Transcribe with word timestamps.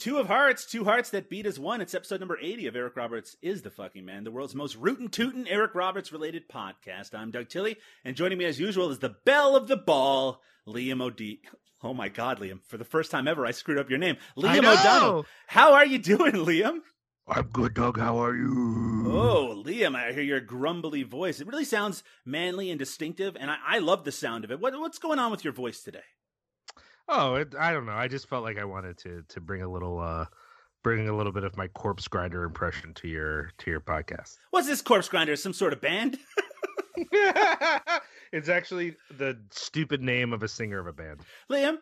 Two 0.00 0.16
of 0.16 0.28
Hearts, 0.28 0.64
two 0.64 0.84
hearts 0.84 1.10
that 1.10 1.28
beat 1.28 1.44
as 1.44 1.58
one. 1.58 1.82
It's 1.82 1.94
episode 1.94 2.20
number 2.20 2.38
80 2.40 2.68
of 2.68 2.74
Eric 2.74 2.96
Roberts 2.96 3.36
is 3.42 3.60
the 3.60 3.70
fucking 3.70 4.02
man, 4.02 4.24
the 4.24 4.30
world's 4.30 4.54
most 4.54 4.76
rootin' 4.76 5.10
tootin' 5.10 5.46
Eric 5.46 5.74
Roberts 5.74 6.10
related 6.10 6.48
podcast. 6.48 7.14
I'm 7.14 7.30
Doug 7.30 7.50
Tilley, 7.50 7.76
and 8.02 8.16
joining 8.16 8.38
me 8.38 8.46
as 8.46 8.58
usual 8.58 8.88
is 8.88 9.00
the 9.00 9.16
belle 9.26 9.54
of 9.54 9.68
the 9.68 9.76
ball, 9.76 10.40
Liam 10.66 11.02
O'D. 11.02 11.40
Oh 11.82 11.92
my 11.92 12.08
God, 12.08 12.38
Liam! 12.38 12.60
For 12.66 12.78
the 12.78 12.84
first 12.86 13.10
time 13.10 13.28
ever, 13.28 13.44
I 13.44 13.50
screwed 13.50 13.76
up 13.76 13.90
your 13.90 13.98
name, 13.98 14.16
Liam. 14.38 14.60
O'Donnell. 14.60 15.26
How 15.46 15.74
are 15.74 15.84
you 15.84 15.98
doing, 15.98 16.32
Liam? 16.32 16.78
I'm 17.28 17.48
good, 17.48 17.74
Doug. 17.74 17.98
How 17.98 18.16
are 18.24 18.34
you? 18.34 19.04
Oh, 19.06 19.62
Liam, 19.66 19.94
I 19.94 20.12
hear 20.12 20.22
your 20.22 20.40
grumbly 20.40 21.02
voice. 21.02 21.40
It 21.40 21.46
really 21.46 21.66
sounds 21.66 22.02
manly 22.24 22.70
and 22.70 22.78
distinctive, 22.78 23.36
and 23.38 23.50
I, 23.50 23.56
I 23.66 23.78
love 23.80 24.04
the 24.04 24.12
sound 24.12 24.44
of 24.44 24.50
it. 24.50 24.60
What, 24.60 24.80
what's 24.80 24.98
going 24.98 25.18
on 25.18 25.30
with 25.30 25.44
your 25.44 25.52
voice 25.52 25.82
today? 25.82 26.00
Oh, 27.12 27.34
it, 27.34 27.54
I 27.58 27.72
don't 27.72 27.86
know. 27.86 27.92
I 27.92 28.06
just 28.08 28.28
felt 28.28 28.44
like 28.44 28.58
I 28.58 28.64
wanted 28.64 28.96
to 28.98 29.22
to 29.30 29.40
bring 29.40 29.62
a 29.62 29.68
little 29.70 29.98
uh 29.98 30.26
bring 30.84 31.08
a 31.08 31.16
little 31.16 31.32
bit 31.32 31.44
of 31.44 31.56
my 31.56 31.66
corpse 31.68 32.06
grinder 32.08 32.44
impression 32.44 32.94
to 32.94 33.08
your 33.08 33.50
to 33.58 33.70
your 33.70 33.80
podcast. 33.80 34.36
What's 34.50 34.66
this 34.68 34.80
corpse 34.80 35.08
grinder? 35.08 35.34
Some 35.36 35.52
sort 35.52 35.72
of 35.72 35.80
band? 35.80 36.18
it's 38.32 38.48
actually 38.48 38.96
the 39.16 39.38
stupid 39.50 40.02
name 40.02 40.32
of 40.32 40.42
a 40.42 40.48
singer 40.48 40.78
of 40.78 40.86
a 40.86 40.92
band. 40.92 41.20
Liam, 41.50 41.78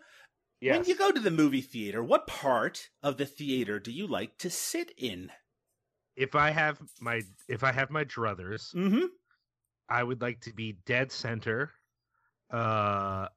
Yes. 0.61 0.79
When 0.79 0.89
you 0.89 0.97
go 0.97 1.13
to 1.13 1.21
the 1.21 1.31
movie 1.31 1.61
theater, 1.61 2.03
what 2.03 2.27
part 2.27 2.89
of 3.03 3.17
the 3.17 3.27
theater 3.27 3.79
do 3.79 3.93
you 3.93 4.07
like 4.09 4.39
to 4.39 4.51
sit 4.51 4.93
in? 4.97 5.31
if 6.17 6.35
I 6.35 6.51
have 6.51 6.81
my 7.01 7.23
if 7.49 7.63
I 7.63 7.71
have 7.71 7.91
my 7.91 8.03
druthers, 8.05 8.75
Mm-hmm. 8.75 9.07
I 9.89 10.03
would 10.03 10.21
like 10.21 10.41
to 10.41 10.53
be 10.53 10.79
dead 10.85 11.13
center 11.13 11.71
uh 12.51 13.29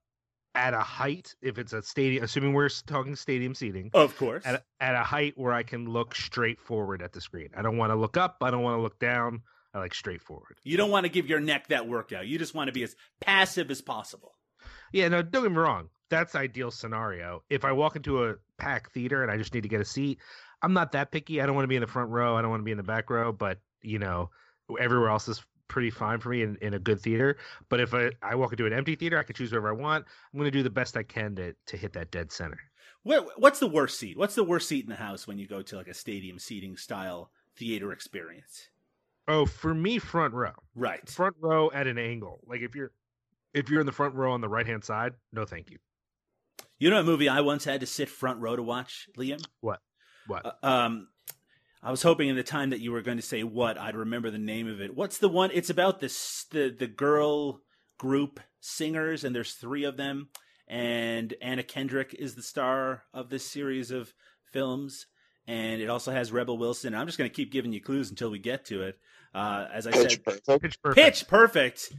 at 0.54 0.74
a 0.74 0.80
height 0.80 1.34
if 1.42 1.58
it's 1.58 1.72
a 1.74 1.82
stadium 1.82 2.24
assuming 2.24 2.54
we're 2.54 2.70
talking 2.86 3.16
stadium 3.16 3.56
seating 3.56 3.90
Of 3.94 4.18
course. 4.18 4.46
at 4.46 4.56
a, 4.56 4.64
at 4.84 4.96
a 4.96 5.04
height 5.04 5.34
where 5.38 5.54
I 5.54 5.64
can 5.64 5.86
look 5.90 6.14
straight 6.16 6.60
forward 6.60 7.02
at 7.02 7.14
the 7.14 7.22
screen. 7.22 7.50
I 7.56 7.62
don't 7.62 7.78
want 7.78 7.92
to 7.92 7.96
look 7.96 8.18
up. 8.18 8.38
I 8.42 8.52
don't 8.52 8.62
want 8.64 8.78
to 8.78 8.82
look 8.82 9.00
down. 9.00 9.44
I 9.74 9.80
like 9.80 9.94
straight 9.94 10.22
forward. 10.22 10.58
You 10.64 10.76
don't 10.76 10.92
want 10.92 11.06
to 11.06 11.10
give 11.10 11.28
your 11.28 11.40
neck 11.40 11.68
that 11.70 11.88
workout. 11.88 12.28
You 12.28 12.38
just 12.38 12.54
want 12.54 12.68
to 12.68 12.74
be 12.74 12.84
as 12.84 12.94
passive 13.22 13.72
as 13.72 13.82
possible. 13.82 14.34
Yeah, 14.92 15.08
no, 15.08 15.22
don't 15.22 15.44
get 15.44 15.52
me 15.52 15.58
wrong. 15.58 15.88
That's 16.10 16.36
ideal 16.36 16.72
scenario. 16.72 17.44
If 17.50 17.64
I 17.64 17.72
walk 17.72 17.96
into 17.96 18.26
a 18.26 18.36
packed 18.58 18.94
theater 18.94 19.24
and 19.24 19.32
I 19.32 19.38
just 19.38 19.54
need 19.54 19.64
to 19.64 19.70
get 19.70 19.80
a 19.80 19.86
seat, 19.86 20.20
I'm 20.62 20.74
not 20.74 20.92
that 20.92 21.12
picky. 21.12 21.40
I 21.40 21.46
don't 21.46 21.56
want 21.56 21.64
to 21.64 21.70
be 21.70 21.78
in 21.78 21.82
the 21.82 21.88
front 21.88 22.10
row. 22.10 22.36
I 22.36 22.42
don't 22.42 22.52
want 22.52 22.60
to 22.60 22.66
be 22.66 22.72
in 22.72 22.78
the 22.78 22.84
back 22.84 23.10
row. 23.10 23.32
But 23.32 23.60
you 23.82 23.98
know, 24.00 24.30
everywhere 24.78 25.10
else 25.10 25.30
is 25.30 25.42
pretty 25.72 25.90
fine 25.90 26.20
for 26.20 26.30
me 26.30 26.44
in, 26.44 26.58
in 26.62 26.74
a 26.74 26.80
good 26.80 27.00
theater. 27.00 27.38
But 27.70 27.80
if 27.80 27.94
I, 27.94 28.12
I 28.22 28.36
walk 28.36 28.52
into 28.52 28.66
an 28.66 28.74
empty 28.74 28.96
theater, 28.96 29.18
I 29.18 29.24
can 29.24 29.36
choose 29.36 29.52
wherever 29.52 29.70
I 29.70 29.72
want. 29.72 30.06
I'm 30.32 30.38
going 30.38 30.52
to 30.52 30.56
do 30.56 30.64
the 30.64 30.70
best 30.70 30.98
I 30.98 31.04
can 31.04 31.36
to 31.38 31.56
to 31.68 31.78
hit 31.78 31.94
that 31.94 32.12
dead 32.12 32.32
center. 32.32 32.60
What, 33.04 33.40
what's 33.42 33.60
the 33.60 33.68
worst 33.68 33.98
seat? 33.98 34.18
What's 34.18 34.36
the 34.36 34.44
worst 34.44 34.68
seat 34.68 34.84
in 34.84 34.90
the 34.90 34.96
house 34.96 35.26
when 35.26 35.40
you 35.40 35.48
go 35.48 35.62
to 35.64 35.78
like 35.78 35.88
a 35.88 35.94
stadium 35.94 36.38
seating 36.38 36.78
style 36.78 37.32
theater 37.58 37.92
experience? 37.94 38.68
Oh, 39.28 39.46
for 39.46 39.74
me, 39.74 39.98
front 39.98 40.34
row. 40.34 40.52
Right. 40.76 41.08
front 41.10 41.36
row 41.40 41.72
at 41.72 41.88
an 41.88 41.98
angle. 41.98 42.42
Like 42.46 42.62
if 42.62 42.76
you're 42.76 42.92
if 43.54 43.70
you're 43.70 43.80
in 43.80 43.86
the 43.86 43.92
front 43.92 44.14
row 44.16 44.34
on 44.34 44.42
the 44.42 44.50
right 44.50 44.68
hand 44.68 44.84
side, 44.84 45.14
no 45.32 45.46
thank 45.46 45.72
you. 45.72 45.78
You 46.80 46.90
know 46.90 47.00
a 47.00 47.04
movie 47.04 47.30
I 47.30 47.42
once 47.42 47.64
had 47.64 47.80
to 47.80 47.88
sit 47.88 48.10
front 48.10 48.40
row 48.40 48.56
to 48.56 48.64
watch, 48.64 49.08
Liam? 49.18 49.44
What? 49.62 49.80
What? 50.28 50.46
Uh, 50.46 50.66
um, 50.66 51.08
I 51.84 51.90
was 51.90 52.04
hoping 52.04 52.30
in 52.30 52.36
the 52.36 52.44
time 52.44 52.70
that 52.70 52.80
you 52.80 52.92
were 52.92 53.02
going 53.02 53.18
to 53.18 53.24
say 53.24 53.44
what 53.44 53.78
I'd 53.78 53.96
remember 53.96 54.30
the 54.30 54.38
name 54.38 54.68
of 54.68 54.82
it. 54.82 54.96
What's 54.96 55.18
the 55.18 55.30
one? 55.30 55.50
It's 55.54 55.72
about 55.72 56.00
this 56.00 56.46
the 56.52 56.70
the 56.70 56.88
girl 56.88 57.62
group 57.98 58.40
singers, 58.60 59.24
and 59.24 59.36
there's 59.36 59.54
three 59.54 59.84
of 59.84 59.98
them, 59.98 60.30
and 60.68 61.34
Anna 61.42 61.64
Kendrick 61.64 62.16
is 62.18 62.36
the 62.36 62.44
star 62.44 63.04
of 63.14 63.30
this 63.30 63.46
series 63.46 63.90
of 63.90 64.14
films, 64.52 65.08
and 65.48 65.82
it 65.82 65.90
also 65.90 66.12
has 66.12 66.32
Rebel 66.32 66.58
Wilson. 66.58 66.94
I'm 66.94 67.08
just 67.08 67.18
going 67.18 67.30
to 67.30 67.36
keep 67.36 67.52
giving 67.52 67.74
you 67.74 67.82
clues 67.82 68.12
until 68.12 68.30
we 68.30 68.40
get 68.40 68.66
to 68.66 68.84
it. 68.84 69.00
Uh, 69.34 69.66
as 69.74 69.88
I 69.88 69.92
Pitch 69.92 70.12
said, 70.12 70.24
perfect. 70.24 70.46
Pitch 70.48 70.82
perfect. 70.82 70.96
Pitch 70.96 71.28
perfect. 71.28 71.94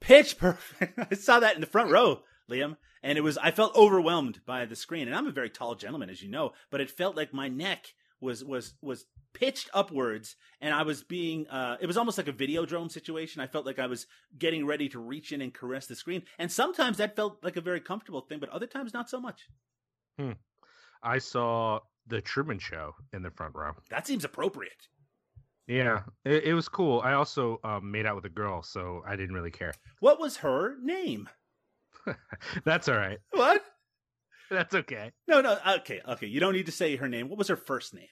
Pitch 0.00 0.38
perfect. 0.38 0.98
I 1.10 1.14
saw 1.16 1.40
that 1.40 1.56
in 1.56 1.60
the 1.60 1.66
front 1.66 1.90
row, 1.90 2.20
Liam, 2.48 2.76
and 3.02 3.18
it 3.18 3.22
was 3.22 3.38
I 3.38 3.50
felt 3.50 3.74
overwhelmed 3.74 4.40
by 4.46 4.66
the 4.66 4.76
screen. 4.76 5.08
And 5.08 5.16
I'm 5.16 5.26
a 5.26 5.32
very 5.32 5.50
tall 5.50 5.74
gentleman, 5.74 6.10
as 6.10 6.22
you 6.22 6.28
know, 6.28 6.52
but 6.70 6.80
it 6.80 6.92
felt 6.92 7.16
like 7.16 7.34
my 7.34 7.48
neck 7.48 7.86
was 8.20 8.44
was 8.44 8.74
was 8.82 9.06
pitched 9.32 9.70
upwards 9.72 10.36
and 10.60 10.74
I 10.74 10.82
was 10.82 11.02
being 11.02 11.46
uh 11.48 11.76
it 11.80 11.86
was 11.86 11.96
almost 11.96 12.18
like 12.18 12.28
a 12.28 12.32
video 12.32 12.66
drone 12.66 12.90
situation. 12.90 13.40
I 13.40 13.46
felt 13.46 13.66
like 13.66 13.78
I 13.78 13.86
was 13.86 14.06
getting 14.38 14.66
ready 14.66 14.88
to 14.90 14.98
reach 14.98 15.32
in 15.32 15.40
and 15.40 15.54
caress 15.54 15.86
the 15.86 15.96
screen. 15.96 16.22
And 16.38 16.50
sometimes 16.50 16.96
that 16.98 17.16
felt 17.16 17.42
like 17.42 17.56
a 17.56 17.60
very 17.60 17.80
comfortable 17.80 18.20
thing, 18.22 18.40
but 18.40 18.48
other 18.50 18.66
times 18.66 18.92
not 18.92 19.08
so 19.08 19.20
much. 19.20 19.46
hmm. 20.18 20.32
I 21.02 21.18
saw 21.18 21.80
the 22.06 22.20
Truman 22.20 22.58
Show 22.58 22.94
in 23.12 23.22
the 23.22 23.30
front 23.30 23.54
row. 23.54 23.72
That 23.88 24.06
seems 24.06 24.24
appropriate. 24.24 24.88
Yeah, 25.66 26.02
it, 26.24 26.44
it 26.44 26.54
was 26.54 26.68
cool. 26.68 27.00
I 27.02 27.12
also 27.12 27.60
um, 27.62 27.90
made 27.90 28.04
out 28.04 28.16
with 28.16 28.24
a 28.24 28.30
girl, 28.30 28.62
so 28.62 29.02
I 29.06 29.16
didn't 29.16 29.34
really 29.34 29.52
care. 29.52 29.72
What 30.00 30.20
was 30.20 30.38
her 30.38 30.76
name? 30.82 31.28
That's 32.64 32.88
all 32.88 32.96
right. 32.96 33.18
What? 33.30 33.62
That's 34.56 34.74
okay. 34.74 35.12
No, 35.28 35.40
no. 35.40 35.58
Okay, 35.76 36.00
okay. 36.06 36.26
You 36.26 36.40
don't 36.40 36.54
need 36.54 36.66
to 36.66 36.72
say 36.72 36.96
her 36.96 37.08
name. 37.08 37.28
What 37.28 37.38
was 37.38 37.48
her 37.48 37.56
first 37.56 37.94
name? 37.94 38.08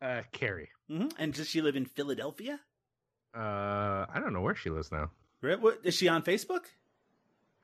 Uh, 0.00 0.22
Carrie. 0.32 0.68
hmm 0.88 1.08
And 1.18 1.32
does 1.32 1.48
she 1.48 1.60
live 1.62 1.74
in 1.76 1.86
Philadelphia? 1.86 2.60
Uh, 3.34 4.06
I 4.08 4.20
don't 4.20 4.32
know 4.32 4.40
where 4.40 4.54
she 4.54 4.70
lives 4.70 4.92
now. 4.92 5.10
Right? 5.42 5.60
What, 5.60 5.80
is 5.84 5.94
she 5.94 6.08
on 6.08 6.22
Facebook? 6.22 6.64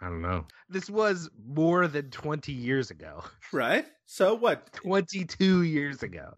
I 0.00 0.06
don't 0.06 0.22
know. 0.22 0.46
This 0.68 0.90
was 0.90 1.30
more 1.46 1.86
than 1.88 2.10
20 2.10 2.52
years 2.52 2.90
ago. 2.90 3.24
Right. 3.52 3.86
So 4.06 4.34
what? 4.34 4.72
22 4.72 5.62
years 5.62 6.02
ago. 6.02 6.34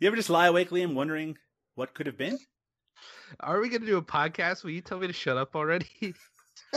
You 0.00 0.06
ever 0.08 0.16
just 0.16 0.30
lie 0.30 0.46
awake, 0.46 0.70
Liam, 0.70 0.94
wondering 0.94 1.36
what 1.74 1.94
could 1.94 2.06
have 2.06 2.16
been? 2.16 2.38
Are 3.40 3.60
we 3.60 3.68
going 3.68 3.82
to 3.82 3.86
do 3.86 3.98
a 3.98 4.02
podcast? 4.02 4.64
Will 4.64 4.70
you 4.70 4.80
tell 4.80 4.98
me 4.98 5.06
to 5.06 5.12
shut 5.12 5.36
up 5.36 5.54
already? 5.54 5.86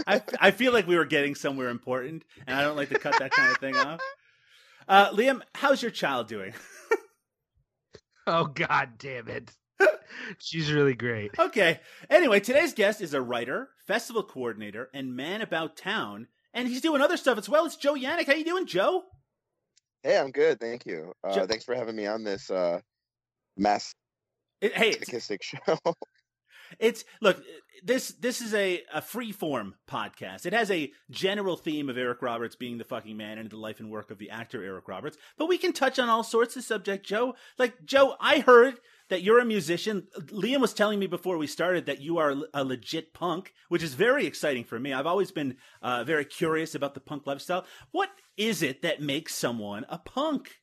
I, 0.08 0.22
I 0.40 0.52
feel 0.52 0.74
like 0.74 0.88
we 0.88 0.96
were 0.98 1.06
getting 1.06 1.36
somewhere 1.36 1.70
important, 1.70 2.24
and 2.48 2.58
I 2.58 2.64
don't 2.64 2.76
like 2.78 2.90
to 2.90 3.00
cut 3.00 3.20
that 3.20 3.32
kind 3.32 3.52
of 3.52 3.58
thing 3.58 3.76
off. 3.76 4.00
Uh, 4.88 5.12
Liam, 5.12 5.42
how's 5.54 5.82
your 5.82 5.92
child 5.92 6.28
doing? 6.28 6.54
oh, 8.28 8.46
god 8.46 8.98
damn 8.98 9.28
it. 9.30 9.52
She's 10.40 10.72
really 10.72 10.96
great. 10.96 11.32
okay. 11.38 11.80
Anyway, 12.10 12.40
today's 12.40 12.74
guest 12.74 13.00
is 13.00 13.14
a 13.14 13.22
writer, 13.22 13.70
festival 13.88 14.24
coordinator, 14.24 14.90
and 14.94 15.16
man 15.16 15.42
about 15.42 15.78
town, 15.78 16.28
and 16.54 16.68
he's 16.68 16.82
doing 16.82 17.00
other 17.00 17.16
stuff 17.16 17.38
as 17.38 17.48
well. 17.48 17.66
It's 17.66 17.78
Joe 17.78 17.94
Yanick. 17.94 18.26
How 18.26 18.34
you 18.34 18.44
doing, 18.44 18.66
Joe? 18.66 19.04
Hey, 20.04 20.18
I'm 20.18 20.32
good. 20.32 20.60
Thank 20.60 20.86
you. 20.86 21.14
Uh, 21.24 21.36
Jo- 21.36 21.46
thanks 21.46 21.64
for 21.64 21.76
having 21.76 21.96
me 21.96 22.08
on 22.08 22.24
this 22.24 22.50
uh, 22.50 22.80
It, 24.60 24.76
hey, 24.76 24.90
it's, 24.90 25.00
masochistic 25.00 25.44
show. 25.44 25.78
It's 26.80 27.04
look, 27.22 27.42
this 27.84 28.10
this 28.10 28.42
is 28.42 28.54
a, 28.54 28.84
a 28.94 29.02
free 29.02 29.32
form 29.32 29.76
podcast. 29.88 30.46
It 30.46 30.54
has 30.54 30.70
a 30.72 30.92
general 31.10 31.58
theme 31.58 31.90
of 31.90 31.98
Eric 31.98 32.22
Roberts 32.22 32.56
being 32.56 32.78
the 32.78 32.84
fucking 32.84 33.18
man 33.18 33.38
and 33.38 33.50
the 33.50 33.58
life 33.58 33.80
and 33.80 33.90
work 33.90 34.12
of 34.12 34.18
the 34.18 34.30
actor 34.30 34.64
Eric 34.64 34.88
Roberts, 34.88 35.18
but 35.38 35.48
we 35.48 35.58
can 35.58 35.74
touch 35.74 36.00
on 36.00 36.10
all 36.10 36.24
sorts 36.24 36.56
of 36.56 36.64
subject, 36.64 37.06
Joe. 37.06 37.36
Like 37.58 37.86
Joe, 37.86 38.16
I 38.20 38.40
heard 38.40 38.80
that 39.10 39.24
you're 39.24 39.40
a 39.40 39.46
musician. 39.46 40.08
Liam 40.28 40.62
was 40.62 40.74
telling 40.74 40.98
me 40.98 41.06
before 41.06 41.38
we 41.38 41.46
started 41.46 41.86
that 41.86 42.02
you 42.02 42.18
are 42.18 42.34
a 42.54 42.64
legit 42.64 43.14
punk, 43.14 43.54
which 43.68 43.84
is 43.84 43.94
very 43.94 44.26
exciting 44.26 44.64
for 44.64 44.80
me. 44.80 44.94
I've 44.94 45.06
always 45.06 45.32
been 45.32 45.58
uh, 45.82 46.06
very 46.06 46.24
curious 46.24 46.76
about 46.76 46.94
the 46.94 47.02
punk 47.02 47.28
lifestyle. 47.28 47.66
What 47.92 48.10
is 48.38 48.64
it 48.64 48.82
that 48.84 49.02
makes 49.02 49.36
someone 49.36 49.86
a 49.90 49.98
punk? 49.98 50.61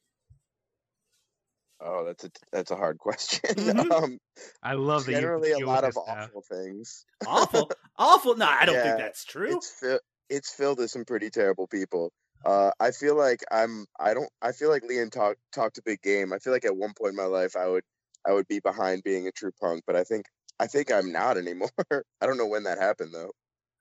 Oh, 1.80 2.04
that's 2.04 2.24
a 2.24 2.30
that's 2.52 2.70
a 2.70 2.76
hard 2.76 2.98
question. 2.98 3.40
Mhm. 3.56 3.90
um, 3.92 4.18
I 4.62 4.74
love 4.74 5.06
that 5.06 5.12
generally 5.12 5.52
a 5.52 5.58
lot 5.58 5.84
of 5.84 5.94
now. 5.96 6.02
awful 6.24 6.42
things. 6.42 7.04
Awful, 7.26 7.70
awful. 7.98 8.36
No, 8.36 8.46
I 8.46 8.64
don't 8.64 8.80
think 8.80 8.96
that's 8.98 9.24
true. 9.24 9.56
It's 9.56 9.70
fi- 9.70 10.00
it's 10.28 10.52
filled 10.52 10.78
with 10.78 10.90
some 10.90 11.04
pretty 11.04 11.30
terrible 11.30 11.66
people. 11.66 12.12
Uh, 12.44 12.70
I 12.78 12.90
feel 12.92 13.16
like 13.16 13.40
I'm. 13.50 13.86
I 13.98 14.14
don't. 14.14 14.30
I 14.42 14.52
feel 14.52 14.70
like 14.70 14.84
Leon 14.84 15.10
talked 15.10 15.40
talked 15.52 15.78
a 15.78 15.82
big 15.82 16.00
game. 16.02 16.32
I 16.32 16.38
feel 16.38 16.52
like 16.52 16.64
at 16.64 16.76
one 16.76 16.92
point 16.96 17.10
in 17.10 17.16
my 17.16 17.24
life, 17.24 17.56
I 17.56 17.66
would 17.66 17.84
I 18.26 18.32
would 18.32 18.46
be 18.48 18.60
behind 18.60 19.02
being 19.02 19.26
a 19.26 19.32
true 19.32 19.52
punk, 19.60 19.82
but 19.86 19.96
I 19.96 20.04
think 20.04 20.26
I 20.60 20.66
think 20.66 20.92
I'm 20.92 21.10
not 21.12 21.36
anymore. 21.36 21.70
I 21.90 22.26
don't 22.26 22.38
know 22.38 22.46
when 22.46 22.62
that 22.64 22.78
happened 22.78 23.12
though. 23.12 23.32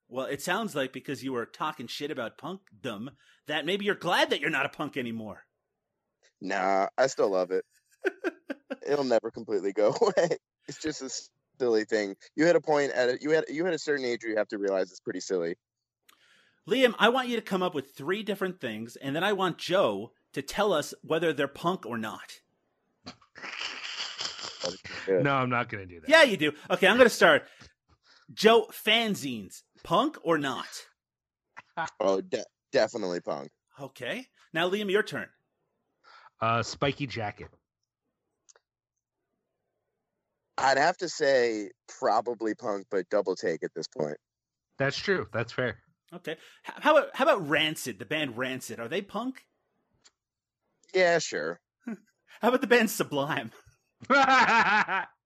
Well, 0.10 0.26
it 0.26 0.42
sounds 0.42 0.74
like 0.74 0.94
because 0.94 1.24
you 1.24 1.34
were 1.34 1.46
talking 1.46 1.86
shit 1.88 2.12
about 2.12 2.38
punkdom 2.38 3.10
that 3.48 3.66
maybe 3.66 3.84
you're 3.86 3.94
glad 3.96 4.30
that 4.30 4.40
you're 4.40 4.50
not 4.50 4.66
a 4.66 4.70
punk 4.70 4.96
anymore. 4.98 5.44
Nah, 6.42 6.88
I 6.98 7.08
still 7.08 7.30
love 7.30 7.52
it. 7.52 7.66
It'll 8.88 9.04
never 9.04 9.32
completely 9.32 9.74
go 9.74 9.88
away. 10.02 10.38
It's 10.68 10.82
just 10.82 11.02
a 11.02 11.10
silly 11.60 11.86
thing. 11.86 12.16
You 12.36 12.46
had 12.46 12.56
a 12.56 12.62
point 12.62 12.92
at 12.94 13.10
it. 13.10 13.22
You 13.22 13.32
had 13.32 13.46
you 13.50 13.66
had 13.66 13.74
a 13.74 13.80
certain 13.80 14.06
age 14.06 14.24
where 14.24 14.32
you 14.32 14.38
have 14.38 14.48
to 14.50 14.58
realize 14.58 14.92
it's 14.92 15.00
pretty 15.00 15.20
silly. 15.20 15.56
Liam, 16.70 16.94
I 17.00 17.10
want 17.10 17.30
you 17.30 17.36
to 17.38 17.42
come 17.42 17.64
up 17.64 17.74
with 17.74 17.92
three 17.96 18.24
different 18.24 18.60
things, 18.60 18.96
and 18.98 19.16
then 19.16 19.24
I 19.24 19.34
want 19.34 19.58
Joe 19.58 20.12
to 20.34 20.42
tell 20.42 20.74
us 20.74 20.94
whether 21.02 21.32
they're 21.32 21.48
punk 21.48 21.86
or 21.86 21.98
not. 21.98 22.40
No, 25.08 25.32
I'm 25.36 25.50
not 25.50 25.70
going 25.70 25.88
to 25.88 25.94
do 25.94 26.02
that. 26.02 26.10
Yeah, 26.10 26.24
you 26.24 26.36
do. 26.36 26.52
Okay, 26.70 26.88
I'm 26.88 26.98
going 26.98 27.08
to 27.08 27.14
start. 27.16 27.44
Joe, 28.34 28.68
fanzines, 28.72 29.64
punk 29.84 30.18
or 30.24 30.38
not? 30.38 30.68
Oh, 32.00 32.22
de- 32.22 32.44
definitely 32.72 33.22
punk. 33.22 33.52
Okay. 33.80 34.26
Now, 34.52 34.68
Liam, 34.68 34.90
your 34.90 35.04
turn. 35.04 35.28
Uh, 36.42 36.64
spiky 36.64 37.06
jacket. 37.06 37.50
I'd 40.58 40.78
have 40.78 40.98
to 40.98 41.10
say 41.10 41.70
probably 42.00 42.56
punk, 42.56 42.88
but 42.90 43.10
double 43.10 43.36
take 43.36 43.64
at 43.64 43.72
this 43.76 43.88
point. 43.88 44.18
That's 44.80 44.98
true. 44.98 45.28
That's 45.34 45.54
fair. 45.54 45.78
Okay. 46.14 46.38
How 46.64 46.98
about 46.98 47.10
how 47.14 47.26
about 47.26 47.48
Rancid, 47.48 48.00
the 48.00 48.06
band 48.06 48.38
Rancid? 48.38 48.80
Are 48.80 48.88
they 48.88 49.02
punk? 49.02 49.46
Yeah, 50.94 51.20
sure. 51.20 51.60
How 52.42 52.48
about 52.48 52.62
the 52.62 52.68
band 52.68 52.90
Sublime? 52.90 53.52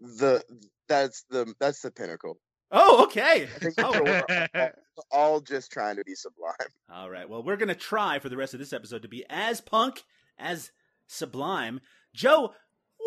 The 0.00 0.42
that's 0.88 1.24
the 1.30 1.54
that's 1.60 1.82
the 1.82 1.90
pinnacle. 1.90 2.38
Oh, 2.72 3.04
okay. 3.04 3.48
Oh, 3.78 4.22
all, 4.54 4.70
all 5.10 5.40
just 5.40 5.72
trying 5.72 5.96
to 5.96 6.04
be 6.04 6.14
sublime. 6.14 6.54
All 6.92 7.10
right. 7.10 7.28
Well, 7.28 7.42
we're 7.42 7.56
going 7.56 7.68
to 7.68 7.74
try 7.74 8.20
for 8.20 8.28
the 8.28 8.36
rest 8.36 8.54
of 8.54 8.60
this 8.60 8.72
episode 8.72 9.02
to 9.02 9.08
be 9.08 9.24
as 9.28 9.60
punk 9.60 10.04
as 10.38 10.70
Sublime. 11.08 11.80
Joe, 12.14 12.54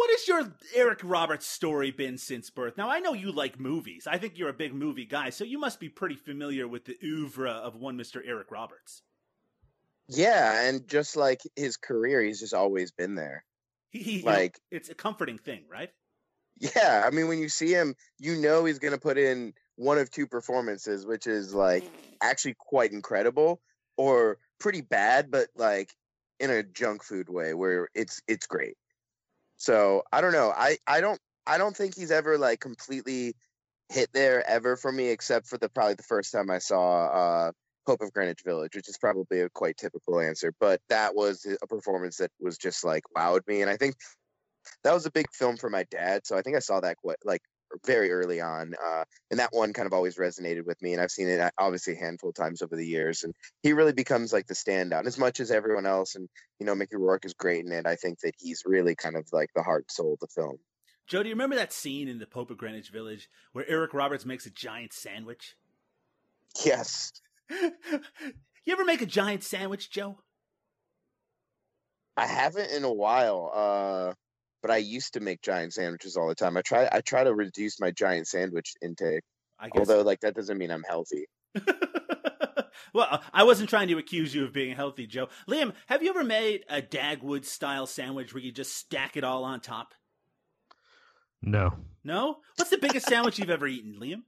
what 0.03 0.19
has 0.19 0.27
your 0.27 0.53
Eric 0.75 0.99
Roberts 1.01 1.45
story 1.47 1.89
been 1.89 2.17
since 2.17 2.49
birth? 2.49 2.75
Now, 2.75 2.89
I 2.89 2.99
know 2.99 3.13
you 3.13 3.31
like 3.31 3.57
movies. 3.57 4.05
I 4.05 4.17
think 4.17 4.37
you're 4.37 4.49
a 4.49 4.53
big 4.53 4.73
movie 4.73 5.05
guy, 5.05 5.29
so 5.29 5.45
you 5.45 5.57
must 5.57 5.79
be 5.79 5.87
pretty 5.87 6.15
familiar 6.15 6.67
with 6.67 6.83
the 6.83 6.97
oeuvre 7.01 7.49
of 7.49 7.77
one 7.77 7.97
Mr. 7.97 8.21
Eric 8.25 8.51
Roberts. 8.51 9.01
Yeah, 10.09 10.67
and 10.67 10.85
just 10.89 11.15
like 11.15 11.39
his 11.55 11.77
career, 11.77 12.21
he's 12.21 12.41
just 12.41 12.53
always 12.53 12.91
been 12.91 13.15
there. 13.15 13.45
He, 13.91 13.99
he 13.99 14.21
Like- 14.23 14.59
it's 14.71 14.89
a 14.89 14.93
comforting 14.93 15.37
thing, 15.37 15.63
right? 15.71 15.89
Yeah, 16.59 17.03
I 17.05 17.09
mean, 17.09 17.29
when 17.29 17.39
you 17.39 17.47
see 17.47 17.71
him, 17.71 17.95
you 18.19 18.35
know 18.35 18.65
he's 18.65 18.79
gonna 18.79 18.97
put 18.97 19.17
in 19.17 19.53
one 19.77 19.97
of 19.97 20.11
two 20.11 20.27
performances, 20.27 21.05
which 21.05 21.27
is 21.27 21.53
like 21.53 21.85
actually 22.21 22.55
quite 22.59 22.91
incredible 22.91 23.61
or 23.95 24.37
pretty 24.59 24.81
bad, 24.81 25.31
but 25.31 25.47
like 25.55 25.95
in 26.41 26.51
a 26.51 26.61
junk 26.61 27.03
food 27.03 27.29
way 27.29 27.53
where 27.53 27.87
it's 27.95 28.21
it's 28.27 28.47
great. 28.47 28.75
So 29.63 30.03
I 30.11 30.19
don't 30.19 30.33
know. 30.33 30.51
I 30.53 30.77
I 30.87 30.99
don't 30.99 31.21
I 31.47 31.57
don't 31.57 31.73
think 31.73 31.95
he's 31.95 32.11
ever 32.11 32.37
like 32.37 32.59
completely 32.59 33.33
hit 33.87 34.09
there 34.11 34.45
ever 34.45 34.75
for 34.75 34.91
me, 34.91 35.07
except 35.07 35.47
for 35.47 35.57
the 35.57 35.69
probably 35.69 35.93
the 35.93 36.03
first 36.03 36.33
time 36.33 36.51
I 36.51 36.57
saw 36.57 37.05
uh 37.05 37.51
Pope 37.87 38.01
of 38.01 38.11
Greenwich 38.11 38.41
Village, 38.43 38.75
which 38.75 38.89
is 38.89 38.97
probably 38.97 39.39
a 39.39 39.49
quite 39.49 39.77
typical 39.77 40.19
answer. 40.19 40.53
But 40.59 40.81
that 40.89 41.15
was 41.15 41.47
a 41.61 41.65
performance 41.65 42.17
that 42.17 42.31
was 42.41 42.57
just 42.57 42.83
like 42.83 43.03
wowed 43.15 43.47
me, 43.47 43.61
and 43.61 43.71
I 43.71 43.77
think 43.77 43.95
that 44.83 44.93
was 44.93 45.05
a 45.05 45.11
big 45.11 45.27
film 45.31 45.55
for 45.55 45.69
my 45.69 45.85
dad. 45.89 46.27
So 46.27 46.37
I 46.37 46.41
think 46.41 46.57
I 46.57 46.59
saw 46.59 46.81
that 46.81 46.97
quite 46.97 47.15
like 47.23 47.41
very 47.85 48.11
early 48.11 48.41
on, 48.41 48.73
uh, 48.83 49.03
and 49.31 49.39
that 49.39 49.49
one 49.51 49.73
kind 49.73 49.85
of 49.85 49.93
always 49.93 50.17
resonated 50.17 50.65
with 50.65 50.81
me. 50.81 50.93
And 50.93 51.01
I've 51.01 51.11
seen 51.11 51.29
it 51.29 51.39
uh, 51.39 51.51
obviously 51.57 51.93
a 51.93 51.99
handful 51.99 52.29
of 52.29 52.35
times 52.35 52.61
over 52.61 52.75
the 52.75 52.85
years, 52.85 53.23
and 53.23 53.33
he 53.61 53.73
really 53.73 53.93
becomes 53.93 54.33
like 54.33 54.47
the 54.47 54.53
standout 54.53 55.05
as 55.05 55.17
much 55.17 55.39
as 55.39 55.51
everyone 55.51 55.85
else. 55.85 56.15
And 56.15 56.29
you 56.59 56.65
know, 56.65 56.75
Mickey 56.75 56.97
Rourke 56.97 57.25
is 57.25 57.33
great 57.33 57.65
in 57.65 57.71
it. 57.71 57.85
I 57.85 57.95
think 57.95 58.19
that 58.21 58.35
he's 58.37 58.63
really 58.65 58.95
kind 58.95 59.15
of 59.15 59.27
like 59.31 59.49
the 59.55 59.63
heart 59.63 59.91
soul 59.91 60.13
of 60.13 60.19
the 60.19 60.27
film. 60.27 60.57
Joe, 61.07 61.21
do 61.21 61.29
you 61.29 61.35
remember 61.35 61.55
that 61.55 61.73
scene 61.73 62.07
in 62.07 62.19
the 62.19 62.25
Pope 62.25 62.49
of 62.49 62.57
Greenwich 62.57 62.89
Village 62.89 63.29
where 63.51 63.69
Eric 63.69 63.93
Roberts 63.93 64.25
makes 64.25 64.45
a 64.45 64.51
giant 64.51 64.93
sandwich? 64.93 65.55
Yes, 66.63 67.11
you 67.49 68.73
ever 68.73 68.85
make 68.85 69.01
a 69.01 69.07
giant 69.07 69.43
sandwich, 69.43 69.89
Joe? 69.89 70.19
I 72.15 72.27
haven't 72.27 72.71
in 72.71 72.83
a 72.83 72.93
while. 72.93 73.51
Uh, 73.53 74.13
but 74.63 74.71
I 74.71 74.77
used 74.77 75.13
to 75.13 75.19
make 75.19 75.43
giant 75.43 75.73
sandwiches 75.73 76.17
all 76.17 76.27
the 76.27 76.33
time. 76.33 76.57
I 76.57 76.61
try 76.63 76.89
I 76.91 77.01
try 77.01 77.23
to 77.23 77.35
reduce 77.35 77.79
my 77.79 77.91
giant 77.91 78.27
sandwich 78.27 78.73
intake. 78.81 79.21
I 79.59 79.69
guess. 79.69 79.79
Although 79.87 80.01
like 80.01 80.21
that 80.21 80.33
doesn't 80.33 80.57
mean 80.57 80.71
I'm 80.71 80.83
healthy. 80.89 81.25
well, 82.93 83.21
I 83.31 83.43
wasn't 83.43 83.69
trying 83.69 83.87
to 83.89 83.97
accuse 83.97 84.33
you 84.33 84.43
of 84.45 84.53
being 84.53 84.75
healthy, 84.75 85.05
Joe. 85.05 85.27
Liam, 85.47 85.73
have 85.87 86.01
you 86.01 86.09
ever 86.09 86.23
made 86.23 86.63
a 86.69 86.81
Dagwood 86.81 87.45
style 87.45 87.85
sandwich 87.85 88.33
where 88.33 88.41
you 88.43 88.51
just 88.51 88.75
stack 88.75 89.15
it 89.17 89.23
all 89.23 89.43
on 89.43 89.59
top? 89.59 89.93
No. 91.41 91.73
No? 92.03 92.37
What's 92.57 92.71
the 92.71 92.77
biggest 92.77 93.07
sandwich 93.07 93.37
you've 93.39 93.49
ever 93.49 93.67
eaten, 93.67 93.97
Liam? 93.99 94.23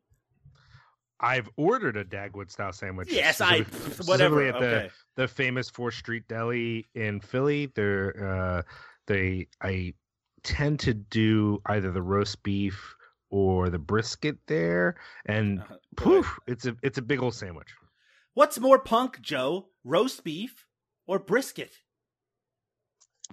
I've 1.20 1.50
ordered 1.56 1.96
a 1.96 2.04
Dagwood 2.04 2.52
style 2.52 2.74
sandwich. 2.74 3.12
Yes, 3.12 3.40
I 3.40 3.64
specific- 3.64 4.06
whatever. 4.08 4.44
at 4.48 4.60
the 4.60 4.66
Okay. 4.76 4.90
the 5.16 5.28
famous 5.28 5.70
Fourth 5.70 5.94
Street 5.96 6.28
Deli 6.28 6.88
in 6.94 7.22
Philly. 7.22 7.72
They're 7.74 8.58
uh, 8.58 8.62
they 9.08 9.48
I 9.62 9.94
tend 10.46 10.80
to 10.82 10.94
do 10.94 11.62
either 11.66 11.92
the 11.92 12.02
roast 12.02 12.42
beef 12.44 12.96
or 13.30 13.70
the 13.70 13.80
brisket 13.80 14.38
there, 14.48 14.96
and 15.26 15.60
Uh, 15.62 15.76
poof, 15.98 16.40
it's 16.48 16.66
a 16.66 16.78
it's 16.82 16.98
a 16.98 17.02
big 17.02 17.22
old 17.22 17.34
sandwich. 17.34 17.68
What's 18.34 18.60
more 18.60 18.80
punk, 18.80 19.20
Joe? 19.22 19.70
Roast 19.84 20.24
beef 20.24 20.66
or 21.08 21.20
brisket? 21.20 21.74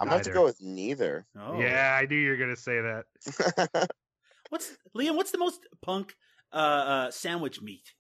I'm 0.01 0.09
going 0.09 0.23
to 0.23 0.31
go 0.31 0.45
with 0.45 0.61
neither. 0.63 1.27
Oh. 1.39 1.61
Yeah, 1.61 1.99
I 2.01 2.07
knew 2.07 2.17
you 2.17 2.31
were 2.31 2.37
gonna 2.37 2.57
say 2.57 2.81
that. 2.81 3.89
What's 4.51 4.73
Liam? 4.97 5.17
What's 5.17 5.31
the 5.31 5.39
most 5.39 5.61
punk 5.83 6.15
uh, 6.53 6.57
uh, 6.57 7.11
sandwich 7.11 7.61
meat? 7.61 7.93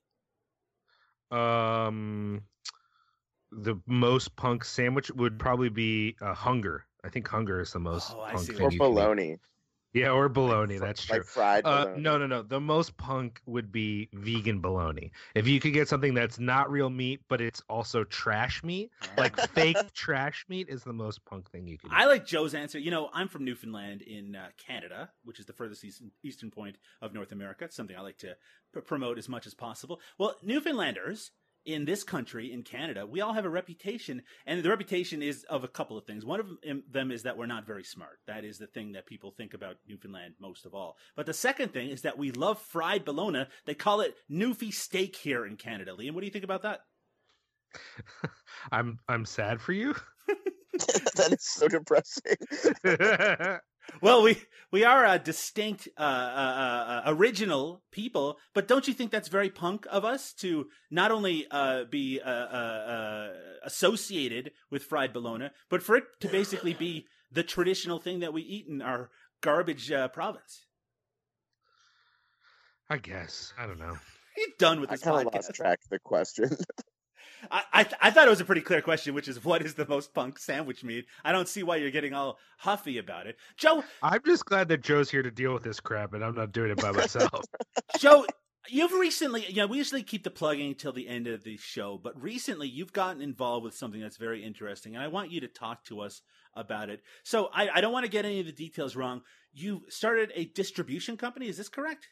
Um, 1.31 2.43
the 3.51 3.77
most 3.87 4.35
punk 4.37 4.65
sandwich 4.65 5.11
would 5.11 5.39
probably 5.39 5.69
be 5.71 6.17
uh, 6.21 6.35
hunger. 6.35 6.87
I 7.05 7.09
think 7.09 7.27
hunger 7.29 7.61
is 7.61 7.73
the 7.73 7.81
most 7.81 8.13
Oh, 8.17 8.21
I 8.23 8.33
punk 8.33 8.47
see 8.47 8.53
thing 8.55 8.61
or 8.61 8.65
what 8.65 8.73
you 8.75 8.79
can 8.81 8.87
eat. 8.89 8.95
bologna. 8.95 9.37
Yeah, 9.95 10.11
or 10.11 10.29
bologna. 10.31 10.77
Fr- 10.79 10.85
That's 10.87 11.05
true. 11.05 11.19
Like 11.19 11.27
fried 11.27 11.65
Uh, 11.67 11.87
no, 11.97 12.17
no, 12.17 12.27
no. 12.27 12.43
The 12.43 12.61
most 12.61 12.97
punk 12.97 13.41
would 13.45 13.71
be 13.71 14.09
vegan 14.15 14.61
bologna. 14.61 15.11
If 15.35 15.47
you 15.47 15.61
could 15.61 15.75
get 15.75 15.89
something 15.89 16.15
that's 16.15 16.39
not 16.39 16.71
real 16.71 16.89
meat, 16.89 17.21
but 17.29 17.41
it's 17.43 17.61
also 17.69 18.05
trash 18.05 18.63
meat, 18.63 18.91
like 19.19 19.37
fake 19.55 19.77
trash 19.93 20.47
meat, 20.49 20.69
is 20.71 20.83
the 20.83 20.93
most 20.95 21.23
punk 21.27 21.51
thing 21.51 21.67
you 21.67 21.77
can. 21.77 21.91
I 21.93 22.07
like 22.07 22.25
Joe's 22.25 22.55
answer. 22.55 22.79
You 22.79 22.91
know, 22.91 23.11
I'm 23.13 23.29
from 23.29 23.45
Newfoundland 23.45 24.01
in 24.03 24.35
uh, 24.35 24.49
Canada, 24.57 25.11
which 25.25 25.39
is 25.41 25.45
the 25.47 25.53
furthest 25.53 25.85
eastern, 25.85 26.11
eastern 26.23 26.51
point 26.51 26.77
of 27.03 27.13
North 27.13 27.33
America. 27.33 27.65
It's 27.65 27.77
something 27.77 27.97
I 27.97 28.01
like 28.01 28.19
to 28.19 28.37
p- 28.75 28.81
promote 28.81 29.19
as 29.19 29.29
much 29.29 29.47
as 29.47 29.53
possible. 29.55 30.01
Well, 30.19 30.37
Newfoundlanders 30.43 31.33
in 31.65 31.85
this 31.85 32.03
country, 32.05 32.53
in 32.53 32.63
Canada, 32.63 33.07
we 33.07 33.21
all 33.21 33.33
have 33.33 33.45
a 33.45 33.51
reputation, 33.51 34.23
and 34.47 34.63
the 34.63 34.69
reputation 34.69 35.23
is 35.23 35.45
of 35.45 35.65
a 35.65 35.69
couple 35.69 35.97
of 35.97 36.05
things. 36.05 36.25
One 36.25 36.41
of 36.41 36.61
them- 36.63 36.85
them 36.91 37.11
is 37.13 37.23
that 37.23 37.37
we're 37.37 37.47
not 37.47 37.67
very 37.67 37.85
smart. 37.85 38.21
That 38.27 38.45
is 38.45 38.59
the 38.59 38.67
thing 38.67 38.93
that 38.93 39.07
people 39.07 39.31
think 39.31 39.55
about 39.55 39.79
Newfoundland 39.87 40.35
most 40.39 40.67
of 40.67 40.75
all. 40.75 40.97
But 41.15 41.27
the 41.27 41.35
second 41.35 41.73
thing 41.73 41.91
is 41.91 42.03
that 42.03 42.19
we 42.19 42.33
love 42.33 42.61
fried 42.61 43.05
bologna. 43.05 43.47
They 43.65 43.75
call 43.75 44.01
it 44.01 44.17
Newfie 44.31 44.73
steak 44.73 45.17
here 45.17 45.47
in 45.47 45.57
Canada. 45.57 45.93
Liam, 45.93 46.15
what 46.15 46.21
do 46.21 46.27
you 46.27 46.33
think 46.33 46.45
about 46.45 46.63
that? 46.63 46.81
I'm 48.73 48.99
I'm 49.09 49.25
sad 49.25 49.61
for 49.61 49.73
you. 49.73 49.95
that 51.17 51.33
is 51.33 51.45
so 51.45 51.69
depressing. 51.69 52.37
Well, 54.01 54.23
we 54.23 54.37
we 54.71 54.85
are 54.85 55.05
a 55.05 55.19
distinct, 55.19 55.89
uh, 55.99 56.01
uh, 56.01 56.05
uh, 56.05 57.03
original 57.07 57.83
people, 57.91 58.39
but 58.55 58.67
don't 58.67 58.89
you 58.89 58.95
think 58.95 59.11
that's 59.11 59.29
very 59.29 59.51
punk 59.51 59.87
of 59.91 60.05
us 60.05 60.33
to 60.35 60.69
not 60.91 61.11
only 61.11 61.47
uh, 61.51 61.85
be 61.85 62.21
uh, 62.21 62.29
uh, 62.29 62.33
uh, 62.33 63.29
associated 63.65 64.53
with 64.71 64.85
fried 64.85 65.13
bologna, 65.13 65.51
but 65.69 65.83
for 65.83 65.97
it 65.97 66.05
to 66.21 66.29
basically 66.29 66.73
be 66.75 67.07
the 67.31 67.43
traditional 67.43 67.99
thing 67.99 68.21
that 68.21 68.33
we 68.33 68.43
eat 68.43 68.67
in 68.67 68.81
our 68.81 69.11
garbage 69.43 69.91
uh, 69.93 70.09
province? 70.09 70.67
I 72.89 72.99
guess 72.99 73.53
I 73.59 73.67
don't 73.67 73.79
know. 73.79 73.97
He's 74.37 74.55
done 74.59 74.81
with 74.81 74.91
I 74.91 74.95
this 74.95 75.03
kind 75.03 75.27
of 75.27 75.33
podcast. 75.33 75.35
lost 75.35 75.55
track 75.55 75.81
of 75.85 75.91
the 75.91 75.99
question. 75.99 76.51
I, 77.51 77.63
I 77.73 77.87
I 78.01 78.11
thought 78.11 78.27
it 78.27 78.31
was 78.31 78.41
a 78.41 78.45
pretty 78.45 78.61
clear 78.61 78.83
question, 78.83 79.15
which 79.15 79.29
is 79.29 79.45
what 79.45 79.63
is 79.63 79.75
the 79.75 79.87
most 79.87 80.15
punk 80.15 80.39
sandwich 80.39 80.85
meat? 80.85 81.07
I 81.25 81.33
don't 81.33 81.49
see 81.49 81.63
why 81.63 81.77
you're 81.77 81.91
getting 81.91 82.15
all 82.15 82.39
huffy 82.59 82.99
about 82.99 83.27
it, 83.27 83.37
Joe. 83.57 83.83
I'm 84.03 84.21
just 84.25 84.45
glad 84.45 84.69
that 84.69 84.83
Joe's 84.83 85.11
here 85.11 85.23
to 85.23 85.31
deal 85.31 85.53
with 85.53 85.63
this 85.63 85.81
crap, 85.81 86.15
and 86.15 86.25
I'm 86.25 86.35
not 86.35 86.53
doing 86.53 86.71
it 86.71 86.81
by 86.81 86.91
myself. 86.93 87.45
Joe, 87.99 88.27
you've 88.69 88.93
recently, 88.93 89.47
you 89.47 89.57
know, 89.57 89.67
we 89.67 89.79
usually 89.79 90.03
keep 90.03 90.25
the 90.25 90.31
plugging 90.31 90.69
until 90.69 90.93
the 90.93 91.09
end 91.09 91.27
of 91.27 91.45
the 91.45 91.57
show, 91.57 91.99
but 92.03 92.21
recently 92.21 92.69
you've 92.69 92.93
gotten 92.93 93.23
involved 93.23 93.65
with 93.65 93.75
something 93.75 94.01
that's 94.01 94.17
very 94.17 94.45
interesting, 94.45 94.95
and 94.95 95.03
I 95.03 95.09
want 95.09 95.31
you 95.31 95.41
to 95.41 95.49
talk 95.49 95.85
to 95.85 96.01
us 96.01 96.23
about 96.55 96.91
it. 96.91 97.03
So 97.25 97.49
I, 97.53 97.69
I 97.75 97.81
don't 97.81 97.93
want 97.93 98.05
to 98.05 98.11
get 98.11 98.25
any 98.25 98.41
of 98.41 98.47
the 98.47 98.53
details 98.53 98.95
wrong. 98.95 99.23
You 99.53 99.83
started 99.89 100.33
a 100.35 100.45
distribution 100.45 101.17
company, 101.17 101.49
is 101.49 101.57
this 101.57 101.69
correct? 101.69 102.09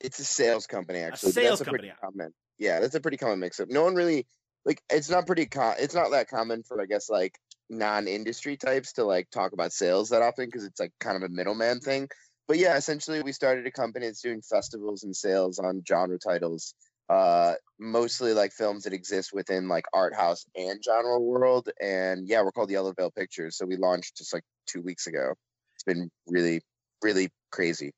It's 0.00 0.18
a 0.18 0.24
sales 0.24 0.66
company, 0.66 1.00
actually. 1.00 1.28
but 1.28 1.34
sales 1.34 1.58
that's 1.58 1.68
a 1.68 1.70
pretty 1.70 1.88
company. 1.88 2.12
common. 2.18 2.34
Yeah, 2.58 2.80
that's 2.80 2.94
a 2.94 3.00
pretty 3.00 3.16
common 3.16 3.40
mix-up. 3.40 3.68
No 3.68 3.84
one 3.84 3.94
really 3.94 4.26
like. 4.64 4.82
It's 4.90 5.10
not 5.10 5.26
pretty. 5.26 5.46
Com- 5.46 5.76
it's 5.78 5.94
not 5.94 6.10
that 6.10 6.28
common 6.28 6.62
for, 6.62 6.80
I 6.80 6.86
guess, 6.86 7.08
like 7.10 7.38
non-industry 7.70 8.56
types 8.56 8.94
to 8.94 9.04
like 9.04 9.30
talk 9.30 9.52
about 9.52 9.72
sales 9.72 10.10
that 10.10 10.22
often 10.22 10.46
because 10.46 10.64
it's 10.64 10.80
like 10.80 10.92
kind 11.00 11.16
of 11.16 11.22
a 11.22 11.32
middleman 11.32 11.80
thing. 11.80 12.08
But 12.46 12.58
yeah, 12.58 12.76
essentially, 12.76 13.22
we 13.22 13.32
started 13.32 13.66
a 13.66 13.70
company 13.70 14.06
that's 14.06 14.20
doing 14.20 14.42
festivals 14.42 15.02
and 15.04 15.16
sales 15.16 15.58
on 15.58 15.82
genre 15.86 16.18
titles. 16.18 16.74
Uh, 17.08 17.54
mostly 17.78 18.32
like 18.32 18.52
films 18.52 18.84
that 18.84 18.94
exist 18.94 19.30
within 19.32 19.68
like 19.68 19.84
art 19.92 20.14
house 20.14 20.46
and 20.56 20.82
genre 20.82 21.18
world. 21.18 21.68
And 21.80 22.26
yeah, 22.28 22.42
we're 22.42 22.52
called 22.52 22.70
Yellow 22.70 22.92
Veil 22.96 23.10
Pictures. 23.10 23.56
So 23.56 23.66
we 23.66 23.76
launched 23.76 24.16
just 24.16 24.32
like 24.32 24.44
two 24.66 24.80
weeks 24.82 25.06
ago. 25.06 25.34
It's 25.74 25.84
been 25.84 26.10
really, 26.26 26.60
really 27.02 27.30
crazy. 27.50 27.92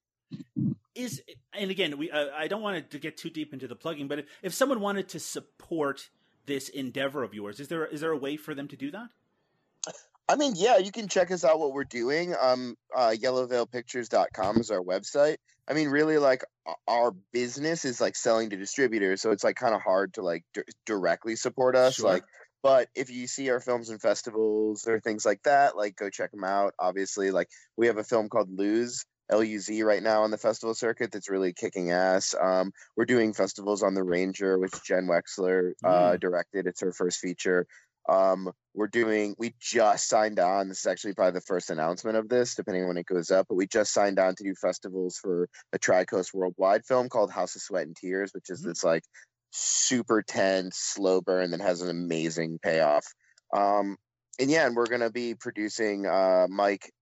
is 0.94 1.22
and 1.52 1.70
again 1.70 1.96
we 1.98 2.10
uh, 2.10 2.28
i 2.36 2.48
don't 2.48 2.62
want 2.62 2.90
to 2.90 2.98
get 2.98 3.16
too 3.16 3.30
deep 3.30 3.52
into 3.52 3.68
the 3.68 3.76
plugging 3.76 4.08
but 4.08 4.18
if, 4.18 4.24
if 4.42 4.54
someone 4.54 4.80
wanted 4.80 5.08
to 5.08 5.20
support 5.20 6.08
this 6.46 6.68
endeavor 6.68 7.22
of 7.22 7.34
yours 7.34 7.60
is 7.60 7.68
there 7.68 7.86
is 7.86 8.00
there 8.00 8.12
a 8.12 8.16
way 8.16 8.36
for 8.36 8.54
them 8.54 8.68
to 8.68 8.76
do 8.76 8.90
that 8.90 9.08
I 10.28 10.34
mean, 10.34 10.54
yeah, 10.56 10.78
you 10.78 10.90
can 10.90 11.06
check 11.08 11.30
us 11.30 11.44
out 11.44 11.60
what 11.60 11.72
we're 11.72 11.84
doing. 11.84 12.34
Um, 12.40 12.76
uh, 12.94 13.14
yellowveilpictures.com 13.16 14.58
is 14.58 14.70
our 14.70 14.80
website. 14.80 15.36
I 15.68 15.74
mean, 15.74 15.88
really, 15.88 16.18
like 16.18 16.44
our 16.88 17.12
business 17.32 17.84
is 17.84 18.00
like 18.00 18.16
selling 18.16 18.50
to 18.50 18.56
distributors, 18.56 19.20
so 19.20 19.30
it's 19.30 19.44
like 19.44 19.56
kind 19.56 19.74
of 19.74 19.82
hard 19.82 20.14
to 20.14 20.22
like 20.22 20.44
d- 20.54 20.62
directly 20.84 21.36
support 21.36 21.76
us. 21.76 21.96
Sure. 21.96 22.08
Like, 22.08 22.24
but 22.62 22.88
if 22.94 23.10
you 23.10 23.26
see 23.26 23.50
our 23.50 23.60
films 23.60 23.90
and 23.90 24.00
festivals 24.00 24.86
or 24.88 25.00
things 25.00 25.24
like 25.24 25.42
that, 25.44 25.76
like 25.76 25.96
go 25.96 26.10
check 26.10 26.32
them 26.32 26.44
out. 26.44 26.74
Obviously, 26.78 27.30
like 27.30 27.48
we 27.76 27.86
have 27.86 27.98
a 27.98 28.04
film 28.04 28.28
called 28.28 28.48
Luz. 28.50 29.04
LUZ 29.30 29.82
right 29.82 30.02
now 30.02 30.22
on 30.22 30.30
the 30.30 30.38
festival 30.38 30.74
circuit 30.74 31.12
that's 31.12 31.28
really 31.30 31.52
kicking 31.52 31.90
ass. 31.90 32.34
Um, 32.40 32.72
we're 32.96 33.04
doing 33.04 33.32
festivals 33.32 33.82
on 33.82 33.94
the 33.94 34.04
Ranger, 34.04 34.58
which 34.58 34.82
Jenn 34.84 35.08
Wexler 35.08 35.72
uh, 35.84 36.16
directed. 36.16 36.66
It's 36.66 36.80
her 36.80 36.92
first 36.92 37.18
feature. 37.18 37.66
Um, 38.08 38.52
we're 38.72 38.86
doing, 38.86 39.34
we 39.38 39.54
just 39.58 40.08
signed 40.08 40.38
on. 40.38 40.68
This 40.68 40.80
is 40.80 40.86
actually 40.86 41.14
probably 41.14 41.32
the 41.40 41.46
first 41.46 41.70
announcement 41.70 42.16
of 42.16 42.28
this, 42.28 42.54
depending 42.54 42.82
on 42.82 42.88
when 42.88 42.98
it 42.98 43.06
goes 43.06 43.30
up. 43.30 43.46
But 43.48 43.56
we 43.56 43.66
just 43.66 43.92
signed 43.92 44.18
on 44.18 44.36
to 44.36 44.44
do 44.44 44.54
festivals 44.54 45.18
for 45.18 45.48
a 45.72 45.78
Tricoast 45.78 46.32
Worldwide 46.32 46.84
film 46.84 47.08
called 47.08 47.32
House 47.32 47.56
of 47.56 47.62
Sweat 47.62 47.86
and 47.86 47.96
Tears, 47.96 48.30
which 48.32 48.48
is 48.48 48.62
Mhm. 48.62 48.66
this 48.66 48.84
like 48.84 49.02
super 49.50 50.22
tense, 50.22 50.76
slow 50.76 51.20
burn 51.20 51.50
that 51.50 51.60
has 51.60 51.80
an 51.80 51.90
amazing 51.90 52.58
payoff. 52.62 53.06
Um, 53.52 53.96
and 54.38 54.50
yeah, 54.50 54.66
and 54.66 54.76
we're 54.76 54.86
gonna 54.86 55.10
be 55.10 55.34
producing 55.34 56.06
uh, 56.06 56.46
Mike, 56.48 56.92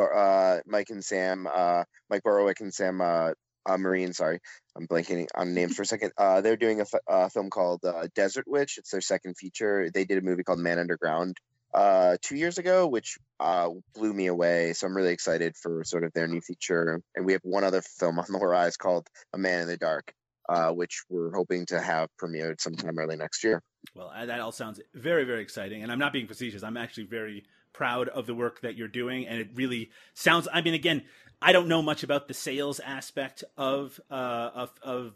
uh, 0.00 0.60
Mike 0.66 0.90
and 0.90 1.04
Sam, 1.04 1.46
uh, 1.52 1.84
Mike 2.10 2.22
Borowiec 2.22 2.60
and 2.60 2.72
Sam 2.72 3.00
uh, 3.00 3.32
uh, 3.66 3.78
Marine. 3.78 4.12
Sorry, 4.12 4.40
I'm 4.76 4.86
blanking 4.86 5.26
on 5.34 5.54
names 5.54 5.76
for 5.76 5.82
a 5.82 5.86
second. 5.86 6.12
Uh, 6.16 6.40
they're 6.40 6.56
doing 6.56 6.80
a 6.80 6.82
f- 6.82 7.00
uh, 7.08 7.28
film 7.28 7.50
called 7.50 7.84
uh, 7.84 8.08
Desert 8.14 8.44
Witch. 8.46 8.78
It's 8.78 8.90
their 8.90 9.00
second 9.00 9.36
feature. 9.36 9.90
They 9.92 10.04
did 10.04 10.18
a 10.18 10.22
movie 10.22 10.44
called 10.44 10.58
Man 10.58 10.78
Underground 10.78 11.36
uh, 11.74 12.16
two 12.20 12.36
years 12.36 12.58
ago, 12.58 12.86
which 12.86 13.18
uh, 13.40 13.70
blew 13.94 14.12
me 14.12 14.26
away. 14.26 14.72
So 14.72 14.86
I'm 14.86 14.96
really 14.96 15.12
excited 15.12 15.56
for 15.56 15.84
sort 15.84 16.04
of 16.04 16.12
their 16.12 16.28
new 16.28 16.40
feature. 16.40 17.00
And 17.14 17.24
we 17.24 17.32
have 17.32 17.42
one 17.44 17.64
other 17.64 17.82
film 17.82 18.18
on 18.18 18.26
the 18.28 18.38
horizon 18.38 18.76
called 18.78 19.08
A 19.32 19.38
Man 19.38 19.62
in 19.62 19.68
the 19.68 19.76
Dark, 19.76 20.12
uh, 20.48 20.70
which 20.70 21.02
we're 21.08 21.32
hoping 21.32 21.66
to 21.66 21.80
have 21.80 22.08
premiered 22.22 22.60
sometime 22.60 22.98
early 22.98 23.16
next 23.16 23.42
year. 23.44 23.62
Well, 23.94 24.12
uh, 24.14 24.26
that 24.26 24.40
all 24.40 24.52
sounds 24.52 24.80
very, 24.94 25.24
very 25.24 25.42
exciting. 25.42 25.82
And 25.82 25.90
I'm 25.90 25.98
not 25.98 26.12
being 26.12 26.26
facetious. 26.26 26.62
I'm 26.62 26.76
actually 26.76 27.04
very 27.04 27.44
proud 27.72 28.08
of 28.08 28.26
the 28.26 28.34
work 28.34 28.60
that 28.60 28.76
you're 28.76 28.88
doing. 28.88 29.26
And 29.26 29.40
it 29.40 29.50
really 29.54 29.90
sounds, 30.14 30.48
I 30.52 30.60
mean, 30.60 30.74
again, 30.74 31.02
I 31.40 31.52
don't 31.52 31.68
know 31.68 31.82
much 31.82 32.02
about 32.02 32.28
the 32.28 32.34
sales 32.34 32.80
aspect 32.80 33.42
of, 33.56 34.00
uh, 34.10 34.50
of, 34.54 34.70
of, 34.82 35.12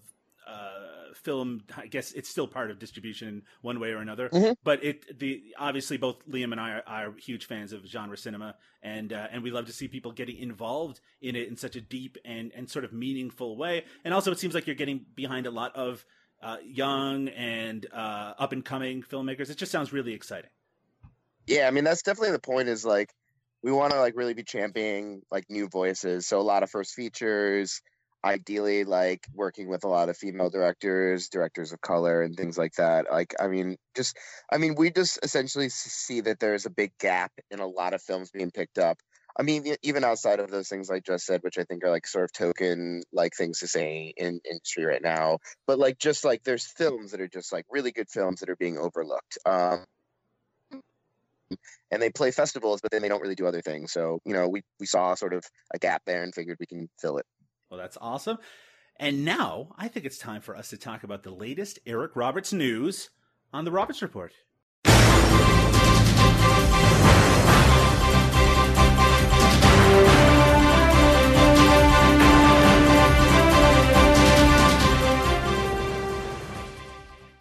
uh, 0.46 1.14
film. 1.14 1.62
I 1.76 1.86
guess 1.86 2.12
it's 2.12 2.28
still 2.28 2.46
part 2.46 2.70
of 2.70 2.78
distribution 2.78 3.42
one 3.62 3.80
way 3.80 3.90
or 3.90 3.98
another. 3.98 4.28
Mhm. 4.28 4.56
But 4.62 4.84
it, 4.84 5.18
the, 5.18 5.42
obviously 5.58 5.96
both 5.96 6.25
Liam 6.28 6.52
and 6.52 6.60
I 6.60 6.70
are, 6.72 6.82
are 6.86 7.14
huge 7.18 7.46
fans 7.46 7.72
of 7.72 7.84
genre 7.86 8.16
cinema. 8.16 8.54
And, 8.82 9.12
uh, 9.12 9.28
and 9.30 9.42
we 9.42 9.50
love 9.50 9.66
to 9.66 9.72
see 9.72 9.88
people 9.88 10.12
getting 10.12 10.36
involved 10.36 11.00
in 11.20 11.34
it 11.36 11.48
in 11.48 11.56
such 11.56 11.75
a 11.76 11.80
deep 11.80 12.18
and, 12.25 12.52
and 12.54 12.68
sort 12.68 12.84
of 12.84 12.92
meaningful 12.92 13.56
way. 13.56 13.84
And 14.04 14.12
also 14.12 14.30
it 14.30 14.38
seems 14.38 14.54
like 14.54 14.66
you're 14.66 14.76
getting 14.76 15.06
behind 15.14 15.46
a 15.46 15.50
lot 15.50 15.75
of, 15.75 16.04
uh, 16.42 16.58
young 16.64 17.28
and 17.28 17.86
uh, 17.92 18.34
up 18.38 18.52
and 18.52 18.64
coming 18.64 19.02
filmmakers. 19.02 19.48
It 19.48 19.56
just 19.56 19.72
sounds 19.72 19.92
really 19.92 20.12
exciting. 20.12 20.50
Yeah, 21.46 21.68
I 21.68 21.70
mean 21.70 21.84
that's 21.84 22.02
definitely 22.02 22.32
the 22.32 22.38
point. 22.40 22.68
Is 22.68 22.84
like 22.84 23.12
we 23.62 23.72
want 23.72 23.92
to 23.92 24.00
like 24.00 24.16
really 24.16 24.34
be 24.34 24.44
championing 24.44 25.22
like 25.30 25.44
new 25.48 25.68
voices. 25.68 26.26
So 26.26 26.40
a 26.40 26.42
lot 26.42 26.62
of 26.62 26.70
first 26.70 26.94
features, 26.94 27.82
ideally 28.24 28.84
like 28.84 29.26
working 29.32 29.68
with 29.68 29.84
a 29.84 29.88
lot 29.88 30.08
of 30.08 30.16
female 30.16 30.50
directors, 30.50 31.28
directors 31.28 31.72
of 31.72 31.80
color, 31.80 32.22
and 32.22 32.36
things 32.36 32.58
like 32.58 32.74
that. 32.74 33.06
Like 33.10 33.34
I 33.40 33.48
mean, 33.48 33.76
just 33.96 34.16
I 34.52 34.58
mean 34.58 34.74
we 34.76 34.90
just 34.90 35.18
essentially 35.22 35.68
see 35.68 36.20
that 36.22 36.40
there's 36.40 36.66
a 36.66 36.70
big 36.70 36.92
gap 36.98 37.32
in 37.50 37.60
a 37.60 37.66
lot 37.66 37.94
of 37.94 38.02
films 38.02 38.30
being 38.30 38.50
picked 38.50 38.78
up. 38.78 38.98
I 39.38 39.42
mean, 39.42 39.76
even 39.82 40.02
outside 40.02 40.40
of 40.40 40.50
those 40.50 40.68
things 40.68 40.90
I 40.90 41.00
just 41.00 41.26
said, 41.26 41.42
which 41.42 41.58
I 41.58 41.64
think 41.64 41.84
are 41.84 41.90
like 41.90 42.06
sort 42.06 42.24
of 42.24 42.32
token 42.32 43.02
like 43.12 43.34
things 43.36 43.58
to 43.60 43.68
say 43.68 44.12
in 44.16 44.40
industry 44.50 44.84
right 44.86 45.02
now, 45.02 45.38
but 45.66 45.78
like 45.78 45.98
just 45.98 46.24
like 46.24 46.42
there's 46.42 46.66
films 46.66 47.10
that 47.12 47.20
are 47.20 47.28
just 47.28 47.52
like 47.52 47.66
really 47.70 47.92
good 47.92 48.08
films 48.08 48.40
that 48.40 48.48
are 48.48 48.56
being 48.56 48.78
overlooked. 48.78 49.38
Um, 49.44 49.84
and 51.90 52.02
they 52.02 52.10
play 52.10 52.30
festivals, 52.30 52.80
but 52.80 52.90
then 52.90 53.02
they 53.02 53.08
don't 53.08 53.22
really 53.22 53.34
do 53.34 53.46
other 53.46 53.62
things. 53.62 53.92
So 53.92 54.20
you 54.24 54.32
know, 54.32 54.48
we 54.48 54.62
we 54.80 54.86
saw 54.86 55.14
sort 55.14 55.34
of 55.34 55.44
a 55.74 55.78
gap 55.78 56.02
there 56.06 56.22
and 56.22 56.34
figured 56.34 56.58
we 56.60 56.66
can 56.66 56.88
fill 56.98 57.18
it. 57.18 57.26
Well, 57.70 57.78
that's 57.78 57.98
awesome. 58.00 58.38
And 58.98 59.24
now 59.24 59.74
I 59.76 59.88
think 59.88 60.06
it's 60.06 60.18
time 60.18 60.40
for 60.40 60.56
us 60.56 60.70
to 60.70 60.78
talk 60.78 61.04
about 61.04 61.22
the 61.22 61.30
latest 61.30 61.78
Eric 61.86 62.12
Roberts 62.14 62.52
news 62.52 63.10
on 63.52 63.64
the 63.64 63.70
Roberts 63.70 64.02
Report. 64.02 64.32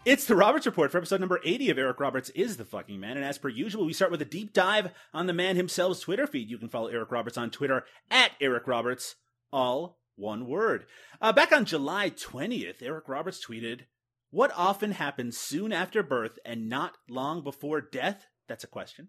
It's 0.06 0.26
the 0.26 0.36
Roberts 0.36 0.68
Report 0.68 0.92
for 0.92 1.00
episode 1.00 1.20
number 1.20 1.40
80 1.44 1.72
of 1.72 1.80
Eric 1.80 2.00
Roberts 2.00 2.30
is 2.30 2.58
the 2.58 2.64
fucking 2.64 3.00
man. 3.00 3.18
And 3.18 3.26
as 3.26 3.40
per 3.40 3.50
usual, 3.50 3.88
we 3.88 3.94
start 3.94 4.12
with 4.12 4.22
a 4.22 4.26
deep 4.26 4.54
dive 4.54 4.92
on 5.16 5.26
the 5.26 5.34
man 5.34 5.56
himself's 5.56 6.02
Twitter 6.02 6.28
feed. 6.28 6.48
You 6.48 6.60
can 6.60 6.70
follow 6.70 6.90
Eric 6.90 7.12
Roberts 7.12 7.40
on 7.40 7.50
Twitter 7.50 7.86
at 8.12 8.34
Eric 8.40 8.68
Roberts, 8.68 9.16
all 9.52 9.98
one 10.16 10.46
word. 10.46 10.86
Uh, 11.20 11.34
back 11.34 11.52
on 11.52 11.66
July 11.66 12.12
20th, 12.12 12.84
Eric 12.84 13.10
Roberts 13.10 13.44
tweeted, 13.44 13.86
What 14.30 14.52
often 14.56 14.92
happens 14.92 15.40
soon 15.40 15.74
after 15.74 16.04
birth 16.04 16.38
and 16.46 16.70
not 16.70 17.00
long 17.10 17.44
before 17.44 17.82
death? 17.82 18.28
That's 18.48 18.64
a 18.64 18.68
question. 18.68 19.08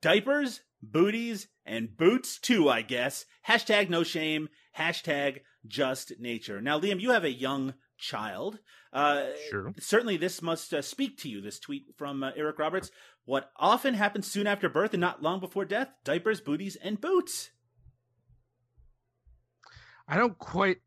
Diapers, 0.00 0.62
booties, 0.82 1.48
and 1.66 1.98
boots 1.98 2.38
too, 2.38 2.70
I 2.70 2.80
guess. 2.80 3.26
Hashtag 3.46 3.90
no 3.90 4.02
shame. 4.02 4.48
Hashtag 4.78 5.40
just 5.66 6.18
nature. 6.18 6.62
Now, 6.62 6.80
Liam, 6.80 6.98
you 6.98 7.10
have 7.10 7.24
a 7.24 7.30
young 7.30 7.74
child. 7.98 8.58
Uh, 8.92 9.26
Sure. 9.50 9.74
certainly 9.80 10.16
this 10.16 10.40
must 10.42 10.72
uh, 10.72 10.80
speak 10.82 11.18
to 11.18 11.28
you 11.28 11.40
this 11.40 11.58
tweet 11.58 11.86
from 11.96 12.22
uh, 12.22 12.30
eric 12.36 12.58
roberts 12.60 12.92
what 13.24 13.50
often 13.56 13.94
happens 13.94 14.30
soon 14.30 14.46
after 14.46 14.68
birth 14.68 14.94
and 14.94 15.00
not 15.00 15.20
long 15.20 15.40
before 15.40 15.64
death 15.64 15.88
diapers 16.04 16.40
booties 16.40 16.76
and 16.76 17.00
boots 17.00 17.50
I 20.06 20.16
don't 20.16 20.38
quite 20.38 20.78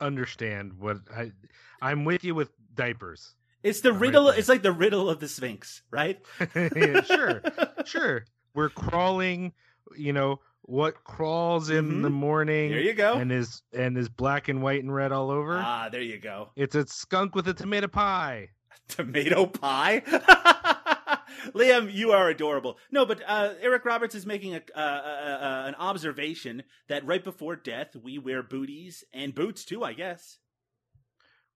understand 0.00 0.74
what 0.78 0.98
I. 1.14 1.32
I'm 1.80 2.04
with 2.04 2.24
you 2.24 2.34
with 2.34 2.50
diapers. 2.74 3.34
it's 3.62 3.80
the 3.80 3.92
Right 3.92 4.00
riddle 4.02 4.24
there. 4.26 4.38
it's 4.38 4.48
like 4.48 4.62
the 4.62 4.72
riddle 4.72 5.08
of 5.08 5.18
the 5.20 5.28
sphinx 5.28 5.82
right 5.90 6.20
Yeah, 6.54 7.00
sure, 7.02 7.42
sure. 7.86 8.24
We're 8.54 8.68
crawling. 8.68 9.52
You 9.96 10.12
know 10.12 10.40
what 10.68 11.04
crawls 11.04 11.70
in 11.70 12.02
the 12.02 12.10
morning 12.10 12.70
there 12.72 12.80
you 12.80 12.92
go 12.92 13.14
and 13.14 13.30
is 13.32 13.62
and 13.72 13.96
is 13.96 14.08
black 14.08 14.48
and 14.48 14.60
white 14.62 14.82
and 14.82 14.92
red 14.94 15.12
all 15.12 15.30
over. 15.30 15.56
ah 15.56 15.88
there 15.90 16.02
you 16.02 16.18
go 16.18 16.50
it's 16.56 16.74
a 16.74 16.86
skunk 16.86 17.34
with 17.34 17.46
a 17.48 17.54
tomato 17.54 17.86
pie. 17.88 18.48
tomato 18.88 19.46
pie 19.46 20.02
liam 21.54 21.92
you 21.92 22.12
are 22.12 22.28
adorable 22.28 22.78
no 22.90 23.04
but 23.06 23.20
uh, 23.26 23.52
eric 23.60 23.84
roberts 23.84 24.14
is 24.14 24.26
making 24.26 24.54
a, 24.54 24.62
uh, 24.76 24.78
uh, 24.80 24.82
uh, 24.82 25.64
an 25.68 25.74
observation 25.76 26.62
that 26.88 27.04
right 27.06 27.22
before 27.24 27.56
death 27.56 27.94
we 27.96 28.18
wear 28.18 28.42
booties 28.42 29.04
and 29.12 29.34
boots 29.34 29.64
too 29.64 29.82
i 29.84 29.92
guess 29.92 30.38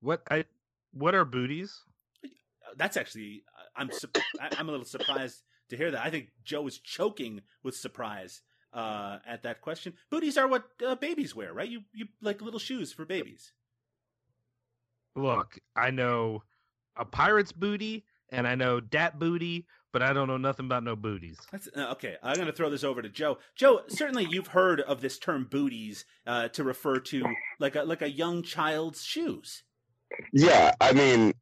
What 0.00 0.22
I 0.30 0.44
what 0.92 1.14
are 1.14 1.24
booties? 1.24 1.80
that's 2.76 2.96
actually 2.96 3.42
I'm 3.76 3.90
sup- 3.92 4.16
I'm 4.58 4.68
a 4.68 4.72
little 4.72 4.86
surprised 4.86 5.42
to 5.70 5.76
hear 5.76 5.90
that. 5.92 6.04
I 6.04 6.10
think 6.10 6.30
Joe 6.44 6.66
is 6.66 6.78
choking 6.78 7.42
with 7.62 7.76
surprise 7.76 8.42
uh, 8.72 9.18
at 9.26 9.42
that 9.42 9.60
question. 9.60 9.94
Booties 10.10 10.36
are 10.36 10.48
what 10.48 10.64
uh, 10.86 10.94
babies 10.94 11.34
wear, 11.34 11.52
right? 11.52 11.68
You 11.68 11.82
you 11.92 12.06
like 12.20 12.40
little 12.40 12.60
shoes 12.60 12.92
for 12.92 13.04
babies. 13.04 13.52
Look, 15.16 15.58
I 15.74 15.90
know 15.90 16.44
a 16.96 17.04
pirate's 17.04 17.52
booty 17.52 18.04
and 18.30 18.46
I 18.46 18.54
know 18.54 18.80
dat 18.80 19.18
booty, 19.18 19.66
but 19.92 20.02
I 20.02 20.12
don't 20.12 20.28
know 20.28 20.36
nothing 20.36 20.66
about 20.66 20.84
no 20.84 20.94
booties. 20.94 21.38
That's, 21.50 21.68
uh, 21.76 21.90
okay, 21.92 22.16
I'm 22.22 22.36
going 22.36 22.46
to 22.46 22.52
throw 22.52 22.70
this 22.70 22.84
over 22.84 23.02
to 23.02 23.08
Joe. 23.08 23.38
Joe, 23.56 23.80
certainly 23.88 24.26
you've 24.30 24.48
heard 24.48 24.80
of 24.80 25.00
this 25.00 25.18
term 25.18 25.48
"booties" 25.50 26.04
uh, 26.26 26.48
to 26.48 26.64
refer 26.64 27.00
to 27.00 27.24
like 27.58 27.76
a 27.76 27.82
like 27.82 28.02
a 28.02 28.10
young 28.10 28.42
child's 28.42 29.02
shoes. 29.02 29.64
Yeah, 30.32 30.72
I 30.80 30.92
mean, 30.92 31.34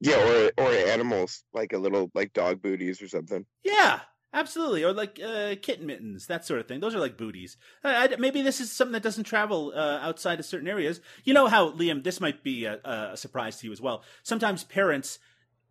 yeah, 0.00 0.50
or 0.58 0.64
or 0.64 0.72
animals 0.72 1.44
like 1.52 1.72
a 1.72 1.78
little 1.78 2.10
like 2.14 2.32
dog 2.32 2.62
booties 2.62 3.00
or 3.00 3.08
something. 3.08 3.44
Yeah, 3.62 4.00
absolutely, 4.32 4.84
or 4.84 4.92
like 4.92 5.20
uh, 5.22 5.54
kitten 5.60 5.86
mittens, 5.86 6.26
that 6.26 6.44
sort 6.44 6.60
of 6.60 6.68
thing. 6.68 6.80
Those 6.80 6.94
are 6.94 7.00
like 7.00 7.16
booties. 7.16 7.56
Uh, 7.82 8.08
maybe 8.18 8.42
this 8.42 8.60
is 8.60 8.70
something 8.70 8.92
that 8.92 9.02
doesn't 9.02 9.24
travel 9.24 9.72
uh, 9.74 9.98
outside 10.02 10.38
of 10.40 10.46
certain 10.46 10.68
areas. 10.68 11.00
You 11.24 11.34
know 11.34 11.46
how 11.46 11.70
Liam? 11.72 12.04
This 12.04 12.20
might 12.20 12.42
be 12.42 12.64
a, 12.64 12.80
a 12.84 13.16
surprise 13.16 13.58
to 13.58 13.66
you 13.66 13.72
as 13.72 13.80
well. 13.80 14.02
Sometimes 14.22 14.64
parents 14.64 15.18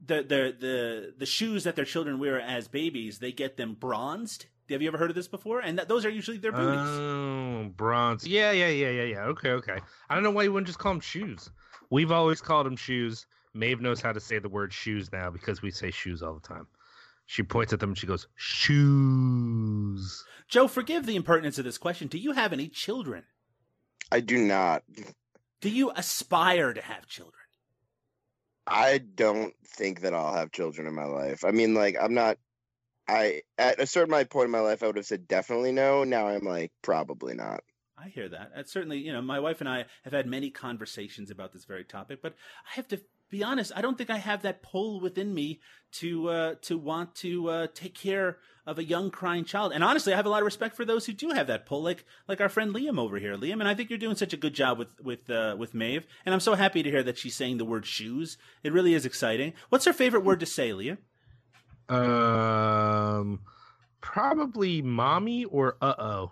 the 0.03 0.15
the 0.17 0.55
the 0.59 1.13
the 1.17 1.25
shoes 1.25 1.63
that 1.63 1.75
their 1.75 1.85
children 1.85 2.19
wear 2.19 2.39
as 2.39 2.67
babies, 2.67 3.19
they 3.19 3.31
get 3.31 3.57
them 3.57 3.75
bronzed. 3.79 4.45
Have 4.69 4.81
you 4.81 4.87
ever 4.87 4.97
heard 4.97 5.11
of 5.11 5.15
this 5.15 5.27
before? 5.27 5.59
And 5.59 5.77
that, 5.77 5.87
those 5.87 6.05
are 6.05 6.09
usually 6.09 6.37
their 6.37 6.51
booties. 6.51 6.79
Oh, 6.79 7.71
bronze. 7.75 8.25
Yeah, 8.25 8.51
yeah, 8.51 8.69
yeah, 8.69 8.89
yeah, 8.89 9.03
yeah. 9.03 9.23
Okay, 9.25 9.51
okay. 9.51 9.77
I 10.09 10.15
don't 10.15 10.23
know 10.23 10.31
why 10.31 10.41
you 10.41 10.51
wouldn't 10.51 10.65
just 10.65 10.79
call 10.79 10.93
them 10.93 11.01
shoes. 11.01 11.51
We've 11.91 12.11
always 12.11 12.41
called 12.41 12.65
them 12.65 12.75
shoes. 12.75 13.27
Maeve 13.53 13.79
knows 13.79 14.01
how 14.01 14.11
to 14.11 14.19
say 14.19 14.39
the 14.39 14.49
word 14.49 14.73
shoes 14.73 15.11
now 15.11 15.29
because 15.29 15.61
we 15.61 15.69
say 15.69 15.91
shoes 15.91 16.23
all 16.23 16.33
the 16.33 16.47
time. 16.47 16.65
She 17.25 17.43
points 17.43 17.73
at 17.73 17.79
them 17.79 17.91
and 17.91 17.97
she 17.97 18.07
goes, 18.07 18.27
shoes. 18.35 20.23
Joe, 20.47 20.67
forgive 20.67 21.05
the 21.05 21.15
impertinence 21.15 21.57
of 21.57 21.65
this 21.65 21.77
question. 21.77 22.07
Do 22.07 22.17
you 22.17 22.33
have 22.33 22.53
any 22.53 22.67
children? 22.67 23.23
I 24.11 24.19
do 24.19 24.37
not. 24.37 24.83
Do 25.61 25.69
you 25.69 25.91
aspire 25.95 26.73
to 26.73 26.81
have 26.81 27.07
children? 27.07 27.33
I 28.67 28.99
don't 28.99 29.53
think 29.65 30.01
that 30.01 30.13
I'll 30.13 30.35
have 30.35 30.51
children 30.51 30.87
in 30.87 30.93
my 30.93 31.05
life. 31.05 31.43
I 31.43 31.51
mean, 31.51 31.73
like, 31.73 31.95
I'm 31.99 32.13
not. 32.13 32.37
I 33.07 33.41
at 33.57 33.79
a 33.79 33.85
certain 33.85 34.25
point 34.25 34.45
in 34.45 34.51
my 34.51 34.59
life, 34.59 34.81
I 34.81 34.87
would 34.87 34.97
have 34.97 35.05
said 35.05 35.27
definitely 35.27 35.71
no. 35.71 36.03
Now 36.03 36.27
I'm 36.27 36.43
like 36.43 36.71
probably 36.81 37.35
not. 37.35 37.63
I 37.97 38.09
hear 38.09 38.27
that. 38.29 38.51
That's 38.55 38.71
certainly, 38.71 38.97
you 38.97 39.13
know, 39.13 39.21
my 39.21 39.39
wife 39.39 39.61
and 39.61 39.69
I 39.69 39.85
have 40.03 40.13
had 40.13 40.27
many 40.27 40.49
conversations 40.49 41.31
about 41.31 41.53
this 41.53 41.65
very 41.65 41.83
topic, 41.83 42.19
but 42.21 42.33
I 42.69 42.75
have 42.75 42.87
to 42.89 42.99
be 43.29 43.43
honest. 43.43 43.71
I 43.75 43.81
don't 43.81 43.97
think 43.97 44.09
I 44.09 44.17
have 44.17 44.43
that 44.43 44.61
pull 44.61 44.99
within 45.01 45.33
me 45.33 45.59
to 45.93 46.29
uh, 46.29 46.55
to 46.63 46.77
want 46.77 47.15
to 47.15 47.49
uh, 47.49 47.67
take 47.73 47.95
care 47.95 48.37
of 48.65 48.79
a 48.79 48.83
young 48.83 49.11
crying 49.11 49.45
child. 49.45 49.71
And 49.73 49.83
honestly, 49.83 50.13
I 50.13 50.15
have 50.15 50.25
a 50.25 50.29
lot 50.29 50.41
of 50.41 50.45
respect 50.45 50.75
for 50.75 50.85
those 50.85 51.05
who 51.05 51.13
do 51.13 51.29
have 51.29 51.47
that 51.47 51.65
pull, 51.65 51.83
like 51.83 52.05
like 52.27 52.41
our 52.41 52.49
friend 52.49 52.73
Liam 52.73 52.99
over 52.99 53.17
here, 53.17 53.37
Liam. 53.37 53.59
And 53.59 53.67
I 53.67 53.75
think 53.75 53.89
you're 53.89 53.99
doing 53.99 54.15
such 54.15 54.33
a 54.33 54.37
good 54.37 54.53
job 54.53 54.77
with 54.77 54.89
with 55.01 55.29
uh, 55.29 55.55
with 55.57 55.73
Maeve. 55.73 56.05
And 56.25 56.33
I'm 56.33 56.39
so 56.39 56.55
happy 56.55 56.83
to 56.83 56.89
hear 56.89 57.03
that 57.03 57.17
she's 57.17 57.35
saying 57.35 57.57
the 57.57 57.65
word 57.65 57.85
shoes. 57.85 58.37
It 58.63 58.73
really 58.73 58.93
is 58.93 59.05
exciting. 59.05 59.53
What's 59.69 59.85
her 59.85 59.93
favorite 59.93 60.23
word 60.23 60.39
to 60.41 60.45
say, 60.45 60.71
Liam? 60.71 60.97
Um, 61.87 63.41
probably 64.01 64.81
mommy 64.81 65.45
or 65.45 65.77
uh 65.81 65.95
oh. 65.97 66.31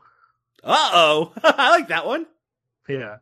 Uh 0.63 0.89
oh, 0.93 1.33
I 1.43 1.71
like 1.71 1.89
that 1.89 2.05
one. 2.05 2.25
Yeah. 2.87 3.17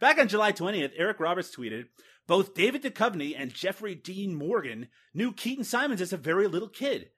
Back 0.00 0.18
on 0.18 0.28
July 0.28 0.52
20th, 0.52 0.92
Eric 0.96 1.20
Roberts 1.20 1.54
tweeted, 1.54 1.86
both 2.26 2.54
David 2.54 2.82
Duchovny 2.82 3.34
and 3.36 3.54
Jeffrey 3.54 3.94
Dean 3.94 4.34
Morgan 4.34 4.88
knew 5.14 5.32
Keaton 5.32 5.64
Simons 5.64 6.00
as 6.00 6.12
a 6.12 6.18
very 6.18 6.46
little 6.46 6.68
kid. 6.68 7.10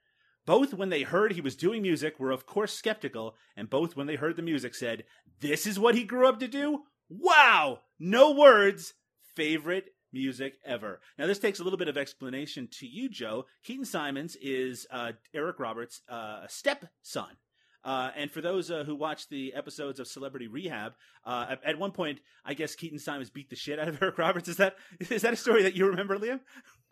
Both, 0.45 0.73
when 0.73 0.89
they 0.89 1.03
heard 1.03 1.33
he 1.33 1.41
was 1.41 1.55
doing 1.55 1.81
music, 1.81 2.19
were 2.19 2.31
of 2.31 2.45
course 2.45 2.73
skeptical, 2.73 3.35
and 3.55 3.69
both, 3.69 3.95
when 3.95 4.07
they 4.07 4.15
heard 4.15 4.35
the 4.35 4.41
music, 4.41 4.73
said, 4.73 5.03
This 5.39 5.67
is 5.67 5.79
what 5.79 5.95
he 5.95 6.03
grew 6.03 6.27
up 6.27 6.39
to 6.39 6.47
do? 6.47 6.83
Wow! 7.07 7.81
No 7.99 8.31
words! 8.31 8.93
Favorite 9.35 9.89
music 10.11 10.55
ever. 10.65 11.01
Now, 11.17 11.27
this 11.27 11.39
takes 11.39 11.59
a 11.59 11.63
little 11.63 11.77
bit 11.77 11.87
of 11.87 11.97
explanation 11.97 12.67
to 12.79 12.87
you, 12.87 13.09
Joe. 13.09 13.45
Keaton 13.63 13.85
Simons 13.85 14.35
is 14.41 14.87
uh, 14.91 15.11
Eric 15.33 15.59
Roberts' 15.59 16.01
uh, 16.09 16.47
stepson. 16.47 17.37
Uh, 17.83 18.11
and 18.15 18.29
for 18.29 18.41
those 18.41 18.69
uh, 18.69 18.83
who 18.83 18.95
watched 18.95 19.29
the 19.29 19.53
episodes 19.53 19.99
of 19.99 20.07
Celebrity 20.07 20.47
Rehab, 20.47 20.93
uh, 21.25 21.55
at, 21.63 21.79
one 21.79 21.91
point, 21.91 22.19
I 22.43 22.53
guess 22.53 22.75
Keaton 22.75 22.99
Simons 22.99 23.29
beat 23.29 23.49
the 23.49 23.55
shit 23.55 23.79
out 23.79 23.87
of 23.87 23.97
Eric 24.01 24.17
Roberts. 24.17 24.49
Is 24.49 24.57
that 24.57 24.75
is 24.99 25.21
that 25.21 25.33
a 25.33 25.37
story 25.37 25.63
that 25.63 25.75
you 25.75 25.87
remember, 25.87 26.17
Liam? 26.17 26.41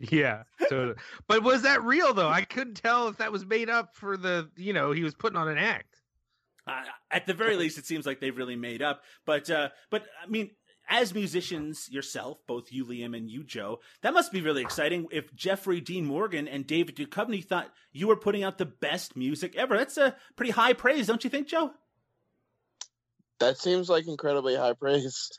Yeah. 0.00 0.44
So, 0.68 0.94
but 1.28 1.42
was 1.42 1.62
that 1.62 1.82
real 1.82 2.14
though? 2.14 2.28
I 2.28 2.42
couldn't 2.42 2.74
tell 2.76 3.08
if 3.08 3.18
that 3.18 3.32
was 3.32 3.44
made 3.44 3.68
up 3.68 3.94
for 3.94 4.16
the 4.16 4.50
you 4.56 4.72
know 4.72 4.92
he 4.92 5.02
was 5.02 5.14
putting 5.14 5.36
on 5.36 5.48
an 5.48 5.58
act. 5.58 6.00
Uh, 6.66 6.82
at 7.10 7.26
the 7.26 7.34
very 7.34 7.56
least, 7.56 7.78
it 7.78 7.86
seems 7.86 8.04
like 8.04 8.20
they've 8.20 8.36
really 8.36 8.56
made 8.56 8.82
up. 8.82 9.02
But 9.24 9.50
uh, 9.50 9.68
but 9.90 10.04
I 10.22 10.28
mean, 10.28 10.50
as 10.88 11.14
musicians 11.14 11.88
yourself, 11.90 12.38
both 12.46 12.72
you, 12.72 12.84
Liam, 12.84 13.16
and 13.16 13.30
you, 13.30 13.44
Joe, 13.44 13.80
that 14.02 14.14
must 14.14 14.32
be 14.32 14.40
really 14.40 14.62
exciting 14.62 15.06
if 15.10 15.34
Jeffrey 15.34 15.80
Dean 15.80 16.06
Morgan 16.06 16.48
and 16.48 16.66
David 16.66 16.96
Duchovny 16.96 17.44
thought 17.44 17.72
you 17.92 18.08
were 18.08 18.16
putting 18.16 18.42
out 18.42 18.58
the 18.58 18.66
best 18.66 19.16
music 19.16 19.54
ever. 19.56 19.76
That's 19.76 19.96
a 19.96 20.16
pretty 20.36 20.52
high 20.52 20.72
praise, 20.72 21.06
don't 21.06 21.22
you 21.24 21.30
think, 21.30 21.48
Joe? 21.48 21.72
That 23.40 23.58
seems 23.58 23.88
like 23.88 24.08
incredibly 24.08 24.56
high 24.56 24.72
praise. 24.72 25.30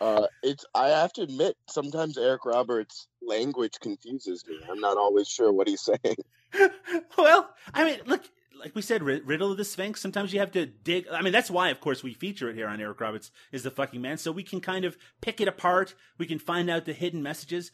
Uh, 0.00 0.26
it's 0.42 0.64
I 0.74 0.88
have 0.88 1.12
to 1.14 1.22
admit, 1.22 1.56
sometimes 1.68 2.18
Eric 2.18 2.44
Roberts' 2.44 3.06
language 3.22 3.74
confuses 3.80 4.44
me. 4.46 4.58
I'm 4.68 4.80
not 4.80 4.96
always 4.96 5.28
sure 5.28 5.52
what 5.52 5.68
he's 5.68 5.82
saying. 5.82 6.16
well, 7.16 7.48
I 7.72 7.84
mean, 7.84 8.00
look, 8.06 8.22
like 8.62 8.74
we 8.74 8.82
said, 8.82 9.02
Riddle 9.02 9.50
of 9.50 9.56
the 9.56 9.64
Sphinx. 9.64 10.00
Sometimes 10.00 10.32
you 10.32 10.40
have 10.40 10.52
to 10.52 10.66
dig. 10.66 11.06
I 11.10 11.20
mean, 11.22 11.32
that's 11.32 11.50
why, 11.50 11.70
of 11.70 11.80
course, 11.80 12.02
we 12.02 12.14
feature 12.14 12.48
it 12.48 12.56
here 12.56 12.68
on 12.68 12.80
Eric 12.80 13.00
Roberts 13.00 13.30
is 13.50 13.62
the 13.62 13.70
fucking 13.70 14.00
man, 14.00 14.18
so 14.18 14.32
we 14.32 14.42
can 14.42 14.60
kind 14.60 14.84
of 14.84 14.96
pick 15.20 15.40
it 15.40 15.48
apart. 15.48 15.94
We 16.18 16.26
can 16.26 16.38
find 16.38 16.70
out 16.70 16.84
the 16.84 16.92
hidden 16.92 17.22
messages. 17.22 17.72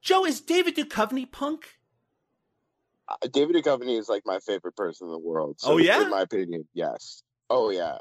Joe, 0.00 0.24
is 0.24 0.40
David 0.40 0.76
Duchovny 0.76 1.30
punk? 1.30 1.78
Uh, 3.08 3.16
David 3.32 3.56
Duchovny 3.56 3.98
is 3.98 4.08
like 4.08 4.22
my 4.26 4.38
favorite 4.40 4.76
person 4.76 5.06
in 5.06 5.12
the 5.12 5.18
world. 5.18 5.56
So 5.58 5.72
oh 5.72 5.76
yeah, 5.78 6.02
in 6.02 6.10
my 6.10 6.22
opinion, 6.22 6.66
yes. 6.74 7.22
Oh 7.48 7.70
yeah. 7.70 7.98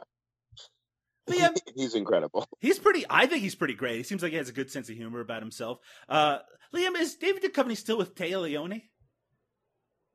Liam, 1.30 1.56
he's 1.76 1.96
incredible. 1.96 2.46
He's 2.60 2.80
pretty. 2.80 3.06
I 3.10 3.26
think 3.26 3.42
he's 3.42 3.56
pretty 3.56 3.76
great. 3.76 3.98
He 3.98 4.04
seems 4.04 4.24
like 4.24 4.32
he 4.32 4.38
has 4.38 4.50
a 4.50 4.54
good 4.54 4.72
sense 4.72 4.90
of 4.90 4.96
humor 4.96 5.22
about 5.22 5.42
himself. 5.42 5.80
Uh, 6.10 6.40
Liam, 6.74 7.00
is 7.00 7.16
David 7.16 7.44
Duchovny 7.44 7.78
still 7.78 7.98
with 7.98 8.16
Téa 8.16 8.42
Leoni? 8.42 8.90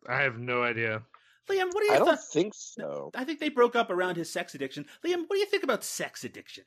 I 0.09 0.23
have 0.23 0.39
no 0.39 0.63
idea. 0.63 1.03
Liam, 1.49 1.67
what 1.73 1.81
do 1.81 1.85
you? 1.87 1.93
I 1.95 1.99
don't 1.99 2.21
think 2.21 2.55
so. 2.55 3.11
I 3.15 3.25
think 3.25 3.39
they 3.39 3.49
broke 3.49 3.77
up 3.77 3.91
around 3.91 4.17
his 4.17 4.31
sex 4.31 4.55
addiction. 4.55 4.87
Liam, 5.05 5.21
what 5.27 5.33
do 5.33 5.39
you 5.39 5.47
think 5.47 5.63
about 5.63 5.85
sex 5.85 6.25
addiction? 6.25 6.65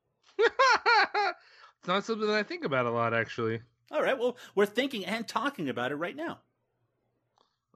it's 0.38 0.54
not 1.86 2.04
something 2.04 2.28
that 2.28 2.36
I 2.36 2.42
think 2.44 2.64
about 2.64 2.86
a 2.86 2.90
lot, 2.90 3.12
actually. 3.12 3.60
All 3.90 4.02
right. 4.02 4.18
Well, 4.18 4.36
we're 4.54 4.66
thinking 4.66 5.04
and 5.04 5.26
talking 5.26 5.68
about 5.68 5.92
it 5.92 5.96
right 5.96 6.14
now. 6.14 6.38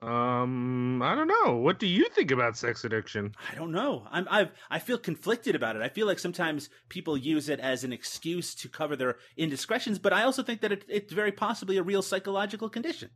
Um, 0.03 1.01
I 1.01 1.15
don't 1.15 1.29
know. 1.29 1.55
What 1.57 1.79
do 1.79 1.87
you 1.87 2.09
think 2.09 2.33
about 2.33 2.57
sex 2.57 2.85
addiction? 2.85 3.37
I 3.51 3.55
don't 3.55 3.71
know. 3.71 4.09
I'm 4.11 4.27
I've 4.29 4.51
I 4.69 4.81
feel 4.81 4.99
conflicted 4.99 5.55
about 5.55 5.77
it. 5.77 5.83
I 5.83 5.89
feel 5.89 6.09
like 6.09 6.19
sometimes 6.19 6.71
people 6.89 7.17
use 7.17 7.49
it 7.49 7.61
as 7.61 7.85
an 7.85 7.93
excuse 7.93 8.53
to 8.57 8.69
cover 8.69 8.97
their 8.97 9.19
indiscretions, 9.37 10.01
but 10.01 10.13
I 10.13 10.25
also 10.25 10.43
think 10.43 10.61
that 10.63 10.73
it, 10.73 10.85
it's 10.89 11.13
very 11.13 11.31
possibly 11.31 11.77
a 11.77 11.85
real 11.85 12.03
psychological 12.03 12.69
condition. 12.69 13.11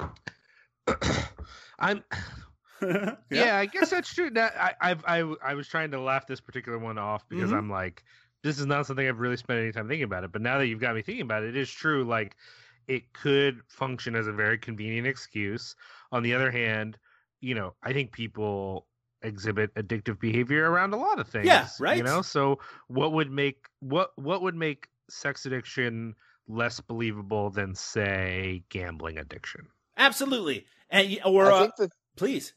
I'm. 1.78 2.04
yeah. 2.82 3.14
yeah. 3.30 3.56
I 3.56 3.66
guess 3.66 3.90
that's 3.90 4.12
true. 4.12 4.30
That 4.30 4.54
I, 4.60 4.74
I've 4.80 5.04
I 5.06 5.20
I 5.42 5.54
was 5.54 5.68
trying 5.68 5.92
to 5.92 6.00
laugh 6.00 6.26
this 6.26 6.40
particular 6.40 6.78
one 6.78 6.98
off 6.98 7.26
because 7.28 7.50
mm-hmm. 7.50 7.58
I'm 7.58 7.70
like, 7.70 8.04
this 8.42 8.58
is 8.58 8.66
not 8.66 8.86
something 8.86 9.08
I've 9.08 9.20
really 9.20 9.36
spent 9.36 9.60
any 9.60 9.72
time 9.72 9.88
thinking 9.88 10.04
about 10.04 10.24
it. 10.24 10.32
But 10.32 10.42
now 10.42 10.58
that 10.58 10.66
you've 10.66 10.80
got 10.80 10.94
me 10.94 11.02
thinking 11.02 11.22
about 11.22 11.44
it, 11.44 11.50
it 11.50 11.56
is 11.56 11.70
true. 11.70 12.04
Like, 12.04 12.36
it 12.86 13.12
could 13.12 13.62
function 13.68 14.14
as 14.14 14.26
a 14.26 14.32
very 14.32 14.58
convenient 14.58 15.06
excuse. 15.06 15.74
On 16.12 16.22
the 16.22 16.34
other 16.34 16.50
hand, 16.50 16.98
you 17.40 17.54
know, 17.54 17.74
I 17.82 17.92
think 17.92 18.12
people 18.12 18.86
exhibit 19.22 19.74
addictive 19.74 20.20
behavior 20.20 20.70
around 20.70 20.92
a 20.92 20.98
lot 20.98 21.18
of 21.18 21.26
things. 21.26 21.46
Yeah, 21.46 21.68
right. 21.80 21.96
You 21.96 22.02
know, 22.02 22.22
so 22.22 22.58
what 22.88 23.12
would 23.12 23.30
make 23.30 23.66
what 23.80 24.10
what 24.16 24.42
would 24.42 24.54
make 24.54 24.88
sex 25.08 25.46
addiction 25.46 26.14
less 26.46 26.80
believable 26.80 27.50
than 27.50 27.74
say 27.74 28.62
gambling 28.68 29.18
addiction? 29.18 29.66
Absolutely. 29.96 30.66
And 30.90 31.18
or 31.24 31.50
uh, 31.50 31.68
the, 31.78 31.90
please. 32.16 32.54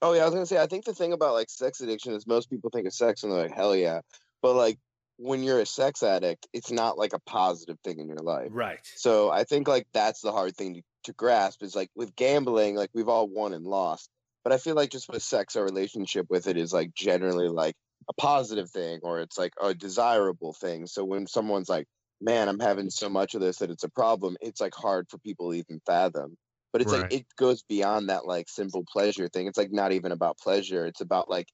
Oh 0.00 0.12
yeah, 0.12 0.22
I 0.22 0.24
was 0.24 0.34
gonna 0.34 0.46
say 0.46 0.58
I 0.58 0.66
think 0.66 0.84
the 0.84 0.94
thing 0.94 1.12
about 1.12 1.34
like 1.34 1.50
sex 1.50 1.80
addiction 1.80 2.14
is 2.14 2.26
most 2.26 2.50
people 2.50 2.70
think 2.70 2.86
of 2.86 2.94
sex 2.94 3.22
and 3.22 3.32
they're 3.32 3.42
like 3.42 3.54
hell 3.54 3.74
yeah, 3.74 4.00
but 4.42 4.54
like 4.54 4.78
when 5.18 5.42
you're 5.42 5.60
a 5.60 5.66
sex 5.66 6.02
addict, 6.02 6.46
it's 6.52 6.70
not 6.70 6.96
like 6.96 7.12
a 7.12 7.18
positive 7.18 7.78
thing 7.82 7.98
in 7.98 8.06
your 8.06 8.18
life. 8.18 8.48
Right. 8.52 8.78
So 8.94 9.30
I 9.30 9.44
think 9.44 9.66
like 9.66 9.86
that's 9.92 10.20
the 10.20 10.30
hard 10.30 10.56
thing 10.56 10.74
to, 10.74 10.82
to 11.04 11.12
grasp 11.12 11.62
is 11.62 11.74
like 11.74 11.90
with 11.96 12.14
gambling, 12.14 12.76
like 12.76 12.90
we've 12.94 13.08
all 13.08 13.28
won 13.28 13.52
and 13.52 13.64
lost. 13.64 14.08
But 14.44 14.52
I 14.52 14.58
feel 14.58 14.76
like 14.76 14.90
just 14.90 15.08
with 15.10 15.22
sex, 15.22 15.56
our 15.56 15.64
relationship 15.64 16.26
with 16.30 16.46
it 16.46 16.56
is 16.56 16.72
like 16.72 16.94
generally 16.94 17.48
like 17.48 17.74
a 18.08 18.12
positive 18.14 18.70
thing 18.70 19.00
or 19.02 19.20
it's 19.20 19.36
like 19.36 19.52
a 19.60 19.74
desirable 19.74 20.52
thing. 20.52 20.86
So 20.86 21.04
when 21.04 21.26
someone's 21.26 21.68
like, 21.68 21.86
man, 22.20 22.48
I'm 22.48 22.60
having 22.60 22.88
so 22.88 23.08
much 23.08 23.34
of 23.34 23.40
this 23.40 23.58
that 23.58 23.70
it's 23.70 23.84
a 23.84 23.90
problem, 23.90 24.36
it's 24.40 24.60
like 24.60 24.74
hard 24.74 25.08
for 25.10 25.18
people 25.18 25.50
to 25.50 25.58
even 25.58 25.80
fathom 25.84 26.36
but 26.72 26.82
it's 26.82 26.92
right. 26.92 27.02
like 27.02 27.12
it 27.12 27.26
goes 27.36 27.62
beyond 27.62 28.08
that 28.08 28.26
like 28.26 28.48
simple 28.48 28.84
pleasure 28.90 29.28
thing 29.28 29.46
it's 29.46 29.58
like 29.58 29.72
not 29.72 29.92
even 29.92 30.12
about 30.12 30.38
pleasure 30.38 30.86
it's 30.86 31.00
about 31.00 31.28
like 31.28 31.48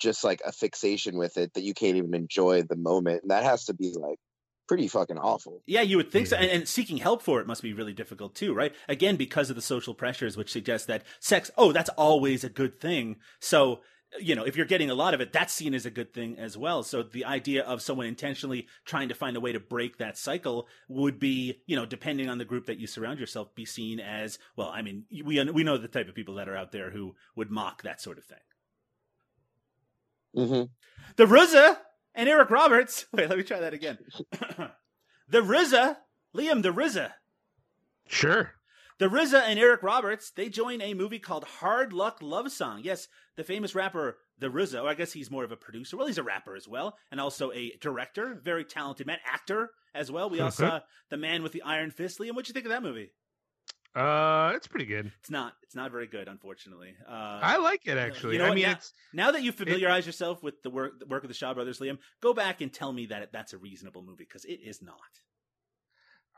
just 0.00 0.24
like 0.24 0.40
a 0.46 0.52
fixation 0.52 1.16
with 1.16 1.36
it 1.36 1.52
that 1.54 1.62
you 1.62 1.74
can't 1.74 1.96
even 1.96 2.14
enjoy 2.14 2.62
the 2.62 2.76
moment 2.76 3.22
and 3.22 3.30
that 3.30 3.44
has 3.44 3.66
to 3.66 3.74
be 3.74 3.92
like 3.98 4.18
pretty 4.70 4.86
fucking 4.86 5.18
awful. 5.18 5.64
Yeah, 5.66 5.80
you 5.80 5.96
would 5.96 6.12
think 6.12 6.28
so. 6.28 6.36
Mm-hmm. 6.36 6.44
And, 6.44 6.52
and 6.52 6.68
seeking 6.68 6.98
help 6.98 7.22
for 7.22 7.40
it 7.40 7.46
must 7.48 7.60
be 7.60 7.72
really 7.72 7.92
difficult 7.92 8.36
too, 8.36 8.54
right? 8.54 8.72
Again, 8.88 9.16
because 9.16 9.50
of 9.50 9.56
the 9.56 9.62
social 9.62 9.94
pressures, 9.94 10.36
which 10.36 10.48
suggest 10.48 10.86
that 10.86 11.02
sex, 11.18 11.50
oh, 11.58 11.72
that's 11.72 11.90
always 11.90 12.44
a 12.44 12.48
good 12.48 12.78
thing. 12.78 13.16
So, 13.40 13.80
you 14.18 14.34
know, 14.34 14.44
if 14.44 14.56
you're 14.56 14.66
getting 14.66 14.90
a 14.90 14.94
lot 14.94 15.14
of 15.14 15.20
it, 15.20 15.32
that's 15.32 15.52
seen 15.52 15.74
as 15.74 15.86
a 15.86 15.90
good 15.90 16.12
thing 16.12 16.38
as 16.38 16.56
well. 16.56 16.82
So 16.82 17.02
the 17.02 17.24
idea 17.24 17.62
of 17.62 17.80
someone 17.82 18.06
intentionally 18.06 18.66
trying 18.84 19.08
to 19.08 19.14
find 19.14 19.36
a 19.36 19.40
way 19.40 19.52
to 19.52 19.60
break 19.60 19.98
that 19.98 20.18
cycle 20.18 20.66
would 20.88 21.18
be, 21.20 21.62
you 21.66 21.76
know, 21.76 21.86
depending 21.86 22.28
on 22.28 22.38
the 22.38 22.44
group 22.44 22.66
that 22.66 22.78
you 22.78 22.86
surround 22.86 23.20
yourself, 23.20 23.54
be 23.54 23.64
seen 23.64 24.00
as, 24.00 24.38
well, 24.56 24.68
I 24.68 24.82
mean, 24.82 25.04
we, 25.24 25.42
we 25.50 25.62
know 25.62 25.78
the 25.78 25.88
type 25.88 26.08
of 26.08 26.14
people 26.14 26.34
that 26.36 26.48
are 26.48 26.56
out 26.56 26.72
there 26.72 26.90
who 26.90 27.14
would 27.36 27.50
mock 27.50 27.82
that 27.82 28.00
sort 28.00 28.18
of 28.18 28.24
thing. 28.24 28.38
hmm 30.46 30.62
The 31.16 31.26
RZA 31.26 31.76
and 32.14 32.28
Eric 32.28 32.50
Roberts. 32.50 33.06
Wait, 33.12 33.28
let 33.28 33.38
me 33.38 33.44
try 33.44 33.60
that 33.60 33.74
again. 33.74 33.98
the 35.28 35.40
RZA, 35.40 35.96
Liam, 36.36 36.62
the 36.62 36.72
RZA. 36.72 37.12
Sure. 38.08 38.52
The 39.00 39.08
RZA 39.08 39.44
and 39.46 39.58
Eric 39.58 39.82
Roberts, 39.82 40.30
they 40.30 40.50
join 40.50 40.82
a 40.82 40.92
movie 40.92 41.18
called 41.18 41.44
Hard 41.44 41.94
Luck 41.94 42.18
Love 42.20 42.52
Song. 42.52 42.82
Yes, 42.84 43.08
the 43.34 43.42
famous 43.42 43.74
rapper, 43.74 44.18
the 44.38 44.48
RZA, 44.48 44.82
or 44.82 44.88
I 44.90 44.92
guess 44.92 45.10
he's 45.10 45.30
more 45.30 45.42
of 45.42 45.50
a 45.50 45.56
producer. 45.56 45.96
Well, 45.96 46.06
he's 46.06 46.18
a 46.18 46.22
rapper 46.22 46.54
as 46.54 46.68
well, 46.68 46.98
and 47.10 47.18
also 47.18 47.50
a 47.52 47.72
director, 47.80 48.38
very 48.44 48.62
talented 48.62 49.06
man, 49.06 49.16
actor 49.24 49.70
as 49.94 50.12
well. 50.12 50.28
We 50.28 50.40
also 50.40 50.64
saw 50.64 50.80
The 51.08 51.16
Man 51.16 51.42
with 51.42 51.52
the 51.52 51.62
Iron 51.62 51.90
Fist. 51.90 52.18
Liam, 52.18 52.32
what'd 52.32 52.48
you 52.48 52.52
think 52.52 52.66
of 52.66 52.72
that 52.72 52.82
movie? 52.82 53.10
Uh, 53.94 54.52
it's 54.54 54.66
pretty 54.66 54.84
good. 54.84 55.10
It's 55.20 55.30
not, 55.30 55.54
it's 55.62 55.74
not 55.74 55.92
very 55.92 56.06
good, 56.06 56.28
unfortunately. 56.28 56.94
Uh, 57.08 57.40
I 57.42 57.56
like 57.56 57.86
it 57.86 57.96
actually. 57.96 58.34
You 58.34 58.40
know 58.40 58.48
I 58.50 58.54
mean, 58.54 58.64
now- 58.64 58.72
it's 58.72 58.92
now 59.14 59.30
that 59.30 59.42
you 59.42 59.50
familiarize 59.50 60.04
yourself 60.04 60.42
with 60.42 60.62
the 60.62 60.68
work, 60.68 61.00
the 61.00 61.06
work 61.06 61.24
of 61.24 61.28
the 61.28 61.34
Shaw 61.34 61.54
Brothers, 61.54 61.78
Liam, 61.78 61.96
go 62.20 62.34
back 62.34 62.60
and 62.60 62.70
tell 62.70 62.92
me 62.92 63.06
that 63.06 63.32
that's 63.32 63.54
a 63.54 63.58
reasonable 63.58 64.02
movie 64.02 64.24
because 64.28 64.44
it 64.44 64.60
is 64.62 64.82
not. 64.82 64.98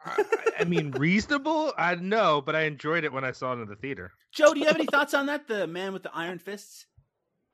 I, 0.05 0.25
I 0.61 0.65
mean 0.65 0.91
reasonable. 0.93 1.73
I 1.77 1.95
know, 1.95 2.43
but 2.45 2.57
I 2.57 2.62
enjoyed 2.62 3.05
it 3.05 3.12
when 3.12 3.25
I 3.25 3.33
saw 3.33 3.53
it 3.53 3.61
in 3.61 3.69
the 3.69 3.77
theater. 3.77 4.12
Joe, 4.33 4.55
do 4.55 4.61
you 4.61 4.67
have 4.67 4.77
any 4.77 4.87
thoughts 4.87 5.15
on 5.15 5.27
that? 5.27 5.47
The 5.49 5.67
Man 5.67 5.93
with 5.93 6.03
the 6.03 6.15
Iron 6.15 6.38
Fists. 6.38 6.87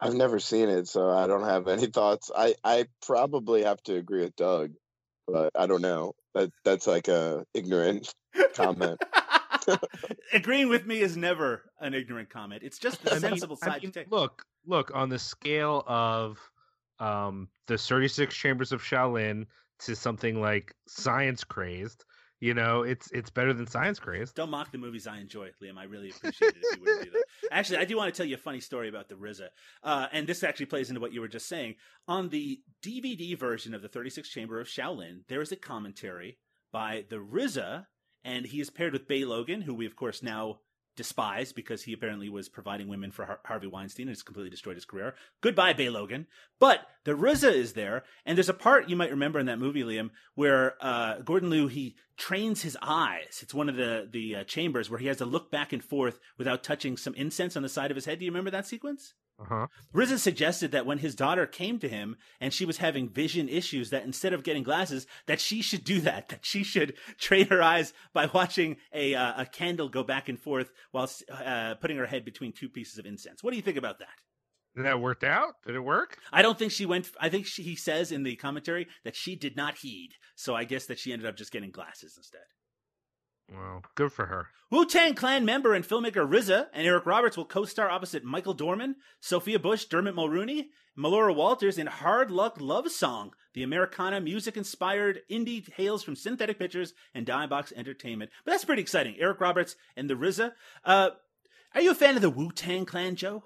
I've 0.00 0.14
never 0.14 0.38
seen 0.38 0.68
it, 0.68 0.86
so 0.86 1.10
I 1.10 1.26
don't 1.26 1.44
have 1.44 1.66
any 1.66 1.86
thoughts. 1.86 2.30
I 2.34 2.54
I 2.62 2.86
probably 3.04 3.64
have 3.64 3.82
to 3.84 3.96
agree 3.96 4.20
with 4.20 4.36
Doug, 4.36 4.72
but 5.26 5.50
I 5.56 5.66
don't 5.66 5.82
know. 5.82 6.14
That 6.34 6.50
that's 6.64 6.86
like 6.86 7.08
a 7.08 7.44
ignorant 7.54 8.12
comment. 8.54 9.00
Agreeing 10.32 10.68
with 10.68 10.86
me 10.86 11.00
is 11.00 11.16
never 11.16 11.64
an 11.80 11.94
ignorant 11.94 12.30
comment. 12.30 12.62
It's 12.62 12.78
just 12.78 13.02
the 13.02 13.10
I 13.10 13.14
mean- 13.14 13.22
sensible 13.22 13.58
I 13.62 13.66
side 13.66 13.82
mean, 13.82 13.92
to 13.92 14.00
take. 14.00 14.10
Look, 14.10 14.44
look 14.66 14.90
on 14.94 15.08
the 15.08 15.18
scale 15.18 15.84
of 15.86 16.38
um 17.00 17.48
the 17.66 17.78
36 17.78 18.34
chambers 18.34 18.72
of 18.72 18.82
Shaolin 18.82 19.46
to 19.80 19.94
something 19.94 20.40
like 20.40 20.74
Science 20.86 21.44
Crazed. 21.44 22.04
You 22.40 22.54
know, 22.54 22.82
it's 22.82 23.10
it's 23.10 23.30
better 23.30 23.52
than 23.52 23.66
Science 23.66 23.98
Crazed. 23.98 24.36
Don't 24.36 24.50
mock 24.50 24.70
the 24.70 24.78
movies 24.78 25.08
I 25.08 25.18
enjoy, 25.18 25.50
Liam. 25.62 25.76
I 25.76 25.84
really 25.84 26.10
appreciate 26.10 26.54
it 26.54 26.62
if 26.62 26.76
you 26.76 26.84
wouldn't 26.84 27.04
do 27.04 27.10
that. 27.10 27.24
Actually, 27.52 27.78
I 27.78 27.84
do 27.84 27.96
want 27.96 28.14
to 28.14 28.16
tell 28.16 28.26
you 28.26 28.36
a 28.36 28.38
funny 28.38 28.60
story 28.60 28.88
about 28.88 29.08
the 29.08 29.16
RZA. 29.16 29.48
Uh, 29.82 30.06
and 30.12 30.26
this 30.26 30.44
actually 30.44 30.66
plays 30.66 30.88
into 30.88 31.00
what 31.00 31.12
you 31.12 31.20
were 31.20 31.28
just 31.28 31.48
saying. 31.48 31.74
On 32.06 32.28
the 32.28 32.60
DVD 32.82 33.36
version 33.36 33.74
of 33.74 33.82
the 33.82 33.88
36th 33.88 34.24
Chamber 34.24 34.60
of 34.60 34.68
Shaolin, 34.68 35.22
there 35.28 35.40
is 35.40 35.50
a 35.50 35.56
commentary 35.56 36.38
by 36.72 37.04
the 37.10 37.16
RZA, 37.16 37.86
and 38.24 38.46
he 38.46 38.60
is 38.60 38.70
paired 38.70 38.92
with 38.92 39.08
Bey 39.08 39.24
Logan, 39.24 39.62
who 39.62 39.74
we, 39.74 39.86
of 39.86 39.96
course, 39.96 40.22
now 40.22 40.60
despise 40.98 41.52
because 41.52 41.84
he 41.84 41.94
apparently 41.94 42.28
was 42.28 42.48
providing 42.48 42.88
women 42.88 43.10
for 43.10 43.24
Har- 43.24 43.40
Harvey 43.46 43.68
Weinstein 43.68 44.08
and 44.08 44.12
it's 44.12 44.22
completely 44.22 44.50
destroyed 44.50 44.76
his 44.76 44.84
career. 44.84 45.14
Goodbye, 45.40 45.72
Bey 45.72 45.88
Logan. 45.88 46.26
But 46.58 46.80
the 47.04 47.12
RZA 47.12 47.54
is 47.54 47.72
there, 47.72 48.02
and 48.26 48.36
there's 48.36 48.48
a 48.48 48.54
part 48.54 48.90
you 48.90 48.96
might 48.96 49.10
remember 49.10 49.38
in 49.38 49.46
that 49.46 49.58
movie, 49.60 49.84
Liam, 49.84 50.10
where 50.34 50.74
uh, 50.80 51.20
Gordon 51.20 51.48
Liu 51.48 51.68
he 51.68 51.96
trains 52.18 52.62
his 52.62 52.76
eyes. 52.82 53.38
It's 53.40 53.54
one 53.54 53.68
of 53.68 53.76
the 53.76 54.08
the 54.10 54.36
uh, 54.36 54.44
chambers 54.44 54.90
where 54.90 54.98
he 54.98 55.06
has 55.06 55.18
to 55.18 55.24
look 55.24 55.50
back 55.50 55.72
and 55.72 55.82
forth 55.82 56.18
without 56.36 56.62
touching 56.62 56.96
some 56.96 57.14
incense 57.14 57.56
on 57.56 57.62
the 57.62 57.68
side 57.68 57.90
of 57.90 57.94
his 57.94 58.04
head. 58.04 58.18
Do 58.18 58.24
you 58.24 58.30
remember 58.30 58.50
that 58.50 58.66
sequence? 58.66 59.14
Uh-huh. 59.40 59.68
RZA 59.94 60.18
suggested 60.18 60.72
that 60.72 60.84
when 60.84 60.98
his 60.98 61.14
daughter 61.14 61.46
came 61.46 61.78
to 61.78 61.88
him 61.88 62.16
and 62.40 62.52
she 62.52 62.64
was 62.64 62.78
having 62.78 63.08
vision 63.08 63.48
issues, 63.48 63.90
that 63.90 64.04
instead 64.04 64.32
of 64.32 64.42
getting 64.42 64.64
glasses, 64.64 65.06
that 65.26 65.40
she 65.40 65.62
should 65.62 65.84
do 65.84 66.00
that. 66.00 66.28
That 66.28 66.44
she 66.44 66.64
should 66.64 66.94
train 67.18 67.46
her 67.48 67.62
eyes 67.62 67.92
by 68.12 68.26
watching 68.26 68.76
a 68.92 69.14
uh, 69.14 69.42
a 69.42 69.46
candle 69.46 69.88
go 69.88 70.02
back 70.02 70.28
and 70.28 70.38
forth 70.38 70.72
while 70.90 71.08
uh, 71.30 71.76
putting 71.76 71.96
her 71.98 72.06
head 72.06 72.24
between 72.24 72.52
two 72.52 72.68
pieces 72.68 72.98
of 72.98 73.06
incense. 73.06 73.42
What 73.42 73.50
do 73.50 73.56
you 73.56 73.62
think 73.62 73.76
about 73.76 74.00
that? 74.00 74.08
Did 74.74 74.86
that 74.86 75.00
worked 75.00 75.24
out? 75.24 75.54
Did 75.66 75.76
it 75.76 75.80
work? 75.80 76.18
I 76.32 76.42
don't 76.42 76.58
think 76.58 76.72
she 76.72 76.86
went. 76.86 77.10
I 77.20 77.28
think 77.28 77.46
she, 77.46 77.62
he 77.62 77.76
says 77.76 78.12
in 78.12 78.24
the 78.24 78.36
commentary 78.36 78.88
that 79.04 79.16
she 79.16 79.36
did 79.36 79.56
not 79.56 79.78
heed. 79.78 80.10
So 80.34 80.54
I 80.54 80.64
guess 80.64 80.86
that 80.86 80.98
she 80.98 81.12
ended 81.12 81.28
up 81.28 81.36
just 81.36 81.52
getting 81.52 81.70
glasses 81.70 82.14
instead. 82.16 82.42
Well, 83.52 83.82
good 83.94 84.12
for 84.12 84.26
her. 84.26 84.48
Wu 84.70 84.84
Tang 84.84 85.14
Clan 85.14 85.44
member 85.44 85.72
and 85.72 85.86
filmmaker 85.86 86.28
RZA 86.28 86.66
and 86.74 86.86
Eric 86.86 87.06
Roberts 87.06 87.36
will 87.36 87.46
co-star 87.46 87.88
opposite 87.88 88.22
Michael 88.22 88.52
Dorman, 88.52 88.96
Sophia 89.20 89.58
Bush, 89.58 89.86
Dermot 89.86 90.14
Mulroney, 90.14 90.66
Melora 90.98 91.34
Walters 91.34 91.78
in 91.78 91.86
Hard 91.86 92.30
Luck 92.30 92.58
Love 92.60 92.90
Song, 92.90 93.32
the 93.54 93.62
Americana 93.62 94.20
music-inspired 94.20 95.20
indie 95.30 95.72
hails 95.72 96.02
from 96.02 96.16
Synthetic 96.16 96.58
Pictures 96.58 96.92
and 97.14 97.26
Diebox 97.26 97.72
Entertainment. 97.72 98.30
But 98.44 98.50
that's 98.50 98.64
pretty 98.64 98.82
exciting. 98.82 99.16
Eric 99.18 99.40
Roberts 99.40 99.76
and 99.96 100.10
the 100.10 100.14
RZA. 100.14 100.52
Uh, 100.84 101.10
are 101.74 101.80
you 101.80 101.92
a 101.92 101.94
fan 101.94 102.16
of 102.16 102.22
the 102.22 102.30
Wu 102.30 102.50
Tang 102.50 102.84
Clan, 102.84 103.16
Joe? 103.16 103.44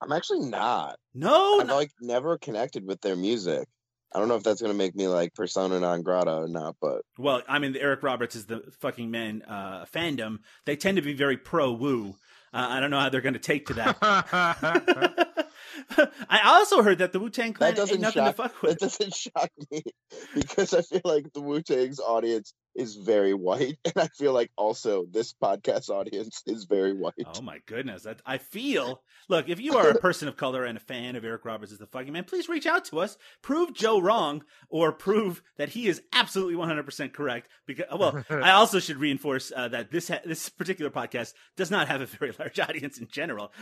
I'm 0.00 0.12
actually 0.12 0.40
not. 0.40 0.98
No, 1.14 1.60
I've 1.60 1.66
no. 1.66 1.76
like 1.76 1.90
never 2.00 2.38
connected 2.38 2.86
with 2.86 3.00
their 3.00 3.16
music. 3.16 3.68
I 4.14 4.20
don't 4.20 4.28
know 4.28 4.36
if 4.36 4.42
that's 4.42 4.62
gonna 4.62 4.74
make 4.74 4.94
me 4.94 5.08
like 5.08 5.34
persona 5.34 5.80
non 5.80 6.02
grata 6.02 6.32
or 6.32 6.48
not, 6.48 6.76
but 6.80 7.02
Well, 7.18 7.42
I 7.48 7.58
mean, 7.58 7.76
Eric 7.76 8.02
Roberts 8.02 8.36
is 8.36 8.46
the 8.46 8.62
fucking 8.78 9.10
man 9.10 9.42
uh, 9.42 9.86
fandom. 9.92 10.38
They 10.64 10.76
tend 10.76 10.96
to 10.96 11.02
be 11.02 11.14
very 11.14 11.36
pro 11.36 11.72
Wu. 11.72 12.14
Uh, 12.52 12.66
I 12.70 12.80
don't 12.80 12.90
know 12.90 13.00
how 13.00 13.08
they're 13.08 13.20
going 13.20 13.34
to 13.34 13.40
take 13.40 13.66
to 13.66 13.74
that. 13.74 15.34
I 16.28 16.40
also 16.44 16.82
heard 16.82 16.98
that 16.98 17.12
the 17.12 17.20
Wu 17.20 17.30
Tang 17.30 17.52
Clan 17.52 17.78
ain't 17.78 18.00
nothing 18.00 18.22
shock. 18.24 18.36
to 18.36 18.42
fuck 18.42 18.62
with. 18.62 18.78
That 18.78 18.90
doesn't 18.90 19.14
shock 19.14 19.50
me 19.70 19.82
because 20.34 20.74
I 20.74 20.82
feel 20.82 21.00
like 21.04 21.32
the 21.32 21.40
Wu 21.40 21.62
Tang's 21.62 22.00
audience 22.00 22.54
is 22.74 22.96
very 22.96 23.34
white, 23.34 23.78
and 23.84 23.94
I 23.96 24.08
feel 24.08 24.32
like 24.32 24.50
also 24.56 25.06
this 25.10 25.32
podcast 25.32 25.90
audience 25.90 26.42
is 26.46 26.64
very 26.64 26.92
white. 26.92 27.14
Oh 27.36 27.40
my 27.40 27.60
goodness! 27.66 28.02
That 28.02 28.20
I 28.26 28.38
feel. 28.38 29.02
Look, 29.28 29.48
if 29.48 29.60
you 29.60 29.76
are 29.76 29.88
a 29.88 29.98
person 29.98 30.26
of 30.28 30.36
color 30.36 30.64
and 30.64 30.76
a 30.76 30.80
fan 30.80 31.16
of 31.16 31.24
Eric 31.24 31.44
Roberts 31.44 31.72
as 31.72 31.78
the 31.78 31.86
fucking 31.86 32.12
man, 32.12 32.24
please 32.24 32.48
reach 32.48 32.66
out 32.66 32.84
to 32.86 32.98
us. 32.98 33.16
Prove 33.42 33.72
Joe 33.74 34.00
wrong, 34.00 34.42
or 34.68 34.92
prove 34.92 35.42
that 35.56 35.70
he 35.70 35.86
is 35.86 36.02
absolutely 36.12 36.56
one 36.56 36.68
hundred 36.68 36.84
percent 36.84 37.12
correct. 37.12 37.48
Because, 37.66 37.86
well, 37.96 38.24
I 38.28 38.50
also 38.50 38.80
should 38.80 38.96
reinforce 38.98 39.52
uh, 39.54 39.68
that 39.68 39.90
this 39.92 40.08
ha- 40.08 40.20
this 40.24 40.48
particular 40.48 40.90
podcast 40.90 41.32
does 41.56 41.70
not 41.70 41.88
have 41.88 42.00
a 42.00 42.06
very 42.06 42.32
large 42.38 42.58
audience 42.58 42.98
in 42.98 43.06
general. 43.08 43.52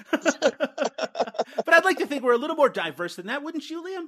But 1.57 1.75
I'd 1.75 1.85
like 1.85 1.99
to 1.99 2.07
think 2.07 2.23
we're 2.23 2.33
a 2.33 2.39
little 2.39 2.57
more 2.57 2.69
diverse 2.69 3.17
than 3.17 3.27
that, 3.27 3.43
wouldn't 3.43 3.69
you, 3.71 3.83
Liam? 3.83 4.07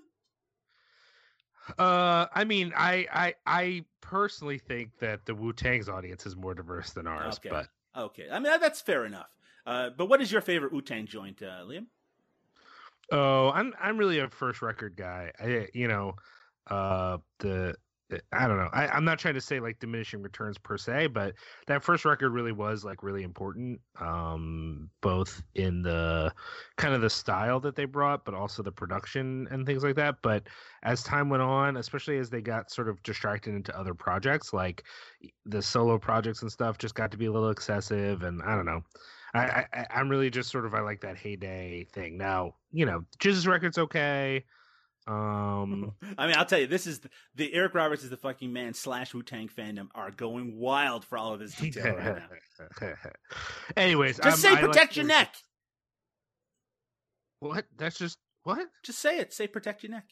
Uh, 1.79 2.27
I 2.35 2.45
mean, 2.45 2.73
I, 2.77 3.07
I, 3.13 3.35
I 3.47 3.85
personally 4.01 4.59
think 4.59 4.99
that 4.99 5.25
the 5.25 5.35
Wu 5.35 5.53
Tang's 5.53 5.89
audience 5.89 6.27
is 6.27 6.37
more 6.37 6.55
diverse 6.55 6.91
than 6.91 7.07
ours, 7.07 7.37
Okay. 7.37 7.49
but 7.49 7.69
Okay, 7.97 8.27
I 8.31 8.41
mean 8.41 8.61
that's 8.61 8.81
fair 8.81 9.07
enough. 9.07 9.29
Uh, 9.65 9.91
but 9.97 10.07
what 10.07 10.21
is 10.21 10.31
your 10.31 10.41
favorite 10.41 10.73
Wu 10.73 10.83
Tang 10.83 11.07
joint, 11.07 11.41
uh, 11.43 11.65
Liam? 11.65 11.87
oh, 13.13 13.51
I'm, 13.51 13.73
I'm 13.81 13.97
really 13.97 14.19
a 14.19 14.29
first 14.29 14.63
record 14.63 14.97
guy. 14.97 15.31
I, 15.41 15.69
you 15.73 15.89
know, 15.89 16.17
uh, 16.69 17.19
the, 17.39 17.77
I 18.33 18.47
don't 18.47 18.57
know. 18.57 18.69
I, 18.73 18.89
I'm 18.89 19.05
not 19.05 19.19
trying 19.19 19.35
to 19.35 19.41
say 19.41 19.61
like 19.61 19.79
diminishing 19.79 20.23
returns 20.23 20.59
per 20.59 20.77
se, 20.77 21.09
but 21.09 21.35
that 21.67 21.83
first 21.83 22.05
record 22.05 22.31
really 22.31 22.53
was 22.53 22.85
like 22.85 23.03
really 23.03 23.23
important, 23.23 23.81
um, 24.01 24.91
both 25.01 25.43
in 25.55 25.83
the 25.83 26.33
kind 26.77 26.95
of 26.95 27.01
the 27.01 27.11
style 27.11 27.61
that 27.61 27.77
they 27.77 27.85
brought, 27.85 28.25
but 28.25 28.35
also 28.35 28.63
the 28.63 28.73
production 28.73 29.49
and 29.51 29.67
things 29.67 29.85
like 29.85 29.97
that. 29.97 30.17
But 30.23 30.49
as 30.83 31.03
time 31.03 31.29
went 31.29 31.43
on, 31.43 31.77
especially 31.77 32.19
as 32.19 32.31
they 32.31 32.41
got 32.41 32.71
sort 32.71 32.89
of 32.89 33.03
distracted 33.03 33.55
into 33.55 33.79
other 33.79 33.95
projects, 33.95 34.53
like 34.53 34.85
the 35.47 35.63
solo 35.63 35.99
projects 35.99 36.43
and 36.43 36.51
stuff, 36.51 36.79
just 36.79 36.95
got 36.95 37.11
to 37.11 37.17
be 37.17 37.27
a 37.27 37.33
little 37.33 37.51
excessive. 37.51 38.23
And 38.23 38.43
I 38.43 38.55
don't 38.55 38.67
know. 38.67 38.83
I, 39.35 39.67
I 39.73 39.87
I'm 39.91 40.09
really 40.09 40.31
just 40.31 40.51
sort 40.51 40.65
of 40.65 40.75
I 40.75 40.81
like 40.81 41.01
that 41.01 41.17
heyday 41.17 41.85
thing. 41.93 42.17
Now, 42.17 42.55
you 42.73 42.87
know, 42.87 43.05
Jesus 43.19 43.47
Records 43.47 43.79
okay. 43.79 44.45
Um 45.07 45.93
I 46.19 46.27
mean, 46.27 46.37
I'll 46.37 46.47
tell 46.47 46.59
you, 46.59 46.67
this 46.67 46.87
is 46.87 47.01
the, 47.01 47.11
the 47.35 47.55
Eric 47.55 47.75
Roberts 47.75 48.05
is 48.05 48.11
the 48.11 48.17
fucking 48.17 48.53
man 48.53 48.73
slash 48.75 49.13
Wu 49.13 49.23
Tang 49.23 49.49
fandom 49.49 49.89
are 49.95 50.11
going 50.11 50.57
wild 50.59 51.05
for 51.05 51.19
all 51.19 51.35
of 51.35 51.41
this 51.41 51.55
detail 51.55 51.95
right 51.97 52.17
now. 52.81 52.89
Anyways, 53.77 54.17
Just 54.17 54.27
I'm- 54.27 54.37
say 54.37 54.49
I 54.49 54.53
like 54.53 54.61
protect 54.65 54.97
your 54.97 55.05
neck. 55.07 55.35
What? 57.41 57.67
That's 57.77 57.99
just 57.99 58.19
what? 58.45 58.67
Just 58.85 58.99
say 59.01 59.19
it. 59.19 59.33
Say 59.33 59.47
protect 59.47 59.83
your 59.83 59.91
neck. 59.93 60.05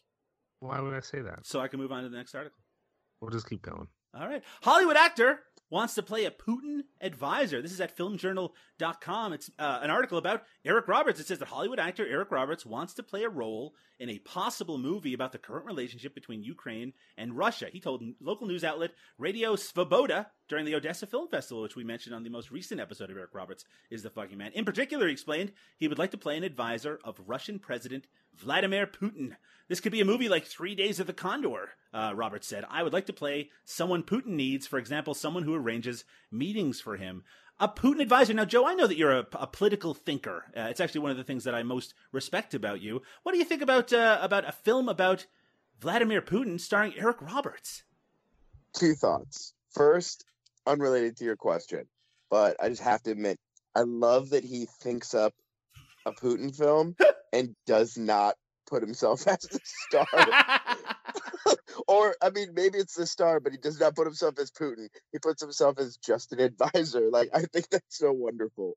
Why 0.60 0.80
would 0.80 0.94
I 0.94 1.00
say 1.00 1.20
that? 1.22 1.46
So 1.46 1.60
I 1.60 1.68
can 1.68 1.80
move 1.80 1.92
on 1.92 2.02
to 2.02 2.08
the 2.08 2.16
next 2.16 2.34
article. 2.34 2.58
We'll 3.20 3.30
just 3.30 3.48
keep 3.48 3.62
going. 3.62 3.88
All 4.14 4.26
right. 4.28 4.42
Hollywood 4.62 4.96
actor 4.96 5.40
wants 5.72 5.94
to 5.94 6.02
play 6.02 6.26
a 6.26 6.30
Putin 6.30 6.82
advisor. 7.00 7.62
This 7.62 7.72
is 7.72 7.80
at 7.80 7.96
filmjournal.com. 7.96 9.32
It's 9.32 9.50
uh, 9.58 9.80
an 9.82 9.88
article 9.88 10.18
about 10.18 10.42
Eric 10.66 10.86
Roberts. 10.86 11.18
It 11.18 11.26
says 11.26 11.38
that 11.38 11.48
Hollywood 11.48 11.80
actor 11.80 12.06
Eric 12.06 12.30
Roberts 12.30 12.66
wants 12.66 12.92
to 12.94 13.02
play 13.02 13.22
a 13.22 13.30
role 13.30 13.74
in 13.98 14.10
a 14.10 14.18
possible 14.18 14.76
movie 14.76 15.14
about 15.14 15.32
the 15.32 15.38
current 15.38 15.64
relationship 15.64 16.14
between 16.14 16.44
Ukraine 16.44 16.92
and 17.16 17.38
Russia. 17.38 17.68
He 17.72 17.80
told 17.80 18.02
local 18.20 18.46
news 18.46 18.64
outlet 18.64 18.90
Radio 19.16 19.56
Svoboda 19.56 20.26
during 20.52 20.66
the 20.66 20.74
Odessa 20.74 21.06
Film 21.06 21.28
Festival, 21.28 21.62
which 21.62 21.76
we 21.76 21.82
mentioned 21.82 22.14
on 22.14 22.24
the 22.24 22.28
most 22.28 22.50
recent 22.50 22.78
episode 22.78 23.08
of 23.08 23.16
Eric 23.16 23.30
Roberts 23.32 23.64
is 23.90 24.02
the 24.02 24.10
fucking 24.10 24.36
man. 24.36 24.52
In 24.52 24.66
particular, 24.66 25.06
he 25.06 25.12
explained 25.12 25.50
he 25.78 25.88
would 25.88 25.98
like 25.98 26.10
to 26.10 26.18
play 26.18 26.36
an 26.36 26.44
advisor 26.44 27.00
of 27.04 27.22
Russian 27.26 27.58
President 27.58 28.06
Vladimir 28.34 28.86
Putin. 28.86 29.36
This 29.68 29.80
could 29.80 29.92
be 29.92 30.02
a 30.02 30.04
movie 30.04 30.28
like 30.28 30.44
Three 30.44 30.74
Days 30.74 31.00
of 31.00 31.06
the 31.06 31.14
Condor, 31.14 31.70
uh, 31.94 32.12
Roberts 32.14 32.46
said. 32.46 32.66
I 32.68 32.82
would 32.82 32.92
like 32.92 33.06
to 33.06 33.14
play 33.14 33.48
someone 33.64 34.02
Putin 34.02 34.34
needs, 34.34 34.66
for 34.66 34.78
example, 34.78 35.14
someone 35.14 35.44
who 35.44 35.54
arranges 35.54 36.04
meetings 36.30 36.82
for 36.82 36.98
him. 36.98 37.24
A 37.58 37.66
Putin 37.66 38.02
advisor. 38.02 38.34
Now, 38.34 38.44
Joe, 38.44 38.66
I 38.66 38.74
know 38.74 38.86
that 38.86 38.98
you're 38.98 39.20
a, 39.20 39.26
a 39.32 39.46
political 39.46 39.94
thinker. 39.94 40.44
Uh, 40.54 40.66
it's 40.68 40.80
actually 40.80 41.00
one 41.00 41.12
of 41.12 41.16
the 41.16 41.24
things 41.24 41.44
that 41.44 41.54
I 41.54 41.62
most 41.62 41.94
respect 42.12 42.52
about 42.52 42.82
you. 42.82 43.00
What 43.22 43.32
do 43.32 43.38
you 43.38 43.46
think 43.46 43.62
about 43.62 43.90
uh, 43.90 44.18
about 44.20 44.46
a 44.46 44.52
film 44.52 44.90
about 44.90 45.24
Vladimir 45.80 46.20
Putin 46.20 46.60
starring 46.60 46.92
Eric 46.98 47.22
Roberts? 47.22 47.84
Two 48.74 48.92
thoughts. 48.92 49.54
First, 49.70 50.26
unrelated 50.66 51.16
to 51.18 51.24
your 51.24 51.36
question, 51.36 51.86
but 52.30 52.56
I 52.60 52.68
just 52.68 52.82
have 52.82 53.02
to 53.04 53.10
admit, 53.10 53.38
I 53.74 53.82
love 53.82 54.30
that 54.30 54.44
he 54.44 54.66
thinks 54.80 55.14
up 55.14 55.34
a 56.06 56.12
Putin 56.12 56.56
film 56.56 56.96
and 57.32 57.54
does 57.66 57.96
not 57.96 58.36
put 58.68 58.82
himself 58.82 59.26
as 59.28 59.40
the 59.40 59.60
star. 59.64 60.06
or 61.88 62.14
I 62.22 62.30
mean, 62.30 62.48
maybe 62.54 62.78
it's 62.78 62.94
the 62.94 63.06
star, 63.06 63.40
but 63.40 63.52
he 63.52 63.58
does 63.58 63.80
not 63.80 63.94
put 63.94 64.06
himself 64.06 64.38
as 64.38 64.50
Putin. 64.50 64.88
He 65.12 65.18
puts 65.18 65.42
himself 65.42 65.78
as 65.78 65.96
just 65.96 66.32
an 66.32 66.40
advisor. 66.40 67.10
Like 67.10 67.30
I 67.34 67.42
think 67.52 67.68
that's 67.70 67.98
so 67.98 68.12
wonderful. 68.12 68.76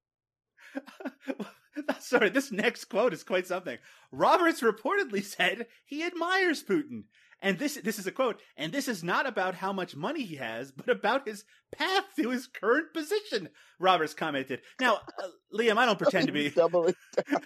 Sorry, 2.00 2.30
this 2.30 2.52
next 2.52 2.86
quote 2.86 3.13
is 3.13 3.24
quite 3.24 3.48
something. 3.48 3.78
Roberts 4.12 4.62
reportedly 4.62 5.24
said 5.24 5.67
he 5.86 6.04
admires 6.04 6.63
Putin. 6.63 7.04
And 7.41 7.60
this 7.60 7.76
this 7.76 8.00
is 8.00 8.08
a 8.08 8.12
quote, 8.12 8.39
and 8.58 8.71
this 8.71 8.88
is 8.88 9.04
not 9.04 9.28
about 9.28 9.56
how 9.56 9.71
much 9.74 9.95
money 9.95 10.24
he 10.24 10.36
has, 10.38 10.71
but 10.71 10.89
about 10.89 11.28
his 11.28 11.43
path 11.71 12.06
to 12.17 12.30
his 12.30 12.48
current 12.48 12.93
position. 12.93 13.50
Roberts 13.80 14.13
commented. 14.13 14.62
Now, 14.80 14.95
uh, 15.21 15.28
Liam, 15.54 15.78
I 15.78 15.86
don't 15.86 16.00
pretend 16.02 16.28
to 16.28 16.34
be 16.34 16.50
doubling 16.50 16.95
down. 17.15 17.41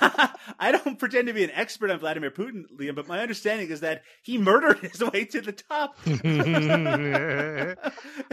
I 0.58 0.72
don't 0.72 0.98
pretend 0.98 1.28
to 1.28 1.32
be 1.32 1.44
an 1.44 1.50
expert 1.52 1.90
on 1.90 1.98
Vladimir 1.98 2.30
Putin, 2.30 2.64
Liam, 2.78 2.94
but 2.94 3.08
my 3.08 3.20
understanding 3.20 3.70
is 3.70 3.80
that 3.80 4.02
he 4.22 4.38
murdered 4.38 4.78
his 4.78 5.00
way 5.12 5.24
to 5.26 5.40
the 5.40 5.52
top. 5.52 5.96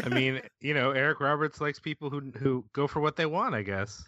I 0.03 0.09
mean, 0.09 0.41
you 0.59 0.73
know, 0.73 0.91
Eric 0.91 1.19
Roberts 1.19 1.61
likes 1.61 1.79
people 1.79 2.09
who 2.09 2.31
who 2.37 2.65
go 2.73 2.87
for 2.87 2.99
what 2.99 3.15
they 3.15 3.25
want, 3.25 3.55
I 3.55 3.61
guess. 3.61 4.03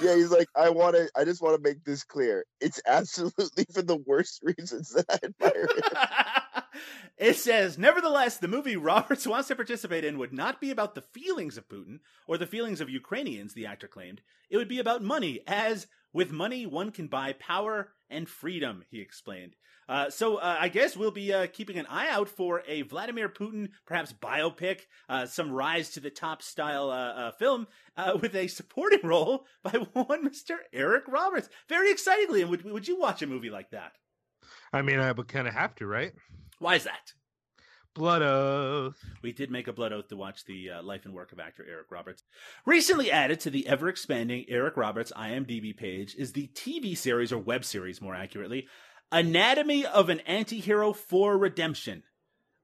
Yeah, 0.00 0.16
he's 0.16 0.30
like, 0.30 0.48
I 0.56 0.70
want 0.70 0.96
to. 0.96 1.08
I 1.16 1.24
just 1.24 1.42
want 1.42 1.56
to 1.56 1.62
make 1.62 1.84
this 1.84 2.04
clear. 2.04 2.44
It's 2.60 2.80
absolutely 2.86 3.64
for 3.72 3.82
the 3.82 3.96
worst 3.96 4.40
reasons 4.42 4.90
that 4.90 5.06
I 5.08 5.18
admire 5.24 5.62
him. 5.62 6.62
it 7.18 7.36
says, 7.36 7.78
nevertheless, 7.78 8.38
the 8.38 8.48
movie 8.48 8.76
Roberts 8.76 9.26
wants 9.26 9.48
to 9.48 9.56
participate 9.56 10.04
in 10.04 10.18
would 10.18 10.32
not 10.32 10.60
be 10.60 10.70
about 10.70 10.94
the 10.94 11.02
feelings 11.02 11.56
of 11.56 11.68
Putin 11.68 12.00
or 12.26 12.38
the 12.38 12.46
feelings 12.46 12.80
of 12.80 12.90
Ukrainians. 12.90 13.54
The 13.54 13.66
actor 13.66 13.88
claimed 13.88 14.22
it 14.50 14.56
would 14.56 14.68
be 14.68 14.78
about 14.78 15.02
money, 15.02 15.40
as 15.46 15.86
with 16.14 16.32
money 16.32 16.64
one 16.64 16.90
can 16.90 17.08
buy 17.08 17.34
power 17.34 17.92
and 18.08 18.26
freedom. 18.26 18.84
He 18.90 19.00
explained. 19.00 19.56
Uh, 19.86 20.08
so 20.08 20.36
uh, 20.36 20.56
I 20.58 20.68
guess 20.68 20.96
we'll 20.96 21.10
be 21.10 21.32
uh, 21.32 21.46
keeping 21.52 21.76
an 21.76 21.86
eye 21.90 22.08
out 22.08 22.28
for 22.28 22.62
a 22.66 22.82
Vladimir 22.82 23.28
Putin, 23.28 23.68
perhaps 23.86 24.14
biopic, 24.14 24.80
uh, 25.10 25.26
some 25.26 25.52
rise 25.52 25.90
to 25.90 26.00
the 26.00 26.08
top 26.08 26.40
style 26.40 26.88
uh, 26.88 27.12
uh, 27.12 27.30
film 27.32 27.66
with 28.22 28.34
a 28.34 28.46
supporting 28.46 29.00
role 29.02 29.44
by 29.62 29.72
one 29.92 30.26
Mr. 30.26 30.56
Eric 30.72 31.04
Roberts. 31.08 31.50
Very 31.68 31.90
excitingly, 31.90 32.40
and 32.40 32.50
would 32.50 32.64
would 32.64 32.88
you 32.88 32.98
watch 32.98 33.20
a 33.20 33.26
movie 33.26 33.50
like 33.50 33.70
that? 33.72 33.92
I 34.72 34.82
mean, 34.82 35.00
I 35.00 35.12
would 35.12 35.28
kind 35.28 35.46
of 35.46 35.54
have 35.54 35.74
to, 35.76 35.86
right? 35.86 36.12
Why 36.58 36.76
is 36.76 36.84
that? 36.84 37.12
Blood 37.94 38.22
Oath. 38.22 38.96
We 39.22 39.32
did 39.32 39.52
make 39.52 39.68
a 39.68 39.72
blood 39.72 39.92
oath 39.92 40.08
to 40.08 40.16
watch 40.16 40.44
the 40.44 40.70
uh, 40.70 40.82
life 40.82 41.04
and 41.04 41.14
work 41.14 41.30
of 41.30 41.38
actor 41.38 41.64
Eric 41.68 41.90
Roberts. 41.90 42.24
Recently 42.66 43.10
added 43.10 43.38
to 43.40 43.50
the 43.50 43.68
ever 43.68 43.88
expanding 43.88 44.44
Eric 44.48 44.76
Roberts 44.76 45.12
IMDb 45.16 45.76
page 45.76 46.16
is 46.16 46.32
the 46.32 46.50
TV 46.54 46.96
series, 46.96 47.32
or 47.32 47.38
web 47.38 47.64
series 47.64 48.02
more 48.02 48.14
accurately, 48.14 48.66
Anatomy 49.12 49.86
of 49.86 50.08
an 50.08 50.20
Antihero 50.28 50.94
for 50.94 51.38
Redemption. 51.38 52.02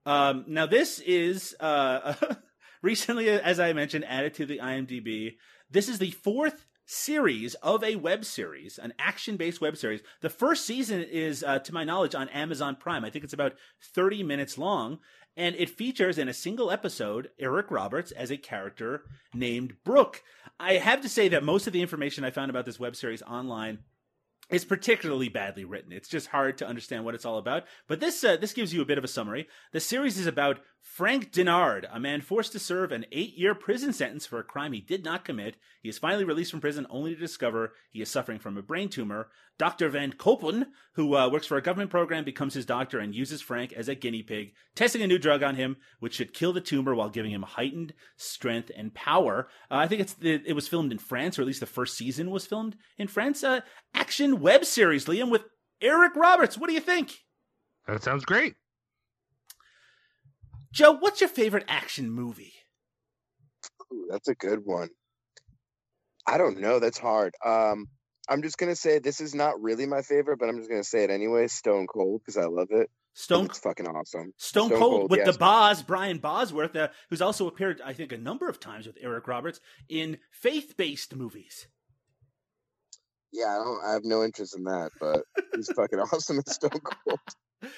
Um, 0.04 0.46
now, 0.48 0.66
this 0.66 0.98
is 0.98 1.54
uh, 1.60 2.14
recently, 2.82 3.28
as 3.28 3.60
I 3.60 3.72
mentioned, 3.72 4.04
added 4.06 4.34
to 4.34 4.46
the 4.46 4.58
IMDb. 4.58 5.36
This 5.70 5.88
is 5.88 6.00
the 6.00 6.10
fourth 6.10 6.66
series 6.90 7.54
of 7.56 7.84
a 7.84 7.94
web 7.94 8.24
series, 8.24 8.76
an 8.76 8.92
action 8.98 9.36
based 9.36 9.60
web 9.60 9.76
series. 9.76 10.00
The 10.22 10.28
first 10.30 10.66
season 10.66 11.02
is, 11.02 11.44
uh, 11.44 11.60
to 11.60 11.72
my 11.72 11.84
knowledge, 11.84 12.16
on 12.16 12.28
Amazon 12.30 12.74
Prime. 12.74 13.04
I 13.04 13.10
think 13.10 13.24
it's 13.24 13.32
about 13.32 13.54
30 13.94 14.24
minutes 14.24 14.58
long. 14.58 14.98
And 15.36 15.54
it 15.56 15.70
features 15.70 16.18
in 16.18 16.28
a 16.28 16.34
single 16.34 16.70
episode 16.70 17.30
Eric 17.38 17.70
Roberts 17.70 18.10
as 18.12 18.30
a 18.30 18.36
character 18.36 19.04
named 19.32 19.76
Brooke. 19.84 20.22
I 20.58 20.74
have 20.74 21.00
to 21.02 21.08
say 21.08 21.28
that 21.28 21.44
most 21.44 21.66
of 21.66 21.72
the 21.72 21.82
information 21.82 22.24
I 22.24 22.30
found 22.30 22.50
about 22.50 22.66
this 22.66 22.80
web 22.80 22.96
series 22.96 23.22
online 23.22 23.78
is 24.50 24.64
particularly 24.64 25.28
badly 25.28 25.64
written. 25.64 25.92
It's 25.92 26.08
just 26.08 26.28
hard 26.28 26.58
to 26.58 26.66
understand 26.66 27.04
what 27.04 27.14
it's 27.14 27.24
all 27.24 27.38
about. 27.38 27.64
But 27.86 28.00
this 28.00 28.22
uh, 28.24 28.36
this 28.36 28.52
gives 28.52 28.74
you 28.74 28.82
a 28.82 28.86
bit 28.86 28.98
of 28.98 29.04
a 29.04 29.08
summary. 29.08 29.48
The 29.72 29.80
series 29.80 30.18
is 30.18 30.26
about 30.26 30.58
Frank 30.82 31.30
Denard, 31.30 31.86
a 31.92 32.00
man 32.00 32.20
forced 32.20 32.52
to 32.52 32.58
serve 32.58 32.90
an 32.90 33.06
eight-year 33.12 33.54
prison 33.54 33.92
sentence 33.92 34.26
for 34.26 34.38
a 34.38 34.44
crime 34.44 34.72
he 34.72 34.80
did 34.80 35.04
not 35.04 35.24
commit. 35.24 35.56
He 35.82 35.88
is 35.88 35.98
finally 35.98 36.24
released 36.24 36.50
from 36.50 36.60
prison 36.60 36.86
only 36.90 37.14
to 37.14 37.20
discover 37.20 37.74
he 37.90 38.00
is 38.00 38.10
suffering 38.10 38.38
from 38.38 38.56
a 38.56 38.62
brain 38.62 38.88
tumor. 38.88 39.28
Dr. 39.58 39.90
Van 39.90 40.12
Koppen, 40.12 40.66
who 40.94 41.14
uh, 41.14 41.28
works 41.28 41.46
for 41.46 41.58
a 41.58 41.62
government 41.62 41.90
program, 41.90 42.24
becomes 42.24 42.54
his 42.54 42.66
doctor 42.66 42.98
and 42.98 43.14
uses 43.14 43.42
Frank 43.42 43.72
as 43.74 43.88
a 43.88 43.94
guinea 43.94 44.22
pig, 44.22 44.52
testing 44.74 45.02
a 45.02 45.06
new 45.06 45.18
drug 45.18 45.42
on 45.42 45.54
him, 45.54 45.76
which 46.00 46.14
should 46.14 46.32
kill 46.32 46.52
the 46.52 46.60
tumor 46.60 46.94
while 46.94 47.10
giving 47.10 47.30
him 47.30 47.42
heightened 47.42 47.92
strength 48.16 48.70
and 48.76 48.94
power. 48.94 49.48
Uh, 49.70 49.76
I 49.76 49.86
think 49.86 50.00
it's 50.00 50.14
the, 50.14 50.42
it 50.46 50.54
was 50.54 50.68
filmed 50.68 50.92
in 50.92 50.98
France, 50.98 51.38
or 51.38 51.42
at 51.42 51.46
least 51.46 51.60
the 51.60 51.66
first 51.66 51.96
season 51.96 52.30
was 52.30 52.46
filmed 52.46 52.76
in 52.96 53.06
France. 53.06 53.44
Uh, 53.44 53.60
action 53.92 54.40
web 54.40 54.64
series, 54.64 55.04
Liam, 55.04 55.30
with 55.30 55.44
Eric 55.80 56.16
Roberts. 56.16 56.56
What 56.56 56.68
do 56.68 56.74
you 56.74 56.80
think? 56.80 57.18
That 57.86 58.02
sounds 58.02 58.24
great. 58.24 58.54
Joe, 60.80 60.92
what's 60.92 61.20
your 61.20 61.28
favorite 61.28 61.66
action 61.68 62.10
movie? 62.10 62.54
Ooh, 63.92 64.06
that's 64.10 64.28
a 64.28 64.34
good 64.34 64.60
one. 64.64 64.88
I 66.26 66.38
don't 66.38 66.58
know. 66.58 66.78
That's 66.78 66.96
hard. 66.96 67.34
Um, 67.44 67.84
I'm 68.30 68.40
just 68.40 68.56
gonna 68.56 68.74
say 68.74 68.98
this 68.98 69.20
is 69.20 69.34
not 69.34 69.60
really 69.60 69.84
my 69.84 70.00
favorite, 70.00 70.38
but 70.38 70.48
I'm 70.48 70.56
just 70.56 70.70
gonna 70.70 70.82
say 70.82 71.04
it 71.04 71.10
anyway. 71.10 71.48
Stone 71.48 71.86
Cold 71.86 72.22
because 72.24 72.38
I 72.38 72.46
love 72.46 72.68
it. 72.70 72.88
Stone 73.12 73.44
It's 73.44 73.58
fucking 73.58 73.86
awesome. 73.88 74.32
Stone, 74.38 74.68
Stone 74.68 74.78
Cold, 74.78 75.00
Cold, 75.00 75.10
with 75.10 75.18
yes. 75.18 75.34
the 75.34 75.38
Boz, 75.38 75.82
Brian 75.82 76.16
Bosworth, 76.16 76.74
uh, 76.74 76.88
who's 77.10 77.20
also 77.20 77.46
appeared, 77.46 77.82
I 77.84 77.92
think, 77.92 78.12
a 78.12 78.16
number 78.16 78.48
of 78.48 78.58
times 78.58 78.86
with 78.86 78.96
Eric 79.02 79.28
Roberts 79.28 79.60
in 79.90 80.16
faith-based 80.32 81.14
movies. 81.14 81.68
Yeah, 83.34 83.48
I 83.48 83.62
don't. 83.62 83.84
I 83.84 83.92
have 83.92 84.04
no 84.04 84.24
interest 84.24 84.56
in 84.56 84.64
that, 84.64 84.92
but 84.98 85.24
he's 85.54 85.70
fucking 85.72 85.98
awesome 86.12 86.38
in 86.38 86.46
Stone 86.46 86.70
Cold. 86.70 87.20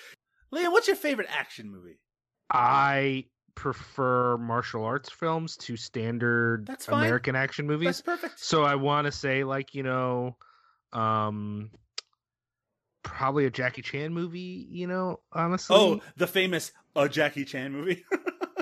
Liam, 0.54 0.70
what's 0.70 0.86
your 0.86 0.94
favorite 0.94 1.26
action 1.28 1.68
movie? 1.68 1.98
I 2.52 3.24
prefer 3.54 4.36
martial 4.36 4.84
arts 4.84 5.10
films 5.10 5.56
to 5.56 5.76
standard 5.76 6.66
That's 6.66 6.86
fine. 6.86 7.04
American 7.04 7.34
action 7.34 7.66
movies. 7.66 8.02
That's 8.02 8.20
perfect. 8.20 8.40
So 8.40 8.62
I 8.62 8.74
want 8.74 9.06
to 9.06 9.12
say, 9.12 9.44
like 9.44 9.74
you 9.74 9.82
know, 9.82 10.36
um, 10.92 11.70
probably 13.02 13.46
a 13.46 13.50
Jackie 13.50 13.82
Chan 13.82 14.12
movie. 14.12 14.66
You 14.70 14.86
know, 14.86 15.20
honestly. 15.32 15.76
Oh, 15.76 16.00
the 16.16 16.26
famous 16.26 16.72
uh, 16.94 17.08
Jackie 17.08 17.44
Chan 17.44 17.72
movie. 17.72 18.04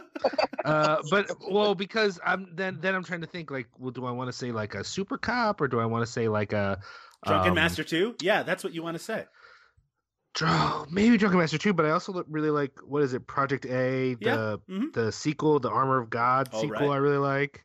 uh, 0.64 0.98
but 1.10 1.30
well, 1.50 1.74
because 1.74 2.20
I'm 2.24 2.52
then 2.54 2.78
then 2.80 2.94
I'm 2.94 3.04
trying 3.04 3.22
to 3.22 3.26
think 3.26 3.50
like, 3.50 3.66
well, 3.78 3.90
do 3.90 4.06
I 4.06 4.12
want 4.12 4.28
to 4.28 4.32
say 4.32 4.52
like 4.52 4.74
a 4.74 4.84
super 4.84 5.18
cop 5.18 5.60
or 5.60 5.68
do 5.68 5.80
I 5.80 5.86
want 5.86 6.06
to 6.06 6.10
say 6.10 6.28
like 6.28 6.52
a 6.52 6.80
Drunken 7.26 7.50
um, 7.50 7.54
Master 7.54 7.84
2? 7.84 8.16
Yeah, 8.22 8.42
that's 8.42 8.64
what 8.64 8.72
you 8.72 8.82
want 8.82 8.96
to 8.96 9.02
say. 9.02 9.26
Dr- 10.34 10.90
maybe 10.90 11.16
Drunken 11.16 11.40
Master 11.40 11.58
two? 11.58 11.72
But 11.72 11.86
I 11.86 11.90
also 11.90 12.24
really 12.28 12.50
like 12.50 12.78
what 12.84 13.02
is 13.02 13.14
it, 13.14 13.26
Project 13.26 13.66
A, 13.66 14.16
Yeah, 14.20 14.36
the 14.36 14.60
mhm. 14.68 14.92
the 14.92 15.10
sequel, 15.12 15.58
the 15.60 15.70
Armor 15.70 15.98
of 15.98 16.10
God 16.10 16.48
Oh, 16.52 16.62
sequel. 16.62 16.88
right. 16.88 16.94
I 16.94 16.96
really 16.98 17.18
like, 17.18 17.64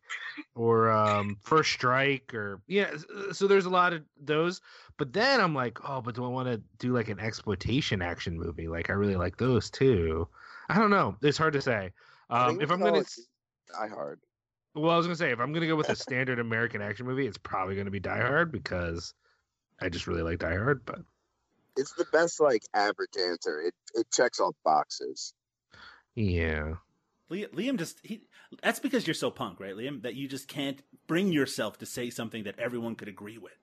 or 0.55 0.89
um, 0.89 1.37
First 1.41 1.71
Strike, 1.73 2.33
or 2.33 2.61
yeah. 2.67 2.91
So 3.31 3.47
there's 3.47 3.65
a 3.65 3.69
lot 3.69 3.93
of 3.93 4.03
those. 4.19 4.61
But 4.97 5.13
then 5.13 5.41
I'm 5.41 5.53
like, 5.53 5.79
oh, 5.87 6.01
but 6.01 6.15
do 6.15 6.23
I 6.23 6.29
want 6.29 6.47
to 6.47 6.61
do 6.79 6.93
like 6.93 7.09
an 7.09 7.19
exploitation 7.19 8.01
action 8.01 8.37
movie? 8.39 8.67
Like 8.67 8.89
I 8.89 8.93
really 8.93 9.15
like 9.17 9.37
those 9.37 9.69
too. 9.69 10.27
I 10.69 10.77
don't 10.79 10.89
know. 10.89 11.15
It's 11.21 11.37
hard 11.37 11.53
to 11.53 11.61
say. 11.61 11.91
Um, 12.29 12.61
if 12.61 12.71
I'm 12.71 12.79
gonna 12.79 13.03
Die 13.03 13.87
Hard. 13.87 14.19
Well, 14.73 14.91
I 14.91 14.97
was 14.97 15.05
gonna 15.05 15.15
say 15.15 15.31
if 15.31 15.39
I'm 15.39 15.53
gonna 15.53 15.67
go 15.67 15.75
with 15.75 15.89
a 15.89 15.95
standard 15.95 16.39
American 16.39 16.81
action 16.81 17.05
movie, 17.05 17.27
it's 17.27 17.37
probably 17.37 17.75
gonna 17.75 17.91
be 17.91 17.99
Die 17.99 18.19
Hard 18.21 18.51
because 18.51 19.13
I 19.79 19.89
just 19.89 20.07
really 20.07 20.23
like 20.23 20.39
Die 20.39 20.55
Hard. 20.55 20.85
But 20.85 21.01
It's 21.75 21.93
the 21.93 22.05
best 22.11 22.39
like 22.39 22.63
average 22.73 23.17
answer. 23.19 23.61
It 23.61 23.73
it 23.93 24.07
checks 24.11 24.39
all 24.39 24.55
boxes. 24.63 25.33
yeah, 26.15 26.73
Liam, 27.29 27.49
Liam 27.53 27.77
just 27.77 27.99
he. 28.03 28.21
That's 28.63 28.79
because 28.79 29.05
you're 29.07 29.13
so 29.13 29.31
punk, 29.31 29.59
right, 29.59 29.75
Liam? 29.75 30.01
That 30.03 30.15
you 30.15 30.27
just 30.27 30.47
can't 30.47 30.81
bring 31.07 31.31
yourself 31.31 31.77
to 31.79 31.85
say 31.85 32.09
something 32.09 32.43
that 32.43 32.57
everyone 32.59 32.95
could 32.95 33.07
agree 33.07 33.37
with. 33.37 33.53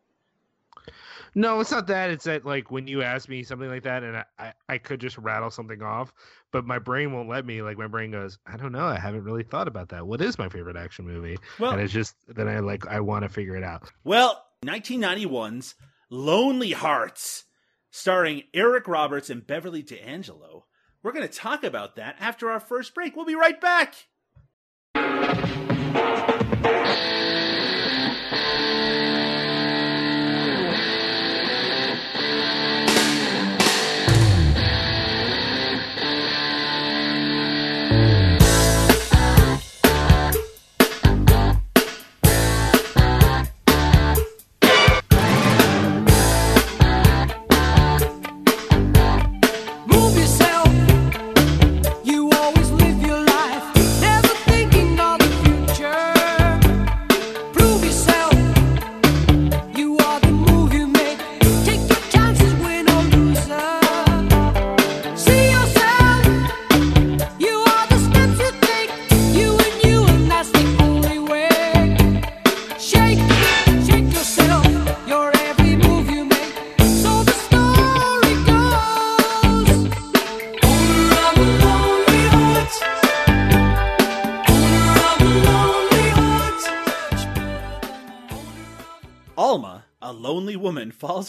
No, 1.34 1.60
it's 1.60 1.70
not 1.70 1.86
that. 1.86 2.10
It's 2.10 2.24
that 2.24 2.44
like 2.44 2.70
when 2.70 2.86
you 2.86 3.02
ask 3.02 3.28
me 3.28 3.42
something 3.42 3.68
like 3.68 3.84
that, 3.84 4.02
and 4.02 4.16
I, 4.18 4.24
I, 4.38 4.52
I 4.68 4.78
could 4.78 5.00
just 5.00 5.16
rattle 5.16 5.50
something 5.50 5.80
off, 5.80 6.12
but 6.50 6.66
my 6.66 6.78
brain 6.78 7.12
won't 7.12 7.28
let 7.28 7.46
me. 7.46 7.62
Like 7.62 7.78
my 7.78 7.86
brain 7.86 8.10
goes, 8.10 8.38
I 8.46 8.56
don't 8.56 8.72
know. 8.72 8.84
I 8.84 8.98
haven't 8.98 9.24
really 9.24 9.44
thought 9.44 9.68
about 9.68 9.90
that. 9.90 10.06
What 10.06 10.20
is 10.20 10.38
my 10.38 10.48
favorite 10.48 10.76
action 10.76 11.06
movie? 11.06 11.38
Well, 11.58 11.72
and 11.72 11.80
it's 11.80 11.92
just 11.92 12.16
then 12.28 12.48
I 12.48 12.58
like 12.58 12.86
I 12.86 13.00
want 13.00 13.22
to 13.22 13.28
figure 13.28 13.56
it 13.56 13.64
out. 13.64 13.90
well, 14.04 14.44
1991's 14.66 15.74
Lonely 16.10 16.72
Hearts, 16.72 17.44
starring 17.92 18.42
Eric 18.54 18.88
Roberts 18.88 19.28
and 19.30 19.46
Beverly 19.46 19.82
D'Angelo. 19.82 20.64
We're 21.02 21.12
going 21.12 21.28
to 21.28 21.32
talk 21.32 21.62
about 21.62 21.94
that 21.96 22.16
after 22.18 22.50
our 22.50 22.58
first 22.58 22.94
break. 22.94 23.14
We'll 23.14 23.26
be 23.26 23.34
right 23.34 23.60
back. 23.60 24.06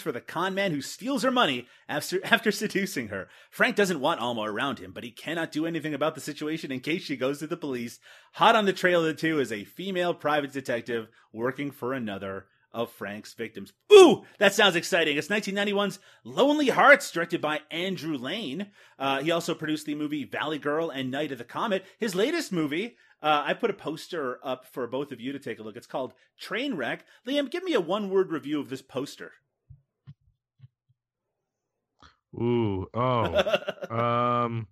For 0.03 0.11
the 0.11 0.21
con 0.21 0.53
man 0.53 0.71
who 0.71 0.81
steals 0.81 1.23
her 1.23 1.31
money 1.31 1.67
after, 1.89 2.19
after 2.25 2.51
seducing 2.51 3.07
her. 3.07 3.27
Frank 3.49 3.75
doesn't 3.75 3.99
want 3.99 4.19
Alma 4.19 4.41
around 4.41 4.79
him, 4.79 4.91
but 4.91 5.03
he 5.03 5.11
cannot 5.11 5.51
do 5.51 5.65
anything 5.65 5.93
about 5.93 6.13
the 6.15 6.21
situation 6.21 6.71
in 6.71 6.81
case 6.81 7.01
she 7.01 7.17
goes 7.17 7.39
to 7.39 7.47
the 7.47 7.57
police. 7.57 7.99
Hot 8.33 8.55
on 8.55 8.65
the 8.65 8.73
trail 8.73 8.99
of 8.99 9.07
the 9.07 9.13
two 9.13 9.39
is 9.39 9.51
a 9.51 9.63
female 9.63 10.13
private 10.13 10.53
detective 10.53 11.07
working 11.31 11.71
for 11.71 11.93
another 11.93 12.45
of 12.73 12.91
Frank's 12.91 13.33
victims. 13.33 13.71
Ooh, 13.91 14.23
that 14.39 14.53
sounds 14.53 14.75
exciting. 14.75 15.17
It's 15.17 15.27
1991's 15.27 15.99
Lonely 16.23 16.69
Hearts, 16.69 17.11
directed 17.11 17.39
by 17.39 17.61
Andrew 17.69 18.17
Lane. 18.17 18.71
Uh, 18.97 19.21
he 19.21 19.31
also 19.31 19.53
produced 19.53 19.85
the 19.85 19.95
movie 19.95 20.23
Valley 20.23 20.57
Girl 20.57 20.89
and 20.89 21.11
Night 21.11 21.31
of 21.31 21.37
the 21.37 21.43
Comet. 21.43 21.85
His 21.99 22.15
latest 22.15 22.51
movie, 22.51 22.95
uh, 23.21 23.43
I 23.45 23.53
put 23.53 23.69
a 23.69 23.73
poster 23.73 24.39
up 24.43 24.65
for 24.65 24.87
both 24.87 25.11
of 25.11 25.21
you 25.21 25.31
to 25.31 25.39
take 25.39 25.59
a 25.59 25.63
look. 25.63 25.77
It's 25.77 25.87
called 25.87 26.13
Trainwreck. 26.41 27.01
Liam, 27.27 27.51
give 27.51 27.63
me 27.63 27.73
a 27.73 27.81
one 27.81 28.09
word 28.09 28.31
review 28.31 28.59
of 28.59 28.69
this 28.69 28.81
poster. 28.81 29.33
Ooh, 32.35 32.87
oh, 32.93 33.23
um, 33.89 34.67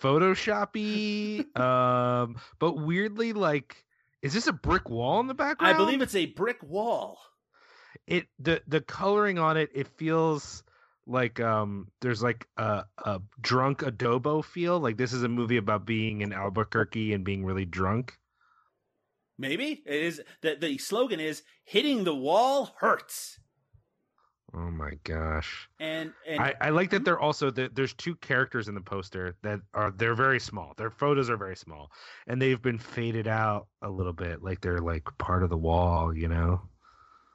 photoshoppy, 0.00 1.56
um, 1.58 2.36
but 2.58 2.74
weirdly 2.74 3.32
like, 3.32 3.84
is 4.20 4.34
this 4.34 4.46
a 4.46 4.52
brick 4.52 4.90
wall 4.90 5.20
in 5.20 5.26
the 5.26 5.34
background? 5.34 5.74
I 5.74 5.78
believe 5.78 6.02
it's 6.02 6.14
a 6.14 6.26
brick 6.26 6.62
wall. 6.62 7.18
it 8.06 8.26
the 8.38 8.62
the 8.66 8.80
coloring 8.80 9.38
on 9.38 9.56
it 9.56 9.70
it 9.74 9.88
feels 9.88 10.62
like 11.06 11.40
um 11.40 11.88
there's 12.00 12.22
like 12.22 12.46
a 12.56 12.84
a 13.04 13.20
drunk 13.40 13.80
adobo 13.80 14.44
feel 14.44 14.78
like 14.78 14.96
this 14.96 15.12
is 15.12 15.22
a 15.22 15.28
movie 15.28 15.56
about 15.56 15.84
being 15.84 16.20
in 16.20 16.32
albuquerque 16.32 17.12
and 17.12 17.24
being 17.24 17.44
really 17.44 17.64
drunk 17.64 18.18
Maybe 19.38 19.82
it 19.86 20.02
is. 20.02 20.22
The, 20.42 20.56
the 20.60 20.78
slogan 20.78 21.18
is 21.18 21.42
"Hitting 21.64 22.04
the 22.04 22.14
wall 22.14 22.76
hurts." 22.78 23.40
Oh 24.54 24.70
my 24.70 24.92
gosh. 25.04 25.68
And 25.80 26.12
and 26.26 26.40
I, 26.40 26.54
I 26.60 26.70
like 26.70 26.90
that 26.90 27.04
they're 27.04 27.20
also 27.20 27.50
that 27.52 27.74
there's 27.74 27.94
two 27.94 28.14
characters 28.16 28.68
in 28.68 28.74
the 28.74 28.80
poster 28.80 29.36
that 29.42 29.60
are 29.74 29.90
they're 29.90 30.14
very 30.14 30.40
small. 30.40 30.74
Their 30.76 30.90
photos 30.90 31.30
are 31.30 31.36
very 31.36 31.56
small. 31.56 31.90
And 32.26 32.40
they've 32.40 32.60
been 32.60 32.78
faded 32.78 33.26
out 33.28 33.66
a 33.82 33.90
little 33.90 34.12
bit. 34.12 34.42
Like 34.42 34.60
they're 34.60 34.80
like 34.80 35.04
part 35.18 35.42
of 35.42 35.50
the 35.50 35.56
wall 35.58 36.14
you 36.16 36.28
know? 36.28 36.62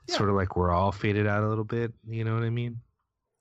Yeah. 0.08 0.16
sort 0.16 0.30
of 0.30 0.36
like 0.36 0.56
we're 0.56 0.72
all 0.72 0.92
faded 0.92 1.28
out 1.28 1.44
a 1.44 1.50
little 1.50 1.66
bit 1.66 1.94
you 2.08 2.24
know 2.24 2.34
what 2.34 2.44
i 2.44 2.50
mean 2.50 2.80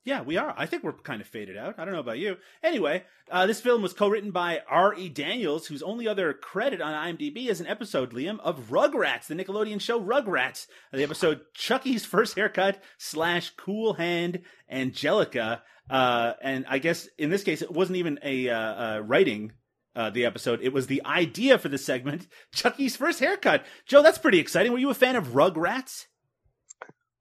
Yeah, 0.07 0.21
we 0.21 0.37
are. 0.37 0.53
I 0.55 0.67
think 0.67 0.83
we're 0.83 0.93
kind 0.93 1.19
of 1.19 1.27
faded 1.27 1.57
out. 1.57 1.75
I 1.77 1.83
don't 1.83 1.93
know 1.93 1.99
about 1.99 2.17
you. 2.17 2.37
Anyway, 2.63 3.03
uh, 3.29 3.45
this 3.45 3.59
film 3.59 3.81
was 3.81 3.91
co-written 3.91 4.31
by 4.31 4.61
R.E. 4.69 5.09
Daniels, 5.09 5.67
whose 5.67 5.83
only 5.83 6.07
other 6.07 6.31
credit 6.31 6.79
on 6.79 6.93
IMDb 6.93 7.47
is 7.47 7.59
an 7.59 7.67
episode, 7.67 8.11
Liam, 8.11 8.39
of 8.39 8.69
Rugrats, 8.69 9.27
the 9.27 9.35
Nickelodeon 9.35 9.81
show 9.81 9.99
Rugrats. 9.99 10.67
The 10.93 11.03
episode 11.03 11.41
Chucky's 11.53 12.05
First 12.05 12.35
Haircut 12.35 12.81
slash 12.97 13.49
Cool 13.57 13.95
Hand 13.95 14.43
Angelica. 14.71 15.61
Uh, 15.89 16.35
and 16.41 16.65
I 16.69 16.77
guess 16.79 17.09
in 17.17 17.29
this 17.29 17.43
case, 17.43 17.61
it 17.61 17.73
wasn't 17.73 17.97
even 17.97 18.17
a 18.23 18.47
uh, 18.47 18.59
uh, 18.59 18.99
writing 18.99 19.51
uh, 19.93 20.09
the 20.09 20.23
episode. 20.23 20.61
It 20.61 20.71
was 20.71 20.87
the 20.87 21.03
idea 21.05 21.57
for 21.57 21.67
the 21.67 21.77
segment, 21.77 22.27
Chucky's 22.53 22.95
First 22.95 23.19
Haircut. 23.19 23.65
Joe, 23.85 24.03
that's 24.03 24.19
pretty 24.19 24.39
exciting. 24.39 24.71
Were 24.71 24.77
you 24.77 24.89
a 24.89 24.93
fan 24.93 25.17
of 25.17 25.33
Rugrats? 25.33 26.05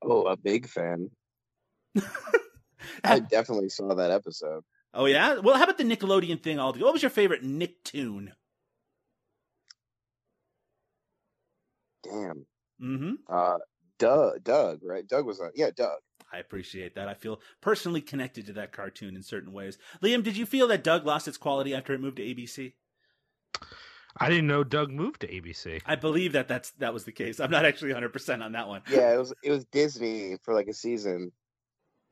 Oh, 0.01 0.27
a 0.27 0.37
big 0.37 0.69
fan. 0.69 1.11
I 3.05 3.19
definitely 3.31 3.69
saw 3.69 3.95
that 3.95 4.11
episode. 4.11 4.65
Oh 4.95 5.07
yeah. 5.07 5.39
Well, 5.39 5.57
how 5.57 5.65
about 5.65 5.79
the 5.79 5.85
Nickelodeon 5.85 6.43
thing 6.43 6.59
altogether? 6.59 6.87
What 6.87 6.95
was 6.95 7.03
your 7.03 7.11
favorite 7.11 7.43
Nicktoon? 7.43 8.33
Damn. 12.03 12.47
Mm-hmm. 12.83 13.13
Uh, 13.29 13.59
Doug, 13.99 14.45
Doug, 14.45 14.81
right? 14.83 15.07
Doug 15.07 15.27
was 15.27 15.41
on. 15.41 15.51
Yeah, 15.55 15.71
Doug. 15.75 15.99
I 16.33 16.39
appreciate 16.39 16.95
that. 16.97 17.09
I 17.09 17.15
feel 17.15 17.41
personally 17.61 18.01
connected 18.01 18.47
to 18.47 18.53
that 18.55 18.73
cartoon 18.73 19.17
in 19.17 19.23
certain 19.23 19.53
ways. 19.53 19.79
Liam, 20.03 20.23
did 20.23 20.37
you 20.37 20.45
feel 20.45 20.69
that 20.69 20.85
Doug 20.85 21.07
lost 21.07 21.29
its 21.29 21.37
quality 21.37 21.75
after 21.75 21.95
it 21.95 22.01
moved 22.01 22.17
to 22.17 22.23
ABC? 22.23 22.73
i 24.19 24.29
didn't 24.29 24.47
know 24.47 24.65
doug 24.65 24.91
moved 24.91 25.21
to 25.21 25.29
abc 25.29 25.81
I 25.87 25.95
believe 25.97 26.33
that 26.33 26.49
that's 26.49 26.71
that 26.73 26.93
was 26.93 27.05
the 27.05 27.13
case. 27.13 27.41
I'm 27.41 27.51
not 27.51 27.65
actually 27.65 27.89
100 27.89 28.13
percent 28.13 28.43
on 28.43 28.53
that 28.53 28.69
one. 28.69 28.83
Yeah, 28.91 29.15
it 29.15 29.19
was 29.19 29.33
it 29.43 29.51
was 29.51 29.65
Disney 29.67 30.37
for 30.43 30.55
like 30.55 30.69
a 30.69 30.75
season. 30.75 31.33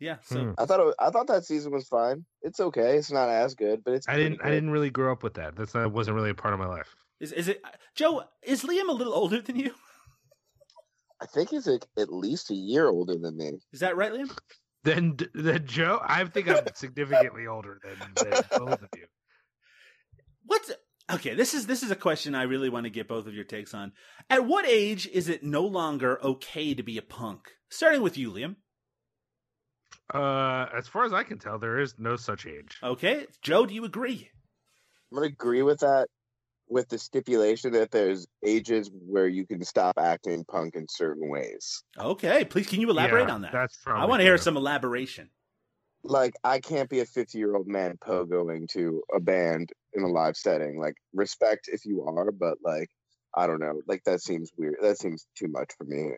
Yeah. 0.04 0.16
So 0.22 0.38
Hmm. 0.38 0.50
I 0.58 0.66
thought 0.66 0.80
it 0.80 0.94
I 0.98 1.08
thought 1.10 1.28
that 1.28 1.46
season 1.46 1.72
was 1.72 1.88
fine. 1.88 2.26
It's 2.42 2.60
okay. 2.60 2.96
It's 2.98 3.10
not 3.10 3.30
as 3.30 3.54
good, 3.54 3.82
but 3.84 3.94
it's. 3.94 4.08
I 4.08 4.16
didn't. 4.16 4.40
I 4.44 4.50
didn't 4.50 4.70
really 4.70 4.90
grow 4.90 5.10
up 5.12 5.22
with 5.22 5.34
that. 5.34 5.56
That's 5.56 5.72
that 5.72 5.90
wasn't 5.92 6.16
really 6.16 6.30
a 6.30 6.34
part 6.34 6.52
of 6.52 6.60
my 6.60 6.66
life. 6.66 6.94
is 7.20 7.32
is 7.32 7.48
it 7.48 7.62
Joe? 7.96 8.22
Is 8.42 8.62
Liam 8.64 8.88
a 8.90 8.92
little 8.92 9.14
older 9.14 9.40
than 9.40 9.56
you? 9.58 9.72
I 11.22 11.26
think 11.26 11.50
he's 11.50 11.66
like 11.66 11.86
at 11.98 12.12
least 12.12 12.50
a 12.50 12.54
year 12.54 12.86
older 12.86 13.16
than 13.16 13.36
me. 13.38 13.52
Is 13.72 13.80
that 13.80 13.96
right, 13.96 14.12
Liam? 14.12 14.30
Then, 14.82 15.16
then 15.32 15.64
Joe, 15.66 15.98
I 16.04 16.22
think 16.26 16.46
I'm 16.48 16.66
significantly 16.74 17.46
older 17.46 17.80
than, 17.82 17.96
than 18.30 18.42
both 18.50 18.82
of 18.82 18.88
you. 18.94 19.06
What's 20.44 20.70
okay? 21.10 21.34
This 21.34 21.54
is 21.54 21.66
this 21.66 21.82
is 21.82 21.90
a 21.90 21.96
question 21.96 22.34
I 22.34 22.42
really 22.42 22.68
want 22.68 22.84
to 22.84 22.90
get 22.90 23.08
both 23.08 23.26
of 23.26 23.32
your 23.34 23.44
takes 23.44 23.72
on. 23.72 23.92
At 24.28 24.44
what 24.44 24.66
age 24.68 25.08
is 25.10 25.30
it 25.30 25.42
no 25.42 25.62
longer 25.62 26.22
okay 26.22 26.74
to 26.74 26.82
be 26.82 26.98
a 26.98 27.02
punk? 27.02 27.52
Starting 27.70 28.02
with 28.02 28.18
you, 28.18 28.30
Liam. 28.30 28.56
Uh, 30.12 30.66
as 30.76 30.86
far 30.86 31.04
as 31.04 31.12
I 31.12 31.22
can 31.22 31.38
tell, 31.38 31.58
there 31.58 31.78
is 31.78 31.94
no 31.98 32.16
such 32.16 32.46
age. 32.46 32.78
Okay, 32.82 33.26
Joe, 33.40 33.64
do 33.64 33.74
you 33.74 33.84
agree? 33.84 34.28
I'm 35.10 35.16
gonna 35.16 35.28
agree 35.28 35.62
with 35.62 35.80
that, 35.80 36.08
with 36.68 36.88
the 36.88 36.98
stipulation 36.98 37.72
that 37.72 37.90
there's 37.90 38.26
ages 38.44 38.90
where 38.92 39.28
you 39.28 39.46
can 39.46 39.64
stop 39.64 39.96
acting 39.98 40.44
punk 40.44 40.74
in 40.74 40.86
certain 40.88 41.30
ways. 41.30 41.82
Okay, 41.98 42.44
please, 42.44 42.66
can 42.66 42.80
you 42.80 42.90
elaborate 42.90 43.28
Yeah, 43.28 43.34
on 43.34 43.42
that? 43.42 43.52
That's 43.52 43.76
probably. 43.76 44.02
I 44.02 44.06
want 44.06 44.20
to 44.20 44.24
hear 44.24 44.38
some 44.38 44.56
elaboration. 44.56 45.30
Like 46.02 46.34
I 46.44 46.60
can't 46.60 46.90
be 46.90 47.00
a 47.00 47.06
50 47.06 47.38
year 47.38 47.56
old 47.56 47.66
man 47.66 47.96
pogoing 47.96 48.68
to 48.72 49.02
a 49.14 49.20
band 49.20 49.70
in 49.94 50.02
a 50.02 50.08
live 50.08 50.36
setting. 50.36 50.78
Like 50.78 50.96
respect 51.14 51.68
if 51.72 51.86
you 51.86 52.04
are, 52.04 52.30
but 52.30 52.58
like 52.62 52.90
I 53.34 53.46
don't 53.46 53.60
know. 53.60 53.80
Like 53.88 54.04
that 54.04 54.20
seems 54.20 54.50
weird. 54.56 54.76
That 54.82 54.98
seems 54.98 55.26
too 55.34 55.48
much 55.48 55.70
for 55.78 55.84
me. 55.84 56.10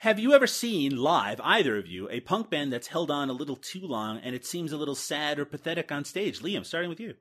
Have 0.00 0.18
you 0.18 0.34
ever 0.34 0.46
seen 0.46 0.96
live, 0.96 1.40
either 1.42 1.78
of 1.78 1.86
you, 1.86 2.08
a 2.10 2.20
punk 2.20 2.50
band 2.50 2.72
that's 2.72 2.88
held 2.88 3.10
on 3.10 3.30
a 3.30 3.32
little 3.32 3.56
too 3.56 3.80
long 3.80 4.18
and 4.18 4.34
it 4.34 4.44
seems 4.44 4.72
a 4.72 4.76
little 4.76 4.94
sad 4.94 5.38
or 5.38 5.44
pathetic 5.46 5.90
on 5.90 6.04
stage? 6.04 6.40
Liam, 6.40 6.66
starting 6.66 6.90
with 6.90 7.00
you. 7.00 7.14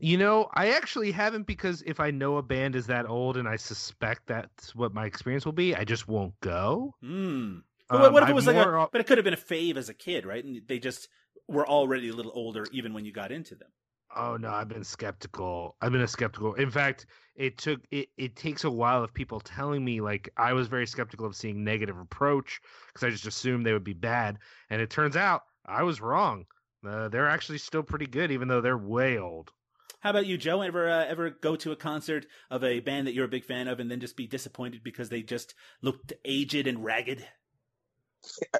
You 0.00 0.16
know, 0.16 0.48
I 0.54 0.70
actually 0.70 1.10
haven't 1.12 1.46
because 1.46 1.82
if 1.82 2.00
I 2.00 2.10
know 2.12 2.36
a 2.36 2.42
band 2.42 2.76
is 2.76 2.86
that 2.86 3.08
old 3.08 3.36
and 3.36 3.48
I 3.48 3.56
suspect 3.56 4.22
that's 4.26 4.74
what 4.74 4.94
my 4.94 5.06
experience 5.06 5.44
will 5.44 5.52
be, 5.52 5.74
I 5.74 5.84
just 5.84 6.08
won't 6.08 6.38
go. 6.40 6.94
Hmm. 7.02 7.58
But 7.90 8.00
what- 8.00 8.12
what 8.12 8.22
if 8.22 8.28
it 8.28 8.30
I'm 8.30 8.36
was 8.36 8.46
like 8.46 8.56
a? 8.56 8.88
But 8.92 9.00
it 9.00 9.06
could 9.06 9.18
have 9.18 9.24
been 9.24 9.34
a 9.34 9.36
fave 9.36 9.76
as 9.76 9.88
a 9.88 9.94
kid, 9.94 10.24
right? 10.24 10.44
And 10.44 10.62
they 10.66 10.78
just 10.78 11.08
were 11.46 11.66
already 11.66 12.08
a 12.08 12.14
little 12.14 12.32
older 12.34 12.64
even 12.72 12.94
when 12.94 13.04
you 13.04 13.12
got 13.12 13.32
into 13.32 13.54
them. 13.54 13.70
Oh 14.18 14.36
no, 14.36 14.50
I've 14.50 14.68
been 14.68 14.84
skeptical. 14.84 15.76
I've 15.80 15.92
been 15.92 16.02
a 16.02 16.08
skeptical. 16.08 16.54
In 16.54 16.70
fact, 16.70 17.06
it 17.36 17.56
took 17.56 17.80
it, 17.90 18.08
it 18.18 18.34
takes 18.36 18.64
a 18.64 18.70
while 18.70 19.02
of 19.04 19.14
people 19.14 19.40
telling 19.40 19.84
me 19.84 20.00
like 20.00 20.28
I 20.36 20.52
was 20.52 20.66
very 20.66 20.86
skeptical 20.86 21.24
of 21.24 21.36
seeing 21.36 21.62
negative 21.64 21.96
approach 21.98 22.60
because 22.88 23.04
I 23.06 23.10
just 23.10 23.26
assumed 23.26 23.64
they 23.64 23.72
would 23.72 23.84
be 23.84 23.94
bad, 23.94 24.40
and 24.70 24.82
it 24.82 24.90
turns 24.90 25.16
out 25.16 25.44
I 25.64 25.84
was 25.84 26.00
wrong. 26.00 26.46
Uh, 26.84 27.08
they're 27.08 27.28
actually 27.28 27.58
still 27.58 27.82
pretty 27.84 28.06
good, 28.06 28.30
even 28.32 28.48
though 28.48 28.60
they're 28.60 28.76
way 28.76 29.18
old. 29.18 29.52
How 30.00 30.10
about 30.10 30.26
you, 30.26 30.36
Joe? 30.36 30.62
Ever 30.62 30.90
uh, 30.90 31.06
ever 31.06 31.30
go 31.30 31.54
to 31.54 31.70
a 31.70 31.76
concert 31.76 32.26
of 32.50 32.64
a 32.64 32.80
band 32.80 33.06
that 33.06 33.14
you're 33.14 33.26
a 33.26 33.28
big 33.28 33.44
fan 33.44 33.68
of 33.68 33.78
and 33.78 33.88
then 33.90 34.00
just 34.00 34.16
be 34.16 34.26
disappointed 34.26 34.82
because 34.82 35.10
they 35.10 35.22
just 35.22 35.54
looked 35.80 36.12
aged 36.24 36.66
and 36.66 36.84
ragged? 36.84 37.24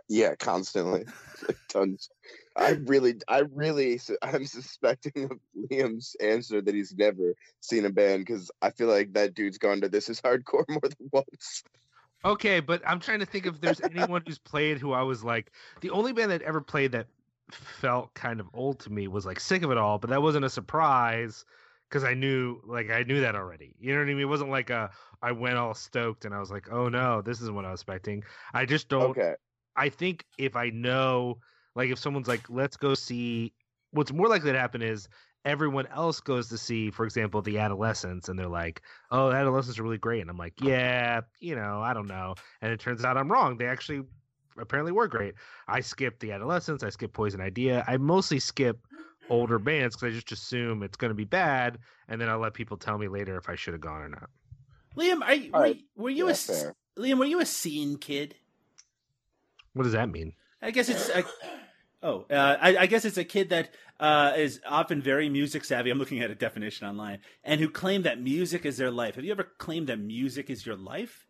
Yeah, 0.08 0.34
constantly. 0.34 1.04
Like, 1.46 1.56
Tons. 1.68 2.10
I 2.56 2.70
really, 2.70 3.16
I 3.28 3.42
really, 3.52 4.00
I'm 4.22 4.46
suspecting 4.46 5.24
of 5.24 5.38
Liam's 5.56 6.16
answer 6.20 6.60
that 6.60 6.74
he's 6.74 6.94
never 6.96 7.34
seen 7.60 7.84
a 7.84 7.90
band 7.90 8.26
because 8.26 8.50
I 8.60 8.70
feel 8.70 8.88
like 8.88 9.12
that 9.14 9.34
dude's 9.34 9.58
gone 9.58 9.80
to 9.82 9.88
This 9.88 10.08
Is 10.08 10.20
Hardcore 10.20 10.64
more 10.68 10.80
than 10.82 11.10
once. 11.12 11.62
Okay, 12.24 12.60
but 12.60 12.82
I'm 12.86 13.00
trying 13.00 13.20
to 13.20 13.26
think 13.26 13.46
if 13.46 13.60
there's 13.60 13.80
anyone 13.80 14.22
who's 14.26 14.38
played 14.38 14.78
who 14.78 14.92
I 14.92 15.02
was 15.02 15.22
like 15.22 15.52
the 15.82 15.90
only 15.90 16.12
band 16.12 16.32
that 16.32 16.42
ever 16.42 16.60
played 16.60 16.92
that 16.92 17.06
felt 17.52 18.12
kind 18.14 18.40
of 18.40 18.48
old 18.52 18.80
to 18.80 18.90
me 18.90 19.06
was 19.08 19.24
like 19.24 19.38
sick 19.40 19.62
of 19.62 19.70
it 19.70 19.78
all, 19.78 19.98
but 19.98 20.10
that 20.10 20.20
wasn't 20.20 20.44
a 20.44 20.50
surprise 20.50 21.44
because 21.88 22.04
I 22.04 22.14
knew 22.14 22.60
like 22.66 22.90
I 22.90 23.04
knew 23.04 23.20
that 23.20 23.36
already. 23.36 23.74
You 23.78 23.92
know 23.92 24.00
what 24.00 24.10
I 24.10 24.14
mean? 24.14 24.20
It 24.20 24.24
wasn't 24.24 24.50
like 24.50 24.70
a 24.70 24.90
I 25.22 25.32
went 25.32 25.56
all 25.56 25.74
stoked 25.74 26.24
and 26.24 26.34
I 26.34 26.40
was 26.40 26.50
like, 26.50 26.70
oh 26.70 26.88
no, 26.88 27.22
this 27.22 27.40
isn't 27.40 27.54
what 27.54 27.64
I 27.64 27.70
was 27.70 27.80
expecting. 27.80 28.24
I 28.52 28.64
just 28.64 28.88
don't. 28.88 29.10
Okay. 29.10 29.34
I 29.78 29.88
think 29.88 30.24
if 30.38 30.56
I 30.56 30.70
know, 30.70 31.38
like, 31.74 31.90
if 31.90 31.98
someone's 31.98 32.28
like, 32.28 32.50
let's 32.50 32.76
go 32.76 32.94
see, 32.94 33.52
what's 33.92 34.12
more 34.12 34.28
likely 34.28 34.52
to 34.52 34.58
happen 34.58 34.82
is 34.82 35.08
everyone 35.44 35.86
else 35.86 36.20
goes 36.20 36.48
to 36.48 36.58
see, 36.58 36.90
for 36.90 37.04
example, 37.04 37.40
the 37.40 37.58
Adolescents, 37.58 38.28
and 38.28 38.38
they're 38.38 38.48
like, 38.48 38.82
oh, 39.10 39.30
Adolescents 39.30 39.78
are 39.78 39.82
really 39.82 39.98
great. 39.98 40.20
And 40.20 40.28
I'm 40.30 40.36
like, 40.36 40.54
yeah, 40.60 41.20
you 41.40 41.54
know, 41.54 41.80
I 41.80 41.94
don't 41.94 42.08
know. 42.08 42.34
And 42.60 42.72
it 42.72 42.80
turns 42.80 43.04
out 43.04 43.16
I'm 43.16 43.30
wrong. 43.30 43.56
They 43.56 43.66
actually 43.66 44.02
apparently 44.58 44.92
were 44.92 45.06
great. 45.08 45.34
I 45.68 45.80
skipped 45.80 46.20
the 46.20 46.32
Adolescents, 46.32 46.82
I 46.82 46.90
skipped 46.90 47.14
Poison 47.14 47.40
Idea. 47.40 47.84
I 47.86 47.96
mostly 47.96 48.40
skip 48.40 48.78
older 49.30 49.58
bands 49.60 49.94
because 49.96 50.12
I 50.12 50.14
just 50.14 50.32
assume 50.32 50.82
it's 50.82 50.96
going 50.96 51.10
to 51.10 51.14
be 51.14 51.24
bad. 51.24 51.78
And 52.08 52.20
then 52.20 52.28
I'll 52.28 52.40
let 52.40 52.54
people 52.54 52.76
tell 52.76 52.98
me 52.98 53.08
later 53.08 53.36
if 53.36 53.48
I 53.48 53.54
should 53.54 53.74
have 53.74 53.80
gone 53.80 54.02
or 54.02 54.08
not. 54.08 54.28
Liam, 54.96 55.22
are 55.22 55.34
you, 55.34 55.52
were, 55.52 55.60
right. 55.60 55.80
were 55.96 56.10
you 56.10 56.24
Yeah, 56.24 56.30
a 56.30 56.34
s- 56.34 56.46
fair. 56.46 56.74
Liam? 56.98 57.18
Were 57.18 57.24
you 57.24 57.40
a 57.40 57.46
scene 57.46 57.96
kid? 57.96 58.34
What 59.78 59.84
does 59.84 59.92
that 59.92 60.10
mean? 60.10 60.32
I 60.60 60.72
guess 60.72 60.88
it's 60.88 61.08
a, 61.08 61.22
oh, 62.02 62.26
uh, 62.28 62.56
I, 62.60 62.78
I 62.78 62.86
guess 62.86 63.04
it's 63.04 63.16
a 63.16 63.22
kid 63.22 63.50
that 63.50 63.70
uh, 64.00 64.32
is 64.36 64.60
often 64.66 65.00
very 65.00 65.28
music 65.28 65.64
savvy. 65.64 65.90
I'm 65.90 66.00
looking 66.00 66.18
at 66.18 66.32
a 66.32 66.34
definition 66.34 66.88
online, 66.88 67.20
and 67.44 67.60
who 67.60 67.70
claim 67.70 68.02
that 68.02 68.20
music 68.20 68.66
is 68.66 68.76
their 68.76 68.90
life. 68.90 69.14
Have 69.14 69.24
you 69.24 69.30
ever 69.30 69.44
claimed 69.44 69.86
that 69.86 70.00
music 70.00 70.50
is 70.50 70.66
your 70.66 70.74
life? 70.74 71.28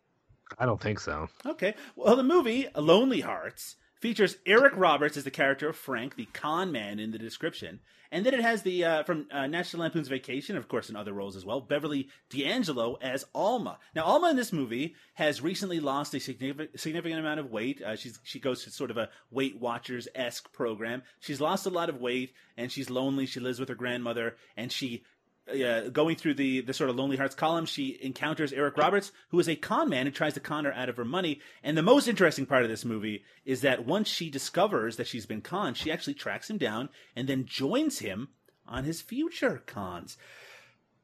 I 0.57 0.65
don't 0.65 0.81
think 0.81 0.99
so. 0.99 1.27
Okay. 1.45 1.75
Well, 1.95 2.15
the 2.15 2.23
movie 2.23 2.67
Lonely 2.75 3.21
Hearts 3.21 3.75
features 3.99 4.37
Eric 4.45 4.73
Roberts 4.75 5.17
as 5.17 5.23
the 5.23 5.31
character 5.31 5.69
of 5.69 5.75
Frank, 5.75 6.15
the 6.15 6.25
con 6.33 6.71
man 6.71 6.99
in 6.99 7.11
the 7.11 7.17
description, 7.17 7.79
and 8.11 8.25
then 8.25 8.33
it 8.33 8.41
has 8.41 8.63
the 8.63 8.83
uh, 8.83 9.03
from 9.03 9.27
uh, 9.31 9.45
National 9.47 9.83
Lampoon's 9.83 10.07
Vacation, 10.07 10.57
of 10.57 10.67
course, 10.67 10.89
in 10.89 10.95
other 10.95 11.13
roles 11.13 11.35
as 11.35 11.45
well, 11.45 11.61
Beverly 11.61 12.09
D'Angelo 12.29 12.97
as 13.01 13.25
Alma. 13.35 13.77
Now, 13.93 14.03
Alma 14.05 14.31
in 14.31 14.35
this 14.35 14.51
movie 14.51 14.95
has 15.13 15.41
recently 15.41 15.79
lost 15.79 16.13
a 16.15 16.19
significant 16.19 16.79
significant 16.79 17.19
amount 17.19 17.39
of 17.39 17.51
weight. 17.51 17.81
Uh, 17.81 17.95
she's 17.95 18.19
she 18.23 18.39
goes 18.39 18.63
to 18.63 18.71
sort 18.71 18.91
of 18.91 18.97
a 18.97 19.09
Weight 19.29 19.59
Watchers 19.59 20.07
esque 20.15 20.51
program. 20.51 21.03
She's 21.19 21.41
lost 21.41 21.65
a 21.65 21.71
lot 21.71 21.89
of 21.89 22.01
weight, 22.01 22.33
and 22.57 22.71
she's 22.71 22.89
lonely. 22.89 23.25
She 23.25 23.39
lives 23.39 23.59
with 23.59 23.69
her 23.69 23.75
grandmother, 23.75 24.37
and 24.57 24.71
she 24.71 25.03
uh, 25.49 25.89
going 25.89 26.15
through 26.15 26.35
the 26.35 26.61
the 26.61 26.73
sort 26.73 26.89
of 26.89 26.95
Lonely 26.95 27.17
Hearts 27.17 27.35
column, 27.35 27.65
she 27.65 27.97
encounters 28.01 28.53
Eric 28.53 28.77
Roberts, 28.77 29.11
who 29.29 29.39
is 29.39 29.49
a 29.49 29.55
con 29.55 29.89
man 29.89 30.07
and 30.07 30.15
tries 30.15 30.33
to 30.35 30.39
con 30.39 30.65
her 30.65 30.73
out 30.73 30.89
of 30.89 30.97
her 30.97 31.05
money. 31.05 31.39
And 31.63 31.77
the 31.77 31.81
most 31.81 32.07
interesting 32.07 32.45
part 32.45 32.63
of 32.63 32.69
this 32.69 32.85
movie 32.85 33.23
is 33.45 33.61
that 33.61 33.85
once 33.85 34.07
she 34.07 34.29
discovers 34.29 34.97
that 34.97 35.07
she's 35.07 35.25
been 35.25 35.41
conned, 35.41 35.77
she 35.77 35.91
actually 35.91 36.13
tracks 36.13 36.49
him 36.49 36.57
down 36.57 36.89
and 37.15 37.27
then 37.27 37.45
joins 37.45 37.99
him 37.99 38.29
on 38.67 38.83
his 38.83 39.01
future 39.01 39.63
cons. 39.65 40.17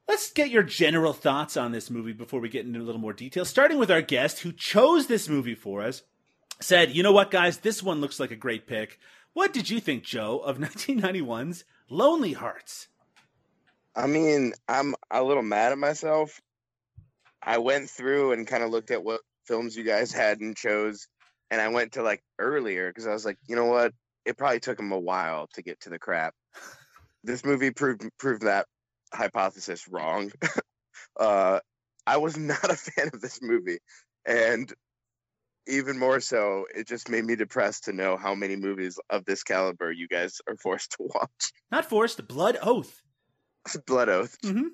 Let's 0.08 0.32
get 0.32 0.52
your 0.52 0.64
general 0.64 1.14
thoughts 1.14 1.58
on 1.58 1.72
this 1.72 1.90
movie 1.90 2.14
before 2.14 2.40
we 2.40 2.50
get 2.50 2.66
into 2.66 2.80
a 2.80 2.84
little 2.84 3.02
more 3.02 3.14
detail. 3.14 3.44
Starting 3.44 3.80
with 3.80 3.90
our 3.90 4.04
guest 4.04 4.40
who 4.40 4.52
chose 4.52 5.08
this 5.08 5.28
movie 5.28 5.56
for 5.56 5.82
us, 5.82 6.04
said, 6.60 6.96
"You 6.96 7.04
know 7.04 7.12
what, 7.12 7.32
guys? 7.32 7.60
This 7.60 7.82
one 7.82 8.02
looks 8.02 8.20
like 8.20 8.32
a 8.32 8.36
great 8.36 8.68
pick." 8.68 9.00
What 9.34 9.52
did 9.52 9.70
you 9.70 9.80
think, 9.82 10.04
Joe, 10.04 10.40
of 10.40 10.58
1991's 10.60 11.66
Lonely 11.90 12.34
Hearts? 12.34 12.88
I 13.96 14.08
mean, 14.08 14.54
I'm 14.68 14.96
a 15.10 15.24
little 15.24 15.44
mad 15.44 15.72
at 15.72 15.78
myself. 15.78 16.42
I 17.42 17.60
went 17.60 17.90
through 17.90 18.34
and 18.34 18.48
kind 18.48 18.64
of 18.64 18.72
looked 18.72 18.92
at 18.92 19.04
what 19.04 19.22
films 19.46 19.76
you 19.76 19.84
guys 19.84 20.12
had 20.12 20.40
and 20.40 20.56
chose, 20.56 21.08
and 21.52 21.62
I 21.62 21.70
went 21.70 21.94
to 21.94 22.04
like 22.04 22.22
earlier 22.40 22.90
because 22.90 23.08
I 23.08 23.14
was 23.14 23.26
like, 23.26 23.38
you 23.48 23.56
know 23.56 23.66
what? 23.66 23.94
It 24.26 24.38
probably 24.38 24.60
took 24.60 24.78
them 24.78 24.92
a 24.92 25.00
while 25.00 25.48
to 25.54 25.62
get 25.62 25.80
to 25.82 25.90
the 25.90 26.00
crap. 26.00 26.34
This 27.24 27.46
movie 27.46 27.72
proved 27.72 28.10
proved 28.18 28.42
that 28.44 28.66
hypothesis 29.14 29.88
wrong. 29.88 30.32
uh, 31.20 31.60
I 32.08 32.18
was 32.18 32.38
not 32.38 32.70
a 32.70 32.76
fan 32.76 33.12
of 33.14 33.22
this 33.22 33.40
movie, 33.42 33.80
and 34.26 34.74
even 35.68 35.98
more 35.98 36.20
so, 36.20 36.66
it 36.76 36.88
just 36.88 37.10
made 37.10 37.26
me 37.26 37.36
depressed 37.36 37.86
to 37.86 37.94
know 37.94 38.18
how 38.18 38.36
many 38.36 38.56
movies 38.56 39.00
of 39.10 39.26
this 39.26 39.44
caliber 39.44 39.92
you 39.92 40.08
guys 40.08 40.40
are 40.48 40.58
forced 40.58 40.92
to 40.92 40.98
watch. 41.16 41.54
Not 41.72 41.86
forced, 41.86 42.28
blood 42.28 42.58
oath. 42.62 43.02
Blood 43.88 44.10
Oath. 44.10 44.38
Mm-hmm. 44.42 44.68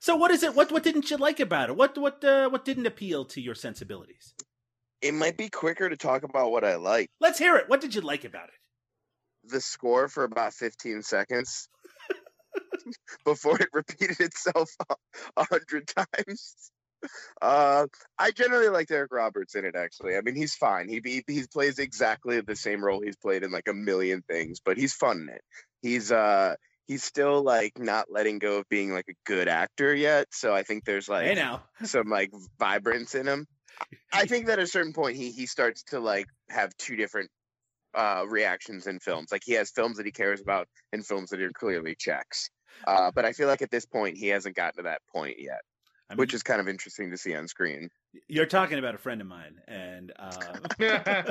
So 0.00 0.16
what 0.16 0.30
is 0.30 0.42
it? 0.42 0.54
What 0.54 0.70
what 0.70 0.82
didn't 0.82 1.10
you 1.10 1.16
like 1.16 1.40
about 1.40 1.70
it? 1.70 1.76
What 1.76 1.96
what 1.96 2.22
uh, 2.24 2.48
what 2.50 2.64
didn't 2.64 2.86
appeal 2.86 3.24
to 3.26 3.40
your 3.40 3.54
sensibilities? 3.54 4.34
It 5.00 5.14
might 5.14 5.36
be 5.36 5.48
quicker 5.48 5.88
to 5.88 5.96
talk 5.96 6.22
about 6.22 6.50
what 6.50 6.64
I 6.64 6.76
like. 6.76 7.10
Let's 7.20 7.38
hear 7.38 7.56
it. 7.56 7.68
What 7.68 7.80
did 7.80 7.94
you 7.94 8.00
like 8.00 8.24
about 8.24 8.48
it? 8.48 9.50
The 9.50 9.60
score 9.60 10.08
for 10.08 10.24
about 10.24 10.54
15 10.54 11.02
seconds 11.02 11.68
before 13.24 13.60
it 13.60 13.68
repeated 13.72 14.20
itself 14.20 14.74
a 15.36 15.44
hundred 15.44 15.88
times. 15.88 16.70
Uh, 17.42 17.86
I 18.18 18.30
generally 18.30 18.68
like 18.68 18.90
Eric 18.90 19.12
Roberts 19.12 19.54
in 19.54 19.64
it. 19.64 19.76
Actually, 19.76 20.16
I 20.16 20.22
mean, 20.22 20.36
he's 20.36 20.54
fine. 20.54 20.88
He 20.88 21.00
he 21.04 21.24
he 21.26 21.44
plays 21.52 21.78
exactly 21.78 22.40
the 22.40 22.56
same 22.56 22.84
role 22.84 23.00
he's 23.02 23.16
played 23.16 23.42
in 23.42 23.50
like 23.50 23.68
a 23.68 23.74
million 23.74 24.22
things, 24.22 24.60
but 24.64 24.78
he's 24.78 24.94
fun 24.94 25.22
in 25.22 25.28
it. 25.28 25.42
He's 25.82 26.12
uh 26.12 26.56
he's 26.86 27.04
still 27.04 27.42
like 27.42 27.78
not 27.78 28.06
letting 28.10 28.38
go 28.38 28.58
of 28.58 28.68
being 28.68 28.92
like 28.92 29.08
a 29.08 29.14
good 29.26 29.48
actor 29.48 29.94
yet. 29.94 30.26
So 30.30 30.54
I 30.54 30.62
think 30.62 30.84
there's 30.84 31.08
like 31.08 31.26
hey 31.26 31.34
now, 31.34 31.62
some 31.84 32.08
like 32.08 32.30
vibrance 32.58 33.14
in 33.14 33.26
him. 33.26 33.46
I 34.12 34.26
think 34.26 34.46
that 34.46 34.58
at 34.58 34.64
a 34.64 34.68
certain 34.68 34.92
point 34.92 35.16
he 35.16 35.30
he 35.30 35.46
starts 35.46 35.82
to 35.84 36.00
like 36.00 36.26
have 36.50 36.76
two 36.76 36.96
different 36.96 37.30
uh 37.94 38.24
reactions 38.28 38.86
in 38.86 38.98
films. 39.00 39.32
Like 39.32 39.42
he 39.44 39.54
has 39.54 39.70
films 39.70 39.96
that 39.96 40.06
he 40.06 40.12
cares 40.12 40.40
about 40.40 40.68
and 40.92 41.04
films 41.04 41.30
that 41.30 41.40
are 41.40 41.50
clearly 41.52 41.96
checks. 41.98 42.50
Uh, 42.86 43.10
but 43.14 43.24
I 43.24 43.32
feel 43.32 43.46
like 43.46 43.62
at 43.62 43.70
this 43.70 43.86
point 43.86 44.18
he 44.18 44.28
hasn't 44.28 44.56
gotten 44.56 44.78
to 44.78 44.82
that 44.82 45.00
point 45.12 45.36
yet, 45.38 45.60
I 46.14 46.16
mean, 46.16 46.20
which 46.20 46.34
is 46.34 46.42
kind 46.42 46.60
of 46.60 46.68
interesting 46.68 47.10
to 47.10 47.16
see 47.16 47.34
on 47.34 47.48
screen. 47.48 47.90
you're 48.28 48.46
talking 48.46 48.78
about 48.78 48.94
a 48.94 48.98
friend 48.98 49.20
of 49.20 49.26
mine, 49.26 49.60
and 49.66 50.12
uh, 50.18 50.54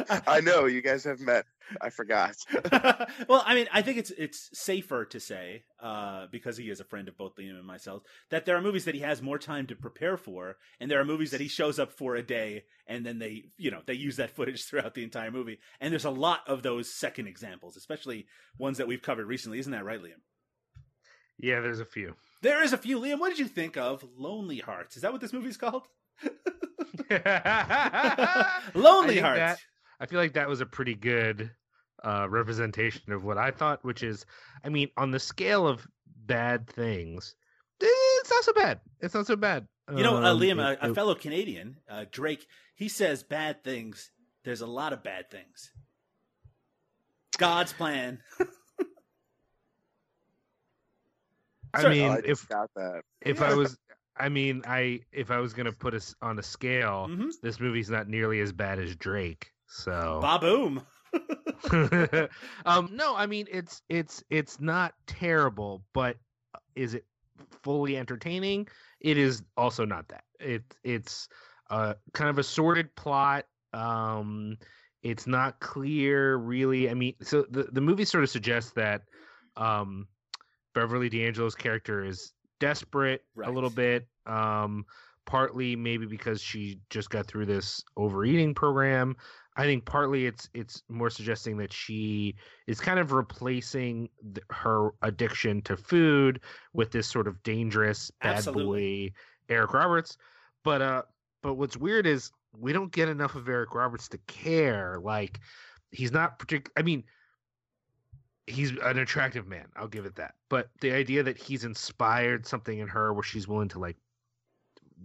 I 0.26 0.40
know 0.40 0.66
you 0.66 0.82
guys 0.82 1.04
have 1.04 1.20
met. 1.20 1.44
I 1.80 1.90
forgot. 1.90 2.36
well, 3.28 3.42
I 3.44 3.54
mean, 3.54 3.66
I 3.72 3.82
think 3.82 3.98
it's 3.98 4.10
it's 4.10 4.50
safer 4.52 5.04
to 5.06 5.18
say 5.18 5.64
uh, 5.80 6.26
because 6.30 6.56
he 6.56 6.70
is 6.70 6.80
a 6.80 6.84
friend 6.84 7.08
of 7.08 7.16
both 7.16 7.36
Liam 7.36 7.58
and 7.58 7.66
myself 7.66 8.02
that 8.30 8.44
there 8.44 8.56
are 8.56 8.62
movies 8.62 8.84
that 8.84 8.94
he 8.94 9.00
has 9.00 9.22
more 9.22 9.38
time 9.38 9.66
to 9.66 9.74
prepare 9.74 10.16
for, 10.16 10.56
and 10.78 10.90
there 10.90 11.00
are 11.00 11.04
movies 11.04 11.30
that 11.32 11.40
he 11.40 11.48
shows 11.48 11.78
up 11.78 11.92
for 11.92 12.14
a 12.14 12.22
day 12.22 12.64
and 12.86 13.04
then 13.04 13.18
they 13.18 13.46
you 13.56 13.70
know 13.70 13.80
they 13.86 13.94
use 13.94 14.16
that 14.16 14.30
footage 14.30 14.64
throughout 14.64 14.94
the 14.94 15.04
entire 15.04 15.30
movie. 15.30 15.58
And 15.80 15.92
there's 15.92 16.04
a 16.04 16.10
lot 16.10 16.40
of 16.46 16.62
those 16.62 16.92
second 16.92 17.26
examples, 17.26 17.76
especially 17.76 18.26
ones 18.58 18.78
that 18.78 18.86
we've 18.86 19.02
covered 19.02 19.26
recently. 19.26 19.58
Isn't 19.58 19.72
that 19.72 19.84
right, 19.84 20.00
Liam? 20.00 20.20
Yeah, 21.38 21.60
there's 21.60 21.80
a 21.80 21.84
few. 21.84 22.14
There 22.44 22.62
is 22.62 22.74
a 22.74 22.76
few. 22.78 23.00
Liam, 23.00 23.18
what 23.20 23.30
did 23.30 23.38
you 23.38 23.48
think 23.48 23.78
of 23.78 24.04
Lonely 24.18 24.58
Hearts? 24.58 24.96
Is 24.96 25.02
that 25.02 25.10
what 25.12 25.22
this 25.22 25.32
movie's 25.32 25.56
called? 25.56 25.88
Lonely 28.74 29.14
think 29.14 29.24
Hearts. 29.24 29.38
that- 29.38 29.58
I 30.00 30.06
feel 30.06 30.18
like 30.18 30.34
that 30.34 30.48
was 30.48 30.60
a 30.60 30.66
pretty 30.66 30.94
good 30.94 31.50
uh, 32.04 32.26
representation 32.28 33.12
of 33.12 33.24
what 33.24 33.38
I 33.38 33.50
thought, 33.50 33.82
which 33.84 34.02
is, 34.02 34.26
I 34.62 34.68
mean, 34.68 34.90
on 34.98 35.10
the 35.10 35.18
scale 35.20 35.66
of 35.66 35.86
bad 36.26 36.66
things, 36.68 37.34
it's 37.80 38.30
not 38.30 38.44
so 38.44 38.52
bad. 38.52 38.80
It's 39.00 39.14
not 39.14 39.26
so 39.26 39.36
bad. 39.36 39.66
You 39.96 40.02
know, 40.02 40.16
uh, 40.16 40.32
Um, 40.32 40.40
Liam, 40.40 40.58
it- 40.72 40.78
a, 40.82 40.90
a 40.90 40.94
fellow 40.94 41.14
Canadian, 41.14 41.78
uh, 41.88 42.04
Drake, 42.10 42.46
he 42.74 42.88
says 42.88 43.22
bad 43.22 43.64
things. 43.64 44.10
There's 44.44 44.60
a 44.60 44.66
lot 44.66 44.92
of 44.92 45.02
bad 45.02 45.30
things. 45.30 45.70
God's 47.38 47.72
plan. 47.72 48.20
I 51.74 51.88
mean, 51.90 52.10
Oh, 52.10 52.12
I 52.12 52.18
if 52.18 52.26
just 52.26 52.48
got 52.48 52.70
that. 52.76 53.02
if 53.20 53.42
I 53.42 53.54
was, 53.54 53.76
I 54.16 54.28
mean, 54.28 54.62
I 54.66 55.00
if 55.12 55.30
I 55.30 55.38
was 55.38 55.52
gonna 55.52 55.72
put 55.72 55.94
us 55.94 56.14
on 56.22 56.38
a 56.38 56.42
scale, 56.42 57.08
Mhm. 57.10 57.30
this 57.42 57.60
movie's 57.60 57.90
not 57.90 58.08
nearly 58.08 58.40
as 58.40 58.52
bad 58.52 58.78
as 58.78 58.94
Drake. 58.96 59.50
So, 59.66 60.20
Ba 60.22 60.38
boom. 60.38 60.82
um, 62.66 62.88
no, 62.92 63.14
I 63.16 63.26
mean 63.26 63.46
it's 63.50 63.82
it's 63.88 64.22
it's 64.30 64.60
not 64.60 64.94
terrible, 65.06 65.84
but 65.92 66.16
is 66.74 66.94
it 66.94 67.04
fully 67.62 67.96
entertaining? 67.96 68.68
It 69.00 69.18
is 69.18 69.42
also 69.56 69.84
not 69.84 70.08
that. 70.08 70.24
It 70.40 70.62
it's 70.82 71.28
uh 71.70 71.94
kind 72.12 72.30
of 72.30 72.38
a 72.38 72.42
sordid 72.44 72.94
plot. 72.94 73.46
Um, 73.72 74.58
it's 75.02 75.26
not 75.26 75.60
clear 75.60 76.36
really. 76.36 76.90
I 76.90 76.94
mean, 76.94 77.14
so 77.22 77.44
the 77.48 77.64
the 77.64 77.80
movie 77.80 78.04
sort 78.04 78.24
of 78.24 78.30
suggests 78.30 78.72
that 78.72 79.02
um 79.56 80.08
Beverly 80.74 81.08
D'Angelo's 81.08 81.54
character 81.54 82.04
is 82.04 82.32
desperate 82.60 83.22
a 83.44 83.50
little 83.50 83.70
bit. 83.70 84.06
Um, 84.26 84.84
partly 85.26 85.74
maybe 85.74 86.06
because 86.06 86.42
she 86.42 86.78
just 86.90 87.10
got 87.10 87.26
through 87.26 87.46
this 87.46 87.82
overeating 87.96 88.54
program. 88.54 89.16
I 89.56 89.64
think 89.64 89.84
partly 89.84 90.26
it's 90.26 90.48
it's 90.52 90.82
more 90.88 91.10
suggesting 91.10 91.56
that 91.58 91.72
she 91.72 92.34
is 92.66 92.80
kind 92.80 92.98
of 92.98 93.12
replacing 93.12 94.08
th- 94.34 94.44
her 94.50 94.90
addiction 95.02 95.62
to 95.62 95.76
food 95.76 96.40
with 96.72 96.90
this 96.90 97.06
sort 97.06 97.28
of 97.28 97.42
dangerous 97.42 98.10
bad 98.20 98.38
Absolutely. 98.38 99.10
boy 99.48 99.54
Eric 99.54 99.72
Roberts. 99.72 100.16
But 100.64 100.82
uh, 100.82 101.02
but 101.42 101.54
what's 101.54 101.76
weird 101.76 102.06
is 102.06 102.32
we 102.58 102.72
don't 102.72 102.90
get 102.90 103.08
enough 103.08 103.36
of 103.36 103.48
Eric 103.48 103.74
Roberts 103.74 104.08
to 104.08 104.18
care. 104.26 104.98
Like 105.00 105.38
he's 105.92 106.12
not 106.12 106.38
particular. 106.38 106.72
I 106.76 106.82
mean, 106.82 107.04
he's 108.46 108.70
an 108.82 108.98
attractive 108.98 109.46
man. 109.46 109.66
I'll 109.76 109.88
give 109.88 110.04
it 110.06 110.16
that. 110.16 110.34
But 110.48 110.68
the 110.80 110.92
idea 110.92 111.22
that 111.22 111.38
he's 111.38 111.64
inspired 111.64 112.46
something 112.46 112.78
in 112.78 112.88
her 112.88 113.12
where 113.12 113.22
she's 113.22 113.48
willing 113.48 113.68
to 113.70 113.78
like 113.78 113.96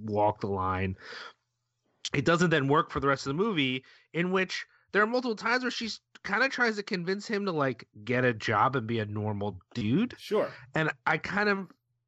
walk 0.03 0.41
the 0.41 0.47
line, 0.47 0.95
it 2.13 2.25
doesn't 2.25 2.49
then 2.49 2.67
work 2.67 2.91
for 2.91 2.99
the 2.99 3.07
rest 3.07 3.25
of 3.27 3.35
the 3.35 3.41
movie. 3.43 3.83
In 4.13 4.31
which 4.31 4.65
there 4.91 5.01
are 5.03 5.07
multiple 5.07 5.35
times 5.35 5.63
where 5.63 5.71
she's 5.71 5.99
kind 6.23 6.43
of 6.43 6.51
tries 6.51 6.75
to 6.75 6.83
convince 6.83 7.27
him 7.27 7.45
to 7.45 7.51
like 7.51 7.87
get 8.03 8.25
a 8.25 8.33
job 8.33 8.75
and 8.75 8.85
be 8.87 8.99
a 8.99 9.05
normal 9.05 9.57
dude 9.73 10.13
Sure. 10.17 10.51
and 10.75 10.91
I 11.05 11.17
kind 11.17 11.47
of 11.47 11.67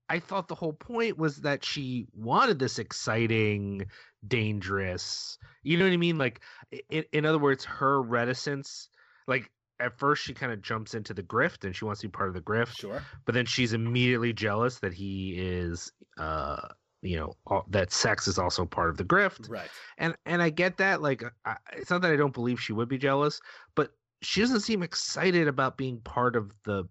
I 0.09 0.19
thought 0.19 0.49
the 0.49 0.55
whole 0.55 0.73
point 0.73 1.17
was 1.17 1.38
that 1.38 1.63
she 1.63 2.05
wanted 2.13 2.59
this 2.59 2.79
exciting, 2.79 3.86
dangerous. 4.27 5.38
You 5.63 5.77
know 5.77 5.86
what 5.86 5.93
I 5.93 5.97
mean? 5.97 6.17
Like, 6.17 6.41
in, 6.89 7.05
in 7.13 7.25
other 7.25 7.39
words, 7.39 7.63
her 7.63 8.01
reticence. 8.01 8.89
Like 9.27 9.49
at 9.82 9.97
first, 9.97 10.23
she 10.23 10.34
kind 10.34 10.51
of 10.51 10.61
jumps 10.61 10.93
into 10.93 11.13
the 11.13 11.23
grift 11.23 11.63
and 11.65 11.75
she 11.75 11.86
wants 11.86 12.01
to 12.01 12.07
be 12.07 12.11
part 12.11 12.29
of 12.29 12.36
the 12.36 12.41
grift, 12.41 12.77
Sure. 12.79 13.01
but 13.25 13.34
then 13.36 13.45
she's 13.45 13.73
immediately 13.73 14.32
jealous 14.34 14.79
that 14.79 14.93
he 14.93 15.34
is, 15.38 15.91
uh, 16.17 16.67
you 17.01 17.17
know, 17.17 17.34
all, 17.47 17.65
that 17.69 17.91
sex 17.91 18.27
is 18.27 18.38
also 18.38 18.65
part 18.65 18.89
of 18.89 18.97
the 18.97 19.03
grift 19.03 19.49
Right. 19.49 19.69
and 19.97 20.15
and 20.25 20.41
I 20.41 20.49
get 20.51 20.77
that. 20.77 21.01
Like, 21.01 21.23
I, 21.45 21.57
it's 21.73 21.89
not 21.89 22.01
that 22.03 22.11
I 22.11 22.15
don't 22.15 22.34
believe 22.34 22.59
she 22.61 22.73
would 22.73 22.88
be 22.89 22.97
jealous, 22.99 23.39
but 23.75 23.91
she 24.21 24.39
doesn't 24.41 24.59
seem 24.61 24.84
excited 24.84 25.47
about 25.47 25.77
being 25.77 25.99
part 26.01 26.36
of 26.36 26.51
the 26.63 26.86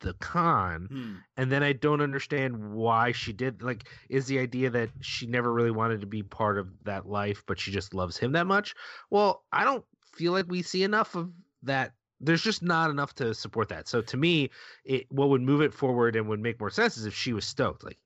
the 0.00 0.14
con. 0.14 0.88
Hmm. 0.90 1.14
And 1.36 1.52
then 1.52 1.62
I 1.62 1.72
don't 1.74 2.00
understand 2.00 2.72
why 2.74 3.12
she 3.12 3.32
did. 3.32 3.62
Like, 3.62 3.88
is 4.10 4.26
the 4.26 4.40
idea 4.40 4.68
that 4.70 4.90
she 5.00 5.28
never 5.28 5.52
really 5.52 5.70
wanted 5.70 6.00
to 6.00 6.08
be 6.08 6.24
part 6.24 6.58
of 6.58 6.66
that 6.82 7.06
life, 7.06 7.44
but 7.46 7.60
she 7.60 7.70
just 7.70 7.94
loves 7.94 8.18
him 8.18 8.32
that 8.32 8.48
much? 8.48 8.74
Well, 9.10 9.44
I 9.52 9.62
don't 9.62 9.84
feel 10.12 10.32
like 10.32 10.46
we 10.48 10.62
see 10.62 10.82
enough 10.82 11.14
of 11.14 11.30
that. 11.62 11.92
There's 12.22 12.42
just 12.42 12.62
not 12.62 12.90
enough 12.90 13.14
to 13.16 13.34
support 13.34 13.68
that. 13.68 13.88
So 13.88 14.00
to 14.00 14.16
me, 14.16 14.50
it 14.84 15.06
what 15.10 15.28
would 15.28 15.42
move 15.42 15.60
it 15.60 15.74
forward 15.74 16.16
and 16.16 16.28
would 16.28 16.40
make 16.40 16.60
more 16.60 16.70
sense 16.70 16.96
is 16.96 17.06
if 17.06 17.14
she 17.14 17.32
was 17.32 17.44
stoked, 17.44 17.84
like. 17.84 17.98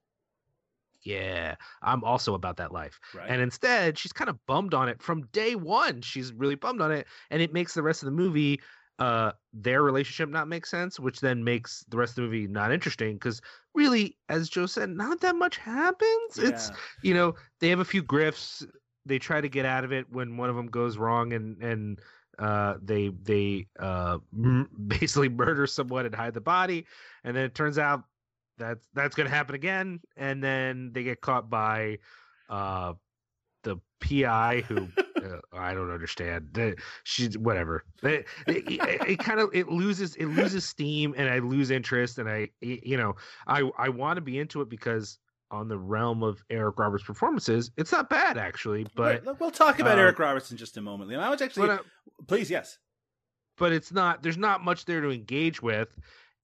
Yeah, 1.03 1.55
I'm 1.83 2.03
also 2.03 2.35
about 2.35 2.57
that 2.57 2.73
life. 2.73 2.99
Right. 3.15 3.31
And 3.31 3.41
instead, 3.41 3.97
she's 3.97 4.13
kind 4.13 4.29
of 4.29 4.45
bummed 4.47 4.75
on 4.75 4.89
it 4.89 5.01
from 5.01 5.27
day 5.27 5.55
one. 5.55 6.03
She's 6.03 6.33
really 6.33 6.57
bummed 6.57 6.81
on 6.81 6.91
it, 6.91 7.07
and 7.31 7.41
it 7.41 7.53
makes 7.53 7.75
the 7.75 7.83
rest 7.83 8.03
of 8.03 8.07
the 8.07 8.13
movie, 8.13 8.61
uh, 8.99 9.31
their 9.53 9.85
relationship 9.85 10.29
not 10.31 10.49
make 10.49 10.67
sense, 10.67 10.99
which 10.99 11.21
then 11.21 11.45
makes 11.45 11.85
the 11.91 11.97
rest 11.97 12.13
of 12.13 12.17
the 12.17 12.23
movie 12.23 12.49
not 12.49 12.73
interesting. 12.73 13.15
Because 13.15 13.41
really, 13.73 14.17
as 14.29 14.49
Joe 14.49 14.67
said, 14.67 14.91
not 14.91 15.21
that 15.21 15.37
much 15.37 15.59
happens. 15.59 16.39
It's 16.39 16.73
you 17.03 17.15
know 17.15 17.35
they 17.61 17.69
have 17.69 17.81
a 17.81 17.85
few 17.85 18.03
grifts. 18.03 18.67
They 19.05 19.21
try 19.21 19.41
to 19.41 19.49
get 19.49 19.65
out 19.65 19.85
of 19.85 19.93
it 19.93 20.11
when 20.11 20.37
one 20.37 20.51
of 20.51 20.57
them 20.57 20.67
goes 20.67 20.99
wrong, 20.99 21.33
and 21.35 21.63
and 21.63 22.01
uh, 22.39 22.75
they 22.83 23.09
they 23.09 23.67
uh, 23.79 24.19
m- 24.33 24.69
basically 24.87 25.29
murder 25.29 25.67
someone 25.67 26.07
and 26.07 26.15
hide 26.15 26.35
the 26.35 26.41
body, 26.41 26.87
and 27.25 27.37
then 27.37 27.45
it 27.45 27.55
turns 27.55 27.79
out 27.79 28.05
that's 28.59 28.89
that's 28.95 29.15
going 29.15 29.29
to 29.29 29.35
happen 29.35 29.55
again, 29.55 30.01
and 30.17 30.43
then 30.43 30.93
they 30.93 31.03
get 31.03 31.21
caught 31.21 31.49
by 31.51 31.99
uh, 32.49 32.95
the 33.63 33.79
PI 34.01 34.63
who 34.63 34.89
uh, 35.23 35.41
I 35.53 35.75
don't 35.75 35.91
understand. 35.91 36.51
The- 36.53 36.77
She's 37.05 37.37
whatever. 37.39 37.85
It, 38.03 38.27
it, 38.47 39.19
kind 39.19 39.41
of 39.41 39.51
it 39.55 39.69
loses 39.69 40.15
it 40.17 40.27
loses 40.27 40.65
steam, 40.65 41.15
and 41.17 41.29
I 41.29 41.39
lose 41.39 41.71
interest, 41.71 42.19
and 42.19 42.29
I 42.29 42.51
you 42.61 42.97
know 42.97 43.17
I 43.47 43.71
I 43.79 43.89
want 43.89 44.17
to 44.17 44.21
be 44.23 44.39
into 44.39 44.61
it 44.61 44.69
because 44.69 45.19
on 45.51 45.69
the 45.69 45.79
realm 45.79 46.23
of 46.23 46.43
Eric 46.51 46.79
Roberts' 46.79 47.05
performances, 47.05 47.71
it's 47.77 47.93
not 47.93 48.11
bad 48.11 48.37
actually, 48.39 48.87
but 48.97 49.25
look, 49.25 49.41
we'll 49.41 49.51
talk 49.51 49.79
about 49.79 49.99
uh, 49.99 50.03
Eric 50.03 50.19
Roberts 50.19 50.51
in 50.51 50.57
just 50.57 50.77
a 50.77 50.81
moment. 50.81 51.11
Liam. 51.11 51.19
I 51.19 51.31
was 51.31 51.41
actually, 51.43 51.69
but, 51.69 51.81
uh, 51.81 51.83
please, 52.27 52.51
yes. 52.51 52.79
but 53.57 53.73
it's 53.73 53.93
not 53.93 54.23
there's 54.23 54.39
not 54.39 54.65
much 54.65 54.85
there 54.85 55.01
to 55.01 55.11
engage 55.11 55.63
with 55.63 55.97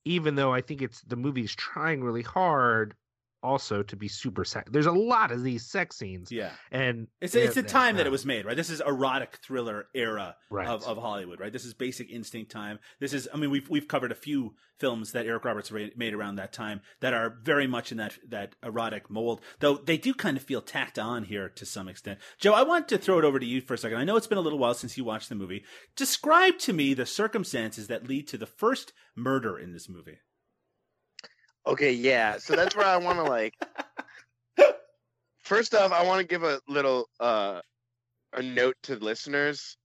even 0.05 0.35
though 0.35 0.53
i 0.53 0.61
think 0.61 0.83
it's 0.83 1.01
the 1.03 1.17
movie's 1.17 1.55
trying 1.55 2.03
really 2.03 2.23
hard 2.23 2.95
also 3.43 3.83
to 3.83 3.97
be 3.97 4.09
super 4.09 4.45
sex 4.45 4.71
there's 4.73 4.87
a 4.87 4.93
lot 4.93 5.31
of 5.33 5.43
these 5.43 5.65
sex 5.67 5.97
scenes 5.97 6.31
Yeah. 6.31 6.51
and 6.71 7.09
It's 7.21 7.35
it's 7.35 7.55
the 7.55 7.63
time 7.63 7.97
that 7.97 8.07
uh, 8.07 8.09
it 8.09 8.13
was 8.13 8.25
made, 8.27 8.45
right? 8.45 8.57
This 8.57 8.71
is 8.71 8.81
erotic 8.81 9.37
thriller 9.45 9.87
era 9.95 10.37
Right. 10.51 10.69
of, 10.69 10.85
of 10.85 10.99
Hollywood, 10.99 11.41
right? 11.41 11.53
This 11.53 11.65
is 11.65 11.75
Basic 11.75 12.11
Instinct 12.11 12.51
time. 12.53 12.79
This 13.01 13.13
is, 13.13 13.29
I 13.33 13.37
mean, 13.37 13.51
we've 13.51 13.69
we've 13.69 13.89
covered 13.89 14.13
a 14.13 14.15
few 14.15 14.55
films 14.79 15.13
that 15.13 15.27
Eric 15.27 15.45
Roberts 15.45 15.71
ra- 15.73 15.87
made 15.97 16.13
around 16.15 16.37
that 16.37 16.53
time 16.53 16.81
that 17.01 17.15
are 17.15 17.37
very 17.43 17.67
much 17.67 17.91
in 17.93 17.99
that 17.99 18.19
that 18.29 18.55
erotic 18.63 19.09
mold, 19.11 19.41
though 19.61 19.77
they 19.77 19.97
do 19.97 20.13
kind 20.15 20.37
of 20.37 20.43
feel 20.43 20.61
tacked 20.61 20.99
on 20.99 21.25
here 21.25 21.49
to 21.49 21.65
some 21.67 21.89
extent. 21.89 22.19
Joe, 22.39 22.53
I 22.53 22.63
want 22.63 22.89
to 22.89 22.99
throw 22.99 23.19
it 23.19 23.25
over 23.25 23.39
to 23.39 23.47
you 23.47 23.61
for 23.61 23.75
a 23.75 23.79
second. 23.79 23.99
I 23.99 24.05
know 24.05 24.17
it's 24.17 24.27
been 24.27 24.39
a 24.39 24.43
little 24.43 24.59
while 24.59 24.75
since 24.75 24.97
you 24.99 25.05
watched 25.05 25.29
the 25.29 25.35
movie. 25.35 25.65
Describe 25.97 26.59
to 26.61 26.73
me 26.73 26.95
the 26.95 27.07
circumstances 27.07 27.87
that 27.89 28.07
lead 28.09 28.29
to 28.29 28.39
the 28.39 28.47
first 28.47 28.93
murder 29.17 29.59
in 29.59 29.73
this 29.73 29.89
movie. 29.89 30.19
Okay, 31.67 31.93
yeah. 31.93 32.39
So 32.39 32.57
that's 32.57 32.75
where 32.75 32.87
I 32.87 32.97
want 32.97 33.19
to 33.19 33.25
like. 33.25 33.55
First 35.39 35.75
off, 35.75 35.93
I 35.93 36.05
want 36.05 36.21
to 36.21 36.27
give 36.27 36.43
a 36.43 36.61
little 36.69 37.09
uh 37.21 37.61
a 38.33 38.43
note 38.43 38.77
to 38.85 38.97
listeners. 38.97 39.77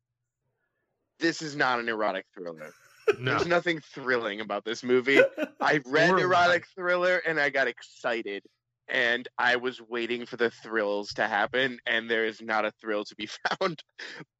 This 1.19 1.41
is 1.41 1.55
not 1.55 1.79
an 1.79 1.89
erotic 1.89 2.25
thriller. 2.33 2.71
no 3.19 3.31
There's 3.31 3.47
nothing 3.47 3.79
thrilling 3.93 4.41
about 4.41 4.65
this 4.65 4.83
movie. 4.83 5.19
I 5.61 5.81
read 5.85 6.11
Or 6.11 6.19
erotic 6.19 6.65
thriller 6.75 7.21
and 7.25 7.39
I 7.39 7.49
got 7.49 7.67
excited 7.67 8.43
and 8.87 9.27
I 9.37 9.57
was 9.57 9.81
waiting 9.81 10.25
for 10.25 10.37
the 10.37 10.49
thrills 10.49 11.09
to 11.13 11.27
happen 11.27 11.79
and 11.85 12.09
there 12.09 12.25
is 12.25 12.41
not 12.41 12.65
a 12.65 12.71
thrill 12.79 13.03
to 13.05 13.15
be 13.15 13.27
found. 13.59 13.81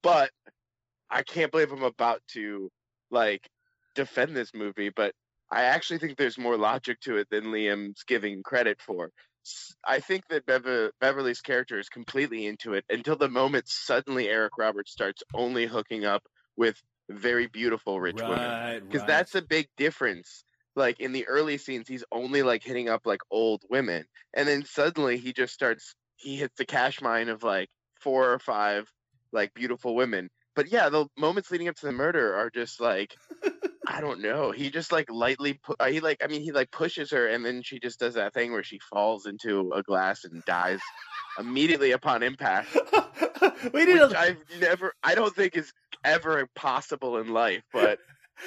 But 0.01 0.31
I 1.09 1.23
can't 1.23 1.51
believe 1.51 1.71
I'm 1.71 1.83
about 1.83 2.21
to 2.33 2.69
like 3.11 3.49
defend 3.95 4.35
this 4.35 4.53
movie, 4.53 4.89
but 4.89 5.13
I 5.51 5.63
actually 5.63 5.99
think 5.99 6.17
there's 6.17 6.37
more 6.37 6.57
logic 6.57 6.99
to 7.01 7.17
it 7.17 7.27
than 7.29 7.45
Liam's 7.45 8.03
giving 8.03 8.43
credit 8.43 8.81
for. 8.81 9.11
I 9.85 9.99
think 9.99 10.27
that 10.29 10.45
Bever- 10.45 10.91
Beverly's 10.99 11.39
character 11.39 11.79
is 11.79 11.87
completely 11.87 12.47
into 12.47 12.73
it 12.73 12.83
until 12.89 13.15
the 13.15 13.29
moment 13.29 13.67
suddenly 13.67 14.27
Eric 14.27 14.57
Roberts 14.57 14.91
starts 14.91 15.23
only 15.33 15.65
hooking 15.65 16.03
up 16.03 16.23
with 16.57 16.81
very 17.09 17.47
beautiful 17.47 18.01
rich 18.01 18.21
women 18.21 18.81
because 18.81 19.01
right. 19.01 19.07
that's 19.07 19.35
a 19.35 19.41
big 19.41 19.69
difference. 19.77 20.43
Like 20.75 20.99
in 20.99 21.13
the 21.13 21.27
early 21.27 21.57
scenes, 21.57 21.87
he's 21.87 22.03
only 22.11 22.43
like 22.43 22.61
hitting 22.63 22.89
up 22.89 23.05
like 23.05 23.21
old 23.31 23.63
women, 23.69 24.05
and 24.33 24.47
then 24.47 24.65
suddenly 24.65 25.17
he 25.17 25.33
just 25.33 25.53
starts. 25.53 25.95
He 26.17 26.35
hits 26.35 26.55
the 26.57 26.65
cash 26.65 27.01
mine 27.01 27.29
of 27.29 27.43
like 27.43 27.69
four 28.01 28.31
or 28.31 28.39
five 28.39 28.91
like 29.31 29.53
beautiful 29.53 29.95
women. 29.95 30.29
But 30.55 30.71
yeah, 30.71 30.89
the 30.89 31.07
moments 31.17 31.51
leading 31.51 31.67
up 31.67 31.75
to 31.77 31.85
the 31.85 31.91
murder 31.91 32.35
are 32.35 32.49
just 32.49 32.81
like 32.81 33.15
I 33.89 34.01
don't 34.01 34.21
know. 34.21 34.51
He 34.51 34.69
just 34.69 34.91
like 34.91 35.09
lightly 35.09 35.53
put. 35.53 35.81
He 35.89 35.99
like 36.01 36.17
I 36.23 36.27
mean 36.27 36.41
he 36.41 36.51
like 36.51 36.71
pushes 36.71 37.09
her, 37.11 37.27
and 37.27 37.45
then 37.45 37.61
she 37.63 37.79
just 37.79 37.99
does 37.99 38.15
that 38.15 38.33
thing 38.33 38.51
where 38.51 38.63
she 38.63 38.79
falls 38.79 39.25
into 39.25 39.71
a 39.73 39.81
glass 39.81 40.25
and 40.25 40.43
dies 40.45 40.79
immediately 41.39 41.91
upon 41.91 42.21
impact. 42.23 42.75
we 43.73 43.85
need 43.85 44.01
Which 44.01 44.13
I've 44.13 44.43
never. 44.59 44.93
I 45.03 45.15
don't 45.15 45.33
think 45.35 45.55
is 45.55 45.71
ever 46.03 46.47
possible 46.55 47.17
in 47.17 47.29
life, 47.33 47.63
but. 47.71 47.99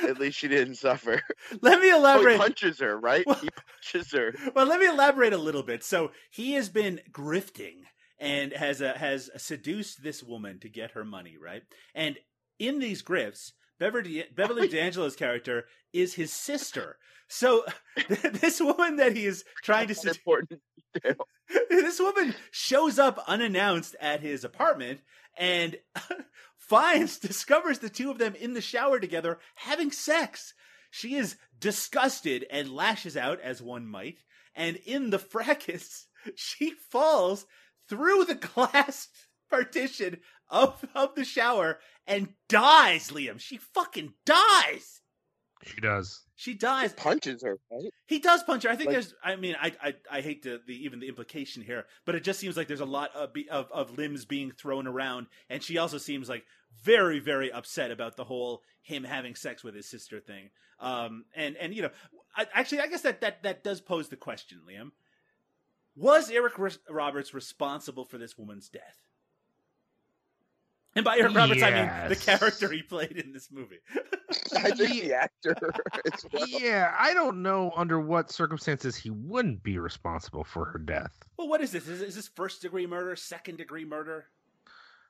At 0.07 0.21
least 0.21 0.39
she 0.39 0.47
didn't 0.47 0.77
suffer. 0.77 1.21
let 1.63 1.81
me 1.81 1.91
Oh, 1.93 1.97
elaborate. 1.99 2.35
he 2.35 2.39
punches 2.39 2.79
her, 2.79 2.97
right? 2.97 3.27
Well- 3.27 3.35
He 3.43 3.49
punches 3.83 4.13
her. 4.13 4.33
well, 4.55 4.65
let 4.67 4.79
me 4.79 4.87
elaborate 4.87 5.33
a 5.33 5.37
little 5.37 5.65
bit. 5.65 5.83
So 5.83 6.13
he 6.31 6.53
has 6.53 6.69
been 6.69 7.01
grifting 7.11 7.79
and 8.21 8.53
has 8.53 8.81
uh, 8.81 8.93
has 8.97 9.31
seduced 9.37 10.01
this 10.01 10.23
woman 10.23 10.61
to 10.61 10.69
get 10.69 10.93
her 10.93 11.05
money, 11.05 11.37
right? 11.43 11.63
And 11.93 12.17
in 12.61 12.79
these 12.79 13.03
grifts, 13.03 13.51
Beverly, 13.81 14.25
Beverly 14.33 14.69
D'Angelo's 14.69 15.17
character 15.17 15.65
is 15.93 16.15
his 16.15 16.33
sister. 16.33 16.99
So 17.27 17.65
this 18.09 18.61
woman 18.61 18.97
that 18.97 19.17
he 19.17 19.27
is 19.27 19.45
trying 19.65 19.89
to 19.89 19.95
That's 19.95 20.03
seduce, 20.03 20.17
important. 20.19 20.61
detail. 20.95 21.27
this 21.71 21.99
woman 21.99 22.35
shows 22.53 22.99
up 22.99 23.25
unannounced 23.27 23.97
at 24.01 24.21
his 24.21 24.45
apartment 24.45 25.01
and 25.37 25.77
finds 26.59 27.19
discovers 27.19 27.79
the 27.79 27.89
two 27.89 28.11
of 28.11 28.19
them 28.19 28.35
in 28.35 28.53
the 28.53 28.61
shower 28.61 29.01
together 29.01 29.39
having 29.57 29.91
sex. 29.91 30.55
She 30.91 31.15
is 31.15 31.37
disgusted 31.59 32.47
and 32.51 32.75
lashes 32.75 33.17
out 33.17 33.41
as 33.41 33.63
one 33.63 33.87
might, 33.87 34.19
and 34.55 34.77
in 34.85 35.11
the 35.11 35.19
fracas, 35.21 36.07
she 36.35 36.73
falls 36.91 37.47
through 37.89 38.25
the 38.25 38.35
glass 38.35 39.09
partition 39.51 40.19
of, 40.49 40.85
of 40.95 41.15
the 41.15 41.25
shower 41.25 41.79
and 42.07 42.29
dies, 42.49 43.11
Liam. 43.11 43.39
She 43.41 43.59
fucking 43.59 44.15
dies. 44.25 45.01
She 45.65 45.81
does. 45.81 46.23
She 46.37 46.55
dies. 46.55 46.95
Punches 46.95 47.43
her, 47.43 47.59
right? 47.71 47.91
He 48.07 48.19
does 48.19 48.43
punch 48.45 48.63
her. 48.63 48.71
I 48.71 48.77
think 48.77 48.87
Like- 48.87 48.95
there's. 48.95 49.15
I 49.23 49.37
mean, 49.37 49.57
I 49.61 49.73
I, 49.83 49.95
I 50.11 50.21
hate 50.23 50.45
to, 50.45 50.59
the 50.67 50.73
even 50.85 51.01
the 51.01 51.09
implication 51.09 51.63
here, 51.63 51.85
but 52.07 52.15
it 52.15 52.25
just 52.25 52.41
seems 52.41 52.57
like 52.57 52.67
there's 52.67 52.81
a 52.81 52.87
lot 52.87 53.15
of, 53.15 53.31
of 53.51 53.71
of 53.71 53.99
limbs 53.99 54.25
being 54.25 54.51
thrown 54.53 54.87
around, 54.87 55.27
and 55.51 55.63
she 55.63 55.77
also 55.77 55.99
seems 55.99 56.31
like 56.31 56.45
very 56.83 57.19
very 57.19 57.53
upset 57.53 57.91
about 57.91 58.17
the 58.17 58.25
whole 58.25 58.63
him 58.81 59.05
having 59.05 59.35
sex 59.35 59.63
with 59.63 59.75
his 59.75 59.87
sister 59.91 60.19
thing. 60.19 60.49
Um, 60.79 61.27
and 61.35 61.57
and 61.59 61.75
you 61.75 61.83
know, 61.83 61.91
I, 62.35 62.47
actually, 62.55 62.81
I 62.81 62.87
guess 62.87 63.03
that 63.03 63.21
that 63.21 63.43
that 63.43 63.63
does 63.63 63.83
pose 63.83 64.09
the 64.09 64.17
question, 64.17 64.61
Liam. 64.67 64.93
Was 65.95 66.31
Eric 66.31 66.55
Roberts 66.89 67.35
responsible 67.35 68.07
for 68.07 68.17
this 68.17 68.39
woman's 68.39 68.71
death? 68.71 68.97
And 70.97 71.05
by 71.05 71.19
Eric 71.19 71.37
Roberts, 71.37 71.63
I 71.63 71.71
mean 71.71 72.09
the 72.09 72.17
character 72.17 72.71
he 72.71 72.83
played 72.83 73.13
in 73.13 73.33
this 73.33 73.51
movie. 73.53 73.79
I 74.57 74.71
think 74.73 75.03
the 75.03 75.15
actor 75.15 75.55
as 76.13 76.27
well. 76.33 76.47
Yeah, 76.49 76.93
I 76.99 77.15
don't 77.15 77.43
know 77.43 77.73
under 77.77 78.01
what 78.01 78.31
circumstances 78.31 78.97
he 78.97 79.11
wouldn't 79.11 79.63
be 79.63 79.79
responsible 79.79 80.43
for 80.43 80.65
her 80.65 80.79
death. 80.79 81.13
well, 81.39 81.49
what 81.49 81.61
is 81.61 81.71
this? 81.71 81.87
Is, 81.87 82.03
is 82.03 82.17
this 82.17 82.29
first 82.35 82.61
degree 82.63 82.87
murder, 82.87 83.15
second 83.15 83.59
degree 83.59 83.85
murder? 83.85 84.27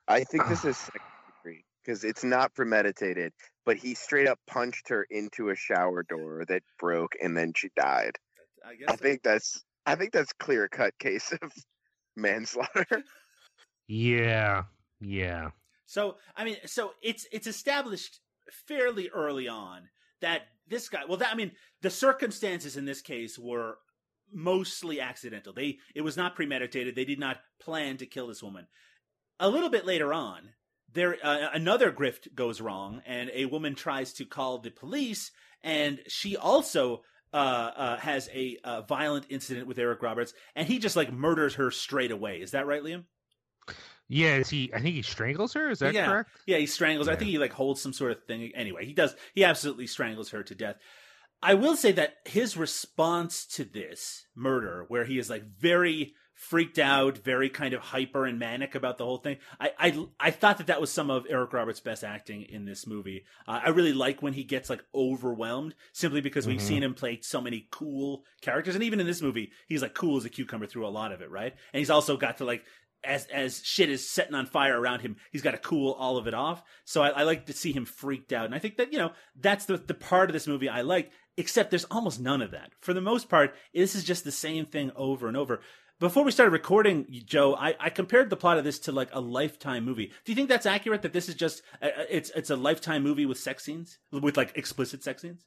I 0.07 0.23
think 0.23 0.47
this 0.47 0.63
is 0.65 0.77
second 0.77 1.01
degree 1.43 1.65
because 1.83 2.03
it's 2.03 2.23
not 2.23 2.53
premeditated, 2.53 3.33
but 3.65 3.77
he 3.77 3.95
straight 3.95 4.27
up 4.27 4.39
punched 4.45 4.87
her 4.89 5.07
into 5.09 5.49
a 5.49 5.55
shower 5.55 6.03
door 6.03 6.45
that 6.47 6.61
broke 6.79 7.15
and 7.23 7.35
then 7.35 7.53
she 7.55 7.69
died. 7.75 8.17
I 8.63 8.75
guess. 8.75 8.89
I 8.89 8.95
think 8.97 9.23
that's 9.23 9.63
I 9.87 9.95
think 9.95 10.11
that's 10.11 10.31
clear 10.33 10.67
cut 10.67 10.93
case 10.99 11.31
of 11.41 11.51
manslaughter. 12.15 12.85
Yeah, 13.87 14.63
yeah. 15.01 15.49
So 15.91 16.15
I 16.37 16.45
mean, 16.45 16.55
so 16.65 16.93
it's 17.03 17.27
it's 17.33 17.47
established 17.47 18.21
fairly 18.65 19.09
early 19.09 19.49
on 19.49 19.89
that 20.21 20.43
this 20.65 20.87
guy. 20.87 21.01
Well, 21.05 21.17
that 21.17 21.33
I 21.33 21.35
mean, 21.35 21.51
the 21.81 21.89
circumstances 21.89 22.77
in 22.77 22.85
this 22.85 23.01
case 23.01 23.37
were 23.37 23.75
mostly 24.31 25.01
accidental. 25.01 25.51
They 25.51 25.79
it 25.93 25.99
was 25.99 26.15
not 26.15 26.37
premeditated. 26.37 26.95
They 26.95 27.03
did 27.03 27.19
not 27.19 27.41
plan 27.59 27.97
to 27.97 28.05
kill 28.05 28.27
this 28.27 28.41
woman. 28.41 28.67
A 29.37 29.49
little 29.49 29.69
bit 29.69 29.85
later 29.85 30.13
on, 30.13 30.51
there 30.93 31.17
uh, 31.21 31.49
another 31.53 31.91
grift 31.91 32.33
goes 32.35 32.61
wrong, 32.61 33.01
and 33.05 33.29
a 33.33 33.43
woman 33.45 33.75
tries 33.75 34.13
to 34.13 34.25
call 34.25 34.59
the 34.59 34.71
police, 34.71 35.31
and 35.61 35.99
she 36.07 36.37
also. 36.37 37.01
Uh, 37.33 37.71
uh, 37.77 37.97
has 37.97 38.29
a 38.33 38.57
uh, 38.65 38.81
violent 38.81 39.25
incident 39.29 39.65
with 39.65 39.79
Eric 39.79 40.01
Roberts, 40.01 40.33
and 40.53 40.67
he 40.67 40.79
just 40.79 40.97
like 40.97 41.13
murders 41.13 41.55
her 41.55 41.71
straight 41.71 42.11
away. 42.11 42.41
Is 42.41 42.51
that 42.51 42.67
right, 42.67 42.83
Liam? 42.83 43.05
Yeah, 44.13 44.35
is 44.35 44.49
he 44.49 44.69
I 44.73 44.81
think 44.81 44.95
he 44.95 45.01
strangles 45.01 45.53
her, 45.53 45.69
is 45.71 45.79
that 45.79 45.93
Yeah. 45.93 46.05
correct? 46.05 46.29
Yeah, 46.45 46.57
he 46.57 46.65
strangles. 46.65 47.07
her. 47.07 47.13
I 47.13 47.15
think 47.15 47.31
he 47.31 47.37
like 47.37 47.53
holds 47.53 47.81
some 47.81 47.93
sort 47.93 48.11
of 48.11 48.23
thing. 48.25 48.51
Anyway, 48.55 48.85
he 48.85 48.93
does. 48.93 49.15
He 49.33 49.43
absolutely 49.45 49.87
strangles 49.87 50.29
her 50.31 50.43
to 50.43 50.53
death. 50.55 50.75
I 51.41 51.53
will 51.55 51.75
say 51.75 51.91
that 51.93 52.17
his 52.25 52.55
response 52.57 53.45
to 53.55 53.63
this 53.63 54.27
murder, 54.35 54.85
where 54.89 55.05
he 55.05 55.17
is 55.17 55.29
like 55.29 55.43
very 55.57 56.13
freaked 56.33 56.79
out, 56.79 57.19
very 57.19 57.49
kind 57.49 57.73
of 57.73 57.81
hyper 57.81 58.25
and 58.25 58.39
manic 58.39 58.73
about 58.73 58.97
the 58.97 59.05
whole 59.05 59.17
thing, 59.19 59.37
I 59.59 59.71
I, 59.79 60.05
I 60.19 60.31
thought 60.31 60.57
that 60.57 60.67
that 60.67 60.81
was 60.81 60.91
some 60.91 61.09
of 61.11 61.25
Eric 61.29 61.53
Roberts' 61.53 61.79
best 61.79 62.03
acting 62.03 62.41
in 62.43 62.65
this 62.65 62.85
movie. 62.87 63.23
Uh, 63.47 63.61
I 63.65 63.69
really 63.69 63.93
like 63.93 64.21
when 64.21 64.33
he 64.33 64.43
gets 64.43 64.69
like 64.69 64.83
overwhelmed, 64.93 65.73
simply 65.93 66.19
because 66.21 66.47
we've 66.47 66.59
Mhm. 66.59 66.61
seen 66.67 66.83
him 66.83 66.93
play 66.95 67.19
so 67.21 67.41
many 67.41 67.67
cool 67.71 68.23
characters, 68.41 68.75
and 68.75 68.83
even 68.83 68.99
in 68.99 69.07
this 69.07 69.21
movie, 69.21 69.51
he's 69.67 69.81
like 69.83 69.93
cool 69.93 70.17
as 70.17 70.25
a 70.25 70.29
cucumber 70.29 70.65
through 70.67 70.85
a 70.87 70.89
lot 70.89 71.11
of 71.11 71.21
it, 71.21 71.29
right? 71.29 71.53
And 71.73 71.79
he's 71.79 71.89
also 71.91 72.17
got 72.17 72.37
to 72.37 72.45
like 72.45 72.65
as 73.03 73.25
as 73.27 73.61
shit 73.63 73.89
is 73.89 74.09
setting 74.09 74.35
on 74.35 74.45
fire 74.45 74.79
around 74.79 75.01
him, 75.01 75.17
he's 75.31 75.41
got 75.41 75.51
to 75.51 75.57
cool 75.57 75.93
all 75.93 76.17
of 76.17 76.27
it 76.27 76.33
off. 76.33 76.63
So 76.85 77.01
I, 77.01 77.09
I 77.09 77.23
like 77.23 77.45
to 77.47 77.53
see 77.53 77.71
him 77.71 77.85
freaked 77.85 78.33
out, 78.33 78.45
and 78.45 78.55
I 78.55 78.59
think 78.59 78.77
that 78.77 78.91
you 78.91 78.99
know 78.99 79.11
that's 79.39 79.65
the 79.65 79.77
the 79.77 79.93
part 79.93 80.29
of 80.29 80.33
this 80.33 80.47
movie 80.47 80.69
I 80.69 80.81
like. 80.81 81.11
Except 81.37 81.69
there's 81.69 81.85
almost 81.85 82.19
none 82.19 82.41
of 82.41 82.51
that. 82.51 82.71
For 82.81 82.93
the 82.93 83.01
most 83.01 83.29
part, 83.29 83.55
this 83.73 83.95
is 83.95 84.03
just 84.03 84.25
the 84.25 84.33
same 84.33 84.65
thing 84.65 84.91
over 84.95 85.29
and 85.29 85.37
over. 85.37 85.61
Before 85.97 86.23
we 86.23 86.31
started 86.31 86.51
recording, 86.51 87.05
Joe, 87.25 87.55
I, 87.55 87.75
I 87.79 87.89
compared 87.89 88.29
the 88.29 88.35
plot 88.35 88.57
of 88.57 88.63
this 88.63 88.79
to 88.79 88.91
like 88.91 89.09
a 89.13 89.21
Lifetime 89.21 89.85
movie. 89.85 90.11
Do 90.25 90.31
you 90.31 90.35
think 90.35 90.49
that's 90.49 90.65
accurate? 90.65 91.03
That 91.03 91.13
this 91.13 91.29
is 91.29 91.35
just 91.35 91.61
uh, 91.81 91.85
uh, 91.85 92.03
it's 92.09 92.31
it's 92.31 92.49
a 92.49 92.55
Lifetime 92.55 93.03
movie 93.03 93.25
with 93.25 93.39
sex 93.39 93.63
scenes, 93.63 93.99
with 94.11 94.35
like 94.35 94.57
explicit 94.57 95.03
sex 95.03 95.21
scenes? 95.21 95.45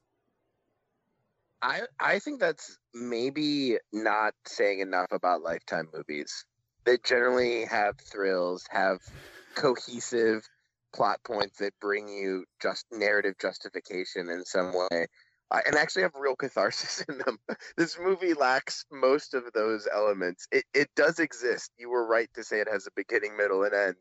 I 1.61 1.81
I 1.99 2.19
think 2.19 2.41
that's 2.41 2.79
maybe 2.95 3.79
not 3.93 4.35
saying 4.47 4.81
enough 4.81 5.09
about 5.11 5.43
lifetime 5.43 5.89
movies. 5.93 6.45
They 6.85 6.99
generally 7.05 7.65
have 7.65 7.99
thrills, 7.99 8.65
have 8.71 8.99
cohesive 9.55 10.47
plot 10.95 11.21
points 11.25 11.59
that 11.59 11.73
bring 11.81 12.09
you 12.09 12.45
just 12.63 12.87
narrative 12.93 13.35
justification 13.41 14.29
in 14.31 14.45
some 14.45 14.73
way. 14.73 15.07
Uh, 15.51 15.61
and 15.67 15.77
actually 15.77 16.03
have 16.03 16.15
real 16.19 16.35
catharsis 16.35 17.05
in 17.09 17.19
them. 17.19 17.39
This 17.77 17.99
movie 17.99 18.33
lacks 18.33 18.87
most 18.91 19.35
of 19.35 19.45
those 19.53 19.87
elements. 19.93 20.49
It 20.51 20.65
it 20.73 20.89
does 20.97 21.19
exist. 21.19 21.71
You 21.79 21.91
were 21.91 22.07
right 22.07 22.29
to 22.35 22.43
say 22.43 22.61
it 22.61 22.69
has 22.73 22.87
a 22.87 22.91
beginning, 22.97 23.37
middle, 23.37 23.63
and 23.63 23.75
end. 23.75 23.97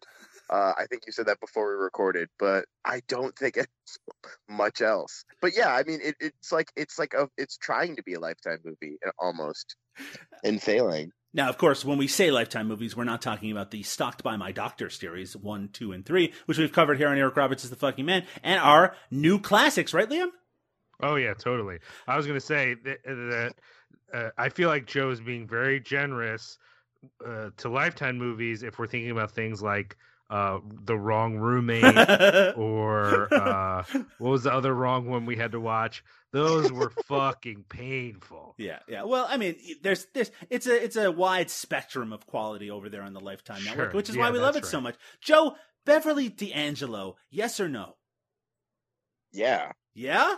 Uh, 0.49 0.73
I 0.77 0.85
think 0.89 1.03
you 1.05 1.11
said 1.11 1.25
that 1.27 1.39
before 1.39 1.67
we 1.67 1.83
recorded, 1.83 2.29
but 2.39 2.65
I 2.85 3.01
don't 3.07 3.37
think 3.37 3.57
it's 3.57 3.99
much 4.49 4.81
else. 4.81 5.25
But 5.41 5.51
yeah, 5.55 5.75
I 5.75 5.83
mean, 5.83 5.99
it, 6.01 6.15
it's 6.19 6.51
like 6.51 6.71
it's 6.75 6.97
like 6.97 7.13
a 7.13 7.27
it's 7.37 7.57
trying 7.57 7.97
to 7.97 8.03
be 8.03 8.13
a 8.13 8.19
lifetime 8.19 8.59
movie 8.63 8.97
uh, 9.05 9.11
almost, 9.19 9.75
and 10.43 10.61
failing. 10.61 11.11
Now, 11.33 11.49
of 11.49 11.57
course, 11.57 11.83
when 11.83 11.97
we 11.97 12.07
say 12.07 12.29
Lifetime 12.29 12.67
movies, 12.67 12.95
we're 12.95 13.05
not 13.05 13.21
talking 13.21 13.51
about 13.51 13.71
the 13.71 13.81
Stalked 13.81 14.21
by 14.21 14.37
My 14.37 14.51
Doctor 14.51 14.91
series, 14.91 15.35
one, 15.35 15.69
two, 15.73 15.91
and 15.91 16.05
three, 16.05 16.31
which 16.45 16.59
we've 16.59 16.71
covered 16.71 16.99
here 16.99 17.07
on 17.07 17.17
Eric 17.17 17.35
Roberts 17.35 17.63
is 17.63 17.71
the 17.71 17.75
Fucking 17.75 18.05
Man, 18.05 18.25
and 18.43 18.59
our 18.59 18.95
new 19.09 19.39
classics, 19.39 19.93
right, 19.93 20.07
Liam? 20.07 20.29
Oh 21.01 21.15
yeah, 21.15 21.33
totally. 21.33 21.79
I 22.07 22.17
was 22.17 22.27
gonna 22.27 22.39
say 22.39 22.75
that, 22.85 23.03
that 23.03 23.53
uh, 24.13 24.29
I 24.37 24.49
feel 24.49 24.69
like 24.69 24.85
Joe 24.85 25.09
is 25.09 25.19
being 25.19 25.47
very 25.47 25.79
generous 25.79 26.59
uh, 27.25 27.49
to 27.57 27.69
Lifetime 27.69 28.17
movies 28.17 28.61
if 28.61 28.77
we're 28.77 28.87
thinking 28.87 29.11
about 29.11 29.31
things 29.31 29.61
like 29.61 29.97
uh, 30.33 30.59
the 30.85 30.97
wrong 30.97 31.35
roommate 31.37 31.83
or 32.57 33.31
uh, 33.31 33.83
what 34.17 34.29
was 34.31 34.43
the 34.43 34.51
other 34.51 34.73
wrong 34.73 35.07
one 35.07 35.27
we 35.27 35.35
had 35.35 35.51
to 35.51 35.59
watch? 35.59 36.03
Those 36.31 36.71
were 36.71 36.89
fucking 37.05 37.65
painful. 37.69 38.55
Yeah, 38.57 38.79
yeah. 38.87 39.03
Well, 39.03 39.27
I 39.29 39.37
mean, 39.37 39.55
there's 39.83 40.07
there's 40.15 40.31
it's 40.49 40.65
a 40.65 40.83
it's 40.83 40.95
a 40.95 41.11
wide 41.11 41.51
spectrum 41.51 42.11
of 42.11 42.25
quality 42.25 42.71
over 42.71 42.89
there 42.89 43.03
on 43.03 43.13
the 43.13 43.19
Lifetime 43.19 43.63
Network, 43.63 43.93
which 43.93 44.09
is 44.09 44.15
Yeah, 44.15 44.23
why 44.23 44.31
we 44.31 44.39
love 44.39 44.55
it 44.55 44.61
that's 44.63 44.71
so 44.71 44.81
much. 44.81 44.95
Joe 45.21 45.55
Beverly 45.85 46.29
D'Angelo, 46.29 47.15
yes 47.29 47.59
or 47.59 47.69
no? 47.69 47.95
Yeah. 49.31 49.71
Yeah. 49.93 50.35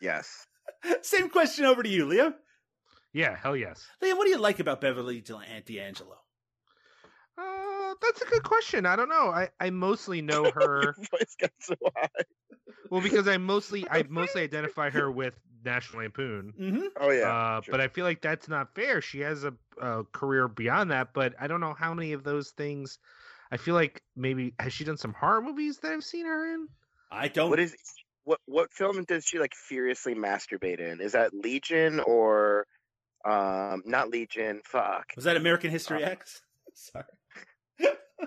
Yes. 0.00 0.44
Same 1.02 1.28
question 1.28 1.64
over 1.66 1.84
to 1.84 1.88
you, 1.88 2.06
Liam. 2.06 2.34
Yeah, 3.12 3.36
hell 3.36 3.56
yes. 3.56 3.86
Liam, 4.02 4.16
what 4.16 4.24
do 4.24 4.30
you 4.30 4.38
like 4.38 4.58
about 4.58 4.80
Beverly 4.80 5.20
D'Angelo? 5.20 6.23
That's 8.02 8.22
a 8.22 8.26
good 8.26 8.42
question. 8.42 8.86
I 8.86 8.96
don't 8.96 9.08
know. 9.08 9.30
I, 9.30 9.48
I 9.60 9.70
mostly 9.70 10.22
know 10.30 10.50
her. 10.50 10.94
Voice 11.10 11.36
got 11.40 11.50
so 11.60 11.74
high. 11.96 12.08
well, 12.90 13.00
because 13.00 13.28
I 13.28 13.36
mostly 13.38 13.86
I 13.90 14.04
mostly 14.08 14.42
identify 14.44 14.90
her 14.90 15.10
with 15.10 15.34
National 15.64 16.02
Lampoon. 16.02 16.52
Mm-hmm. 16.60 16.82
Oh 17.00 17.10
yeah. 17.10 17.30
uh, 17.30 17.60
sure. 17.62 17.72
But 17.72 17.80
I 17.80 17.88
feel 17.88 18.04
like 18.04 18.20
that's 18.20 18.48
not 18.48 18.74
fair. 18.74 19.00
She 19.00 19.20
has 19.20 19.44
a, 19.44 19.54
a 19.80 20.04
career 20.12 20.48
beyond 20.48 20.90
that, 20.90 21.14
but 21.14 21.34
I 21.40 21.46
don't 21.46 21.60
know 21.60 21.74
how 21.74 21.94
many 21.94 22.12
of 22.12 22.24
those 22.24 22.50
things. 22.50 22.98
I 23.50 23.56
feel 23.56 23.74
like 23.74 24.02
maybe 24.16 24.54
has 24.58 24.72
she 24.72 24.84
done 24.84 24.96
some 24.96 25.12
horror 25.14 25.40
movies 25.40 25.78
that 25.78 25.92
I've 25.92 26.04
seen 26.04 26.26
her 26.26 26.52
in? 26.54 26.68
I 27.10 27.28
don't. 27.28 27.50
What 27.50 27.60
is 27.60 27.74
what 28.24 28.40
what 28.46 28.72
film 28.72 29.04
does 29.04 29.24
she 29.24 29.38
like 29.38 29.54
furiously 29.54 30.14
masturbate 30.14 30.80
in? 30.80 31.00
Is 31.00 31.12
that 31.12 31.32
Legion 31.34 32.00
or 32.00 32.66
um 33.24 33.82
not 33.86 34.10
Legion? 34.10 34.60
Fuck. 34.64 35.12
was 35.16 35.24
that 35.24 35.36
American 35.36 35.70
History 35.70 36.02
Uh, 36.04 36.10
X? 36.10 36.42
Sorry. 36.74 37.04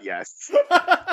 Yes. 0.02 0.52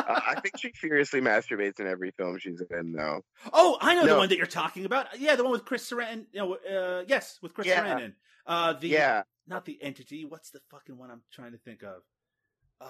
Uh, 0.07 0.21
I 0.27 0.39
think 0.41 0.59
she 0.59 0.71
furiously 0.73 1.23
masturbates 1.23 1.81
in 1.81 1.87
every 1.87 2.11
film 2.19 2.37
she's 2.39 2.61
in 2.71 2.93
though. 2.93 3.23
oh, 3.55 3.79
I 3.81 3.95
know 3.95 4.07
the 4.07 4.17
one 4.19 4.29
that 4.29 4.37
you're 4.37 4.47
talking 4.47 4.85
about. 4.85 5.19
Yeah, 5.19 5.35
the 5.37 5.43
one 5.43 5.53
with 5.53 5.65
Chris 5.65 5.89
Sarandon. 5.91 6.27
You 6.33 6.41
know, 6.41 6.55
uh, 7.01 7.05
yes, 7.09 7.39
with 7.41 7.55
Chris 7.55 7.67
Yeah. 7.69 7.83
Sarandon. 7.83 8.13
Uh, 8.47 8.75
the 8.75 8.89
Yeah. 8.89 9.23
not 9.47 9.65
the 9.65 9.83
entity. 9.83 10.27
What's 10.27 10.51
the 10.51 10.61
fucking 10.71 10.99
one 10.99 11.11
I'm 11.11 11.23
trying 11.33 11.53
to 11.53 11.59
think 11.59 11.83
of? 11.85 12.03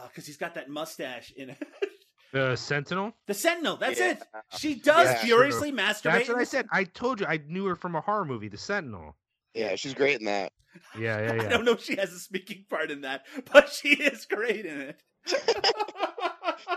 Because 0.09 0.27
he's 0.27 0.39
got 0.39 0.55
that 0.55 0.69
mustache 0.69 1.31
in 1.37 1.51
it. 1.51 1.59
The 2.33 2.57
Sentinel. 2.57 3.13
The 3.29 3.35
Sentinel. 3.35 3.77
That's 3.77 4.01
Yeah. 4.01 4.11
it. 4.13 4.23
She 4.59 4.75
does 4.75 5.07
Yeah. 5.07 5.19
furiously 5.19 5.71
masturbate. 5.71 6.03
That's 6.03 6.29
what 6.29 6.39
I 6.39 6.45
said. 6.45 6.67
I 6.73 6.83
told 6.83 7.21
you 7.21 7.27
I 7.27 7.39
knew 7.47 7.67
her 7.67 7.77
from 7.77 7.95
a 7.95 8.01
horror 8.01 8.25
movie, 8.25 8.49
The 8.49 8.59
Sentinel. 8.59 9.15
Yeah, 9.55 9.77
she's 9.77 9.95
great 9.95 10.19
in 10.21 10.27
that. 10.27 10.53
Yeah, 10.99 11.21
yeah, 11.21 11.35
yeah. 11.35 11.43
I 11.43 11.49
don't 11.49 11.65
know 11.65 11.73
if 11.73 11.85
she 11.85 11.97
has 11.97 12.13
a 12.13 12.19
speaking 12.19 12.65
part 12.69 12.91
in 12.91 13.03
that, 13.03 13.27
but 13.53 13.71
she 13.71 13.91
is 13.91 14.27
great 14.27 14.67
in 14.67 14.81
it. 14.81 15.03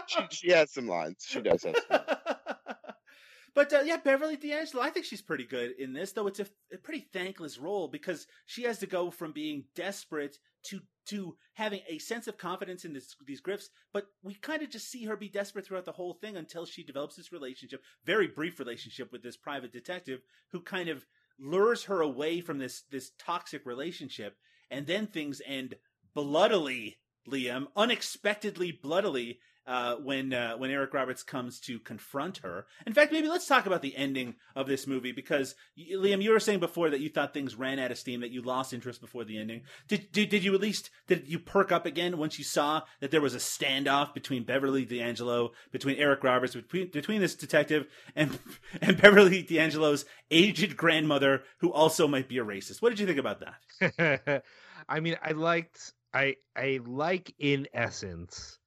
She, 0.08 0.20
she 0.32 0.52
has 0.52 0.72
some 0.72 0.88
lines. 0.88 1.26
She 1.28 1.42
does 1.42 1.64
have. 1.64 1.76
Some. 1.90 2.00
but 3.56 3.74
uh, 3.74 3.82
yeah, 3.86 3.98
Beverly 3.98 4.38
D'Angelo, 4.38 4.84
I 4.84 4.90
think 4.90 5.06
she's 5.06 5.22
pretty 5.22 5.46
good 5.46 5.72
in 5.78 5.94
this, 5.94 6.14
though 6.14 6.28
it's 6.28 6.40
a, 6.40 6.48
a 6.74 6.78
pretty 6.78 7.08
thankless 7.14 7.58
role 7.58 7.88
because 7.88 8.28
she 8.46 8.64
has 8.64 8.80
to 8.80 8.88
go 8.88 9.12
from 9.12 9.32
being 9.32 9.66
desperate 9.76 10.38
to 10.68 10.82
to 11.08 11.38
having 11.54 11.80
a 11.88 11.98
sense 12.00 12.28
of 12.28 12.38
confidence 12.38 12.84
in 12.84 12.92
this, 12.92 13.16
these 13.26 13.40
grips, 13.40 13.70
But 13.94 14.08
we 14.24 14.34
kind 14.36 14.62
of 14.62 14.70
just 14.70 14.92
see 14.92 15.06
her 15.06 15.16
be 15.16 15.30
desperate 15.30 15.66
throughout 15.66 15.86
the 15.86 15.94
whole 15.94 16.16
thing 16.16 16.36
until 16.36 16.66
she 16.66 16.84
develops 16.84 17.16
this 17.16 17.32
relationship, 17.32 17.82
very 18.04 18.28
brief 18.28 18.60
relationship 18.60 19.14
with 19.14 19.24
this 19.24 19.38
private 19.38 19.72
detective 19.72 20.20
who 20.52 20.62
kind 20.62 20.90
of 20.90 21.06
lures 21.40 21.86
her 21.86 22.02
away 22.02 22.42
from 22.42 22.58
this 22.58 22.82
this 22.90 23.12
toxic 23.18 23.66
relationship, 23.66 24.38
and 24.70 24.88
then 24.88 25.08
things 25.08 25.42
end 25.46 25.76
bloodily. 26.14 26.98
Liam, 27.28 27.68
unexpectedly 27.76 28.72
bloodily, 28.72 29.40
uh, 29.68 29.96
when 29.96 30.34
uh, 30.34 30.54
when 30.54 30.72
Eric 30.72 30.94
Roberts 30.94 31.24
comes 31.24 31.60
to 31.60 31.78
confront 31.80 32.38
her. 32.38 32.66
In 32.86 32.94
fact, 32.94 33.12
maybe 33.12 33.28
let's 33.28 33.48
talk 33.48 33.66
about 33.66 33.82
the 33.82 33.96
ending 33.98 34.36
of 34.56 34.66
this 34.66 34.88
movie 34.88 35.12
because 35.12 35.56
Liam, 35.78 36.24
you 36.24 36.32
were 36.32 36.40
saying 36.40 36.60
before 36.60 36.90
that 36.90 37.02
you 37.02 37.10
thought 37.10 37.34
things 37.34 37.56
ran 37.56 37.78
out 37.78 37.92
of 37.92 37.98
steam, 37.98 38.22
that 38.22 38.32
you 38.32 38.42
lost 38.42 38.72
interest 38.72 39.02
before 39.02 39.26
the 39.26 39.38
ending. 39.38 39.64
Did 39.90 40.12
did, 40.14 40.30
did 40.30 40.44
you 40.44 40.56
at 40.56 40.62
least 40.62 40.90
did 41.08 41.28
you 41.28 41.38
perk 41.38 41.74
up 41.74 41.86
again 41.86 42.18
once 42.18 42.40
you 42.40 42.46
saw 42.46 42.84
that 43.02 43.12
there 43.12 43.22
was 43.22 43.36
a 43.36 43.40
standoff 43.40 44.14
between 44.14 44.46
Beverly 44.46 44.86
D'Angelo, 44.86 45.52
between 45.72 45.98
Eric 45.98 46.24
Roberts, 46.24 46.56
between 46.56 46.90
between 46.90 47.20
this 47.20 47.36
detective 47.36 47.88
and 48.16 48.40
and 48.82 49.00
Beverly 49.02 49.44
D'Angelo's 49.44 50.06
aged 50.32 50.78
grandmother, 50.78 51.44
who 51.60 51.74
also 51.74 52.08
might 52.08 52.30
be 52.30 52.38
a 52.38 52.46
racist? 52.46 52.82
What 52.82 52.90
did 52.90 53.00
you 53.00 53.06
think 53.06 53.20
about 53.20 53.42
that? 53.42 54.44
I 54.88 55.02
mean, 55.02 55.18
I 55.22 55.32
liked 55.32 55.94
I 56.14 56.38
I 56.56 56.80
like 56.86 57.36
in 57.38 57.68
essence 57.74 58.60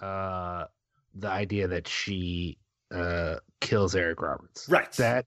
uh 0.00 0.64
the 1.14 1.28
idea 1.28 1.68
that 1.68 1.88
she 1.88 2.58
uh 2.94 3.36
kills 3.60 3.94
Eric 3.94 4.20
Roberts. 4.22 4.68
Right. 4.68 4.90
That 4.92 5.26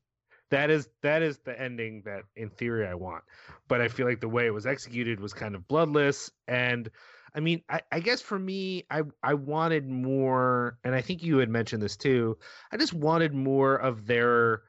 that 0.49 0.69
is 0.69 0.89
that 1.01 1.21
is 1.21 1.39
the 1.39 1.59
ending 1.59 2.03
that 2.05 2.23
in 2.35 2.49
theory 2.49 2.87
I 2.87 2.95
want. 2.95 3.23
But 3.67 3.81
I 3.81 3.87
feel 3.87 4.07
like 4.07 4.21
the 4.21 4.29
way 4.29 4.45
it 4.45 4.53
was 4.53 4.65
executed 4.65 5.19
was 5.19 5.33
kind 5.33 5.55
of 5.55 5.67
bloodless 5.67 6.31
and 6.47 6.89
I 7.33 7.39
mean, 7.39 7.61
I, 7.69 7.81
I 7.91 7.99
guess 8.01 8.21
for 8.21 8.37
me, 8.37 8.85
I 8.91 9.03
I 9.23 9.35
wanted 9.35 9.87
more, 9.87 10.77
and 10.83 10.93
I 10.93 11.01
think 11.01 11.23
you 11.23 11.37
had 11.37 11.49
mentioned 11.49 11.81
this 11.81 11.95
too. 11.95 12.37
I 12.71 12.77
just 12.77 12.93
wanted 12.93 13.33
more 13.33 13.75
of 13.75 14.05
their 14.05 14.63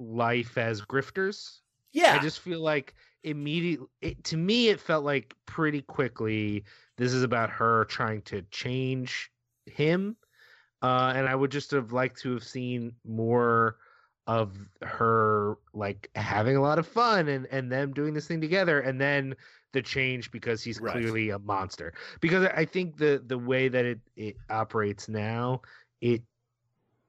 life 0.00 0.56
as 0.56 0.80
grifters. 0.80 1.60
Yeah. 1.92 2.16
I 2.18 2.22
just 2.22 2.40
feel 2.40 2.60
like 2.60 2.94
immediately 3.24 3.86
it, 4.00 4.24
to 4.24 4.36
me 4.36 4.68
it 4.68 4.80
felt 4.80 5.04
like 5.04 5.34
pretty 5.46 5.82
quickly 5.82 6.64
this 6.96 7.12
is 7.12 7.22
about 7.22 7.50
her 7.50 7.84
trying 7.86 8.22
to 8.22 8.42
change 8.50 9.30
him 9.66 10.16
uh 10.82 11.12
and 11.14 11.28
I 11.28 11.34
would 11.34 11.50
just 11.50 11.70
have 11.72 11.92
liked 11.92 12.20
to 12.20 12.32
have 12.32 12.44
seen 12.44 12.96
more 13.04 13.78
of 14.26 14.56
her 14.82 15.56
like 15.74 16.10
having 16.14 16.56
a 16.56 16.62
lot 16.62 16.78
of 16.78 16.86
fun 16.86 17.28
and 17.28 17.46
and 17.46 17.72
them 17.72 17.92
doing 17.92 18.14
this 18.14 18.28
thing 18.28 18.40
together 18.40 18.80
and 18.80 19.00
then 19.00 19.34
the 19.72 19.82
change 19.82 20.30
because 20.30 20.62
he's 20.62 20.78
Right. 20.78 20.80
clearly 20.80 21.30
a 21.30 21.38
monster 21.40 21.94
because 22.20 22.46
I 22.46 22.64
think 22.64 22.98
the 22.98 23.22
the 23.24 23.38
way 23.38 23.68
that 23.68 23.84
it 23.84 24.00
it 24.16 24.36
operates 24.50 25.08
now 25.08 25.62
it 26.00 26.22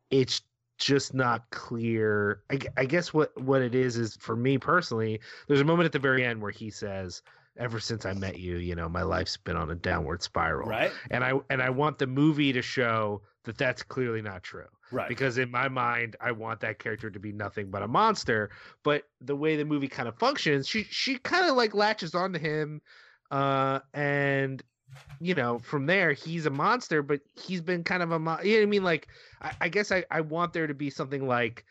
it's 0.09 0.41
just 0.84 1.13
not 1.13 1.49
clear. 1.51 2.41
I, 2.51 2.59
I 2.77 2.86
guess 2.86 3.13
what 3.13 3.39
what 3.41 3.61
it 3.61 3.75
is 3.75 3.97
is 3.97 4.15
for 4.17 4.36
me 4.36 4.57
personally. 4.57 5.19
There's 5.47 5.61
a 5.61 5.65
moment 5.65 5.86
at 5.86 5.91
the 5.91 5.99
very 5.99 6.23
end 6.25 6.41
where 6.41 6.51
he 6.51 6.69
says, 6.69 7.21
"Ever 7.57 7.79
since 7.79 8.05
I 8.05 8.13
met 8.13 8.39
you, 8.39 8.57
you 8.57 8.75
know, 8.75 8.89
my 8.89 9.03
life's 9.03 9.38
been 9.38 9.55
on 9.55 9.69
a 9.71 9.75
downward 9.75 10.21
spiral." 10.21 10.69
right. 10.69 10.91
And 11.11 11.23
I 11.23 11.34
and 11.49 11.61
I 11.61 11.69
want 11.69 11.97
the 11.99 12.07
movie 12.07 12.53
to 12.53 12.61
show 12.61 13.21
that 13.45 13.57
that's 13.57 13.84
clearly 13.84 14.21
not 14.21 14.41
true 14.41 14.67
Right. 14.91 15.09
because 15.09 15.38
in 15.38 15.51
my 15.51 15.67
mind 15.67 16.15
I 16.21 16.31
want 16.31 16.61
that 16.61 16.79
character 16.79 17.09
to 17.09 17.19
be 17.19 17.31
nothing 17.34 17.71
but 17.71 17.84
a 17.84 17.88
monster. 17.88 18.51
But 18.84 19.03
the 19.19 19.36
way 19.36 19.55
the 19.57 19.65
movie 19.65 19.88
kind 19.89 20.07
of 20.07 20.17
functions, 20.17 20.67
she 20.67 20.84
she 20.84 21.17
kind 21.17 21.49
of 21.49 21.55
like 21.55 21.73
latches 21.73 22.15
onto 22.15 22.39
him, 22.39 22.81
uh, 23.31 23.79
and 23.93 24.63
you 25.19 25.35
know 25.35 25.59
from 25.59 25.85
there 25.85 26.13
he's 26.13 26.45
a 26.45 26.49
monster, 26.49 27.01
but 27.01 27.21
he's 27.35 27.61
been 27.61 27.83
kind 27.83 28.03
of 28.03 28.11
a 28.11 28.19
mon- 28.19 28.45
you 28.45 28.57
know 28.57 28.63
I 28.63 28.65
mean. 28.65 28.83
Like 28.83 29.07
I, 29.41 29.51
I 29.61 29.69
guess 29.69 29.91
I 29.91 30.03
I 30.11 30.21
want 30.21 30.53
there 30.53 30.67
to 30.67 30.73
be 30.73 30.89
something 30.89 31.27
like 31.27 31.65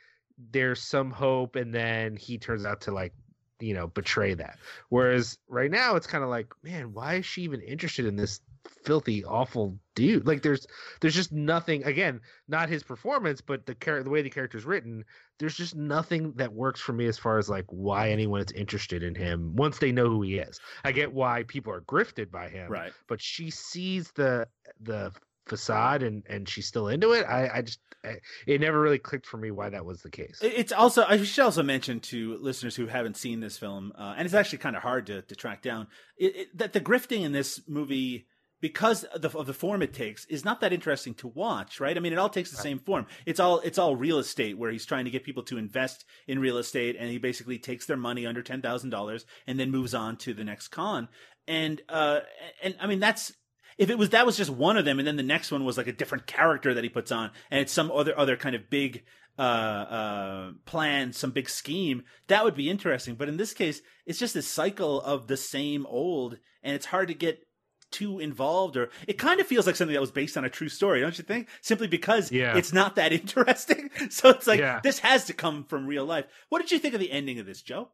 there's 0.50 0.82
some 0.82 1.10
hope, 1.10 1.56
and 1.56 1.74
then 1.74 2.16
he 2.16 2.38
turns 2.38 2.64
out 2.64 2.82
to 2.82 2.92
like 2.92 3.12
you 3.60 3.74
know 3.74 3.86
betray 3.86 4.34
that. 4.34 4.58
Whereas 4.88 5.38
right 5.48 5.70
now 5.70 5.96
it's 5.96 6.06
kind 6.06 6.24
of 6.24 6.30
like 6.30 6.52
man, 6.62 6.92
why 6.92 7.14
is 7.14 7.26
she 7.26 7.42
even 7.42 7.60
interested 7.60 8.06
in 8.06 8.16
this? 8.16 8.40
Filthy 8.84 9.24
awful 9.24 9.78
dude 9.94 10.26
like 10.26 10.42
there's 10.42 10.66
there's 11.00 11.14
just 11.14 11.32
nothing 11.32 11.84
again 11.84 12.20
not 12.48 12.68
his 12.68 12.82
performance 12.82 13.40
but 13.40 13.66
the 13.66 13.74
char- 13.74 14.02
the 14.02 14.10
way 14.10 14.22
the 14.22 14.30
character's 14.30 14.64
written 14.64 15.04
there's 15.38 15.56
just 15.56 15.74
nothing 15.74 16.32
that 16.36 16.52
works 16.52 16.80
for 16.80 16.92
me 16.92 17.06
as 17.06 17.18
far 17.18 17.38
as 17.38 17.48
like 17.48 17.64
why 17.68 18.10
anyone 18.10 18.40
is 18.40 18.52
interested 18.52 19.02
in 19.02 19.14
him 19.14 19.54
once 19.56 19.78
they 19.78 19.92
know 19.92 20.08
who 20.08 20.22
he 20.22 20.38
is 20.38 20.60
i 20.84 20.92
get 20.92 21.12
why 21.12 21.42
people 21.48 21.72
are 21.72 21.82
grifted 21.82 22.30
by 22.30 22.48
him 22.48 22.70
Right. 22.70 22.92
but 23.08 23.20
she 23.20 23.50
sees 23.50 24.10
the 24.12 24.46
the 24.80 25.12
facade 25.46 26.02
and 26.04 26.22
and 26.28 26.48
she's 26.48 26.66
still 26.68 26.86
into 26.88 27.12
it 27.12 27.24
i 27.24 27.50
i 27.54 27.62
just 27.62 27.80
I, 28.04 28.16
it 28.48 28.60
never 28.60 28.80
really 28.80 28.98
clicked 28.98 29.26
for 29.26 29.36
me 29.36 29.50
why 29.52 29.70
that 29.70 29.84
was 29.84 30.02
the 30.02 30.10
case 30.10 30.40
It's 30.42 30.72
also 30.72 31.04
I 31.04 31.22
should 31.22 31.44
also 31.44 31.62
mention 31.62 32.00
to 32.00 32.36
listeners 32.40 32.74
who 32.74 32.86
haven't 32.88 33.16
seen 33.16 33.38
this 33.38 33.58
film, 33.58 33.92
uh, 33.96 34.14
and 34.16 34.26
it's 34.26 34.34
actually 34.34 34.58
kind 34.58 34.74
of 34.74 34.82
hard 34.82 35.06
to, 35.06 35.22
to 35.22 35.36
track 35.36 35.62
down 35.62 35.86
it, 36.16 36.34
it, 36.36 36.58
that 36.58 36.72
the 36.72 36.80
grifting 36.80 37.22
in 37.22 37.30
this 37.30 37.60
movie. 37.68 38.26
Because 38.62 39.02
of 39.04 39.20
the, 39.20 39.28
of 39.36 39.46
the 39.46 39.52
form 39.52 39.82
it 39.82 39.92
takes 39.92 40.24
is 40.26 40.44
not 40.44 40.60
that 40.60 40.72
interesting 40.72 41.14
to 41.14 41.28
watch, 41.28 41.80
right? 41.80 41.96
I 41.96 42.00
mean, 42.00 42.12
it 42.14 42.18
all 42.18 42.30
takes 42.30 42.50
the 42.50 42.56
Right. 42.56 42.62
same 42.62 42.78
form. 42.78 43.06
It's 43.26 43.40
all 43.40 43.58
it's 43.60 43.76
all 43.76 43.96
real 43.96 44.18
estate 44.18 44.56
where 44.56 44.70
he's 44.70 44.86
trying 44.86 45.04
to 45.04 45.10
get 45.10 45.24
people 45.24 45.42
to 45.44 45.58
invest 45.58 46.04
in 46.28 46.38
real 46.38 46.56
estate, 46.58 46.96
and 46.98 47.10
he 47.10 47.18
basically 47.18 47.58
takes 47.58 47.86
their 47.86 47.96
money 47.98 48.24
under 48.24 48.40
ten 48.40 48.62
thousand 48.62 48.90
dollars 48.90 49.26
and 49.48 49.58
then 49.58 49.70
moves 49.70 49.94
on 49.94 50.16
to 50.18 50.32
the 50.32 50.44
next 50.44 50.68
con. 50.68 51.08
And 51.46 51.82
uh, 51.88 52.20
and 52.62 52.76
I 52.80 52.86
mean 52.86 53.00
that's 53.00 53.32
if 53.78 53.90
it 53.90 53.98
was 53.98 54.10
that 54.10 54.26
was 54.26 54.36
just 54.36 54.50
one 54.50 54.76
of 54.76 54.84
them, 54.84 54.98
and 55.00 55.06
then 55.08 55.16
the 55.16 55.22
next 55.24 55.50
one 55.50 55.64
was 55.64 55.76
like 55.76 55.88
a 55.88 55.92
different 55.92 56.26
character 56.26 56.72
that 56.72 56.84
he 56.84 56.88
puts 56.90 57.10
on, 57.10 57.32
and 57.50 57.60
it's 57.60 57.72
some 57.72 57.90
other 57.90 58.16
other 58.16 58.36
kind 58.36 58.54
of 58.54 58.70
big 58.70 59.02
uh 59.38 59.42
uh 59.42 60.52
plan, 60.66 61.12
some 61.12 61.32
big 61.32 61.48
scheme, 61.50 62.04
that 62.28 62.44
would 62.44 62.54
be 62.54 62.70
interesting. 62.70 63.16
But 63.16 63.28
in 63.28 63.38
this 63.38 63.54
case, 63.54 63.82
it's 64.06 64.20
just 64.20 64.36
a 64.36 64.42
cycle 64.42 65.00
of 65.00 65.26
the 65.26 65.36
same 65.36 65.84
old, 65.86 66.38
and 66.62 66.76
it's 66.76 66.86
hard 66.86 67.08
to 67.08 67.14
get 67.14 67.44
too 67.92 68.18
involved 68.18 68.76
or 68.76 68.90
it 69.06 69.18
kind 69.18 69.40
of 69.40 69.46
feels 69.46 69.66
like 69.66 69.76
something 69.76 69.92
that 69.94 70.00
was 70.00 70.10
based 70.10 70.36
on 70.36 70.44
a 70.44 70.50
true 70.50 70.68
story 70.68 71.00
don't 71.00 71.18
you 71.18 71.24
think 71.24 71.48
simply 71.60 71.86
because 71.86 72.32
Yeah. 72.32 72.56
it's 72.56 72.72
not 72.72 72.96
that 72.96 73.12
interesting 73.20 73.90
so 74.10 74.30
it's 74.30 74.46
like 74.46 74.60
Yeah. 74.60 74.80
this 74.82 74.98
has 75.00 75.26
to 75.26 75.32
come 75.34 75.64
from 75.64 75.86
real 75.86 76.04
life 76.04 76.24
what 76.48 76.60
did 76.60 76.72
you 76.72 76.78
think 76.78 76.94
of 76.94 77.00
the 77.00 77.12
ending 77.12 77.38
of 77.38 77.46
this 77.46 77.62
joe 77.62 77.88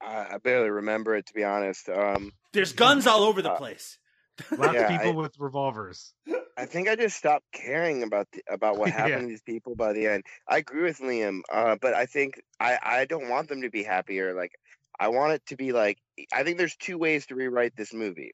I, 0.00 0.34
I 0.34 0.38
barely 0.38 0.70
remember 0.70 1.14
it 1.14 1.26
to 1.26 1.34
be 1.34 1.44
honest. 1.44 1.88
Um, 1.88 2.32
there's 2.52 2.72
guns 2.72 3.06
all 3.06 3.22
over 3.22 3.42
the 3.42 3.50
Uh, 3.50 3.56
place 3.56 3.98
lots 4.56 4.74
Yeah, 4.74 4.82
of 4.84 5.00
people 5.00 5.12
I- 5.18 5.22
with 5.22 5.38
revolvers 5.38 6.14
I 6.56 6.66
think 6.66 6.88
I 6.88 6.96
just 6.96 7.16
stopped 7.16 7.46
caring 7.52 8.02
about 8.02 8.28
the, 8.32 8.42
about 8.50 8.76
what 8.76 8.90
happened 8.92 9.10
Yeah. 9.10 9.20
to 9.22 9.28
these 9.28 9.40
people 9.42 9.74
by 9.74 9.94
the 9.94 10.06
end. 10.06 10.24
I 10.46 10.58
agree 10.58 10.82
with 10.82 10.98
Liam, 10.98 11.40
uh, 11.50 11.76
but 11.80 11.94
I 11.94 12.04
think 12.04 12.40
I, 12.58 12.78
I 12.82 13.04
don't 13.06 13.30
want 13.30 13.48
them 13.48 13.62
to 13.62 13.70
be 13.70 13.82
happier. 13.82 14.34
Like 14.34 14.52
I 15.00 15.08
want 15.08 15.32
it 15.32 15.42
to 15.46 15.56
be 15.56 15.72
like 15.72 15.98
I 16.32 16.44
think 16.44 16.58
there's 16.58 16.76
two 16.76 16.98
ways 16.98 17.26
to 17.26 17.34
rewrite 17.34 17.74
this 17.74 17.94
movie. 17.94 18.32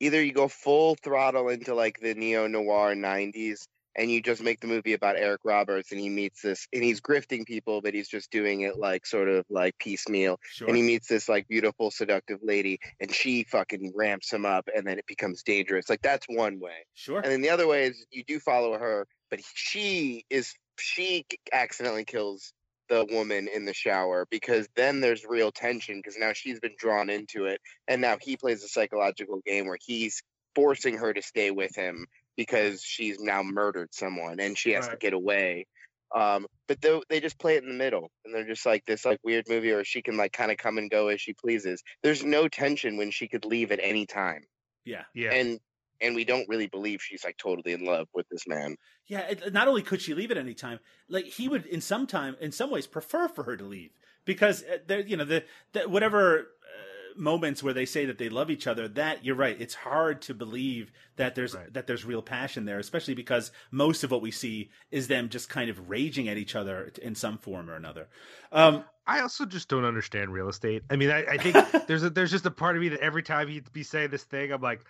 Either 0.00 0.22
you 0.22 0.32
go 0.32 0.46
full 0.46 0.94
throttle 0.94 1.48
into 1.48 1.74
like 1.74 1.98
the 2.00 2.14
neo 2.14 2.46
noir 2.46 2.94
'90s, 2.94 3.66
and 3.96 4.10
you 4.10 4.20
just 4.20 4.42
make 4.42 4.60
the 4.60 4.66
movie 4.66 4.92
about 4.92 5.16
Eric 5.16 5.40
Roberts, 5.44 5.90
and 5.90 5.98
he 5.98 6.10
meets 6.10 6.42
this, 6.42 6.68
and 6.72 6.84
he's 6.84 7.00
grifting 7.00 7.46
people, 7.46 7.80
but 7.80 7.94
he's 7.94 8.08
just 8.08 8.30
doing 8.30 8.60
it 8.60 8.78
like 8.78 9.06
sort 9.06 9.28
of 9.28 9.46
like 9.48 9.76
piecemeal. 9.78 10.38
Sure 10.52 10.68
and 10.68 10.76
he 10.76 10.82
meets 10.82 11.08
this 11.08 11.28
like 11.28 11.48
beautiful 11.48 11.90
seductive 11.90 12.40
lady 12.42 12.78
and 13.00 13.10
she 13.10 13.44
fucking 13.44 13.92
ramps 13.96 14.32
him 14.32 14.44
up 14.44 14.68
and 14.76 14.86
then 14.86 14.98
it 14.98 15.06
becomes 15.06 15.42
dangerous. 15.42 15.88
Like 15.88 16.02
that's 16.02 16.26
one 16.28 16.60
way. 16.60 16.86
Sure. 16.94 17.20
And 17.20 17.32
then 17.32 17.40
the 17.40 17.50
other 17.50 17.66
way 17.66 17.84
is 17.84 18.06
you 18.12 18.22
do 18.24 18.38
follow 18.38 18.78
her 18.78 19.06
but 19.30 19.40
she 19.54 20.24
is 20.30 20.54
she 20.78 21.26
accidentally 21.52 22.04
kills 22.04 22.52
the 22.88 23.06
woman 23.10 23.48
in 23.52 23.64
the 23.64 23.74
shower 23.74 24.26
because 24.30 24.68
then 24.76 25.00
there's 25.00 25.24
real 25.24 25.52
tension 25.52 25.98
because 25.98 26.16
now 26.16 26.32
she's 26.32 26.60
been 26.60 26.74
drawn 26.78 27.10
into 27.10 27.46
it 27.46 27.60
and 27.86 28.00
now 28.00 28.16
he 28.20 28.36
plays 28.36 28.64
a 28.64 28.68
psychological 28.68 29.40
game 29.46 29.66
where 29.66 29.78
he's 29.80 30.22
forcing 30.54 30.96
her 30.96 31.12
to 31.12 31.22
stay 31.22 31.50
with 31.50 31.74
him 31.76 32.06
because 32.36 32.82
she's 32.82 33.20
now 33.20 33.42
murdered 33.42 33.88
someone 33.92 34.40
and 34.40 34.56
she 34.56 34.72
has 34.72 34.88
to 34.88 34.96
get 34.96 35.12
away. 35.12 35.66
Um 36.14 36.46
but 36.66 36.80
though 36.80 37.02
they 37.08 37.20
just 37.20 37.38
play 37.38 37.56
it 37.56 37.62
in 37.62 37.68
the 37.68 37.74
middle 37.74 38.10
and 38.24 38.34
they're 38.34 38.46
just 38.46 38.64
like 38.64 38.84
this 38.86 39.04
like 39.04 39.18
weird 39.22 39.44
movie 39.48 39.72
where 39.72 39.84
she 39.84 40.02
can 40.02 40.16
like 40.16 40.32
kind 40.32 40.50
of 40.50 40.56
come 40.56 40.78
and 40.78 40.90
go 40.90 41.08
as 41.08 41.20
she 41.20 41.34
pleases. 41.34 41.82
There's 42.02 42.24
no 42.24 42.48
tension 42.48 42.96
when 42.96 43.10
she 43.10 43.28
could 43.28 43.44
leave 43.44 43.72
at 43.72 43.80
any 43.82 44.06
time. 44.06 44.42
Yeah. 44.84 45.02
Yeah. 45.14 45.34
And 45.34 45.60
and 46.00 46.14
we 46.14 46.24
don't 46.24 46.48
really 46.48 46.66
believe 46.66 47.02
she's 47.02 47.24
like 47.24 47.36
totally 47.36 47.72
in 47.72 47.84
love 47.84 48.08
with 48.14 48.28
this 48.28 48.46
man. 48.46 48.76
Yeah, 49.06 49.20
it, 49.20 49.52
not 49.52 49.68
only 49.68 49.82
could 49.82 50.00
she 50.02 50.14
leave 50.14 50.30
at 50.30 50.36
any 50.36 50.54
time, 50.54 50.80
like 51.08 51.24
he 51.24 51.48
would 51.48 51.66
in 51.66 51.80
some 51.80 52.06
time, 52.06 52.36
in 52.40 52.52
some 52.52 52.70
ways, 52.70 52.86
prefer 52.86 53.28
for 53.28 53.44
her 53.44 53.56
to 53.56 53.64
leave 53.64 53.90
because 54.24 54.62
uh, 54.64 54.78
there, 54.86 55.00
you 55.00 55.16
know, 55.16 55.24
the, 55.24 55.44
the 55.72 55.88
whatever 55.88 56.40
uh, 56.40 57.18
moments 57.18 57.62
where 57.62 57.72
they 57.72 57.86
say 57.86 58.04
that 58.04 58.18
they 58.18 58.28
love 58.28 58.50
each 58.50 58.66
other, 58.66 58.86
that 58.88 59.24
you're 59.24 59.34
right, 59.34 59.60
it's 59.60 59.74
hard 59.74 60.20
to 60.22 60.34
believe 60.34 60.92
that 61.16 61.34
there's 61.34 61.54
Right. 61.54 61.72
that 61.72 61.86
there's 61.86 62.04
real 62.04 62.22
passion 62.22 62.66
there, 62.66 62.78
especially 62.78 63.14
because 63.14 63.50
most 63.70 64.04
of 64.04 64.10
what 64.10 64.20
we 64.20 64.30
see 64.30 64.70
is 64.90 65.08
them 65.08 65.28
just 65.30 65.48
kind 65.48 65.70
of 65.70 65.88
raging 65.88 66.28
at 66.28 66.36
each 66.36 66.54
other 66.54 66.92
in 67.00 67.14
some 67.14 67.38
form 67.38 67.70
or 67.70 67.74
another. 67.74 68.08
Um, 68.52 68.84
I 69.06 69.20
also 69.20 69.46
just 69.46 69.68
don't 69.68 69.86
understand 69.86 70.32
real 70.32 70.48
estate. 70.48 70.82
I 70.90 70.96
mean, 70.96 71.10
I, 71.10 71.24
I 71.24 71.38
think 71.38 71.56
there's 71.86 72.02
a, 72.02 72.10
there's 72.10 72.30
just 72.30 72.44
a 72.44 72.50
part 72.50 72.76
of 72.76 72.82
me 72.82 72.90
that 72.90 73.00
every 73.00 73.22
time 73.22 73.48
he'd 73.48 73.72
be 73.72 73.82
saying 73.82 74.10
this 74.10 74.24
thing, 74.24 74.52
I'm 74.52 74.60
like, 74.60 74.84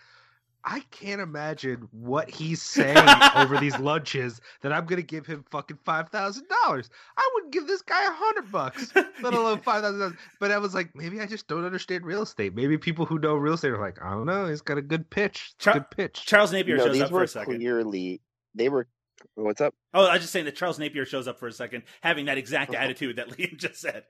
I 0.65 0.81
can't 0.91 1.21
imagine 1.21 1.89
what 1.93 2.31
he's 2.31 2.63
saying 2.77 2.97
over 3.37 3.59
these 3.59 3.79
lunches 3.79 4.41
that 4.63 4.73
I'm 4.73 4.87
gonna 4.87 5.03
give 5.03 5.27
him 5.27 5.45
fucking 5.51 5.79
five 5.85 6.09
thousand 6.11 6.47
dollars. 6.65 6.91
I 7.17 7.31
wouldn't 7.35 7.53
give 7.53 7.67
this 7.67 7.83
guy 7.83 8.05
a 8.05 8.13
hundred 8.13 8.51
bucks, 8.51 8.93
let 8.95 9.07
alone 9.35 9.61
five 9.61 9.83
thousand 9.83 10.01
dollars. 10.01 10.17
But 10.41 10.51
I 10.51 10.59
was 10.59 10.75
like, 10.75 10.95
maybe 10.95 11.21
I 11.21 11.27
just 11.27 11.49
don't 11.49 11.65
understand 11.65 12.05
real 12.05 12.23
estate. 12.23 12.55
Maybe 12.55 12.77
people 12.77 13.07
who 13.07 13.19
know 13.19 13.35
real 13.35 13.55
estate 13.55 13.71
are 13.71 13.81
like, 13.81 14.03
I 14.03 14.11
don't 14.11 14.27
know, 14.27 14.49
he's 14.49 14.61
got 14.61 14.79
a 14.79 14.83
good 14.83 15.09
pitch. 15.09 15.55
Char- 15.59 15.75
good 15.75 15.91
pitch. 15.91 16.27
Charles 16.27 16.53
Napier 16.53 16.77
no, 16.77 16.87
shows 16.87 16.95
these 16.95 17.03
up 17.03 17.11
for 17.11 17.17
were 17.17 17.23
a 17.23 17.29
second. 17.29 17.57
clearly 17.57 18.21
they 18.55 18.69
were. 18.69 18.87
What's 19.35 19.61
up? 19.61 19.75
Oh, 19.95 20.05
I 20.05 20.13
was 20.13 20.23
just 20.23 20.33
saying 20.33 20.45
that 20.45 20.55
Charles 20.55 20.79
Napier 20.79 21.05
shows 21.05 21.27
up 21.27 21.41
for 21.41 21.49
a 21.49 21.53
second, 21.53 21.83
having 22.03 22.27
that 22.27 22.39
exact 22.39 22.75
uh-huh. 22.75 22.85
attitude 22.85 23.17
that 23.17 23.29
Liam 23.37 23.57
just 23.57 23.81
said. 23.81 24.05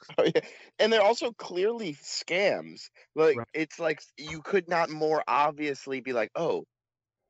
Oh, 0.18 0.24
yeah. 0.24 0.40
And 0.78 0.92
they're 0.92 1.02
also 1.02 1.32
clearly 1.32 1.94
scams. 1.94 2.82
Like 3.14 3.36
Right. 3.38 3.48
it's 3.54 3.78
like 3.78 4.00
you 4.16 4.40
could 4.42 4.68
not 4.68 4.90
more 4.90 5.22
obviously 5.26 6.00
be 6.00 6.12
like, 6.12 6.30
oh, 6.34 6.64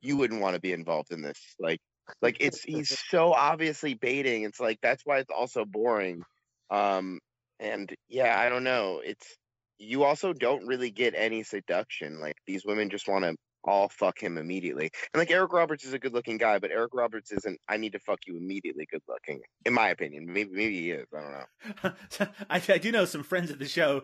you 0.02 0.16
wouldn't 0.16 0.40
want 0.40 0.54
to 0.54 0.60
be 0.60 0.72
involved 0.72 1.12
in 1.12 1.22
this. 1.22 1.38
Like, 1.58 1.80
like 2.22 2.38
it's 2.40 2.62
he's 2.62 2.90
so 3.10 3.32
obviously 3.32 3.94
baiting. 3.94 4.44
It's 4.44 4.60
like 4.60 4.78
that's 4.82 5.04
why 5.04 5.18
it's 5.18 5.30
also 5.30 5.64
boring. 5.64 6.22
Um, 6.70 7.20
and 7.60 7.94
yeah, 8.08 8.38
I 8.38 8.48
don't 8.48 8.64
know. 8.64 9.00
It's 9.04 9.36
you 9.78 10.04
also 10.04 10.32
don't 10.32 10.66
really 10.66 10.90
get 10.90 11.14
any 11.16 11.42
seduction. 11.42 12.20
Like 12.20 12.36
these 12.46 12.64
women 12.64 12.90
just 12.90 13.08
want 13.08 13.24
to 13.24 13.36
all 13.66 13.88
fuck 13.88 14.22
him 14.22 14.38
immediately. 14.38 14.90
And 15.12 15.20
like 15.20 15.30
Eric 15.30 15.52
Roberts 15.52 15.84
is 15.84 15.92
a 15.92 15.98
good 15.98 16.12
looking 16.12 16.38
guy, 16.38 16.58
but 16.58 16.70
Eric 16.70 16.94
Roberts 16.94 17.32
isn't. 17.32 17.60
I 17.68 17.76
need 17.76 17.92
to 17.92 17.98
fuck 17.98 18.20
you 18.26 18.36
immediately. 18.36 18.86
Good 18.90 19.02
looking, 19.08 19.40
in 19.64 19.74
my 19.74 19.88
opinion. 19.88 20.26
Maybe 20.26 20.50
maybe 20.52 20.80
he 20.80 20.90
is. 20.92 21.06
I 21.14 21.20
don't 21.20 21.32
know. 21.32 22.26
I, 22.50 22.62
I 22.68 22.78
do 22.78 22.92
know 22.92 23.04
some 23.04 23.22
friends 23.22 23.50
of 23.50 23.58
the 23.58 23.66
show 23.66 24.02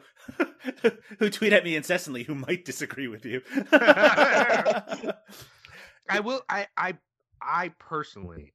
who 1.19 1.31
tweet 1.31 1.53
at 1.53 1.65
me 1.65 1.77
incessantly 1.77 2.25
who 2.25 2.35
might 2.35 2.65
disagree 2.65 3.09
with 3.09 3.25
you. 3.25 3.43
I 3.73 5.15
will. 6.23 6.43
I 6.49 6.67
I 6.77 6.97
I 7.41 7.73
personally 7.79 8.53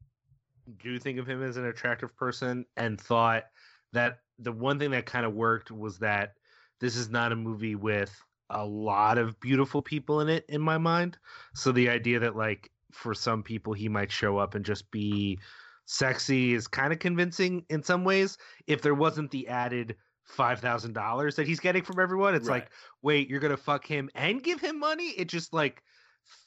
do 0.84 1.00
think 1.00 1.18
of 1.18 1.28
him 1.28 1.44
as 1.44 1.58
an 1.58 1.66
attractive 1.66 2.16
person, 2.16 2.66
and 2.76 3.00
thought 3.00 3.44
that 3.94 4.20
the 4.40 4.52
one 4.52 4.80
thing 4.80 4.92
that 4.92 5.06
kind 5.06 5.26
of 5.26 5.34
worked 5.34 5.72
was 5.72 6.00
that 6.00 6.34
this 6.80 6.96
is 6.96 7.10
not 7.10 7.32
a 7.32 7.36
movie 7.36 7.76
with 7.76 8.16
a 8.50 8.66
lot 8.66 9.18
of 9.18 9.40
beautiful 9.40 9.82
people 9.82 10.22
in 10.22 10.30
it, 10.30 10.46
in 10.50 10.62
my 10.62 10.78
mind. 10.78 11.18
So 11.54 11.72
the 11.72 11.90
idea 11.90 12.20
that 12.20 12.36
like 12.36 12.72
for 12.92 13.14
some 13.14 13.44
people 13.44 13.74
he 13.74 13.90
might 13.90 14.12
show 14.12 14.38
up 14.38 14.56
and 14.56 14.64
just 14.66 14.90
be 14.92 15.40
sexy 15.86 16.54
is 16.54 16.68
kind 16.68 16.92
of 16.94 17.00
convincing 17.00 17.66
in 17.70 17.84
some 17.84 18.04
ways. 18.04 18.38
If 18.68 18.82
there 18.82 18.96
wasn't 18.96 19.32
the 19.32 19.48
added 19.48 19.96
five 20.24 20.60
thousand 20.60 20.94
dollars 20.94 21.36
that 21.36 21.48
he's 21.48 21.60
getting 21.60 21.84
from 21.84 22.00
everyone, 22.00 22.36
it's 22.36 22.48
Right. 22.48 22.62
like, 22.62 22.72
wait, 23.02 23.30
you're 23.30 23.40
gonna 23.40 23.58
fuck 23.58 23.86
him 23.86 24.10
and 24.16 24.44
give 24.44 24.60
him 24.62 24.80
money? 24.80 25.10
It 25.10 25.26
just 25.30 25.54
like 25.54 25.84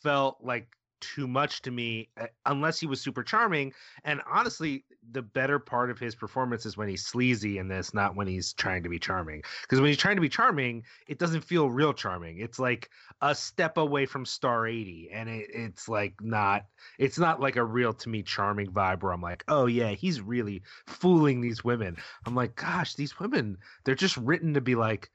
felt 0.02 0.38
like 0.42 0.76
too 1.00 1.26
much 1.26 1.62
to 1.62 1.70
me 1.70 2.08
uh, 2.20 2.26
unless 2.46 2.78
he 2.78 2.86
was 2.86 3.00
super 3.00 3.22
charming 3.22 3.72
and 4.04 4.20
honestly 4.30 4.84
the 5.12 5.22
better 5.22 5.58
part 5.58 5.90
of 5.90 5.98
his 5.98 6.14
performance 6.14 6.66
is 6.66 6.76
when 6.76 6.88
he's 6.88 7.06
sleazy 7.06 7.58
in 7.58 7.68
this 7.68 7.94
not 7.94 8.14
when 8.16 8.26
he's 8.26 8.52
trying 8.52 8.82
to 8.82 8.88
be 8.88 8.98
charming 8.98 9.42
because 9.62 9.80
when 9.80 9.88
he's 9.88 9.96
trying 9.96 10.16
to 10.16 10.22
be 10.22 10.28
charming 10.28 10.82
it 11.06 11.18
doesn't 11.18 11.42
feel 11.42 11.70
real 11.70 11.92
charming. 11.92 12.38
It's 12.38 12.58
like 12.58 12.90
a 13.20 13.34
step 13.34 13.78
away 13.78 14.06
from 14.06 14.24
star 14.24 14.66
80 14.66 15.10
and 15.12 15.28
it, 15.28 15.50
it's 15.52 15.88
like 15.88 16.14
not 16.20 16.64
it's 16.98 17.18
not 17.18 17.40
like 17.40 17.56
a 17.56 17.64
real 17.64 17.92
to 17.94 18.08
me 18.08 18.22
charming 18.22 18.70
vibe 18.70 19.02
where 19.02 19.12
i'm 19.12 19.20
like 19.20 19.44
oh 19.48 19.66
yeah 19.66 19.90
he's 19.90 20.20
really 20.20 20.62
fooling 20.86 21.40
these 21.40 21.64
women. 21.64 21.96
I'm 22.26 22.34
like 22.34 22.54
gosh 22.54 22.94
these 22.94 23.18
women 23.18 23.58
they're 23.84 23.94
just 23.94 24.16
written 24.16 24.54
to 24.54 24.60
be 24.60 24.74
like 24.74 25.10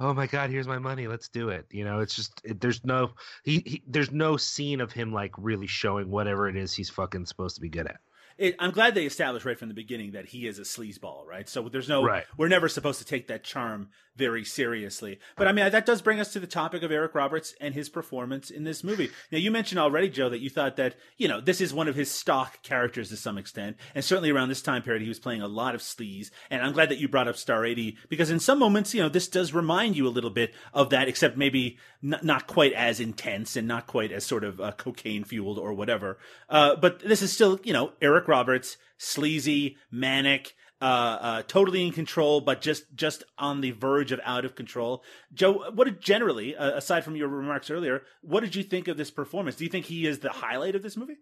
oh 0.00 0.12
my 0.14 0.26
god 0.26 0.50
here's 0.50 0.66
my 0.66 0.78
money 0.78 1.06
let's 1.06 1.28
do 1.28 1.50
it 1.50 1.66
you 1.70 1.84
know 1.84 2.00
it's 2.00 2.14
just 2.16 2.40
it, 2.44 2.60
there's 2.60 2.84
no 2.84 3.10
he, 3.44 3.62
he 3.64 3.82
there's 3.86 4.10
no 4.10 4.36
scene 4.36 4.80
of 4.80 4.90
him 4.90 5.12
like 5.12 5.32
really 5.38 5.66
showing 5.66 6.10
whatever 6.10 6.48
it 6.48 6.56
is 6.56 6.72
he's 6.72 6.90
fucking 6.90 7.26
supposed 7.26 7.54
to 7.54 7.60
be 7.60 7.68
good 7.68 7.86
at 7.86 7.96
it, 8.38 8.56
I'm 8.58 8.70
glad 8.70 8.94
they 8.94 9.04
established 9.04 9.44
right 9.44 9.58
from 9.58 9.68
the 9.68 9.74
beginning 9.74 10.12
that 10.12 10.24
he 10.24 10.46
is 10.46 10.58
a 10.58 10.62
sleazeball, 10.62 11.26
right? 11.26 11.46
So 11.46 11.68
there's 11.68 11.90
no, 11.90 12.02
Right. 12.02 12.24
we're 12.38 12.48
never 12.48 12.70
supposed 12.70 12.98
to 13.00 13.04
take 13.04 13.28
that 13.28 13.44
charm 13.44 13.90
very 14.20 14.44
seriously. 14.44 15.18
But 15.34 15.48
I 15.48 15.52
mean, 15.52 15.70
that 15.70 15.86
does 15.86 16.02
bring 16.02 16.20
us 16.20 16.30
to 16.34 16.40
the 16.40 16.46
topic 16.46 16.82
of 16.82 16.92
Eric 16.92 17.14
Roberts 17.14 17.54
and 17.58 17.72
his 17.72 17.88
performance 17.88 18.50
in 18.50 18.64
this 18.64 18.84
movie. 18.84 19.10
Now, 19.32 19.38
you 19.38 19.50
mentioned 19.50 19.78
already, 19.78 20.10
Joe, 20.10 20.28
that 20.28 20.42
you 20.42 20.50
thought 20.50 20.76
that, 20.76 20.94
you 21.16 21.26
know, 21.26 21.40
this 21.40 21.62
is 21.62 21.72
one 21.72 21.88
of 21.88 21.94
his 21.94 22.10
stock 22.10 22.62
characters 22.62 23.08
to 23.08 23.16
some 23.16 23.38
extent. 23.38 23.78
And 23.94 24.04
certainly 24.04 24.28
around 24.28 24.50
this 24.50 24.60
time 24.60 24.82
period, 24.82 25.00
he 25.00 25.08
was 25.08 25.18
playing 25.18 25.40
a 25.40 25.48
lot 25.48 25.74
of 25.74 25.80
sleaze. 25.80 26.30
And 26.50 26.60
I'm 26.60 26.74
glad 26.74 26.90
that 26.90 26.98
you 26.98 27.08
brought 27.08 27.28
up 27.28 27.38
Star 27.38 27.64
80 27.64 27.96
because 28.10 28.28
in 28.28 28.40
some 28.40 28.58
moments, 28.58 28.92
you 28.92 29.02
know, 29.02 29.08
this 29.08 29.26
does 29.26 29.54
remind 29.54 29.96
you 29.96 30.06
a 30.06 30.10
little 30.12 30.28
bit 30.28 30.52
of 30.74 30.90
that, 30.90 31.08
except 31.08 31.38
maybe 31.38 31.78
n- 32.04 32.20
not 32.22 32.46
quite 32.46 32.74
as 32.74 33.00
intense 33.00 33.56
and 33.56 33.66
not 33.66 33.86
quite 33.86 34.12
as 34.12 34.26
sort 34.26 34.44
of 34.44 34.60
uh, 34.60 34.72
cocaine 34.72 35.24
fueled 35.24 35.58
or 35.58 35.72
whatever. 35.72 36.18
Uh, 36.50 36.76
but 36.76 37.00
this 37.00 37.22
is 37.22 37.32
still, 37.32 37.58
you 37.64 37.72
know, 37.72 37.94
Eric 38.02 38.28
Roberts, 38.28 38.76
sleazy, 38.98 39.78
manic, 39.90 40.54
uh, 40.80 40.84
uh, 40.84 41.42
totally 41.42 41.86
in 41.86 41.92
control, 41.92 42.40
but 42.40 42.60
just 42.60 42.84
just 42.94 43.24
on 43.38 43.60
the 43.60 43.72
verge 43.72 44.12
of 44.12 44.20
out 44.24 44.44
of 44.44 44.54
control. 44.54 45.02
Joe, 45.34 45.70
what 45.74 45.84
did 45.84 46.00
generally, 46.00 46.56
uh, 46.56 46.76
aside 46.76 47.04
from 47.04 47.16
your 47.16 47.28
remarks 47.28 47.70
earlier, 47.70 48.02
what 48.22 48.40
did 48.40 48.54
you 48.54 48.62
think 48.62 48.88
of 48.88 48.96
this 48.96 49.10
performance? 49.10 49.56
Do 49.56 49.64
you 49.64 49.70
think 49.70 49.86
he 49.86 50.06
is 50.06 50.20
the 50.20 50.30
highlight 50.30 50.74
of 50.74 50.82
this 50.82 50.96
movie? 50.96 51.18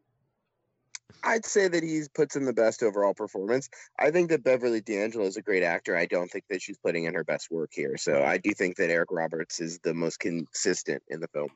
I'd 1.24 1.44
say 1.44 1.68
that 1.68 1.82
he 1.82 2.02
puts 2.14 2.36
in 2.36 2.44
the 2.44 2.52
best 2.52 2.82
overall 2.82 3.14
performance. 3.14 3.68
I 3.98 4.10
think 4.10 4.28
that 4.28 4.44
Beverly 4.44 4.80
D'Angelo 4.80 5.24
is 5.24 5.36
a 5.36 5.42
great 5.42 5.62
actor. 5.62 5.96
I 5.96 6.06
don't 6.06 6.30
think 6.30 6.44
that 6.50 6.62
she's 6.62 6.78
putting 6.78 7.04
in 7.04 7.14
her 7.14 7.24
best 7.24 7.50
work 7.50 7.70
here. 7.72 7.96
So 7.96 8.22
I 8.22 8.38
do 8.38 8.52
think 8.52 8.76
that 8.76 8.90
Eric 8.90 9.10
Roberts 9.10 9.60
is 9.60 9.78
the 9.80 9.94
most 9.94 10.20
consistent 10.20 11.02
in 11.08 11.20
the 11.20 11.28
film. 11.28 11.48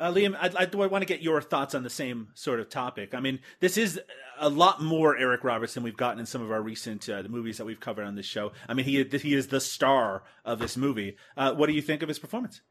Uh, 0.00 0.10
Liam, 0.10 0.34
I, 0.34 0.50
I, 0.60 0.64
do 0.64 0.80
I 0.80 0.86
want 0.86 1.02
to 1.02 1.06
get 1.06 1.20
your 1.20 1.42
thoughts 1.42 1.74
on 1.74 1.82
the 1.82 1.90
same 1.90 2.28
sort 2.34 2.58
of 2.58 2.70
topic. 2.70 3.14
I 3.14 3.20
mean, 3.20 3.38
this 3.60 3.76
is 3.76 4.00
a 4.38 4.48
lot 4.48 4.82
more 4.82 5.14
Eric 5.14 5.44
Roberts 5.44 5.74
than 5.74 5.82
we've 5.82 5.96
gotten 5.96 6.18
in 6.18 6.24
some 6.24 6.40
of 6.40 6.50
our 6.50 6.62
recent 6.62 7.06
uh, 7.08 7.20
the 7.20 7.28
movies 7.28 7.58
that 7.58 7.66
we've 7.66 7.78
covered 7.78 8.06
on 8.06 8.14
this 8.14 8.24
show. 8.24 8.52
I 8.66 8.72
mean, 8.72 8.86
he 8.86 9.04
he 9.04 9.34
is 9.34 9.48
the 9.48 9.60
star 9.60 10.22
of 10.42 10.58
this 10.58 10.78
movie. 10.78 11.18
Uh, 11.36 11.52
what 11.52 11.66
do 11.66 11.74
you 11.74 11.82
think 11.82 12.02
of 12.02 12.08
his 12.08 12.18
performance? 12.18 12.62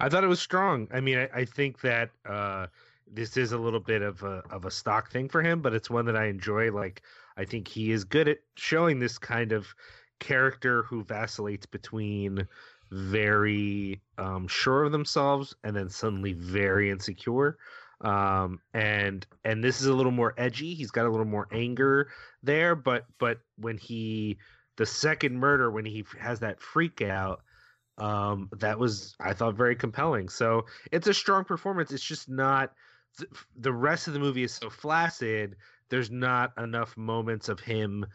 I 0.00 0.08
thought 0.08 0.24
it 0.24 0.28
was 0.28 0.40
strong. 0.40 0.88
I 0.92 1.00
mean, 1.00 1.18
I, 1.18 1.28
I 1.32 1.44
think 1.44 1.82
that 1.82 2.10
uh, 2.28 2.66
this 3.06 3.36
is 3.36 3.52
a 3.52 3.58
little 3.58 3.80
bit 3.80 4.02
of 4.02 4.24
a 4.24 4.42
of 4.50 4.64
a 4.64 4.72
stock 4.72 5.12
thing 5.12 5.28
for 5.28 5.42
him, 5.42 5.62
but 5.62 5.72
it's 5.72 5.88
one 5.88 6.06
that 6.06 6.16
I 6.16 6.26
enjoy. 6.26 6.72
Like, 6.72 7.02
I 7.36 7.44
think 7.44 7.68
he 7.68 7.92
is 7.92 8.02
good 8.02 8.26
at 8.26 8.38
showing 8.56 8.98
this 8.98 9.18
kind 9.18 9.52
of 9.52 9.72
character 10.18 10.82
who 10.82 11.04
vacillates 11.04 11.66
between 11.66 12.48
very 12.90 14.00
um, 14.18 14.48
sure 14.48 14.84
of 14.84 14.92
themselves 14.92 15.54
and 15.64 15.74
then 15.76 15.88
suddenly 15.88 16.32
very 16.32 16.90
insecure. 16.90 17.58
Um, 18.00 18.60
and 18.72 19.26
and 19.44 19.62
this 19.62 19.80
is 19.80 19.86
a 19.86 19.94
little 19.94 20.12
more 20.12 20.34
edgy. 20.38 20.74
He's 20.74 20.90
got 20.90 21.06
a 21.06 21.10
little 21.10 21.26
more 21.26 21.48
anger 21.52 22.08
there, 22.42 22.74
but 22.74 23.04
but 23.18 23.40
when 23.56 23.76
he 23.76 24.38
the 24.80 24.86
second 24.86 25.38
murder 25.38 25.70
when 25.70 25.84
he 25.84 26.06
has 26.18 26.40
that 26.40 26.58
freak 26.58 27.02
out 27.02 27.42
um 27.98 28.48
that 28.58 28.78
was 28.78 29.14
i 29.20 29.34
thought 29.34 29.54
very 29.54 29.76
compelling 29.76 30.26
so 30.26 30.64
it's 30.90 31.06
a 31.06 31.12
strong 31.12 31.44
performance 31.44 31.92
it's 31.92 32.02
just 32.02 32.30
not 32.30 32.72
the 33.56 33.72
rest 33.72 34.06
of 34.06 34.14
the 34.14 34.18
movie 34.18 34.42
is 34.42 34.54
so 34.54 34.70
flaccid 34.70 35.54
there's 35.90 36.10
not 36.10 36.52
enough 36.56 36.96
moments 36.96 37.50
of 37.50 37.60
him 37.60 38.06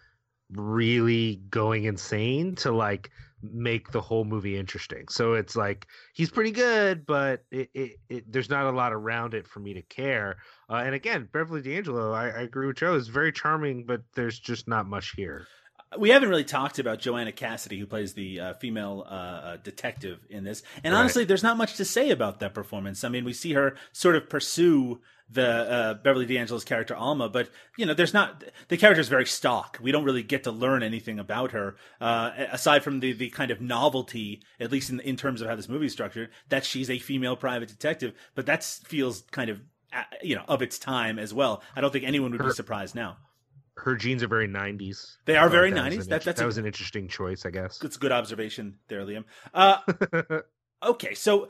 really 0.51 1.41
going 1.49 1.85
insane 1.85 2.55
to 2.55 2.71
like 2.71 3.09
make 3.41 3.91
the 3.91 4.01
whole 4.01 4.23
movie 4.25 4.57
interesting 4.57 5.07
so 5.07 5.33
it's 5.33 5.55
like 5.55 5.87
he's 6.13 6.31
pretty 6.31 6.51
good 6.51 7.05
but 7.05 7.43
it, 7.51 7.69
it, 7.73 7.91
it 8.09 8.31
there's 8.31 8.49
not 8.49 8.65
a 8.65 8.71
lot 8.71 8.93
around 8.93 9.33
it 9.33 9.47
for 9.47 9.59
me 9.59 9.73
to 9.73 9.81
care 9.83 10.37
uh, 10.69 10.75
and 10.75 10.95
again 10.95 11.27
beverly 11.31 11.61
d'angelo 11.61 12.11
I, 12.11 12.25
I 12.25 12.41
agree 12.41 12.67
with 12.67 12.77
joe 12.77 12.95
is 12.95 13.07
very 13.07 13.31
charming 13.31 13.85
but 13.85 14.01
there's 14.15 14.39
just 14.39 14.67
not 14.67 14.87
much 14.87 15.13
here 15.15 15.47
we 15.97 16.09
haven't 16.09 16.29
really 16.29 16.43
talked 16.43 16.79
about 16.79 16.99
Joanna 16.99 17.31
Cassidy, 17.31 17.79
who 17.79 17.85
plays 17.85 18.13
the 18.13 18.39
uh, 18.39 18.53
female 18.55 19.05
uh, 19.07 19.13
uh, 19.13 19.57
detective 19.57 20.19
in 20.29 20.43
this. 20.43 20.63
And 20.83 20.93
Right. 20.93 20.99
honestly, 20.99 21.25
there's 21.25 21.43
not 21.43 21.57
much 21.57 21.75
to 21.75 21.85
say 21.85 22.09
about 22.09 22.39
that 22.39 22.53
performance. 22.53 23.03
I 23.03 23.09
mean, 23.09 23.23
we 23.23 23.33
see 23.33 23.53
her 23.53 23.75
sort 23.93 24.15
of 24.15 24.29
pursue 24.29 24.99
the 25.29 25.47
uh, 25.47 25.93
Beverly 25.95 26.25
D'Angelo's 26.27 26.63
character 26.63 26.95
Alma, 26.95 27.27
but 27.29 27.49
you 27.77 27.85
know, 27.85 27.93
there's 27.93 28.13
not 28.13 28.43
the 28.67 28.77
character 28.77 29.01
is 29.01 29.09
very 29.09 29.25
stock. 29.25 29.79
We 29.81 29.91
don't 29.91 30.03
really 30.03 30.21
get 30.23 30.43
to 30.43 30.51
learn 30.51 30.83
anything 30.83 31.17
about 31.19 31.51
her 31.51 31.75
uh, 31.99 32.31
aside 32.51 32.83
from 32.83 32.99
the 32.99 33.11
the 33.13 33.29
kind 33.31 33.49
of 33.51 33.59
novelty, 33.61 34.41
at 34.59 34.71
least 34.71 34.89
in 34.91 34.99
in 34.99 35.15
terms 35.17 35.41
of 35.41 35.47
how 35.47 35.55
this 35.55 35.67
movie 35.69 35.87
is 35.87 35.93
structured, 35.93 36.29
that 36.49 36.63
she's 36.63 36.89
a 36.89 36.99
female 36.99 37.35
private 37.35 37.69
detective. 37.69 38.13
But 38.35 38.45
that 38.45 38.63
feels 38.63 39.23
kind 39.31 39.49
of 39.49 39.61
uh, 39.93 40.03
you 40.21 40.35
know 40.35 40.43
of 40.47 40.61
its 40.61 40.77
time 40.77 41.17
as 41.17 41.33
well. 41.33 41.63
I 41.75 41.81
don't 41.81 41.91
think 41.91 42.05
anyone 42.05 42.31
would 42.31 42.43
be 42.43 42.51
surprised 42.51 42.93
now. 42.95 43.17
Her 43.77 43.95
jeans 43.97 44.23
are 44.23 44.27
very 44.29 44.47
90s. 44.47 45.17
They 45.25 45.35
are 45.35 45.49
very 45.49 45.69
that 45.71 45.91
90s. 45.91 45.91
an 45.91 45.97
That- 45.97 46.09
that's 46.23 46.25
that 46.39 46.43
a- 46.43 46.45
was 46.45 46.57
an 46.57 46.65
interesting 46.65 47.09
choice, 47.09 47.45
I 47.45 47.49
guess. 47.49 47.81
It's 47.83 47.97
a 47.97 47.99
good 47.99 48.13
observation 48.13 48.75
there, 48.87 49.01
Liam. 49.05 49.25
Uh, 49.53 49.79
okay, 50.83 51.13
so 51.13 51.49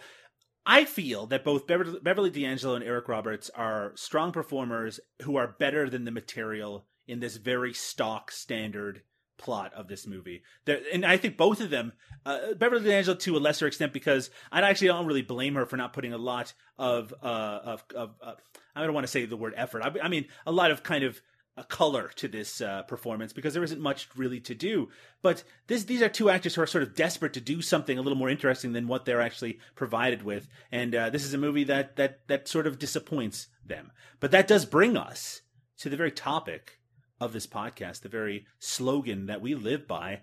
I 0.65 0.85
feel 0.85 1.27
that 1.27 1.43
both 1.43 1.67
Beverly, 1.67 2.29
D'Angelo 2.29 2.75
and 2.75 2.83
Eric 2.83 3.07
Roberts 3.07 3.51
are 3.53 3.91
strong 3.95 4.31
performers 4.31 4.99
who 5.21 5.35
are 5.35 5.55
better 5.59 5.89
than 5.89 6.05
the 6.05 6.11
material 6.11 6.85
in 7.07 7.19
this 7.19 7.37
very 7.37 7.73
stock 7.73 8.31
standard 8.31 9.03
plot 9.37 9.73
of 9.73 9.87
this 9.87 10.07
movie. 10.07 10.41
They're, 10.65 10.81
and 10.91 11.05
I 11.05 11.17
think 11.17 11.37
both 11.37 11.61
of 11.61 11.69
them, 11.69 11.93
uh, 12.25 12.53
Beverly 12.55 12.85
D'Angelo 12.85 13.15
to 13.17 13.37
a 13.37 13.39
lesser 13.39 13.67
extent, 13.67 13.93
because 13.93 14.29
I 14.51 14.61
actually 14.61 14.87
don't 14.87 15.05
really 15.05 15.21
blame 15.21 15.55
her 15.55 15.65
for 15.65 15.77
not 15.77 15.93
putting 15.93 16.13
a 16.13 16.17
lot 16.17 16.53
of, 16.77 17.13
uh, 17.21 17.59
of, 17.63 17.83
of 17.93 18.15
uh, 18.21 18.33
I 18.75 18.83
don't 18.83 18.93
want 18.93 19.05
to 19.05 19.11
say 19.11 19.25
the 19.25 19.37
word 19.37 19.53
effort. 19.55 19.83
I, 19.83 19.91
I 20.03 20.07
mean, 20.07 20.25
a 20.47 20.51
lot 20.51 20.71
of 20.71 20.83
kind 20.83 21.03
of 21.03 21.21
a 21.57 21.63
color 21.63 22.11
to 22.15 22.27
this 22.27 22.59
uh, 22.59 22.83
performance 22.83 23.31
because 23.31 23.53
there 23.53 23.63
isn't 23.63 23.79
much 23.79 24.09
really 24.15 24.39
to 24.41 24.53
do. 24.53 24.89
But 25.21 25.43
this, 25.67 25.85
these 25.85 26.01
are 26.01 26.09
two 26.09 26.29
actors 26.29 26.55
who 26.55 26.61
are 26.61 26.67
sort 26.67 26.83
of 26.83 26.95
desperate 26.95 27.33
to 27.33 27.41
do 27.41 27.61
something 27.61 27.97
a 27.97 28.01
little 28.01 28.17
more 28.17 28.29
interesting 28.29 28.73
than 28.73 28.87
what 28.87 29.05
they're 29.05 29.21
actually 29.21 29.59
provided 29.75 30.23
with. 30.23 30.47
And 30.71 30.93
uh, 30.93 31.09
this 31.09 31.23
is 31.23 31.33
a 31.33 31.37
movie 31.37 31.63
that 31.65 31.95
that 31.95 32.27
that 32.27 32.47
sort 32.47 32.67
of 32.67 32.79
disappoints 32.79 33.47
them. 33.65 33.91
But 34.19 34.31
that 34.31 34.47
does 34.47 34.65
bring 34.65 34.97
us 34.97 35.41
to 35.77 35.89
the 35.89 35.97
very 35.97 36.11
topic 36.11 36.79
of 37.19 37.31
this 37.31 37.47
podcast, 37.47 38.01
the 38.01 38.09
very 38.09 38.45
slogan 38.59 39.27
that 39.27 39.41
we 39.41 39.55
live 39.55 39.87
by. 39.87 40.21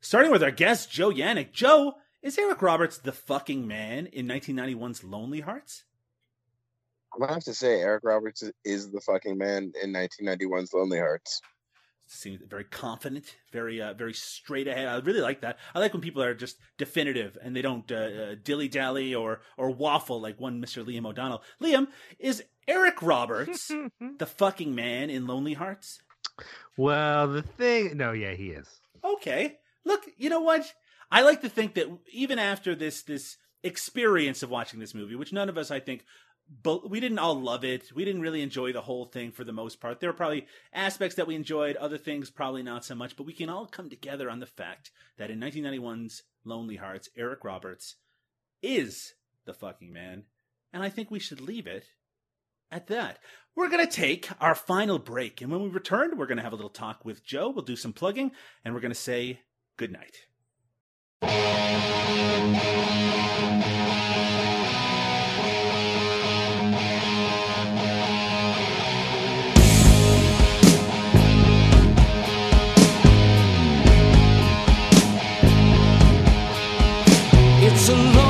Starting 0.00 0.32
with 0.32 0.42
our 0.42 0.50
guest 0.50 0.90
Joe 0.90 1.10
Yannick. 1.10 1.52
Joe, 1.52 1.94
is 2.22 2.38
Eric 2.38 2.60
Roberts 2.60 2.98
the 2.98 3.12
fucking 3.12 3.66
man 3.68 4.06
in 4.06 4.26
1991's 4.26 5.04
Lonely 5.04 5.40
Hearts? 5.40 5.84
I'm 7.14 7.20
gonna 7.20 7.34
have 7.34 7.44
to 7.44 7.54
say 7.54 7.80
Eric 7.80 8.04
Roberts 8.04 8.42
is- 8.42 8.52
is 8.64 8.90
the 8.90 9.00
fucking 9.00 9.36
man 9.36 9.72
in 9.82 9.92
1991's 9.92 10.72
Lonely 10.72 10.98
Hearts. 10.98 11.40
seems 12.06 12.40
very 12.46 12.64
confident, 12.64 13.36
very 13.52 13.80
uh, 13.80 13.94
very 13.94 14.12
straight 14.12 14.66
ahead. 14.68 14.86
I 14.86 14.98
really 14.98 15.20
like 15.22 15.40
that. 15.42 15.58
I 15.74 15.78
like 15.78 15.92
when 15.94 16.02
people 16.02 16.22
are 16.22 16.34
just 16.34 16.58
definitive 16.76 17.38
and 17.40 17.54
they 17.56 17.62
don't 17.62 17.90
uh, 17.90 17.94
uh, 17.94 18.34
dilly 18.42 18.68
dally 18.68 19.14
or 19.14 19.40
or 19.56 19.70
waffle 19.70 20.20
like 20.20 20.38
one 20.40 20.60
Mr. 20.62 20.84
Liam 20.84 21.06
O'Donnell. 21.06 21.42
Liam 21.60 21.86
is 22.18 22.42
Eric 22.68 23.00
Roberts 23.02 23.68
the 24.18 24.26
fucking 24.26 24.74
man 24.74 25.08
in 25.10 25.26
Lonely 25.26 25.54
Hearts? 25.54 26.00
well, 26.76 27.28
the 27.28 27.42
thing. 27.42 27.96
No, 27.96 28.12
yeah, 28.12 28.32
he 28.34 28.48
is. 28.50 28.68
Okay, 29.04 29.58
look, 29.84 30.02
you 30.16 30.30
know 30.30 30.40
what? 30.40 30.72
I 31.10 31.22
like 31.22 31.40
to 31.42 31.48
think 31.48 31.74
that 31.74 31.86
even 32.12 32.38
after 32.38 32.74
this 32.74 33.02
this 33.02 33.36
experience 33.62 34.42
of 34.42 34.50
watching 34.50 34.80
this 34.80 34.94
movie, 34.94 35.14
which 35.14 35.32
none 35.32 35.48
of 35.48 35.56
us, 35.56 35.70
I 35.70 35.80
think, 35.80 36.04
but 36.62 36.90
we 36.90 37.00
didn't 37.00 37.18
all 37.18 37.40
love 37.40 37.64
it. 37.64 37.92
We 37.94 38.04
didn't 38.04 38.20
really 38.22 38.42
enjoy 38.42 38.72
the 38.72 38.82
whole 38.82 39.06
thing 39.06 39.30
for 39.30 39.44
the 39.44 39.52
most 39.52 39.80
part. 39.80 40.00
There 40.00 40.10
were 40.10 40.16
probably 40.16 40.46
aspects 40.72 41.16
that 41.16 41.26
we 41.26 41.34
enjoyed, 41.34 41.76
other 41.76 41.98
things 41.98 42.30
probably 42.30 42.62
not 42.62 42.84
so 42.84 42.94
much. 42.94 43.16
But 43.16 43.26
we 43.26 43.32
can 43.32 43.48
all 43.48 43.66
come 43.66 43.88
together 43.88 44.28
on 44.28 44.40
the 44.40 44.46
fact 44.46 44.90
that 45.16 45.30
in 45.30 45.40
1991's 45.40 46.24
Lonely 46.44 46.76
Hearts, 46.76 47.08
Eric 47.16 47.44
Roberts 47.44 47.96
is 48.62 49.14
the 49.44 49.54
fucking 49.54 49.92
man, 49.92 50.24
and 50.72 50.82
I 50.82 50.88
think 50.88 51.10
we 51.10 51.18
should 51.18 51.40
leave 51.40 51.66
it 51.66 51.86
at 52.70 52.86
that. 52.88 53.18
We're 53.54 53.68
going 53.68 53.86
to 53.86 53.92
take 53.92 54.28
our 54.40 54.54
final 54.54 54.98
break, 54.98 55.40
and 55.40 55.50
when 55.50 55.62
we 55.62 55.68
return, 55.68 56.16
we're 56.16 56.26
going 56.26 56.38
to 56.38 56.42
have 56.42 56.52
a 56.52 56.56
little 56.56 56.70
talk 56.70 57.04
with 57.04 57.24
Joe. 57.24 57.50
We'll 57.50 57.64
do 57.64 57.76
some 57.76 57.92
plugging, 57.92 58.32
and 58.64 58.74
we're 58.74 58.80
going 58.80 58.92
to 58.92 58.98
say 58.98 59.40
good 59.76 59.92
night. 59.92 60.16
A 77.82 77.94
long 77.94 78.21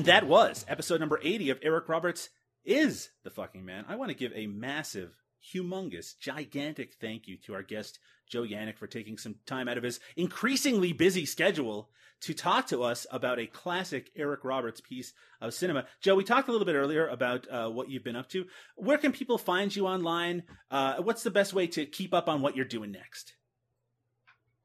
And 0.00 0.06
that 0.06 0.26
was 0.26 0.64
episode 0.66 0.98
number 0.98 1.20
80 1.22 1.50
of 1.50 1.58
Eric 1.60 1.86
Roberts 1.86 2.30
is 2.64 3.10
the 3.22 3.28
fucking 3.28 3.66
man. 3.66 3.84
I 3.86 3.96
want 3.96 4.08
to 4.08 4.16
give 4.16 4.32
a 4.34 4.46
massive, 4.46 5.14
humongous, 5.54 6.18
gigantic 6.18 6.94
thank 6.98 7.28
you 7.28 7.36
to 7.44 7.52
our 7.52 7.62
guest, 7.62 7.98
Joe 8.26 8.40
Yanick, 8.44 8.78
for 8.78 8.86
taking 8.86 9.18
some 9.18 9.34
time 9.44 9.68
out 9.68 9.76
of 9.76 9.84
his 9.84 10.00
increasingly 10.16 10.94
busy 10.94 11.26
schedule 11.26 11.90
to 12.22 12.32
talk 12.32 12.66
to 12.68 12.82
us 12.82 13.06
about 13.10 13.38
a 13.38 13.46
classic 13.46 14.10
Eric 14.16 14.42
Roberts 14.42 14.80
piece 14.80 15.12
of 15.38 15.52
cinema. 15.52 15.84
Joe, 16.00 16.14
we 16.14 16.24
talked 16.24 16.48
a 16.48 16.50
little 16.50 16.64
bit 16.64 16.76
earlier 16.76 17.06
about 17.06 17.46
uh, 17.50 17.68
what 17.68 17.90
you've 17.90 18.02
been 18.02 18.16
up 18.16 18.30
to. 18.30 18.46
Where 18.76 18.96
can 18.96 19.12
people 19.12 19.36
find 19.36 19.76
you 19.76 19.86
online? 19.86 20.44
Uh, 20.70 21.02
what's 21.02 21.24
the 21.24 21.30
best 21.30 21.52
way 21.52 21.66
to 21.66 21.84
keep 21.84 22.14
up 22.14 22.26
on 22.26 22.40
what 22.40 22.56
you're 22.56 22.64
doing 22.64 22.90
next? 22.90 23.34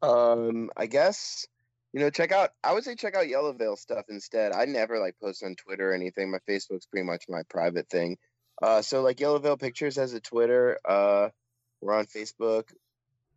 Um, 0.02 0.70
I 0.78 0.86
guess 0.86 1.46
you 1.96 2.02
know, 2.02 2.10
check 2.10 2.34
out. 2.34 2.50
I 2.62 2.74
would 2.74 2.84
say 2.84 2.96
check 2.96 3.16
out 3.16 3.30
Yellow 3.30 3.54
Veil 3.54 3.78
stuff 3.78 4.08
instead. 4.10 4.52
I 4.52 4.66
never 4.66 5.00
like 5.00 5.16
post 5.18 5.41
on 5.46 5.56
Twitter 5.56 5.91
or 5.91 5.93
anything. 5.93 6.30
My 6.30 6.39
Facebook's 6.39 6.86
pretty 6.88 7.06
much 7.06 7.24
my 7.30 7.43
private 7.50 7.88
thing. 7.89 8.18
Uh, 8.62 8.82
so 8.82 9.02
like 9.02 9.22
Yellow 9.22 9.39
Veil 9.39 9.56
Pictures 9.56 9.96
has 9.96 10.12
a 10.12 10.20
Twitter. 10.20 10.78
Uh, 10.84 11.30
we're 11.80 11.98
on 11.98 12.06
Facebook. 12.06 12.64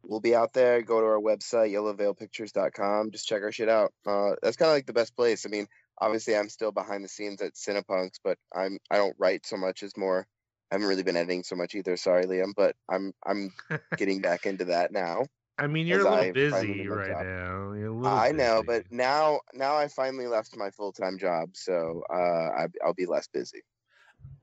We'll 0.03 0.19
be 0.19 0.35
out 0.35 0.55
there. 0.55 0.83
Go 0.83 1.01
to 1.01 1.07
our 1.07 1.21
website 1.21 1.73
yellowveilpictures.com. 1.73 3.13
Just 3.13 3.29
check 3.29 3.43
our 3.43 3.53
shit 3.53 3.69
out. 3.69 3.93
Uh, 4.05 4.33
that's 4.43 4.57
kind 4.57 4.71
of 4.71 4.75
like 4.75 4.87
the 4.87 4.93
best 4.93 5.15
place. 5.15 5.47
I 5.47 5.51
mean, 5.51 5.69
obviously, 5.97 6.37
I'm 6.37 6.49
still 6.49 6.73
behind 6.73 7.05
the 7.05 7.09
scenes 7.09 7.41
at 7.41 7.55
Cinepunks, 7.55 8.19
but 8.25 8.39
I'm 8.53 8.79
I 8.91 8.97
don't 8.97 9.15
write 9.21 9.47
so 9.47 9.57
much 9.57 9.85
as 9.85 9.97
more. 9.97 10.27
I 10.73 10.75
haven't 10.75 10.89
really 10.89 11.05
been 11.05 11.17
editing 11.17 11.45
so 11.45 11.55
much 11.55 11.77
either. 11.77 11.97
Sorry, 11.97 12.25
Liam, 12.25 12.55
but 12.57 12.75
I'm 12.91 13.13
I'm 13.25 13.53
getting 13.97 14.21
back 14.21 14.47
into 14.47 14.65
that 14.65 14.91
now. 14.91 15.27
I 15.59 15.67
mean, 15.67 15.87
you're 15.87 16.01
a 16.01 16.05
little 16.05 16.19
I 16.19 16.33
busy 16.33 16.87
right 16.87 17.11
up. 17.11 17.25
now. 17.25 17.73
You're 17.73 17.89
a 17.89 17.93
little 17.93 18.07
I 18.07 18.31
know, 18.31 18.63
but 18.65 18.85
now 18.91 19.41
now 19.53 19.77
I 19.77 19.89
finally 19.89 20.27
left 20.27 20.57
my 20.57 20.71
full 20.71 20.93
time 20.93 21.19
job, 21.19 21.51
so 21.55 22.03
uh, 22.11 22.15
I, 22.15 22.67
I'll 22.85 22.95
be 22.95 23.07
less 23.07 23.27
busy. 23.27 23.63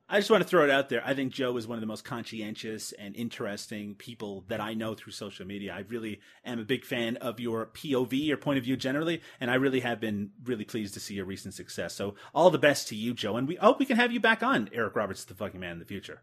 I 0.07 0.19
just 0.19 0.29
want 0.29 0.43
to 0.43 0.47
throw 0.47 0.63
it 0.63 0.69
out 0.69 0.89
there. 0.89 1.01
I 1.03 1.15
think 1.15 1.33
Joe 1.33 1.57
is 1.57 1.67
one 1.67 1.77
of 1.77 1.81
the 1.81 1.87
most 1.87 2.03
conscientious 2.03 2.91
and 2.91 3.15
interesting 3.15 3.95
people 3.95 4.45
that 4.49 4.61
I 4.61 4.75
know 4.75 4.93
through 4.93 5.13
social 5.13 5.47
media. 5.47 5.73
I 5.73 5.79
really 5.79 6.19
am 6.43 6.59
a 6.59 6.63
big 6.63 6.85
fan 6.85 7.17
of 7.17 7.39
your 7.39 7.65
POV, 7.65 8.27
your 8.27 8.37
point 8.37 8.59
of 8.59 8.65
view 8.65 8.77
generally, 8.77 9.21
and 9.39 9.49
I 9.49 9.55
really 9.55 9.79
have 9.79 9.99
been 9.99 10.29
really 10.43 10.63
pleased 10.63 10.93
to 10.93 10.99
see 10.99 11.15
your 11.15 11.25
recent 11.25 11.55
success. 11.55 11.95
So 11.95 12.13
all 12.35 12.51
the 12.51 12.59
best 12.59 12.87
to 12.89 12.95
you, 12.95 13.15
Joe, 13.15 13.35
and 13.35 13.47
we 13.47 13.55
hope 13.55 13.79
we 13.79 13.85
can 13.87 13.97
have 13.97 14.11
you 14.11 14.19
back 14.19 14.43
on 14.43 14.69
Eric 14.71 14.95
Roberts, 14.95 15.21
is 15.21 15.25
the 15.25 15.33
fucking 15.33 15.59
man, 15.59 15.71
in 15.71 15.79
the 15.79 15.85
future. 15.85 16.21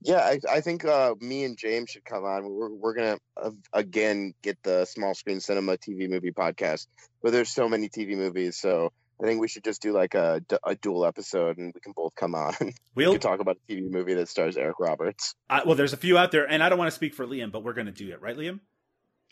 Yeah, 0.00 0.18
I, 0.18 0.38
I 0.48 0.60
think 0.60 0.84
uh, 0.84 1.14
me 1.20 1.44
and 1.44 1.56
James 1.58 1.90
should 1.90 2.04
come 2.04 2.24
on. 2.24 2.48
We're 2.48 2.70
we're 2.70 2.94
gonna 2.94 3.18
uh, 3.36 3.50
again 3.72 4.34
get 4.42 4.62
the 4.62 4.84
small 4.84 5.14
screen 5.14 5.40
cinema 5.40 5.76
TV 5.76 6.08
movie 6.08 6.32
podcast, 6.32 6.86
but 7.22 7.32
there's 7.32 7.48
so 7.50 7.68
many 7.68 7.88
TV 7.88 8.16
movies, 8.16 8.56
so 8.58 8.92
I 9.20 9.26
think 9.26 9.40
we 9.40 9.48
should 9.48 9.64
just 9.64 9.82
do 9.82 9.92
like 9.92 10.14
a, 10.14 10.40
a 10.64 10.76
dual 10.76 11.04
episode, 11.04 11.58
and 11.58 11.72
we 11.74 11.80
can 11.80 11.92
both 11.92 12.14
come 12.14 12.34
on. 12.34 12.54
we 12.94 13.04
We'll 13.04 13.12
can 13.12 13.20
talk 13.20 13.40
about 13.40 13.56
a 13.68 13.72
TV 13.72 13.90
movie 13.90 14.14
that 14.14 14.28
stars 14.28 14.56
Eric 14.56 14.78
Roberts. 14.78 15.34
I, 15.50 15.64
well, 15.64 15.74
there's 15.74 15.92
a 15.92 15.96
few 15.98 16.16
out 16.16 16.30
there, 16.30 16.48
and 16.48 16.62
I 16.62 16.68
don't 16.68 16.78
want 16.78 16.90
to 16.90 16.94
speak 16.94 17.14
for 17.14 17.26
Liam, 17.26 17.50
but 17.50 17.64
we're 17.64 17.72
going 17.72 17.86
to 17.86 17.92
do 17.92 18.10
it, 18.12 18.22
right, 18.22 18.36
Liam? 18.36 18.60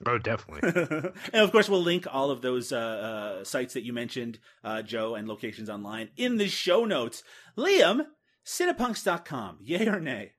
Oh, 0.04 0.18
definitely. 0.18 0.68
and 1.32 1.42
of 1.42 1.52
course, 1.52 1.68
we'll 1.68 1.82
link 1.82 2.06
all 2.10 2.30
of 2.30 2.42
those 2.42 2.72
uh, 2.72 2.76
uh, 2.76 3.44
sites 3.44 3.74
that 3.74 3.84
you 3.84 3.92
mentioned, 3.92 4.40
uh, 4.64 4.82
Joe, 4.82 5.14
and 5.14 5.28
locations 5.28 5.70
online 5.70 6.10
in 6.16 6.36
the 6.36 6.48
show 6.48 6.84
notes. 6.84 7.22
Liam, 7.56 8.06
cinepunks.com, 8.44 9.58
yay 9.62 9.86
or 9.86 10.00
nay? 10.00 10.32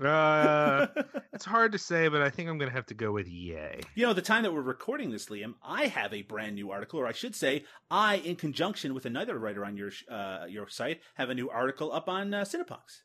Uh, 0.00 0.86
it's 1.32 1.44
hard 1.44 1.72
to 1.72 1.78
say, 1.78 2.08
but 2.08 2.22
I 2.22 2.30
think 2.30 2.48
I'm 2.48 2.58
going 2.58 2.70
to 2.70 2.76
have 2.76 2.86
to 2.86 2.94
go 2.94 3.12
with 3.12 3.28
yay. 3.28 3.80
You 3.94 4.06
know, 4.06 4.12
the 4.12 4.22
time 4.22 4.42
that 4.42 4.52
we're 4.52 4.62
recording 4.62 5.10
this, 5.10 5.26
Liam, 5.26 5.54
I 5.62 5.86
have 5.86 6.12
a 6.12 6.22
brand 6.22 6.56
new 6.56 6.70
article, 6.70 7.00
or 7.00 7.06
I 7.06 7.12
should 7.12 7.34
say, 7.36 7.64
I, 7.90 8.16
in 8.16 8.36
conjunction 8.36 8.94
with 8.94 9.06
another 9.06 9.38
writer 9.38 9.64
on 9.64 9.76
your 9.76 9.90
uh, 10.10 10.46
your 10.48 10.68
site, 10.68 11.00
have 11.14 11.30
a 11.30 11.34
new 11.34 11.48
article 11.48 11.92
up 11.92 12.08
on 12.08 12.34
uh, 12.34 12.42
Cinepunks. 12.42 13.02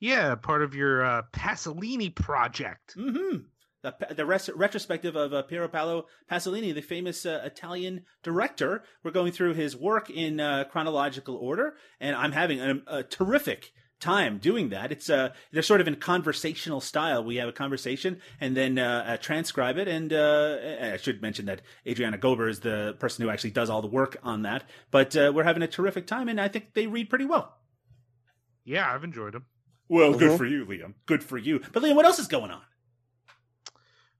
Yeah, 0.00 0.34
part 0.36 0.62
of 0.62 0.74
your 0.74 1.04
uh, 1.04 1.22
Pasolini 1.32 2.14
project. 2.14 2.94
Mm-hmm. 2.96 3.38
The, 3.82 4.14
the 4.14 4.26
res- 4.26 4.50
retrospective 4.54 5.16
of 5.16 5.32
uh, 5.32 5.42
Piero 5.42 5.68
Paolo 5.68 6.06
Pasolini, 6.30 6.74
the 6.74 6.80
famous 6.80 7.24
uh, 7.24 7.42
Italian 7.44 8.04
director. 8.22 8.82
We're 9.02 9.12
going 9.12 9.32
through 9.32 9.54
his 9.54 9.76
work 9.76 10.10
in 10.10 10.40
uh, 10.40 10.64
chronological 10.64 11.36
order, 11.36 11.74
and 12.00 12.14
I'm 12.16 12.32
having 12.32 12.60
a, 12.60 12.82
a 12.88 13.02
terrific 13.02 13.72
time 14.00 14.38
doing 14.38 14.68
that. 14.70 14.92
It's 14.92 15.10
uh 15.10 15.30
they're 15.52 15.62
sort 15.62 15.80
of 15.80 15.88
in 15.88 15.96
conversational 15.96 16.80
style. 16.80 17.24
We 17.24 17.36
have 17.36 17.48
a 17.48 17.52
conversation 17.52 18.20
and 18.40 18.56
then 18.56 18.78
uh, 18.78 19.04
uh, 19.06 19.16
transcribe 19.16 19.76
it. 19.78 19.88
And 19.88 20.12
uh, 20.12 20.58
I 20.94 20.96
should 20.98 21.20
mention 21.22 21.46
that 21.46 21.62
Adriana 21.86 22.18
Gober 22.18 22.48
is 22.48 22.60
the 22.60 22.96
person 22.98 23.24
who 23.24 23.30
actually 23.30 23.50
does 23.50 23.70
all 23.70 23.82
the 23.82 23.88
work 23.88 24.16
on 24.22 24.42
that. 24.42 24.64
But 24.90 25.16
uh, 25.16 25.32
we're 25.34 25.44
having 25.44 25.62
a 25.62 25.66
terrific 25.68 26.06
time, 26.06 26.28
and 26.28 26.40
I 26.40 26.48
think 26.48 26.74
they 26.74 26.86
read 26.86 27.10
pretty 27.10 27.24
well. 27.24 27.56
Yeah, 28.64 28.92
I've 28.92 29.04
enjoyed 29.04 29.34
them. 29.34 29.46
Well, 29.88 30.12
Mhm. 30.12 30.18
good 30.18 30.38
for 30.38 30.44
you, 30.46 30.66
Liam. 30.66 30.94
Good 31.06 31.24
for 31.24 31.38
you. 31.38 31.60
But 31.72 31.82
Liam, 31.82 31.96
what 31.96 32.04
else 32.04 32.18
is 32.18 32.28
going 32.28 32.50
on? 32.50 32.62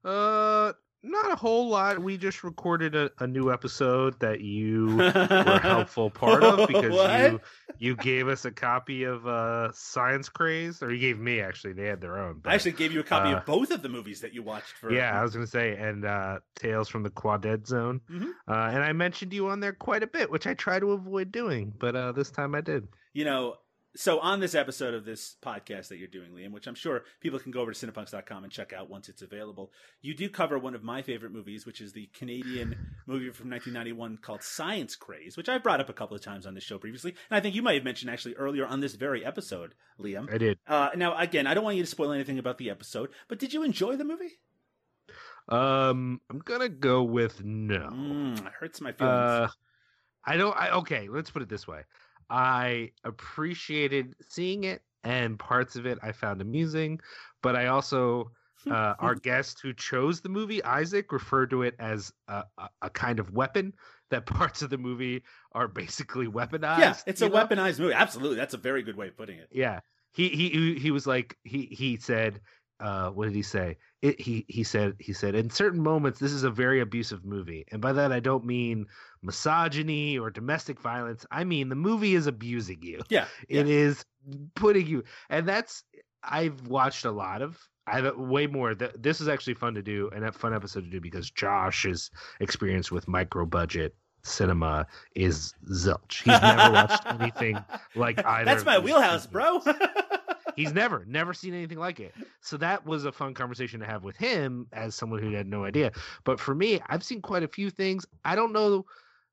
Uh, 0.03 0.73
not 1.01 1.31
a 1.31 1.35
whole 1.35 1.69
lot. 1.69 1.99
We 1.99 2.17
just 2.17 2.43
recorded 2.43 2.95
a, 2.95 3.09
a 3.19 3.27
new 3.27 3.51
episode 3.51 4.19
that 4.19 4.41
you 4.41 4.95
were 4.97 5.03
a 5.05 5.59
helpful 5.59 6.09
part 6.09 6.43
of 6.43 6.67
because 6.67 6.93
you 7.21 7.41
you 7.77 7.95
gave 7.95 8.27
us 8.27 8.43
a 8.45 8.51
copy 8.51 9.03
of 9.05 9.25
uh 9.25 9.71
Science 9.73 10.27
Crazed, 10.29 10.83
or 10.83 10.93
you 10.93 10.99
gave 10.99 11.17
me 11.19 11.39
actually. 11.39 11.73
They 11.73 11.85
had 11.85 12.01
their 12.01 12.17
own. 12.17 12.41
I 12.45 12.55
actually 12.55 12.73
gave 12.73 12.91
you 12.91 12.99
a 12.99 13.03
copy 13.03 13.29
uh, 13.33 13.37
of 13.37 13.45
both 13.45 13.71
of 13.71 13.81
the 13.81 13.89
movies 13.89 14.21
that 14.21 14.33
you 14.33 14.43
watched 14.43 14.73
for. 14.79 14.91
yeah, 14.91 15.17
I 15.17 15.23
was 15.23 15.33
gonna 15.33 15.47
say, 15.47 15.75
and 15.77 16.05
uh 16.05 16.39
Tales 16.55 16.89
from 16.89 17.03
the 17.03 17.09
Quadead 17.11 17.65
Zone, 17.67 18.01
Mhm. 18.11 18.31
uh, 18.47 18.69
and 18.73 18.83
I 18.83 18.91
mentioned 18.93 19.31
you 19.33 19.47
on 19.47 19.59
there 19.61 19.73
quite 19.73 20.03
a 20.03 20.07
bit, 20.07 20.29
which 20.29 20.47
I 20.47 20.53
try 20.53 20.79
to 20.79 20.91
avoid 20.91 21.31
doing, 21.31 21.73
but 21.77 21.95
uh 21.95 22.11
this 22.11 22.29
time 22.31 22.55
I 22.55 22.61
did. 22.61 22.87
you 23.13 23.25
know, 23.25 23.55
so 23.95 24.19
on 24.19 24.39
this 24.39 24.55
episode 24.55 24.93
of 24.93 25.05
this 25.05 25.35
podcast 25.43 25.87
that 25.87 25.97
you're 25.97 26.07
doing, 26.07 26.31
Liam, 26.31 26.51
which 26.51 26.67
I'm 26.67 26.75
sure 26.75 27.03
people 27.21 27.39
can 27.39 27.51
go 27.51 27.61
over 27.61 27.71
to 27.71 27.87
cinepunks.com 27.87 28.43
and 28.43 28.51
check 28.51 28.71
out 28.71 28.89
once 28.89 29.09
it's 29.09 29.21
available, 29.21 29.71
you 30.01 30.13
do 30.13 30.29
cover 30.29 30.59
one 30.59 30.75
of 30.75 30.83
my 30.83 31.01
favorite 31.01 31.31
movies, 31.31 31.65
which 31.65 31.81
is 31.81 31.93
the 31.93 32.07
Canadian 32.13 32.75
movie 33.07 33.31
from 33.31 33.49
1991 33.49 34.17
called 34.17 34.43
Science 34.43 34.95
Crazed, 34.95 35.37
which 35.37 35.49
I've 35.49 35.63
brought 35.63 35.79
up 35.79 35.89
a 35.89 35.93
couple 35.93 36.15
of 36.15 36.23
times 36.23 36.45
on 36.45 36.53
this 36.53 36.63
show 36.63 36.77
previously. 36.77 37.15
And 37.29 37.37
I 37.37 37.39
think 37.39 37.55
you 37.55 37.61
might 37.61 37.75
have 37.75 37.83
mentioned 37.83 38.11
actually 38.11 38.35
earlier 38.35 38.65
on 38.65 38.79
this 38.79 38.95
very 38.95 39.25
episode, 39.25 39.73
Liam. 39.99 40.31
I 40.31 40.37
did. 40.37 40.59
Uh, 40.67 40.89
now, 40.95 41.17
again, 41.17 41.47
I 41.47 41.53
don't 41.53 41.63
want 41.63 41.77
you 41.77 41.83
to 41.83 41.89
spoil 41.89 42.11
anything 42.11 42.39
about 42.39 42.57
the 42.57 42.69
episode, 42.69 43.09
but 43.27 43.39
did 43.39 43.53
you 43.53 43.63
enjoy 43.63 43.95
the 43.95 44.05
movie? 44.05 44.39
Um, 45.47 46.21
I'm 46.29 46.39
gonna 46.39 46.69
go 46.69 47.01
with 47.03 47.43
no. 47.43 47.89
Mm, 47.91 48.45
it 48.45 48.53
hurts 48.59 48.81
my 48.81 48.91
feelings. 48.91 49.15
Uh, 49.15 49.47
I 50.23 50.37
don't. 50.37 50.55
I 50.55 50.69
okay. 50.77 51.07
Let's 51.09 51.31
put 51.31 51.41
it 51.41 51.49
this 51.49 51.67
way. 51.67 51.81
I 52.29 52.91
appreciated 53.03 54.15
seeing 54.27 54.63
it, 54.65 54.81
and 55.03 55.37
parts 55.39 55.75
of 55.75 55.85
it 55.85 55.97
I 56.01 56.11
found 56.11 56.41
amusing, 56.41 56.99
but 57.41 57.55
I 57.55 57.67
also. 57.67 58.31
Uh, 58.69 58.93
our 58.99 59.15
guest 59.15 59.61
who 59.63 59.71
chose 59.73 60.19
the 60.19 60.27
movie, 60.27 60.61
Isaac, 60.65 61.13
referred 61.13 61.49
to 61.51 61.61
it 61.61 61.75
as 61.79 62.11
a, 62.27 62.43
a, 62.57 62.69
a 62.81 62.89
kind 62.89 63.17
of 63.17 63.31
weapon. 63.31 63.71
That 64.11 64.25
parts 64.25 64.61
of 64.61 64.69
the 64.69 64.77
movie 64.77 65.23
are 65.53 65.69
basically 65.69 66.27
weaponized. 66.27 66.79
yeah, 66.79 66.97
it's 67.07 67.21
a 67.21 67.29
know? 67.29 67.35
weaponized 67.35 67.79
movie. 67.79 67.93
Absolutely. 67.93 68.35
That's 68.35 68.53
a 68.53 68.57
very 68.57 68.83
good 68.83 68.97
way 68.97 69.07
of 69.07 69.15
putting 69.15 69.37
it. 69.37 69.47
Yeah, 69.49 69.79
he 70.11 70.27
he 70.27 70.49
he- 70.49 70.77
he 70.77 70.91
was 70.91 71.07
like 71.07 71.37
he 71.45 71.69
he 71.71 71.95
said, 71.95 72.41
uh, 72.79 73.09
what 73.09 73.25
did 73.25 73.35
he 73.35 73.41
say? 73.41 73.77
It, 74.01 74.19
he 74.19 74.45
he 74.47 74.63
said 74.63 74.95
he 74.99 75.11
said 75.13 75.35
in 75.35 75.49
certain 75.49 75.81
moments 75.81 76.19
this 76.19 76.31
is 76.31 76.43
a 76.43 76.49
very 76.49 76.79
abusive 76.79 77.25
movie, 77.25 77.65
and 77.71 77.81
by 77.81 77.93
that 77.93 78.11
I 78.11 78.19
don't 78.19 78.45
mean 78.45 78.85
misogyny 79.21 80.17
or 80.17 80.29
domestic 80.29 80.79
violence. 80.79 81.25
I 81.31 81.43
mean 81.43 81.69
the 81.69 81.75
movie 81.75 82.15
is 82.15 82.27
abusing 82.27 82.81
you. 82.81 83.01
Yeah. 83.09 83.25
It 83.49 83.67
is 83.67 84.05
putting 84.55 84.87
you, 84.87 85.03
and 85.29 85.47
that's 85.47 85.83
I've 86.23 86.67
watched 86.67 87.05
a 87.05 87.11
lot 87.11 87.41
of. 87.41 87.57
I 87.87 87.99
have 87.99 88.17
way 88.17 88.45
more. 88.45 88.75
This 88.75 89.19
is 89.19 89.27
actually 89.27 89.55
fun 89.55 89.73
to 89.73 89.81
do 89.81 90.09
and 90.13 90.23
a 90.23 90.31
fun 90.31 90.53
episode 90.53 90.83
to 90.83 90.89
do 90.89 91.01
because 91.01 91.31
Josh's 91.31 92.11
experience 92.39 92.91
with 92.91 93.07
micro 93.07 93.45
budget 93.45 93.95
cinema 94.23 94.85
is 95.15 95.53
zilch. 95.69 96.23
He's 96.23 96.41
never 96.41 96.73
watched 96.73 97.03
anything 97.19 97.57
like 97.95 98.23
either. 98.23 98.45
That's 98.45 98.65
my 98.65 98.79
wheelhouse, 98.79 99.25
two 99.25 99.31
bro. 99.31 99.61
He's 100.59 100.73
never, 100.73 101.05
never 101.05 101.33
seen 101.33 101.53
anything 101.53 101.77
like 101.77 102.01
it. 102.01 102.13
So 102.41 102.57
that 102.57 102.85
was 102.85 103.05
a 103.05 103.13
fun 103.13 103.33
conversation 103.33 103.79
to 103.79 103.85
have 103.85 104.03
with 104.03 104.17
him 104.17 104.67
as 104.73 104.93
someone 104.93 105.21
who 105.21 105.31
had 105.31 105.47
no 105.47 105.63
idea. 105.63 105.91
But 106.25 106.37
for 106.37 106.53
me, 106.53 106.81
I've 106.87 107.03
seen 107.03 107.21
quite 107.21 107.43
a 107.43 107.47
few 107.47 107.69
things. 107.69 108.05
I 108.25 108.35
don't 108.35 108.51
know 108.51 108.85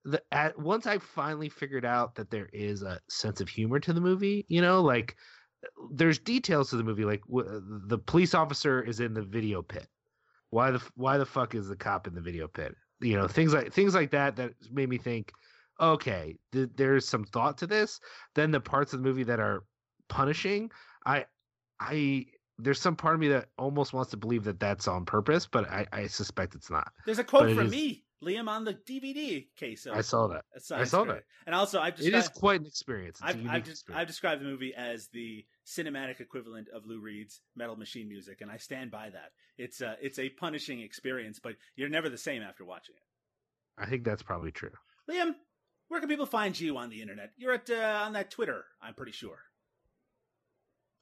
the 0.04 0.22
at 0.30 0.56
once 0.56 0.86
I 0.86 0.98
finally 0.98 1.48
figured 1.48 1.84
out 1.84 2.14
that 2.14 2.30
there 2.30 2.48
is 2.52 2.82
a 2.82 3.00
sense 3.08 3.40
of 3.40 3.48
humor 3.48 3.80
to 3.80 3.92
the 3.92 4.00
movie, 4.00 4.46
you 4.48 4.60
know, 4.60 4.80
like 4.80 5.16
there's 5.90 6.20
details 6.20 6.70
to 6.70 6.76
the 6.76 6.84
movie 6.84 7.04
like 7.04 7.22
w- 7.26 7.60
the 7.88 7.98
police 7.98 8.32
officer 8.32 8.80
is 8.80 9.00
in 9.00 9.12
the 9.12 9.22
video 9.22 9.62
pit. 9.62 9.88
Why 10.50 10.70
the 10.70 10.82
why 10.94 11.18
the 11.18 11.26
fuck 11.26 11.56
is 11.56 11.66
the 11.66 11.76
cop 11.76 12.06
in 12.06 12.14
the 12.14 12.20
video 12.20 12.46
pit? 12.46 12.76
You 13.00 13.16
know, 13.16 13.26
things 13.26 13.52
like 13.52 13.72
things 13.72 13.96
like 13.96 14.12
that 14.12 14.36
that 14.36 14.52
made 14.70 14.88
me 14.88 14.98
think 14.98 15.32
okay, 15.80 16.38
th- 16.52 16.70
there's 16.76 17.06
some 17.06 17.24
thought 17.24 17.58
to 17.58 17.66
this. 17.66 17.98
Then 18.36 18.52
the 18.52 18.60
parts 18.60 18.92
of 18.92 19.00
the 19.00 19.04
movie 19.04 19.24
that 19.24 19.40
are 19.40 19.64
punishing, 20.08 20.70
I, 21.06 21.24
I, 21.80 22.26
there's 22.58 22.80
some 22.80 22.96
part 22.96 23.14
of 23.14 23.20
me 23.20 23.28
that 23.28 23.48
almost 23.58 23.92
wants 23.92 24.10
to 24.10 24.16
believe 24.16 24.44
that 24.44 24.58
that's 24.58 24.88
on 24.88 25.04
purpose, 25.04 25.46
but 25.46 25.70
I, 25.70 25.86
I 25.92 26.06
suspect 26.08 26.54
it's 26.54 26.70
not. 26.70 26.92
There's 27.04 27.18
a 27.18 27.24
quote 27.24 27.54
from 27.54 27.66
is- 27.66 27.72
me, 27.72 28.04
Liam, 28.24 28.48
on 28.48 28.64
the 28.64 28.74
DVD 28.74 29.46
case. 29.56 29.86
Of 29.86 29.96
I 29.96 30.00
saw 30.00 30.26
that. 30.28 30.44
I 30.72 30.84
saw 30.84 31.04
that. 31.04 31.22
And 31.46 31.54
also, 31.54 31.80
I've 31.80 31.96
just 31.96 32.08
It 32.08 32.14
is 32.14 32.28
quite 32.28 32.60
an 32.60 32.66
experience. 32.66 33.20
I've, 33.22 33.36
I've, 33.46 33.68
experience. 33.68 33.82
I've 33.94 34.06
described 34.06 34.40
the 34.40 34.46
movie 34.46 34.74
as 34.74 35.08
the 35.08 35.44
cinematic 35.66 36.20
equivalent 36.20 36.68
of 36.74 36.86
Lou 36.86 37.00
Reed's 37.00 37.40
Metal 37.54 37.76
Machine 37.76 38.08
music, 38.08 38.40
and 38.40 38.50
I 38.50 38.56
stand 38.56 38.90
by 38.90 39.10
that. 39.10 39.32
It's 39.58 39.80
a, 39.80 39.96
it's 40.00 40.18
a 40.18 40.30
punishing 40.30 40.80
experience, 40.80 41.38
but 41.42 41.54
you're 41.76 41.88
never 41.88 42.08
the 42.08 42.18
same 42.18 42.42
after 42.42 42.64
watching 42.64 42.96
it. 42.96 43.82
I 43.82 43.86
think 43.86 44.04
that's 44.04 44.22
probably 44.22 44.50
true. 44.50 44.72
Liam, 45.10 45.34
where 45.88 46.00
can 46.00 46.08
people 46.08 46.26
find 46.26 46.58
you 46.58 46.78
on 46.78 46.88
the 46.88 47.02
internet? 47.02 47.32
You're 47.36 47.52
at 47.52 47.70
uh, 47.70 48.02
on 48.06 48.14
that 48.14 48.30
Twitter, 48.30 48.64
I'm 48.80 48.94
pretty 48.94 49.12
sure. 49.12 49.38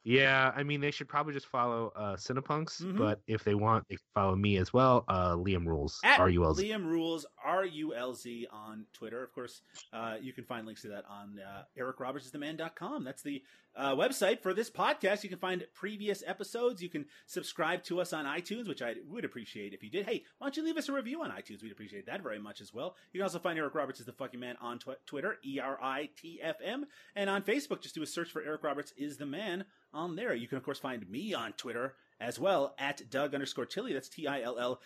Yeah, 0.07 0.53
I 0.55 0.63
mean 0.63 0.81
they 0.83 0.91
should 0.91 1.09
probably 1.09 1.33
just 1.33 1.47
follow 1.47 1.91
uh 1.97 2.15
Cinepunks, 2.17 2.83
Mhm. 2.83 2.99
but 2.99 3.21
if 3.27 3.43
they 3.43 3.55
want, 3.55 3.89
they 3.89 3.97
can 3.97 4.05
follow 4.15 4.37
me 4.37 4.59
as 4.59 4.73
well. 4.73 5.05
Uh 5.09 5.35
Liam 5.35 5.67
Rules. 5.67 5.99
At 6.05 6.21
R 6.21 6.29
U 6.29 6.45
L 6.45 6.55
Z. 6.55 6.63
Liam 6.69 6.85
Rules, 6.85 7.25
R 7.43 7.65
U 7.65 7.95
L 7.95 8.15
Z 8.15 8.47
on 8.53 8.85
Twitter. 8.93 9.23
Of 9.25 9.33
course, 9.33 9.63
uh, 9.95 10.17
you 10.21 10.33
can 10.35 10.45
find 10.45 10.67
links 10.67 10.83
to 10.83 10.89
that 10.89 11.05
on 11.09 11.39
uh, 11.41 11.63
ericrobertsistheman.com. 11.79 13.03
That's 13.05 13.23
the 13.23 13.43
uh, 13.77 13.95
website 13.95 14.41
for 14.41 14.55
this 14.55 14.71
podcast. 14.71 15.23
You 15.23 15.29
can 15.29 15.39
find 15.39 15.65
previous 15.75 16.23
episodes. 16.27 16.83
You 16.83 16.89
can 16.89 17.07
subscribe 17.27 17.83
to 17.85 18.01
us 18.01 18.13
on 18.13 18.25
iTunes, 18.25 18.69
which 18.69 18.83
I 18.83 18.95
would 19.09 19.25
appreciate 19.25 19.73
if 19.73 19.83
you 19.83 19.91
did. 19.91 20.07
Hey, 20.07 20.25
why 20.39 20.47
don't 20.47 20.57
you 20.57 20.65
leave 20.65 20.77
us 20.77 20.89
a 20.89 20.93
review 20.93 21.23
on 21.23 21.31
iTunes? 21.31 21.63
We'd 21.63 21.73
appreciate 21.73 22.07
that 22.07 22.23
very 22.23 22.39
much 22.39 22.61
as 22.61 22.73
well. 22.73 22.97
You 23.13 23.19
can 23.19 23.25
also 23.25 23.39
find 23.39 23.59
Eric 23.59 23.75
Roberts 23.75 24.01
is 24.01 24.07
the 24.07 24.13
fucking 24.13 24.41
man 24.41 24.57
on 24.61 24.79
tw- 24.79 25.05
Twitter, 25.07 25.39
E 25.45 25.59
R 25.61 25.79
I 25.83 26.11
T 26.17 26.41
F 26.43 26.57
M, 26.63 26.87
and 27.17 27.29
on 27.29 27.43
Facebook, 27.43 27.81
just 27.81 27.95
do 27.95 28.03
a 28.03 28.07
search 28.07 28.31
for 28.31 28.43
Eric 28.43 28.63
Roberts 28.63 28.93
is 28.97 29.17
the 29.17 29.27
man 29.27 29.65
on 29.93 30.17
there. 30.17 30.35
You 30.35 30.49
can, 30.49 30.59
of 30.59 30.65
course, 30.65 30.79
find 30.79 31.09
me 31.09 31.35
on 31.35 31.53
Twitter 31.53 31.95
as 32.21 32.39
well 32.39 32.75
at 32.79 33.11
Doug 33.11 33.35
underscore 33.35 33.67
Tilley. 33.67 33.93
That's 33.93 34.09
T 34.09 34.27
I 34.27 34.43
L 34.43 34.59
L 34.59 34.81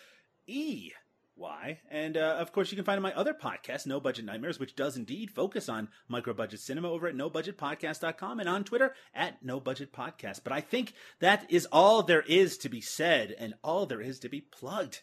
E 0.47 0.91
Y. 1.39 1.79
And 1.89 2.17
uh, 2.17 2.35
of 2.39 2.51
course, 2.51 2.71
you 2.71 2.75
can 2.75 2.85
find 2.85 3.01
my 3.01 3.13
other 3.13 3.33
podcast, 3.33 3.87
No 3.87 3.99
Budget 3.99 4.25
Nightmares, 4.25 4.59
which 4.59 4.75
does 4.75 4.97
indeed 4.97 5.31
focus 5.31 5.69
on 5.69 5.89
micro 6.07 6.33
budget 6.33 6.59
cinema 6.59 6.89
over 6.89 7.07
at 7.07 7.15
nobudgetpodcast.com 7.15 8.39
and 8.39 8.49
on 8.49 8.63
Twitter 8.63 8.93
at 9.13 9.43
No 9.43 9.59
Budget 9.59 9.93
Podcast. 9.93 10.41
But 10.43 10.53
I 10.53 10.61
think 10.61 10.93
that 11.19 11.45
is 11.49 11.65
all 11.71 12.03
there 12.03 12.23
is 12.27 12.57
to 12.59 12.69
be 12.69 12.81
said 12.81 13.33
and 13.39 13.53
all 13.63 13.85
there 13.85 14.01
is 14.01 14.19
to 14.19 14.29
be 14.29 14.41
plugged. 14.41 15.01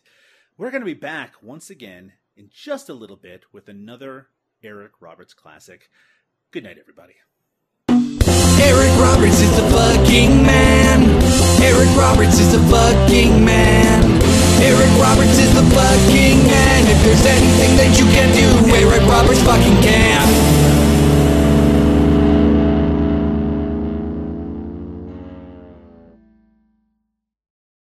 We're 0.59 0.71
going 0.71 0.83
to 0.83 0.87
be 0.87 0.95
back 0.95 1.35
once 1.43 1.71
again 1.71 2.13
in 2.37 2.51
just 2.53 2.89
a 2.89 2.95
little 2.95 3.17
bit 3.17 3.45
with 3.53 3.69
another 3.69 4.29
Eric 4.63 4.93
Roberts 5.01 5.35
classic. 5.35 5.89
Good 6.51 6.65
night, 6.65 6.79
everybody. 6.79 7.15
Eric 7.89 8.99
Roberts 8.99 9.41
is 9.41 9.51
the 9.57 9.71
fucking 9.71 10.43
man. 10.43 11.03
Eric 11.63 11.97
Roberts 11.97 12.39
is 12.41 12.53
the 12.53 12.59
fucking 12.71 13.45
man. 13.45 13.76
Eric 14.67 14.91
Roberts 15.01 15.39
is 15.39 15.55
the 15.55 15.63
fucking 15.71 16.43
man. 16.43 16.91
If 16.91 16.99
there's 17.05 17.25
anything 17.25 17.77
that 17.79 18.01
you 18.01 18.07
can 18.11 18.35
do, 18.35 18.75
Eric 18.75 19.07
Roberts 19.07 19.41
fucking 19.43 19.81
can. 19.81 20.46